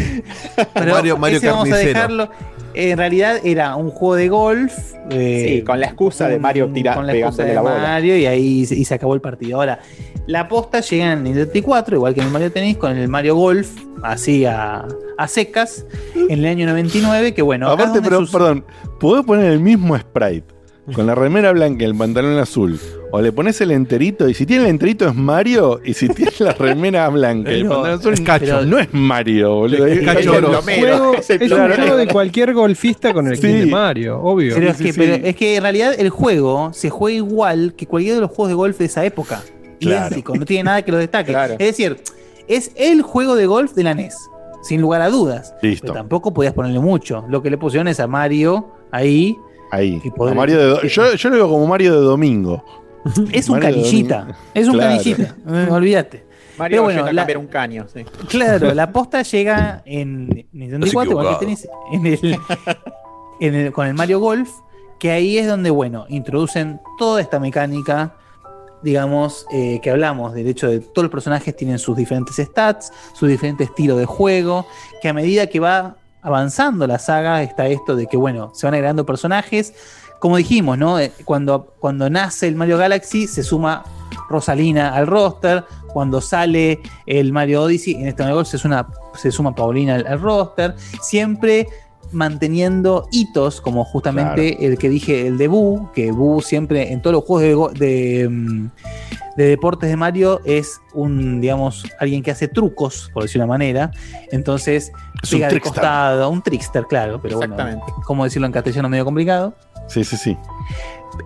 [0.74, 1.94] Pero Mario, Mario ese vamos a Carnicero.
[1.94, 2.30] dejarlo.
[2.76, 4.72] En realidad era un juego de golf.
[5.10, 7.78] eh, Sí, con la excusa de Mario tira- con la excusa de la bola.
[7.78, 9.58] Mario y ahí se- y se acabó el partido.
[9.58, 9.78] Ahora,
[10.26, 13.36] la posta llega en el 74, igual que en el Mario Tennis, con el Mario
[13.36, 13.68] Golf,
[14.02, 14.84] así a,
[15.16, 15.86] a secas,
[16.28, 17.68] en el año 99, que bueno.
[17.70, 18.64] Aparte, pero, sus- perdón,
[19.00, 20.54] ¿puedo poner el mismo sprite?
[20.94, 22.78] Con la remera blanca y el pantalón azul.
[23.12, 26.32] O le pones el enterito, y si tiene el enterito es Mario, y si tiene
[26.40, 28.62] la remera blanca el Pero- es Cacho.
[28.66, 29.86] no es Mario, boludo.
[29.86, 30.30] Es Cacho Es- es-
[30.80, 31.76] Juego- es el es un plomero.
[31.82, 33.46] juego de cualquier golfista con el Sí.
[33.46, 34.54] de Mario, obvio.
[34.56, 38.16] Pero, es que, pero es que en realidad el juego se juega igual que cualquiera
[38.16, 39.40] de los juegos de golf de esa época.
[39.80, 40.16] Claro.
[40.34, 41.30] No tiene nada que lo destaque.
[41.32, 41.54] Claro.
[41.58, 41.96] Es decir,
[42.48, 44.16] es el juego de golf de la NES,
[44.62, 45.54] sin lugar a dudas.
[45.62, 45.82] Listo.
[45.86, 47.24] Pero tampoco podías ponerle mucho.
[47.28, 49.36] Lo que le pusieron es a Mario ahí.
[49.70, 50.00] Ahí.
[50.18, 52.64] A Mario de do- yo, yo lo veo como Mario de domingo.
[53.32, 54.36] Es un Mario canillita.
[54.54, 54.90] Es un Claro.
[54.96, 55.36] canillita.
[55.48, 56.26] eh, olvídate.
[56.58, 58.04] Mario Pero bueno, la- cambiar un caño, sí.
[58.28, 62.38] Claro, la posta llega en Nintendo 64, igual que tenés en el,
[63.40, 64.50] en el- con el Mario Golf,
[64.98, 68.14] que ahí es donde, bueno, introducen toda esta mecánica,
[68.82, 73.28] digamos, eh, que hablamos, del hecho de todos los personajes tienen sus diferentes stats, sus
[73.28, 74.66] diferentes estilos de juego,
[75.02, 78.74] que a medida que va avanzando la saga está esto de que, bueno, se van
[78.74, 79.74] agregando personajes.
[80.18, 80.98] Como dijimos, ¿no?
[80.98, 83.84] Eh, Cuando, cuando nace el Mario Galaxy se suma
[84.28, 85.64] Rosalina al roster.
[85.92, 90.74] Cuando sale el Mario Odyssey, en este Golf se suma, se suma Paulina al roster.
[91.00, 91.66] Siempre
[92.12, 97.14] manteniendo hitos, como justamente el que dije, el de Boo, que Boo siempre en todos
[97.14, 98.70] los juegos de, de, mm,
[99.36, 103.90] de deportes de Mario es un, digamos, alguien que hace trucos, por decir una manera.
[104.32, 105.72] Entonces, Es un pega de trickster.
[105.74, 107.56] costado, un trickster, claro, pero bueno,
[108.04, 109.54] cómo decirlo en castellano medio complicado.
[109.88, 110.36] Sí, sí, sí.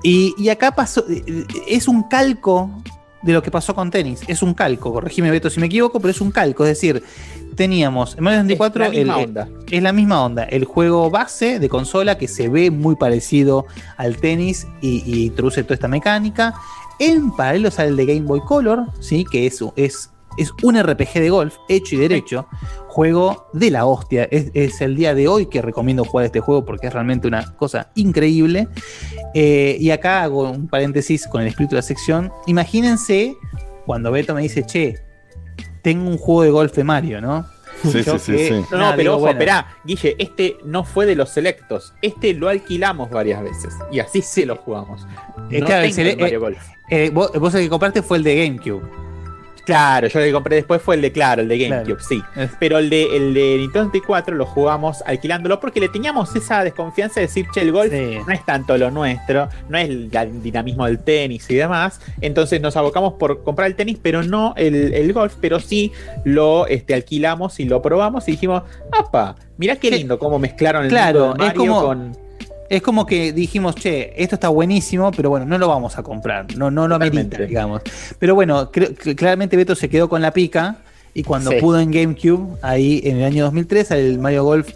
[0.02, 2.70] Y, y acá pasó, eh, es un calco
[3.22, 4.20] de lo que pasó con tenis.
[4.28, 6.64] Es un calco, corregime Beto si me equivoco, pero es un calco.
[6.64, 7.02] Es decir,
[7.54, 9.48] teníamos en Mario 64 Es la misma el- onda.
[9.70, 10.44] es la misma onda.
[10.44, 13.66] El juego base de consola que se ve muy parecido
[13.96, 16.54] al tenis y, y introduce toda esta mecánica.
[16.98, 19.24] En paralelo sale el de Game Boy Color, ¿sí?
[19.30, 20.10] que es, es,
[20.40, 22.46] es un RPG de golf hecho y derecho.
[22.88, 24.24] Juego de la hostia.
[24.30, 27.54] Es, es el día de hoy que recomiendo jugar este juego porque es realmente una
[27.56, 28.68] cosa increíble.
[29.34, 32.32] Eh, y acá hago un paréntesis con el espíritu de la sección.
[32.46, 33.36] Imagínense
[33.86, 34.98] cuando Beto me dice, che,
[35.82, 37.46] tengo un juego de golf de Mario, ¿no?
[37.82, 38.64] Sí, Yo sí, sí, que- sí.
[38.72, 41.94] No, nada, pero digo, ojo, bueno, esperá, Guille, este no fue de los selectos.
[42.02, 43.74] Este lo alquilamos varias veces.
[43.90, 45.06] Y así se lo jugamos.
[45.50, 46.58] Eh, No claro, tengo el Mario eh, Golf.
[46.90, 48.82] eh, vos, vos el que compraste fue el de GameCube.
[49.64, 52.22] Claro, yo el que compré después fue el de, claro, el de GameCube, sí.
[52.58, 57.20] Pero el de, el de Nintendo 64 lo jugamos alquilándolo porque le teníamos esa desconfianza
[57.20, 60.86] de decir, che, el golf no es tanto lo nuestro, no es el, el dinamismo
[60.86, 62.00] del tenis y demás.
[62.20, 65.92] Entonces nos abocamos por comprar el tenis, pero no el, el golf, pero sí
[66.24, 69.36] lo este, alquilamos y lo probamos y dijimos, ¡apa!
[69.56, 72.29] Mirá qué lindo cómo mezclaron el Claro, mundo de es Mario como- con...
[72.70, 76.56] Es como que dijimos, che, esto está buenísimo, pero bueno, no lo vamos a comprar.
[76.56, 77.82] No, no lo amerita, digamos.
[78.18, 80.78] Pero bueno, creo que claramente Beto se quedó con la pica.
[81.12, 81.56] Y cuando Sí.
[81.60, 84.70] pudo en GameCube, ahí en el año 2003, el Mario Golf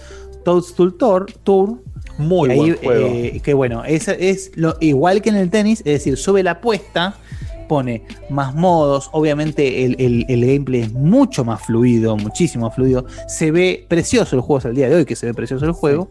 [0.44, 1.78] Toadstool Tour, Tour
[2.18, 3.06] Muy ahí, buen juego.
[3.08, 6.50] eh, que bueno, es, es lo, igual que en el tenis, es decir, sube la
[6.52, 7.14] apuesta,
[7.68, 13.06] pone más modos, obviamente el, el- el gameplay es mucho más fluido, muchísimo más fluido,
[13.28, 15.72] se ve precioso el juego hasta el día de hoy, que se ve precioso el
[15.72, 16.10] juego.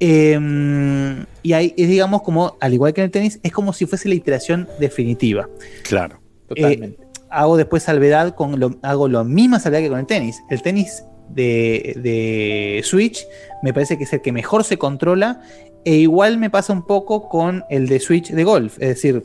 [0.00, 3.86] Eh, y ahí es, digamos, como, al igual que en el tenis, es como si
[3.86, 5.48] fuese la iteración definitiva.
[5.82, 6.20] Claro.
[6.54, 6.96] Eh,
[7.30, 10.42] hago después salvedad con lo, hago la misma salvedad que con el tenis.
[10.50, 13.26] El tenis de, de Switch
[13.62, 15.40] me parece que es el que mejor se controla.
[15.84, 18.74] E igual me pasa un poco con el de Switch de golf.
[18.80, 19.22] Es decir,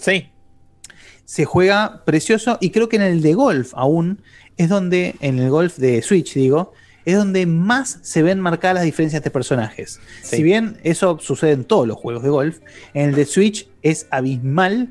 [1.25, 2.57] se juega precioso.
[2.61, 4.21] Y creo que en el de golf aún
[4.57, 6.73] es donde, en el golf de Switch, digo,
[7.05, 9.99] es donde más se ven marcadas las diferencias de personajes.
[10.23, 10.37] Sí.
[10.37, 12.59] Si bien eso sucede en todos los juegos de golf,
[12.93, 14.89] en el de Switch es abismal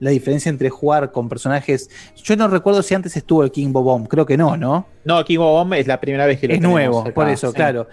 [0.00, 1.90] la diferencia entre jugar con personajes.
[2.16, 4.86] Yo no recuerdo si antes estuvo el King Bobom, creo que no, ¿no?
[5.04, 7.48] No, King of Bomb es la primera vez que lo Es nuevo, acá, por eso,
[7.48, 7.54] sí.
[7.54, 7.88] claro.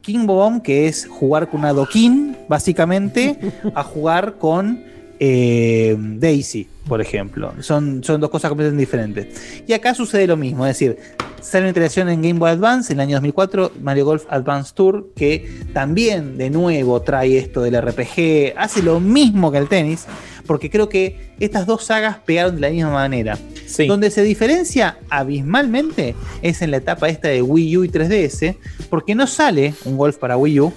[0.00, 3.38] King Bobom, que es jugar con una Dokin, básicamente,
[3.74, 4.82] a jugar con
[5.24, 7.52] eh, Daisy, por ejemplo.
[7.60, 9.62] Son, son dos cosas completamente diferentes.
[9.68, 10.98] Y acá sucede lo mismo, es decir,
[11.40, 15.12] sale una iteración en Game Boy Advance en el año 2004, Mario Golf Advance Tour,
[15.14, 20.06] que también de nuevo trae esto del RPG, hace lo mismo que el tenis,
[20.44, 23.38] porque creo que estas dos sagas pegaron de la misma manera.
[23.86, 28.56] Donde se diferencia abismalmente es en la etapa esta de Wii U y 3DS,
[28.90, 30.72] porque no sale un Golf para Wii U,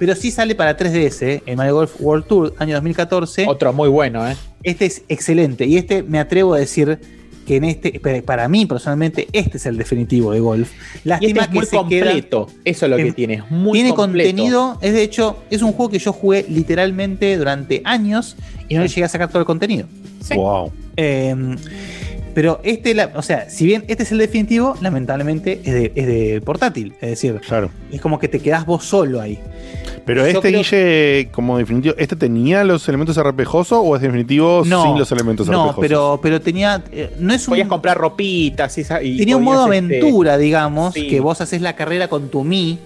[0.00, 3.46] pero sí sale para 3DS, el Mario Golf World Tour, año 2014.
[3.46, 4.34] Otro muy bueno, ¿eh?
[4.64, 6.98] Este es excelente, y este me atrevo a decir
[7.46, 10.70] que en este, para- mí personalmente, este es el definitivo de golf.
[11.04, 11.80] Y Lástima este es muy que se queda-
[12.10, 12.46] completo.
[12.64, 13.34] Eso es lo que Em, tiene.
[13.34, 14.28] Es muy tiene completo.
[14.30, 18.36] contenido, es de hecho, es un juego que yo jugué literalmente durante años
[18.68, 19.86] y no le llegué a sacar todo el contenido.
[20.34, 20.70] Wow.
[20.96, 21.34] Eh,
[22.34, 26.06] pero este, la- o sea, si bien este es el definitivo, lamentablemente es de, es
[26.06, 26.94] de portátil.
[27.00, 27.40] Es decir,
[27.92, 29.38] es como que te quedás vos solo ahí.
[30.06, 34.62] Pero Yo este creo- Guille, como definitivo, ¿este tenía los elementos RPGosos o es definitivo
[34.66, 35.80] No, sin los elementos no, RPGosos?
[35.80, 36.82] pero, pero tenía.
[36.90, 40.94] eh, no es un, Podías comprar ropitas y, y tenía un modo este, aventura, digamos,
[40.94, 41.06] sí.
[41.08, 42.78] que vos haces la carrera con tu Mi,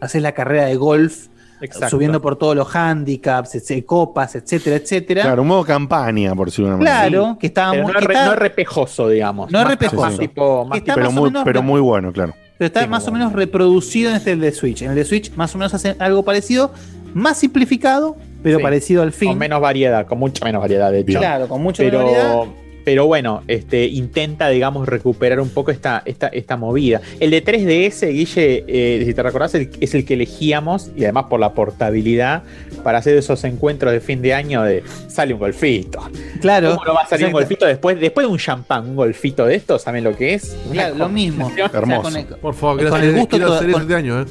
[0.00, 1.26] haces la carrera de golf,
[1.60, 1.88] Exacto.
[1.90, 5.22] subiendo por todos los handicaps, etc- copas, etcétera, etcétera.
[5.22, 7.08] Claro, un modo campaña, por decirlo de una manera.
[7.08, 9.50] Claro, que estaba Pero muy- no, es que re- está- no es repejoso, digamos.
[9.50, 10.02] No es Más- repejoso.
[10.02, 12.34] Más tipo, más tipo- Pero muy, menos pero muy bueno, claro.
[12.58, 14.82] Pero está más o menos reproducido en este de Switch.
[14.82, 16.72] En el de Switch más o menos hace algo parecido,
[17.14, 18.62] más simplificado, pero Sí.
[18.62, 19.28] parecido al fin.
[19.30, 21.18] Con menos variedad, con mucha menos variedad, de hecho.
[21.18, 22.44] Claro, con mucha pero, menos variedad.
[22.88, 27.02] Pero bueno, este, intenta, digamos, recuperar un poco esta, esta, esta movida.
[27.20, 31.26] El de 3DS, Guille, eh, si te recordás, el- es el que elegíamos, y además
[31.28, 32.44] por la portabilidad,
[32.82, 36.00] para hacer esos encuentros de fin de año de sale un golfito.
[36.40, 36.70] Claro.
[36.76, 39.56] ¿Cómo no va a salir un golfito después, después de un champán, un golfito de
[39.56, 39.82] estos?
[39.82, 40.56] ¿Saben lo que es?
[40.72, 41.52] Claro, lo mismo.
[41.70, 42.02] Hermoso.
[42.04, 44.24] con el- Por favor, con quiero el gusto quiero todo- con- este año, ¿eh?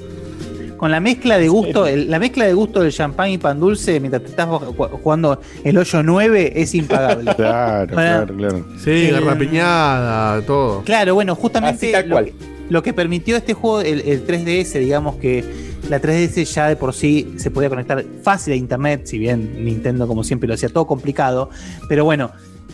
[0.77, 3.99] Con la mezcla de gusto, el- la mezcla de gusto del champán y pan dulce
[3.99, 7.31] mientras te estás ju- jugando el hoyo 9 es impagable.
[7.35, 8.65] Claro, Bueno, claro, claro.
[8.83, 10.81] Sí, Eh, garrapiñada, todo.
[10.83, 12.33] Claro, bueno, justamente que,
[12.69, 15.43] lo que permitió este juego, el, el 3DS, digamos que
[15.89, 20.05] la 3DS ya de por sí se podía conectar fácil a internet, si bien Nintendo
[20.07, 21.49] como siempre lo hacía todo complicado,
[21.87, 22.31] pero bueno,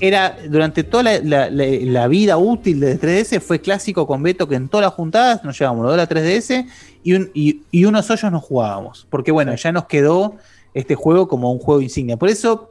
[0.08, 4.48] era durante toda la, la- la- la vida útil de 3DS fue clásico con Beto
[4.50, 6.66] que en todas las juntadas nos llevábamos los de la 3DS
[7.04, 10.36] y, un- y- y unos hoyos nos jugábamos, porque bueno, ya nos quedó
[10.74, 12.18] este juego como un juego insignia.
[12.18, 12.70] Por eso,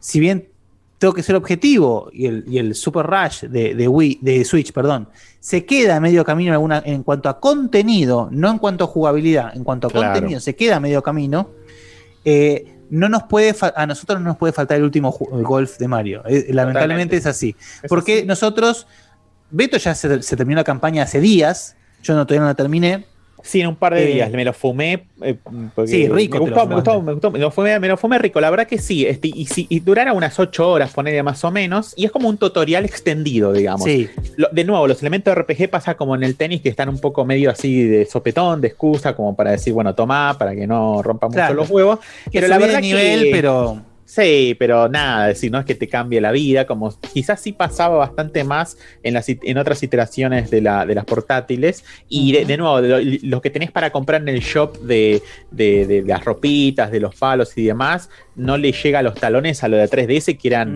[0.00, 0.48] si bien
[0.98, 4.72] tengo que ser objetivo y el, y el Super Rush de, de Wii, de Switch,
[4.72, 8.84] perdón, se queda a medio camino en, alguna, en cuanto a contenido, no en cuanto
[8.84, 10.14] a jugabilidad, en cuanto a Claro.
[10.14, 11.50] contenido, se queda a medio camino.
[12.24, 15.88] eh, no nos puede a nosotros no nos puede faltar el último el golf de
[15.88, 16.22] Mario.
[16.26, 17.56] Eh, lamentablemente es así.
[17.88, 18.86] Porque nosotros,
[19.50, 23.06] Beto ya se, se terminó la campaña hace días, yo no, todavía no la terminé.
[23.46, 25.04] Sí, en un par de Eh, días me lo fumé.
[25.22, 25.36] eh,
[25.86, 27.30] Sí, rico Me gustó, me gustó, me gustó.
[27.30, 28.40] Me lo fumé, me lo fumé rico.
[28.40, 29.06] La verdad que sí.
[29.06, 31.94] Este, y, si, y durara unas 8 horas, ponerle más o menos.
[31.96, 33.84] Y es como un tutorial extendido, digamos.
[33.84, 34.08] Sí.
[34.36, 36.98] Lo- de nuevo, los elementos de RPG pasa como en el tenis, que están un
[36.98, 41.02] poco medio así de sopetón, de excusa, como para decir, bueno, toma, para que no
[41.02, 41.54] rompa mucho Claro.
[41.54, 42.00] los huevos.
[42.24, 43.30] Que Pero la subí de verdad nivel, que.
[43.30, 47.52] pero Sí, pero nada, decir, no es que te cambie la vida, como quizás sí
[47.52, 51.84] pasaba bastante más en, las, en otras iteraciones de, la, de las portátiles.
[52.08, 55.86] Y de, de nuevo, lo, lo que tenés para comprar en el shop de, de-
[55.86, 59.68] de las ropitas, de los palos y demás, no le llega a los talones a
[59.68, 60.72] lo de 3DS, que eran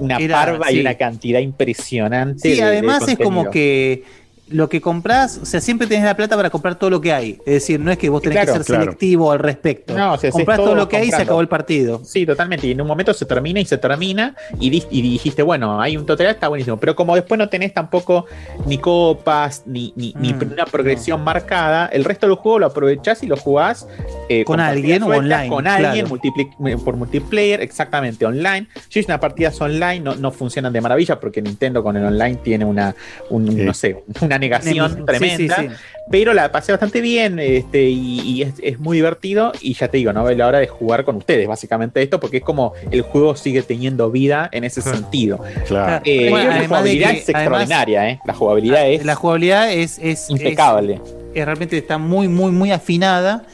[0.00, 2.38] una Era- parva y una cantidad impresionante.
[2.40, 4.04] Sí, de- de además es como que
[4.48, 7.38] lo que compras, o sea, siempre tenés la plata para comprar todo lo que hay.
[7.46, 8.82] Es decir, no es que vos tenés Claro, que ser claro.
[8.84, 9.96] selectivo al respecto.
[9.96, 12.02] No, o sea, Comprás todo, todo lo que hay y se acabó el partido.
[12.04, 12.66] Sí, totalmente.
[12.66, 14.34] Y en un momento se termina y se termina.
[14.60, 16.78] Y, di- y dijiste, bueno, hay un tutorial, está buenísimo.
[16.78, 18.26] Pero como después no tenés tampoco
[18.66, 23.22] ni copas, ni, ni, ni Mm, una progresión marcada, el resto del juego lo aprovechás
[23.22, 23.86] y lo jugás
[24.28, 26.20] eh, Con alguien o sueltas, online, Con alguien, claro.
[26.20, 28.68] multipli- por multiplayer, exactamente, online.
[28.90, 32.36] Yo hice unas partidas online, no, no funcionan de maravilla porque Nintendo con el online
[32.36, 32.94] tiene una,
[33.30, 35.56] un, no sé, una negación Sí, sí, tremenda.
[35.60, 35.68] sí.
[36.10, 39.52] Pero la pasé bastante bien este, y, y es, es muy divertido.
[39.60, 42.38] Y ya te digo, no es la hora de jugar con ustedes, básicamente esto, porque
[42.38, 45.40] es como el juego sigue teniendo vida en ese sentido.
[45.66, 46.02] Claro.
[46.04, 48.20] Eh, Bueno, la jugabilidad que- es extraordinaria, ¿eh?
[48.26, 50.94] La jugabilidad es La jugabilidad es, es impecable.
[51.02, 53.44] es- es realmente está muy, muy, muy afinada.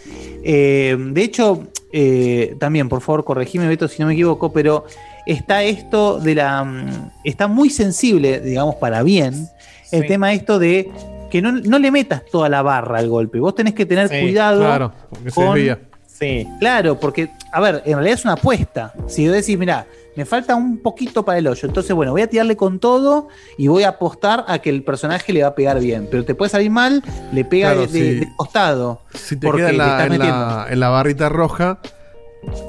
[0.42, 4.84] Eh, de hecho, eh, también, por favor, corregime, Beto, si no me equivoco, pero
[5.26, 6.64] está esto de la.
[6.64, 9.48] mm, Está muy sensible, digamos, para bien,
[9.92, 10.08] el Sí.
[10.08, 10.90] tema esto de
[11.30, 13.38] que no, no le metas toda la barra al golpe.
[13.38, 14.60] Vos tenés que tener Sí, cuidado.
[14.60, 15.78] claro, porque se.
[16.06, 16.46] Sí.
[16.58, 18.92] Claro, porque, a ver, en realidad es una apuesta.
[19.06, 19.86] Si vos decís, mira,
[20.16, 23.68] me falta un poquito para el hoyo, entonces, bueno, voy a tirarle con todo y
[23.68, 26.08] voy a apostar a que el personaje le va a pegar bien.
[26.10, 27.02] Pero te puede salir mal,
[27.32, 28.20] le pega Claro, de, de- sí.
[28.20, 29.00] de costado.
[29.14, 31.78] Si te porque queda en la, en, la, en la barrita roja,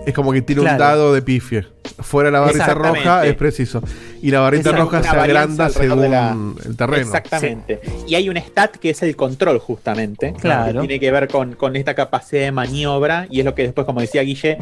[0.05, 1.65] es como que tira un dado de pifie.
[1.99, 3.81] Fuera de la barrita roja es preciso.
[4.21, 7.01] Y la barrita Exacto, roja se agranda según la- el terreno.
[7.07, 7.79] Exactamente.
[8.07, 10.33] Y hay un stat que es el control, justamente.
[10.39, 10.81] Claro.
[10.81, 13.27] Que tiene que ver con, con esta capacidad de maniobra.
[13.31, 14.57] Y es lo que después, como decía Guille,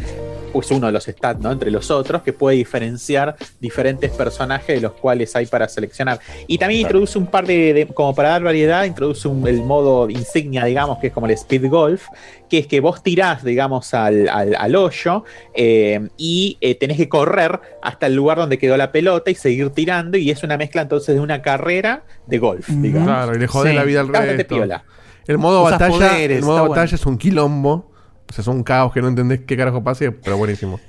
[0.54, 1.52] pues uno de los stats, ¿no?
[1.52, 6.20] Entre los otros, que puede diferenciar diferentes personajes de los cuales hay para seleccionar.
[6.48, 10.10] Y también introduce un par de, de- como para dar variedad, introduce un- el modo
[10.10, 12.06] insignia, digamos, que es como el speed golf,
[12.50, 15.24] que es que vos tirás, digamos, al, al- al hoyo
[15.54, 19.72] eh, y eh, tenés que correr hasta el lugar donde quedó la pelota y seguir
[19.72, 20.18] tirando.
[20.18, 23.08] Y es una mezcla entonces de una carrera de golf, digamos.
[23.10, 23.76] Claro, y le jode Sí.
[23.76, 24.56] la vida al resto.
[24.56, 24.84] piola.
[25.28, 26.96] El modo Usas batalla, poderes, el modo batalla bueno.
[26.96, 27.92] es un quilombo.
[28.30, 30.80] O sea, es un caos que no entendés qué carajo pase, pero buenísimo.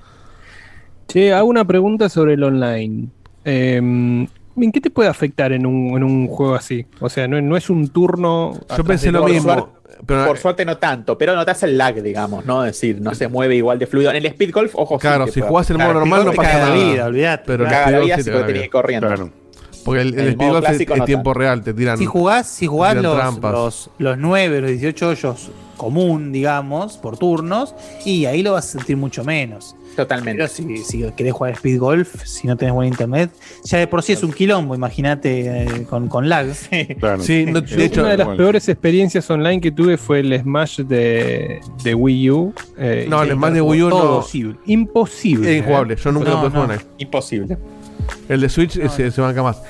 [1.09, 3.09] Che, hago una pregunta sobre el online.
[3.45, 4.27] Eh,
[4.61, 6.87] ¿En qué te puede afectar en un, en un juego así?
[7.01, 8.53] O sea, no, no es un turno.
[8.69, 9.71] atrás pensé lo mismo.
[10.07, 12.65] Por, por suerte no tanto, pero notas el lag, digamos, ¿no?
[12.65, 14.11] Es decir, no se mueve igual de fluido.
[14.11, 16.57] En el speed golf, ojo, sí Claro, si jugás en modo normal no pasa te
[16.59, 16.69] nada.
[16.69, 17.45] caga la vida, olvidate.
[17.47, 18.59] Pero el Te caga speed la golf vida sí si te tenés vida.
[18.59, 19.33] que ir corriendo.
[19.85, 21.99] Porque el, el el speed golf es, tiempo real, te tiran.
[21.99, 23.53] Si jugás, si jugás los, trampas.
[23.53, 27.75] los, los 9, los 18 hoyos común, digamos, por turnos,
[28.05, 29.77] y ahí lo vas a sentir mucho menos.
[29.97, 30.37] Totalmente.
[30.43, 33.31] Pero si, si querés jugar speed golf, si no tenés buen internet,
[33.65, 36.55] ya de por sí es un quilombo, imagínate eh, con, con lag.
[36.55, 41.61] Sí, no- Yo, una de las peores experiencias online que tuve fue el Smash de,
[41.83, 42.55] de Wii U.
[42.79, 44.57] eh, No, el Smash de Wii U no- Imposible.
[44.67, 45.53] Imposible.
[45.57, 46.63] Es injugable, yo nunca No, lo pude no.
[46.65, 46.81] jugar.
[46.99, 47.59] Imposible.
[48.29, 49.61] El de Switch se, se banca más.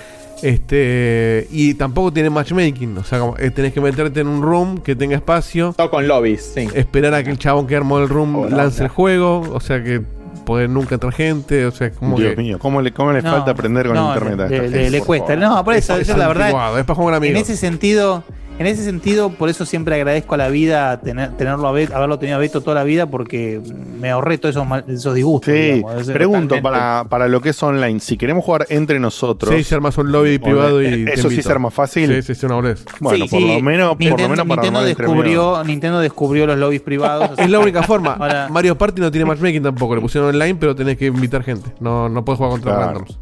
[0.43, 4.78] Este y tampoco tiene matchmaking, o sea, como, eh, tenés que meterte en un room
[4.78, 5.75] que tenga espacio.
[5.77, 6.69] Todo con lobbies, sí.
[6.75, 8.85] Esperar a que el chabón que armó el room Oh, lance no.
[8.86, 10.01] el juego, o sea que
[10.47, 13.23] poder nunca entrar gente, o sea, es como Dios que mío, ¿cómo le, cómo le
[13.23, 15.27] falta aprender con no, internet a le, esta le- gente, le cuesta.
[15.35, 15.41] favor?
[15.43, 16.78] No, por eso, Es- eso es la verdad.
[16.78, 18.25] es para jugar En ese sentido,
[18.60, 22.18] en ese sentido, por eso siempre agradezco a la vida tener, tenerlo a Beto, haberlo
[22.18, 23.58] tenido a Beto toda la vida, porque
[23.98, 25.55] me ahorré todos esos, mal- esos disgustos.
[25.55, 26.06] Sí, digamos.
[26.08, 29.55] Pregunto para, para lo que es online, si queremos jugar entre nosotros.
[29.55, 32.12] Sí, se armas un lobby privado y Eh, te Eso sí se arma fácil.
[32.16, 32.84] Sí, sí, sí, una boludez.
[33.00, 36.58] Bueno, Sí, por sí, lo menos, por lo menos para Nintendo descubrió, Nintendo descubrió los
[36.58, 37.30] lobbies privados.
[37.39, 38.12] Es la única forma.
[38.20, 39.94] Ahora- Mario Party no tiene matchmaking tampoco.
[39.94, 41.70] Le pusieron online, pero tenés que invitar gente.
[41.80, 42.86] No, no puedes jugar contra Claro.
[42.98, 43.18] randoms.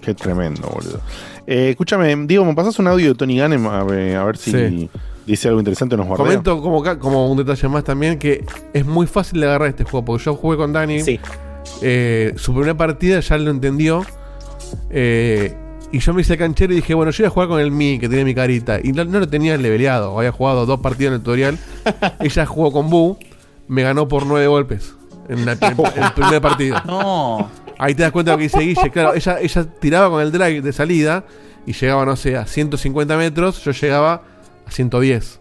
[0.00, 0.98] Qué tremendo, boludo.
[1.52, 3.66] Eh, escúchame, Diego, ¿me pasas un audio de Tony Gannem?
[3.66, 4.88] A ver, a ver si Sí.
[5.26, 6.24] dice algo interesante o nos guardea.
[6.40, 10.04] Comento como, un detalle más también que es muy fácil de agarrar este juego.
[10.04, 11.02] Porque yo jugué con Dani.
[11.82, 14.04] eh, su primera partida ya lo entendió.
[14.90, 15.56] eh,
[15.92, 17.72] y yo me hice el canchero y dije, bueno, yo voy a jugar con el
[17.72, 18.78] Mi, que tiene mi carita.
[18.80, 20.16] Y no, no lo tenía leveleado.
[20.16, 21.58] Había jugado dos partidas en el tutorial.
[22.20, 23.18] Ella jugó con Bu.
[23.66, 24.94] Me ganó por nueve golpes.
[25.28, 26.76] En la, en- en el primer partido.
[26.86, 27.48] No.
[27.82, 28.90] Ahí te das cuenta de lo que dice Guille.
[28.90, 31.24] Claro, ella, ella tiraba con el drag de salida
[31.66, 33.64] y llegaba, no sé, a 150 metros.
[33.64, 34.22] Yo llegaba
[34.66, 35.40] a 110.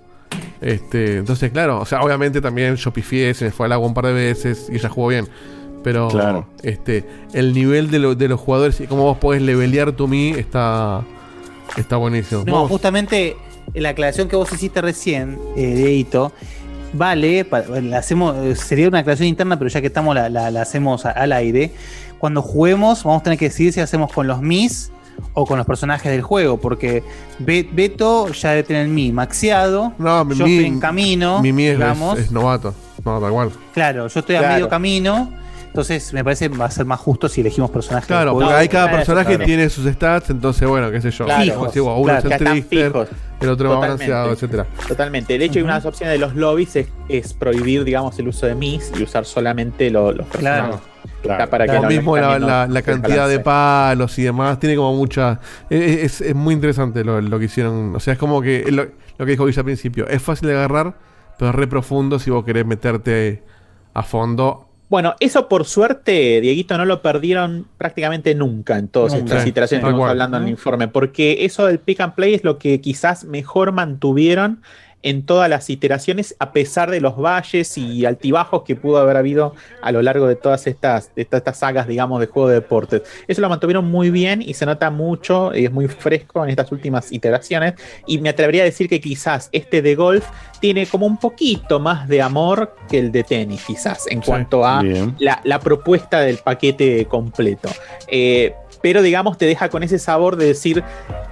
[0.61, 3.93] Este, entonces, claro, o sea, obviamente también yo pifié, se me fue al agua un
[3.93, 5.27] par de veces y ella jugó bien.
[5.83, 6.47] Pero Claro.
[6.61, 10.29] este, el nivel de, lo- de los jugadores y cómo vos podés levelear tu Mi
[10.31, 11.03] está,
[11.77, 12.43] está buenísimo.
[12.45, 13.37] No, Vos- justamente
[13.73, 16.33] la aclaración que vos hiciste recién, eh, Dieguito,
[16.93, 20.51] vale, pa- la hacemos, eh, sería una aclaración interna, pero ya que estamos la, la-
[20.51, 21.71] la hacemos a- al aire.
[22.19, 24.91] Cuando juguemos, vamos a tener que decidir si hacemos con los Mis
[25.33, 27.03] o con los personajes del juego, porque
[27.39, 31.41] Be- Beto ya debe tener el Mi maxeado, no, mi, yo Mi- estoy en camino,
[31.41, 32.19] mi Mi es, digamos.
[32.19, 32.73] es novato.
[33.05, 33.51] No, tal cual.
[33.73, 34.53] Claro, yo estoy a Claro.
[34.55, 35.29] medio camino.
[35.67, 38.07] Entonces me parece que va a ser más justo si elegimos personajes.
[38.07, 38.47] del Claro, juego.
[38.49, 39.45] porque ahí cada Claro, personaje claro.
[39.45, 41.25] tiene sus stats, entonces bueno, qué sé yo.
[41.25, 41.59] Claro.
[41.59, 43.07] Vos, uno Claro, es el que están trickster, fijos.
[43.39, 43.77] el otro Totalmente.
[44.09, 44.65] balanceado, etcétera.
[44.87, 45.37] Totalmente.
[45.37, 48.47] De hecho, una de las opciones de los lobbies es, es prohibir, digamos, el uso
[48.47, 50.75] de mis y usar solamente lo- los personajes.
[51.21, 55.39] Está Para que no- mismo la, cantidad de palos y demás, tiene como mucha...
[55.69, 57.95] Es, es- es muy interesante lo, lo que hicieron.
[57.95, 58.83] O sea, es como que lo,
[59.17, 60.07] lo que dijo Guilla al principio.
[60.07, 60.95] Es fácil de agarrar,
[61.37, 63.43] pero es re profundo si vos querés meterte
[63.93, 64.65] a fondo.
[64.89, 69.25] Bueno, eso por suerte, Dieguito, no lo perdieron prácticamente nunca en todas Nunca.
[69.25, 72.33] estas Sí, iteraciones que estamos hablando en el informe, porque eso del pick and play
[72.33, 74.61] es lo que quizás mejor mantuvieron
[75.01, 79.55] en todas las iteraciones, a pesar de los valles y altibajos que pudo haber habido
[79.81, 83.01] a lo largo de todas estas, de estas sagas, digamos, de juego de deportes.
[83.27, 86.71] Eso lo mantuvieron muy bien y se nota mucho, y es muy fresco en estas
[86.71, 87.75] últimas iteraciones.
[88.05, 90.25] Y me atrevería a decir que quizás este de golf
[90.59, 94.83] tiene como un poquito más de amor que el de tenis, quizás, en cuanto a
[95.19, 97.69] la propuesta del paquete completo.
[98.07, 100.83] Eh, pero digamos, te deja con ese sabor de decir,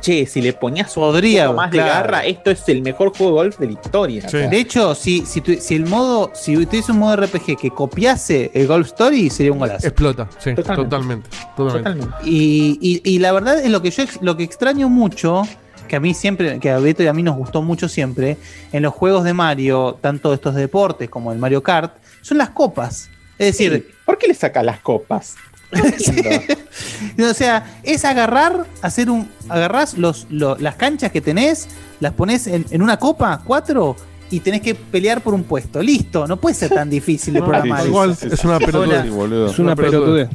[0.01, 1.87] che, si le ponías un Podría, poco más claro.
[1.87, 4.21] de garra, esto es el mejor juego de golf de la historia.
[4.27, 8.51] De hecho, si, si, tu- si el modo, si tuviese un modo RPG que copiase
[8.53, 9.87] el Golf Story, sería un golazo.
[9.87, 10.89] Explota, sí, Totalmente.
[10.89, 11.29] totalmente.
[11.55, 12.07] totalmente.
[12.23, 15.43] Y, y- y la verdad es lo que yo lo que extraño mucho,
[15.87, 18.37] que a mí siempre, que a Beto y a mí nos gustó mucho siempre,
[18.73, 23.09] en los juegos de Mario, tanto estos deportes como el Mario Kart, son las copas.
[23.39, 25.35] Es decir, ¿por qué le sacas las copas?
[27.19, 29.27] o sea, es agarrar, hacer un.
[29.49, 31.67] Agarrás los, lo- las canchas que tenés,
[31.99, 33.95] las pones en, en una copa, cuatro,
[34.29, 35.81] y tenés que pelear por un puesto.
[35.81, 37.81] Listo, no puede ser tan difícil de No, programar.
[37.83, 38.27] tal cual, eso.
[38.27, 39.09] es una pelotudez.
[39.09, 39.47] Boludo.
[39.51, 40.29] Es una pelotudez.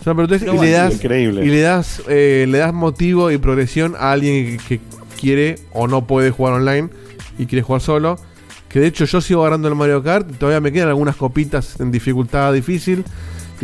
[0.00, 1.44] Es una pelotudez y le das, increíble.
[1.44, 4.80] y le das, eh, le das motivo y progresión a alguien que, que
[5.18, 6.90] quiere o no puede jugar online
[7.38, 8.18] y quiere jugar solo.
[8.68, 11.78] Que de hecho yo sigo agarrando el Mario Kart, y todavía me quedan algunas copitas
[11.80, 13.04] en dificultad difícil.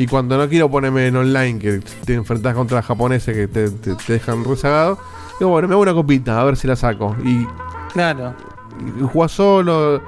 [0.01, 3.95] Y cuando no quiero ponerme en online, que te enfrentas contra japoneses que te, te-
[3.95, 4.99] te dejan rezagado,
[5.39, 7.15] digo, bueno, me hago una copita, a ver si la saco.
[7.23, 7.47] Y
[7.93, 8.33] Claro.
[8.99, 10.01] y jugás solo,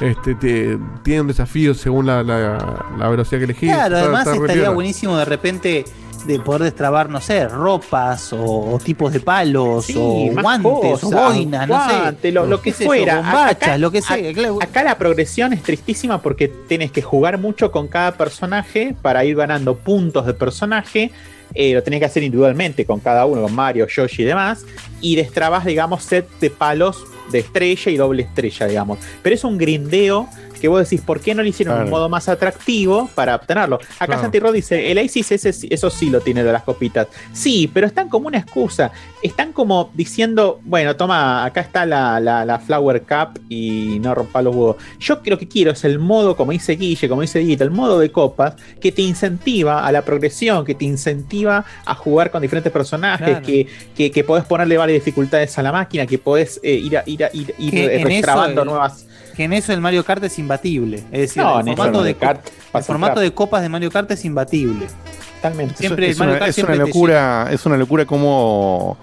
[0.00, 3.72] este, te- tiene un desafío según la, la- la velocidad que elegís.
[3.72, 5.84] Claro, está- además está estaría buenísimo de repente
[6.28, 10.80] de poder destrabar, no sé, ropas o, o tipos de palos Sí, o guantes o
[10.80, 11.80] cosas, boinas, no
[12.20, 12.30] sé.
[12.32, 13.16] lo, lo que fuera.
[13.16, 14.16] bombachas, Acá- lo que sea.
[14.30, 14.58] a- claro.
[14.62, 19.34] Acá la progresión es tristísima porque tienes que jugar mucho con cada personaje para ir
[19.36, 21.10] ganando puntos de personaje.
[21.54, 24.66] Eh, lo tenés que hacer individualmente con cada uno, con Mario, Yoshi y demás.
[25.00, 28.98] Y destrabas, digamos, set de palos de estrella y doble estrella, digamos.
[29.22, 31.84] Pero es un grindeo que vos decís, ¿por qué no le hicieron Claro.
[31.86, 33.76] un modo más atractivo para obtenerlo?
[33.76, 34.22] Acá Claro.
[34.22, 37.08] Santi Rod dice, el ISIS ese, eso sí lo tiene de las copitas.
[37.32, 38.90] Sí, pero están como una excusa.
[39.22, 44.42] Están como diciendo, bueno, toma, acá está la, la- la Flower Cup y no rompa
[44.42, 44.76] los huevos.
[44.98, 47.98] Yo lo que quiero es el modo, como dice Guille, como dice Guita, el modo
[47.98, 52.72] de copas que te incentiva a la progresión, que te incentiva a jugar con diferentes
[52.72, 53.44] personajes, Claro.
[53.46, 57.02] que, que, que podés ponerle varias dificultades a la máquina, que podés eh, ir, a,
[57.06, 58.24] ir, a- ir, ir
[58.64, 59.06] nuevas...
[59.38, 61.04] Que en eso el Mario Kart es imbatible.
[61.12, 63.22] Es decir, No, el formato, de, Mario Kart el pasa formato trap.
[63.22, 64.88] de copas de Mario Kart es imbatible.
[65.36, 65.76] Totalmente.
[65.76, 68.98] Siempre es, el Mario una, Kart es siempre locura, es una locura como.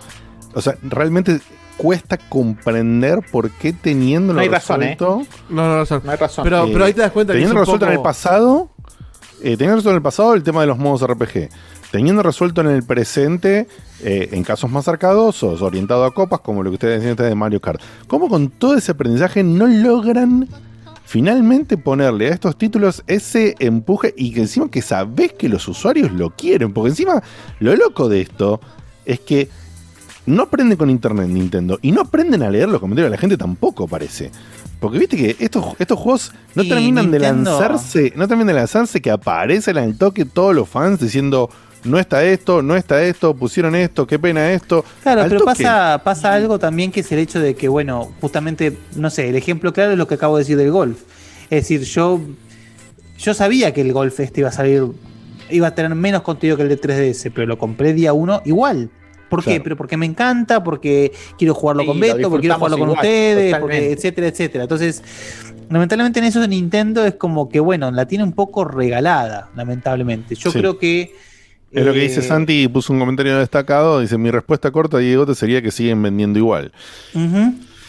[0.53, 1.39] O sea, realmente
[1.77, 4.97] cuesta comprender por qué teniendo No hay razón, ¿eh?
[4.99, 5.25] resuelto.
[5.49, 6.01] No, no, razón.
[6.03, 6.43] No hay razón.
[6.43, 8.69] Pero, eh, pero ahí te das cuenta que Teniendo un resuelto en el pasado.
[9.41, 11.47] eh, teniendo resuelto en el pasado el tema de los modos RPG.
[11.91, 13.67] Teniendo resuelto en el presente,
[14.08, 17.34] eh, en casos más arcadosos, orientado a copas, como lo que ustedes decían antes de
[17.34, 17.82] Mario Kart.
[18.06, 20.48] ¿Cómo con todo ese aprendizaje no logran
[21.06, 26.11] finalmente ponerle a estos títulos ese empuje y que encima que sabés que los usuarios
[26.11, 26.72] lo quieren?
[26.72, 27.24] Porque encima
[27.59, 28.61] lo loco de esto
[29.06, 29.50] es que
[30.27, 33.38] no aprenden con internet Nintendo y no aprenden a leer los comentarios de la gente
[33.38, 34.30] tampoco parece.
[34.80, 39.09] Porque viste que estos, estos juegos no terminan de lanzarse, no terminan de lanzarse que
[39.09, 41.50] aparecen al toque todos los fans diciendo
[41.85, 44.83] no está esto, no está esto, pusieron esto, qué pena esto.
[45.03, 45.64] Claro, Al pero toque.
[45.64, 49.35] pasa, pasa algo también que es el hecho de que, bueno, justamente, no sé, el
[49.35, 50.99] ejemplo claro es lo que acabo de decir del golf.
[51.49, 52.19] Es decir, yo,
[53.17, 54.83] yo sabía que el golf este iba a salir,
[55.49, 58.89] iba a tener menos contenido que el de 3DS, pero lo compré día uno igual.
[59.30, 59.59] ¿Por qué?
[59.59, 63.55] Pero porque me encanta, porque quiero jugarlo Sí, con Beto, porque quiero jugarlo con ustedes,
[63.57, 64.64] porque etcétera, etcétera.
[64.65, 65.03] Entonces,
[65.69, 70.35] lamentablemente en eso de Nintendo es como que, bueno, la tiene un poco regalada, lamentablemente.
[70.35, 70.59] Yo Sí.
[70.59, 71.15] creo que...
[71.72, 74.00] Es lo que eh, dice Santi y puso un comentario destacado.
[74.00, 76.72] Dice: Mi respuesta corta, Diego, te sería que siguen vendiendo igual.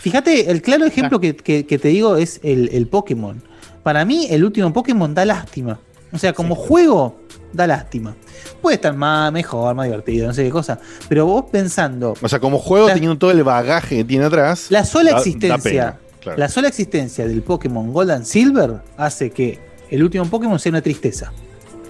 [0.00, 3.42] Fíjate, el claro ejemplo que, que- que te digo es el, el Pokémon.
[3.82, 5.78] Para mí, el último Pokémon da lástima.
[6.12, 7.20] O sea, como juego,
[7.52, 8.14] da lástima.
[8.62, 10.78] Puede estar más, mejor, más divertido, no sé qué cosa.
[11.08, 14.66] Pero vos pensando, O sea, como juego, La- teniendo todo el bagaje que tiene atrás.
[14.70, 16.38] la sola da- da existencia, pena, claro.
[16.38, 19.58] la sola existencia del Pokémon Gold and Silver hace que
[19.90, 21.32] el último Pokémon sea una tristeza.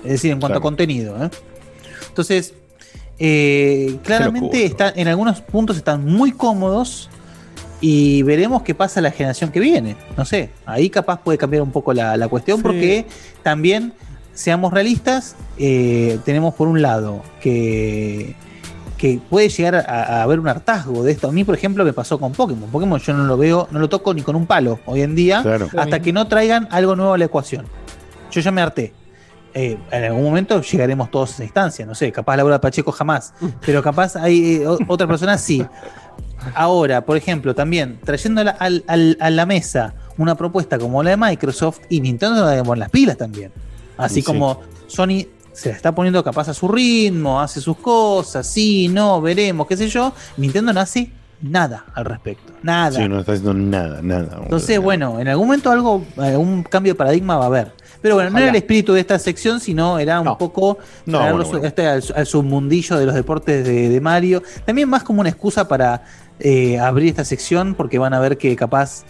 [0.05, 0.59] Es decir, en cuanto Claro.
[0.61, 1.25] a contenido.
[1.25, 1.31] ¿eh?
[2.17, 2.55] Entonces,
[3.19, 7.11] eh, claramente está, en algunos puntos están muy cómodos
[7.83, 9.97] y veremos qué pasa la generación que viene.
[10.17, 12.63] No sé, ahí capaz puede cambiar un poco la, la cuestión Sí.
[12.63, 13.07] porque
[13.43, 13.93] también,
[14.33, 18.35] seamos realistas, eh, tenemos por un lado que
[18.97, 19.81] que puede llegar a,
[20.21, 21.29] a haber un hartazgo de esto.
[21.29, 22.71] A mí, por ejemplo, me pasó con Pokémon.
[22.71, 25.43] Pokémon yo no lo veo, no lo toco ni con un palo hoy en día,
[25.43, 25.69] Claro.
[25.77, 27.67] hasta que no traigan algo nuevo a la ecuación.
[28.31, 28.95] Yo ya me harté.
[29.59, 33.33] Eh, en algún momento llegaremos todos a esa instancia, no sé, capaz Laura Pacheco jamás,
[33.65, 35.65] pero capaz hay eh, o- otra persona sí.
[36.55, 41.03] Ahora, por ejemplo, también trayendo a la, al- al- a la mesa una propuesta como
[41.03, 43.51] la de Microsoft y Nintendo la las pilas también.
[43.97, 44.23] Así Sí.
[44.25, 49.23] como Sony se la está poniendo capaz a su ritmo, hace sus cosas, sí, no,
[49.23, 50.13] veremos, qué sé yo.
[50.37, 51.11] Nintendo no hace
[51.41, 52.53] nada al respecto.
[52.63, 52.93] Nada.
[53.01, 54.39] Sí, no está haciendo nada, nada.
[54.43, 57.73] Entonces, bueno, en algún momento algo, algún cambio de paradigma va a haber.
[58.07, 61.39] Pero bueno, no era el espíritu de esta sección, sino era un poco No, traerlo
[61.39, 61.67] bueno, bueno.
[61.67, 64.43] este, al, al submundillo de los deportes de, de Mario.
[64.65, 66.05] También más como una excusa para
[66.39, 69.03] eh, abrir esta sección, porque van a ver que capaz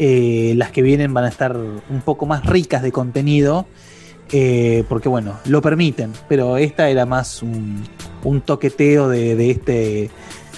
[0.00, 3.66] eh, las que vienen van a estar un poco más ricas de contenido.
[4.32, 7.84] eh, porque bueno, lo permiten, pero esta era más un,
[8.24, 10.10] un toqueteo de, de este,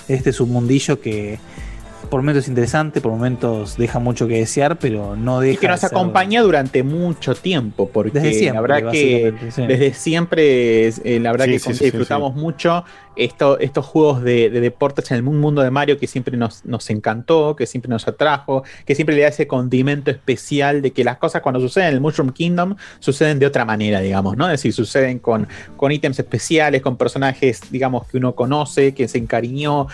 [0.09, 1.39] de este submundillo que
[2.07, 5.69] por momentos es interesante, por momentos deja mucho que desear, pero no deja Y que
[5.69, 9.63] nos de ser- acompaña durante mucho tiempo, porque Desde siempre, la verdad que sí.
[9.67, 12.85] desde siempre, eh, la verdad Sí, que sí, disfrutamos mucho
[13.17, 17.57] esto- estos juegos de, de deportes en el mundo de Mario que siempre nos, encantó,
[17.57, 21.43] que siempre nos atrajo, que siempre le da ese condimento especial de que las cosas
[21.43, 24.47] cuando suceden en el Mushroom Kingdom suceden de otra manera, digamos, ¿no?
[24.47, 29.19] Es decir, suceden con, con ítems especiales, con personajes, digamos, que uno conoce, que se
[29.19, 29.87] encariñó,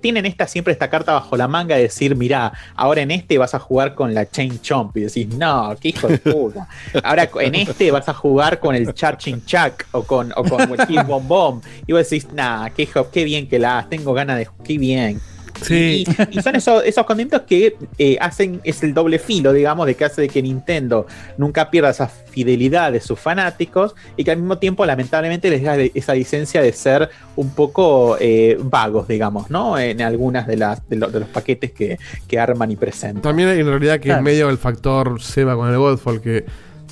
[0.00, 3.54] tienen esta siempre esta carta bajo la manga de decir, mira, ahora en este vas
[3.54, 6.68] a jugar con la Chain Chomp y decís, no, qué hijo de puta.
[7.02, 10.86] Ahora en este vas a jugar con el Charging Chuck o con, o con el
[10.86, 11.62] Kid Bomb Bomb.
[11.86, 12.43] Y vos decís, nah,
[12.76, 15.20] qué, hijo- qué bien que la has, tengo ganas de, qué bien.
[15.62, 16.04] Sí.
[16.32, 19.94] Y, y son esos, esos condimentos que eh, hacen, es el doble filo, digamos, de
[19.94, 21.06] que hace de que Nintendo
[21.38, 25.76] nunca pierda esa fidelidad de sus fanáticos y que al mismo tiempo, lamentablemente, les da
[25.76, 29.78] de- esa licencia de ser un poco eh, vagos, digamos, ¿no?
[29.78, 33.22] En algunas de, las, de, lo- de los paquetes que, que arman y presentan.
[33.22, 34.18] También hay en realidad que Claro.
[34.18, 36.44] es medio el factor Seba con el Godfall, que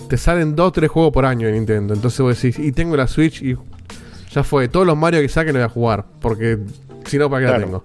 [0.09, 1.95] te salen 2 o 3 juegos por año en Nintendo.
[1.95, 3.57] Entonces vos decís, y tengo la Switch y
[4.35, 4.69] ya fue.
[4.69, 6.59] Todos los Mario que saquen los voy a jugar, porque
[7.07, 7.83] si no, ¿para qué la Claro.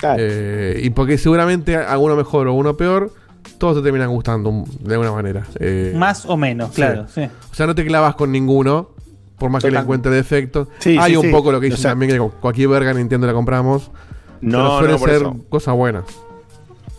[0.00, 0.16] tengo?
[0.18, 3.12] Eh, y porque seguramente alguno mejor o uno peor,
[3.58, 5.44] todos te terminan gustando de alguna manera.
[5.58, 7.22] Eh, Más o menos, claro, sí.
[7.50, 8.90] O sea, no te clavas con ninguno,
[9.38, 9.84] por más que le Total.
[9.84, 10.68] encuentre defectos.
[10.78, 11.30] Sí, Hay sí, un sí.
[11.32, 13.90] poco lo que dicen también, que cualquier verga Nintendo la compramos.
[14.40, 15.36] No, pero suele no, por ser eso.
[15.48, 16.04] cosas buenas.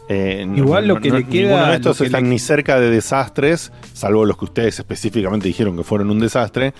[0.10, 2.80] Eh, no- Igual lo que no- le queda- Ninguno de estos están le- ni cerca
[2.80, 6.74] de desastres, salvo los que ustedes específicamente dijeron que fueron un desastre.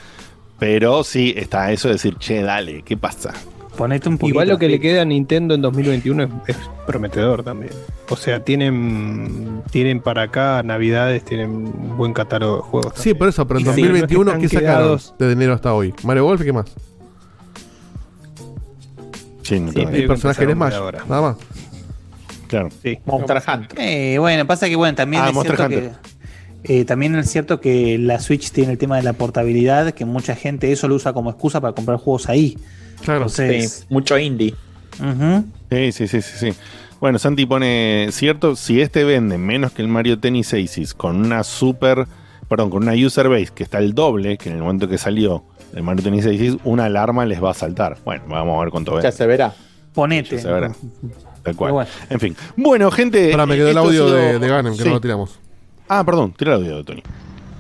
[0.60, 3.34] Pero sí está eso de decir, che, dale, ¿qué pasa?
[3.78, 4.34] Ponete un poquito.
[4.36, 7.72] Igual lo que le queda a Nintendo en 2021 es, es prometedor también.
[8.10, 12.94] O sea, tienen tienen para acá navidades, tienen un buen catálogo de juegos.
[12.98, 15.54] Sí, por eso, pero en Y sí, 2021, no es que ¿qué sacaron desde enero
[15.54, 15.94] hasta hoy?
[16.04, 16.66] Mario Golf y qué más.
[19.44, 21.04] Sí, no Sí, Y personaje de Smash, ahora.
[21.08, 21.38] nada más.
[22.48, 22.70] Claro.
[23.06, 23.80] Monster Hunter.
[23.80, 25.92] Eh, bueno, pasa que bueno, también Ah, es Monster cierto Hunter.
[25.92, 26.19] que
[26.64, 30.36] eh, también es cierto que la Switch tiene el tema de la portabilidad, que mucha
[30.36, 32.58] gente eso lo usa como excusa para comprar juegos ahí.
[33.04, 34.54] Claro, Entonces, Sí, mucho indie.
[35.70, 36.54] Sí, sí, sí, sí, sí.
[37.00, 41.44] Bueno, Santi pone, cierto, si este vende menos que el Mario Tennis Aces con una
[41.46, 42.08] super,
[42.50, 45.46] perdón, con una user base que está el doble que en el momento que salió
[45.74, 47.98] el Mario Tennis Aces, una alarma les va a saltar.
[48.04, 49.08] Bueno, vamos a ver cuánto vende.
[49.08, 49.54] Ya se verá.
[49.94, 50.36] Ponete.
[50.36, 50.72] Ya se verá.
[51.44, 51.72] Tal cual.
[51.72, 51.90] Bueno.
[52.10, 52.36] En fin.
[52.58, 53.32] Bueno, gente.
[53.32, 54.90] Ahora me quedó el esto ha audio sido- de, de Ganem, que Sí.
[54.90, 55.40] no lo tiramos.
[55.92, 57.04] Ah, perdón, tira el audio de Tony.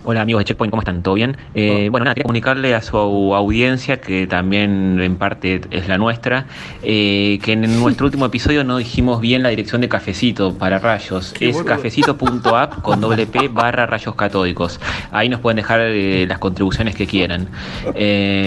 [0.05, 1.01] Hola amigos de Checkpoint, ¿cómo están?
[1.01, 1.35] ¿Todo bien?
[1.55, 6.45] Eh, Bueno, nada, quería comunicarle a su audiencia, que también en parte es la nuestra,
[6.83, 11.33] eh, que en nuestro último episodio no dijimos bien la dirección de Cafecito para rayos.
[11.33, 14.79] Qué es cafecito.app con doble P barra rayos catódicos.
[15.11, 17.47] Ahí nos pueden dejar eh, las contribuciones que quieran.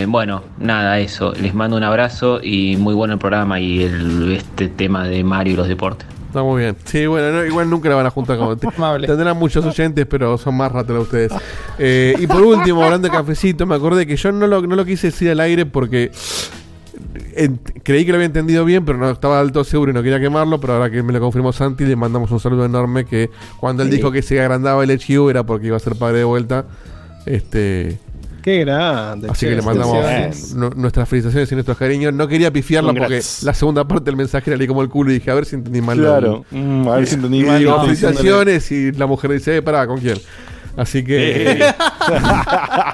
[0.08, 1.32] Bueno, nada, eso.
[1.32, 5.54] Les mando un abrazo y muy bueno el programa y el, este tema de Mario
[5.54, 6.06] y los deportes.
[6.32, 6.74] Está muy bien.
[6.84, 8.58] Sí, bueno, no, igual nunca la van a juntar con.
[9.06, 11.30] Tendrán muchos oyentes, pero son más rateros ustedes.
[11.78, 14.84] Eh, y por último, hablando de cafecito, me acordé que yo no lo, no lo
[14.86, 16.10] quise decir al aire porque
[17.36, 20.02] en- creí que lo había entendido bien, pero no estaba del todo seguro y no
[20.02, 20.58] quería quemarlo.
[20.58, 23.04] Pero ahora que me lo confirmó Santi, le mandamos un saludo enorme.
[23.04, 23.28] Que
[23.60, 23.96] cuando él Sí.
[23.96, 26.64] dijo que se agrandaba el HU era porque iba a ser padre de vuelta.
[27.26, 27.98] Este.
[28.42, 29.28] Qué grande.
[29.30, 32.12] Así che, que le mandamos nuestras felicitaciones y nuestros cariños.
[32.12, 35.14] No quería pifiarla porque la segunda parte del mensaje era leí como el culo y
[35.14, 35.98] dije, a ver si entendí mal.
[35.98, 36.44] Claro.
[36.50, 39.62] Mm, a ver si entendí Y mal, digo, no, felicitaciones y la mujer dice, eh,
[39.62, 40.18] pará, ¿con quién?
[40.76, 41.52] Así que.
[41.52, 41.74] Eh.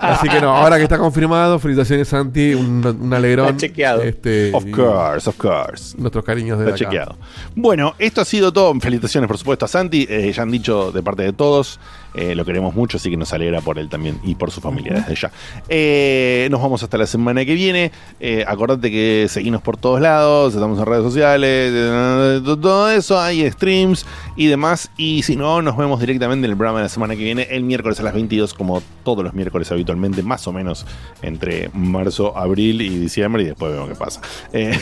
[0.00, 3.46] así que no, ahora que está confirmado, felicitaciones Santi, un, un alegrón.
[3.46, 4.02] Está chequeado.
[4.02, 5.96] Este, Of y course, of course.
[5.96, 6.84] Nuestros cariños de Está acá.
[6.84, 7.16] chequeado.
[7.54, 8.74] Bueno, esto ha sido todo.
[8.80, 10.06] Felicitaciones, por supuesto, a Santi.
[10.08, 11.78] Eh, ya han dicho de parte de todos.
[12.18, 14.94] Eh, lo queremos mucho, así que nos alegra por él también y por su familia
[14.94, 15.30] desde ya.
[15.68, 17.92] Eh, nos vamos hasta la semana que viene.
[18.18, 20.52] Eh, acordate que seguimos por todos lados.
[20.52, 21.70] Estamos en redes sociales.
[21.72, 23.20] eh, todo eso.
[23.20, 24.90] Hay streams y demás.
[24.96, 27.62] Y si no, nos vemos directamente en el programa de la semana que viene, el
[27.62, 30.86] miércoles a las 22, como todos los miércoles habitualmente, más o menos
[31.22, 33.44] entre marzo, abril y diciembre.
[33.44, 34.20] Y después vemos qué pasa.
[34.52, 34.76] Eh,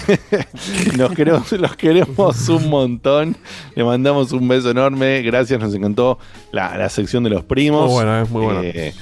[0.96, 3.36] nos queremos, los queremos un montón.
[3.74, 5.20] Le mandamos un beso enorme.
[5.20, 6.18] Gracias, nos encantó
[6.50, 7.86] la, la sección de los primos.
[7.86, 8.60] Muy buena, es muy buena.
[8.62, 8.94] Eh,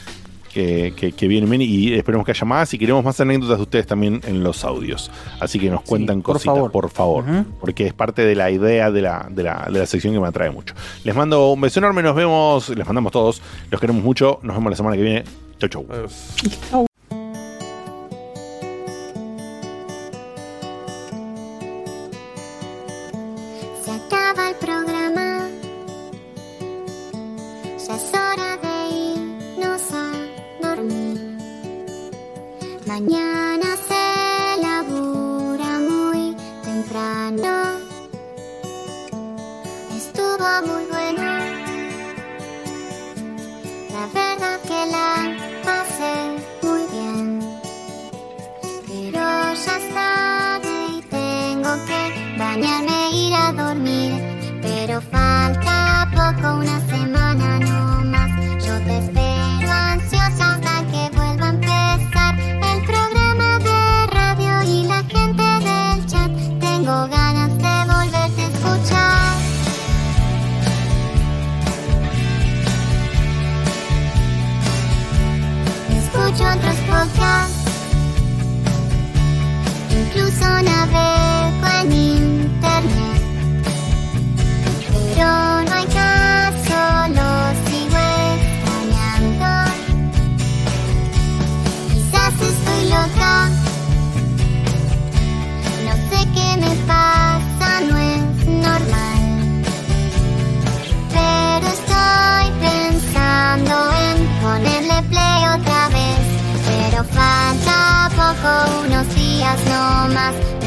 [0.53, 3.63] que, que, que vienen bien y esperemos que haya más y queremos más anécdotas de
[3.63, 5.11] ustedes también en los audios.
[5.41, 6.71] Así que nos cuentan por cositas, favor.
[6.71, 7.25] por favor,
[7.61, 10.29] porque es parte de la idea de la, de, la, de la sección que me
[10.29, 10.75] atrae mucho.
[11.03, 14.71] Les mando un beso enorme, nos vemos, les mandamos todos, los queremos mucho, nos vemos
[14.71, 15.25] la semana que viene.
[15.59, 16.87] Chau, chau.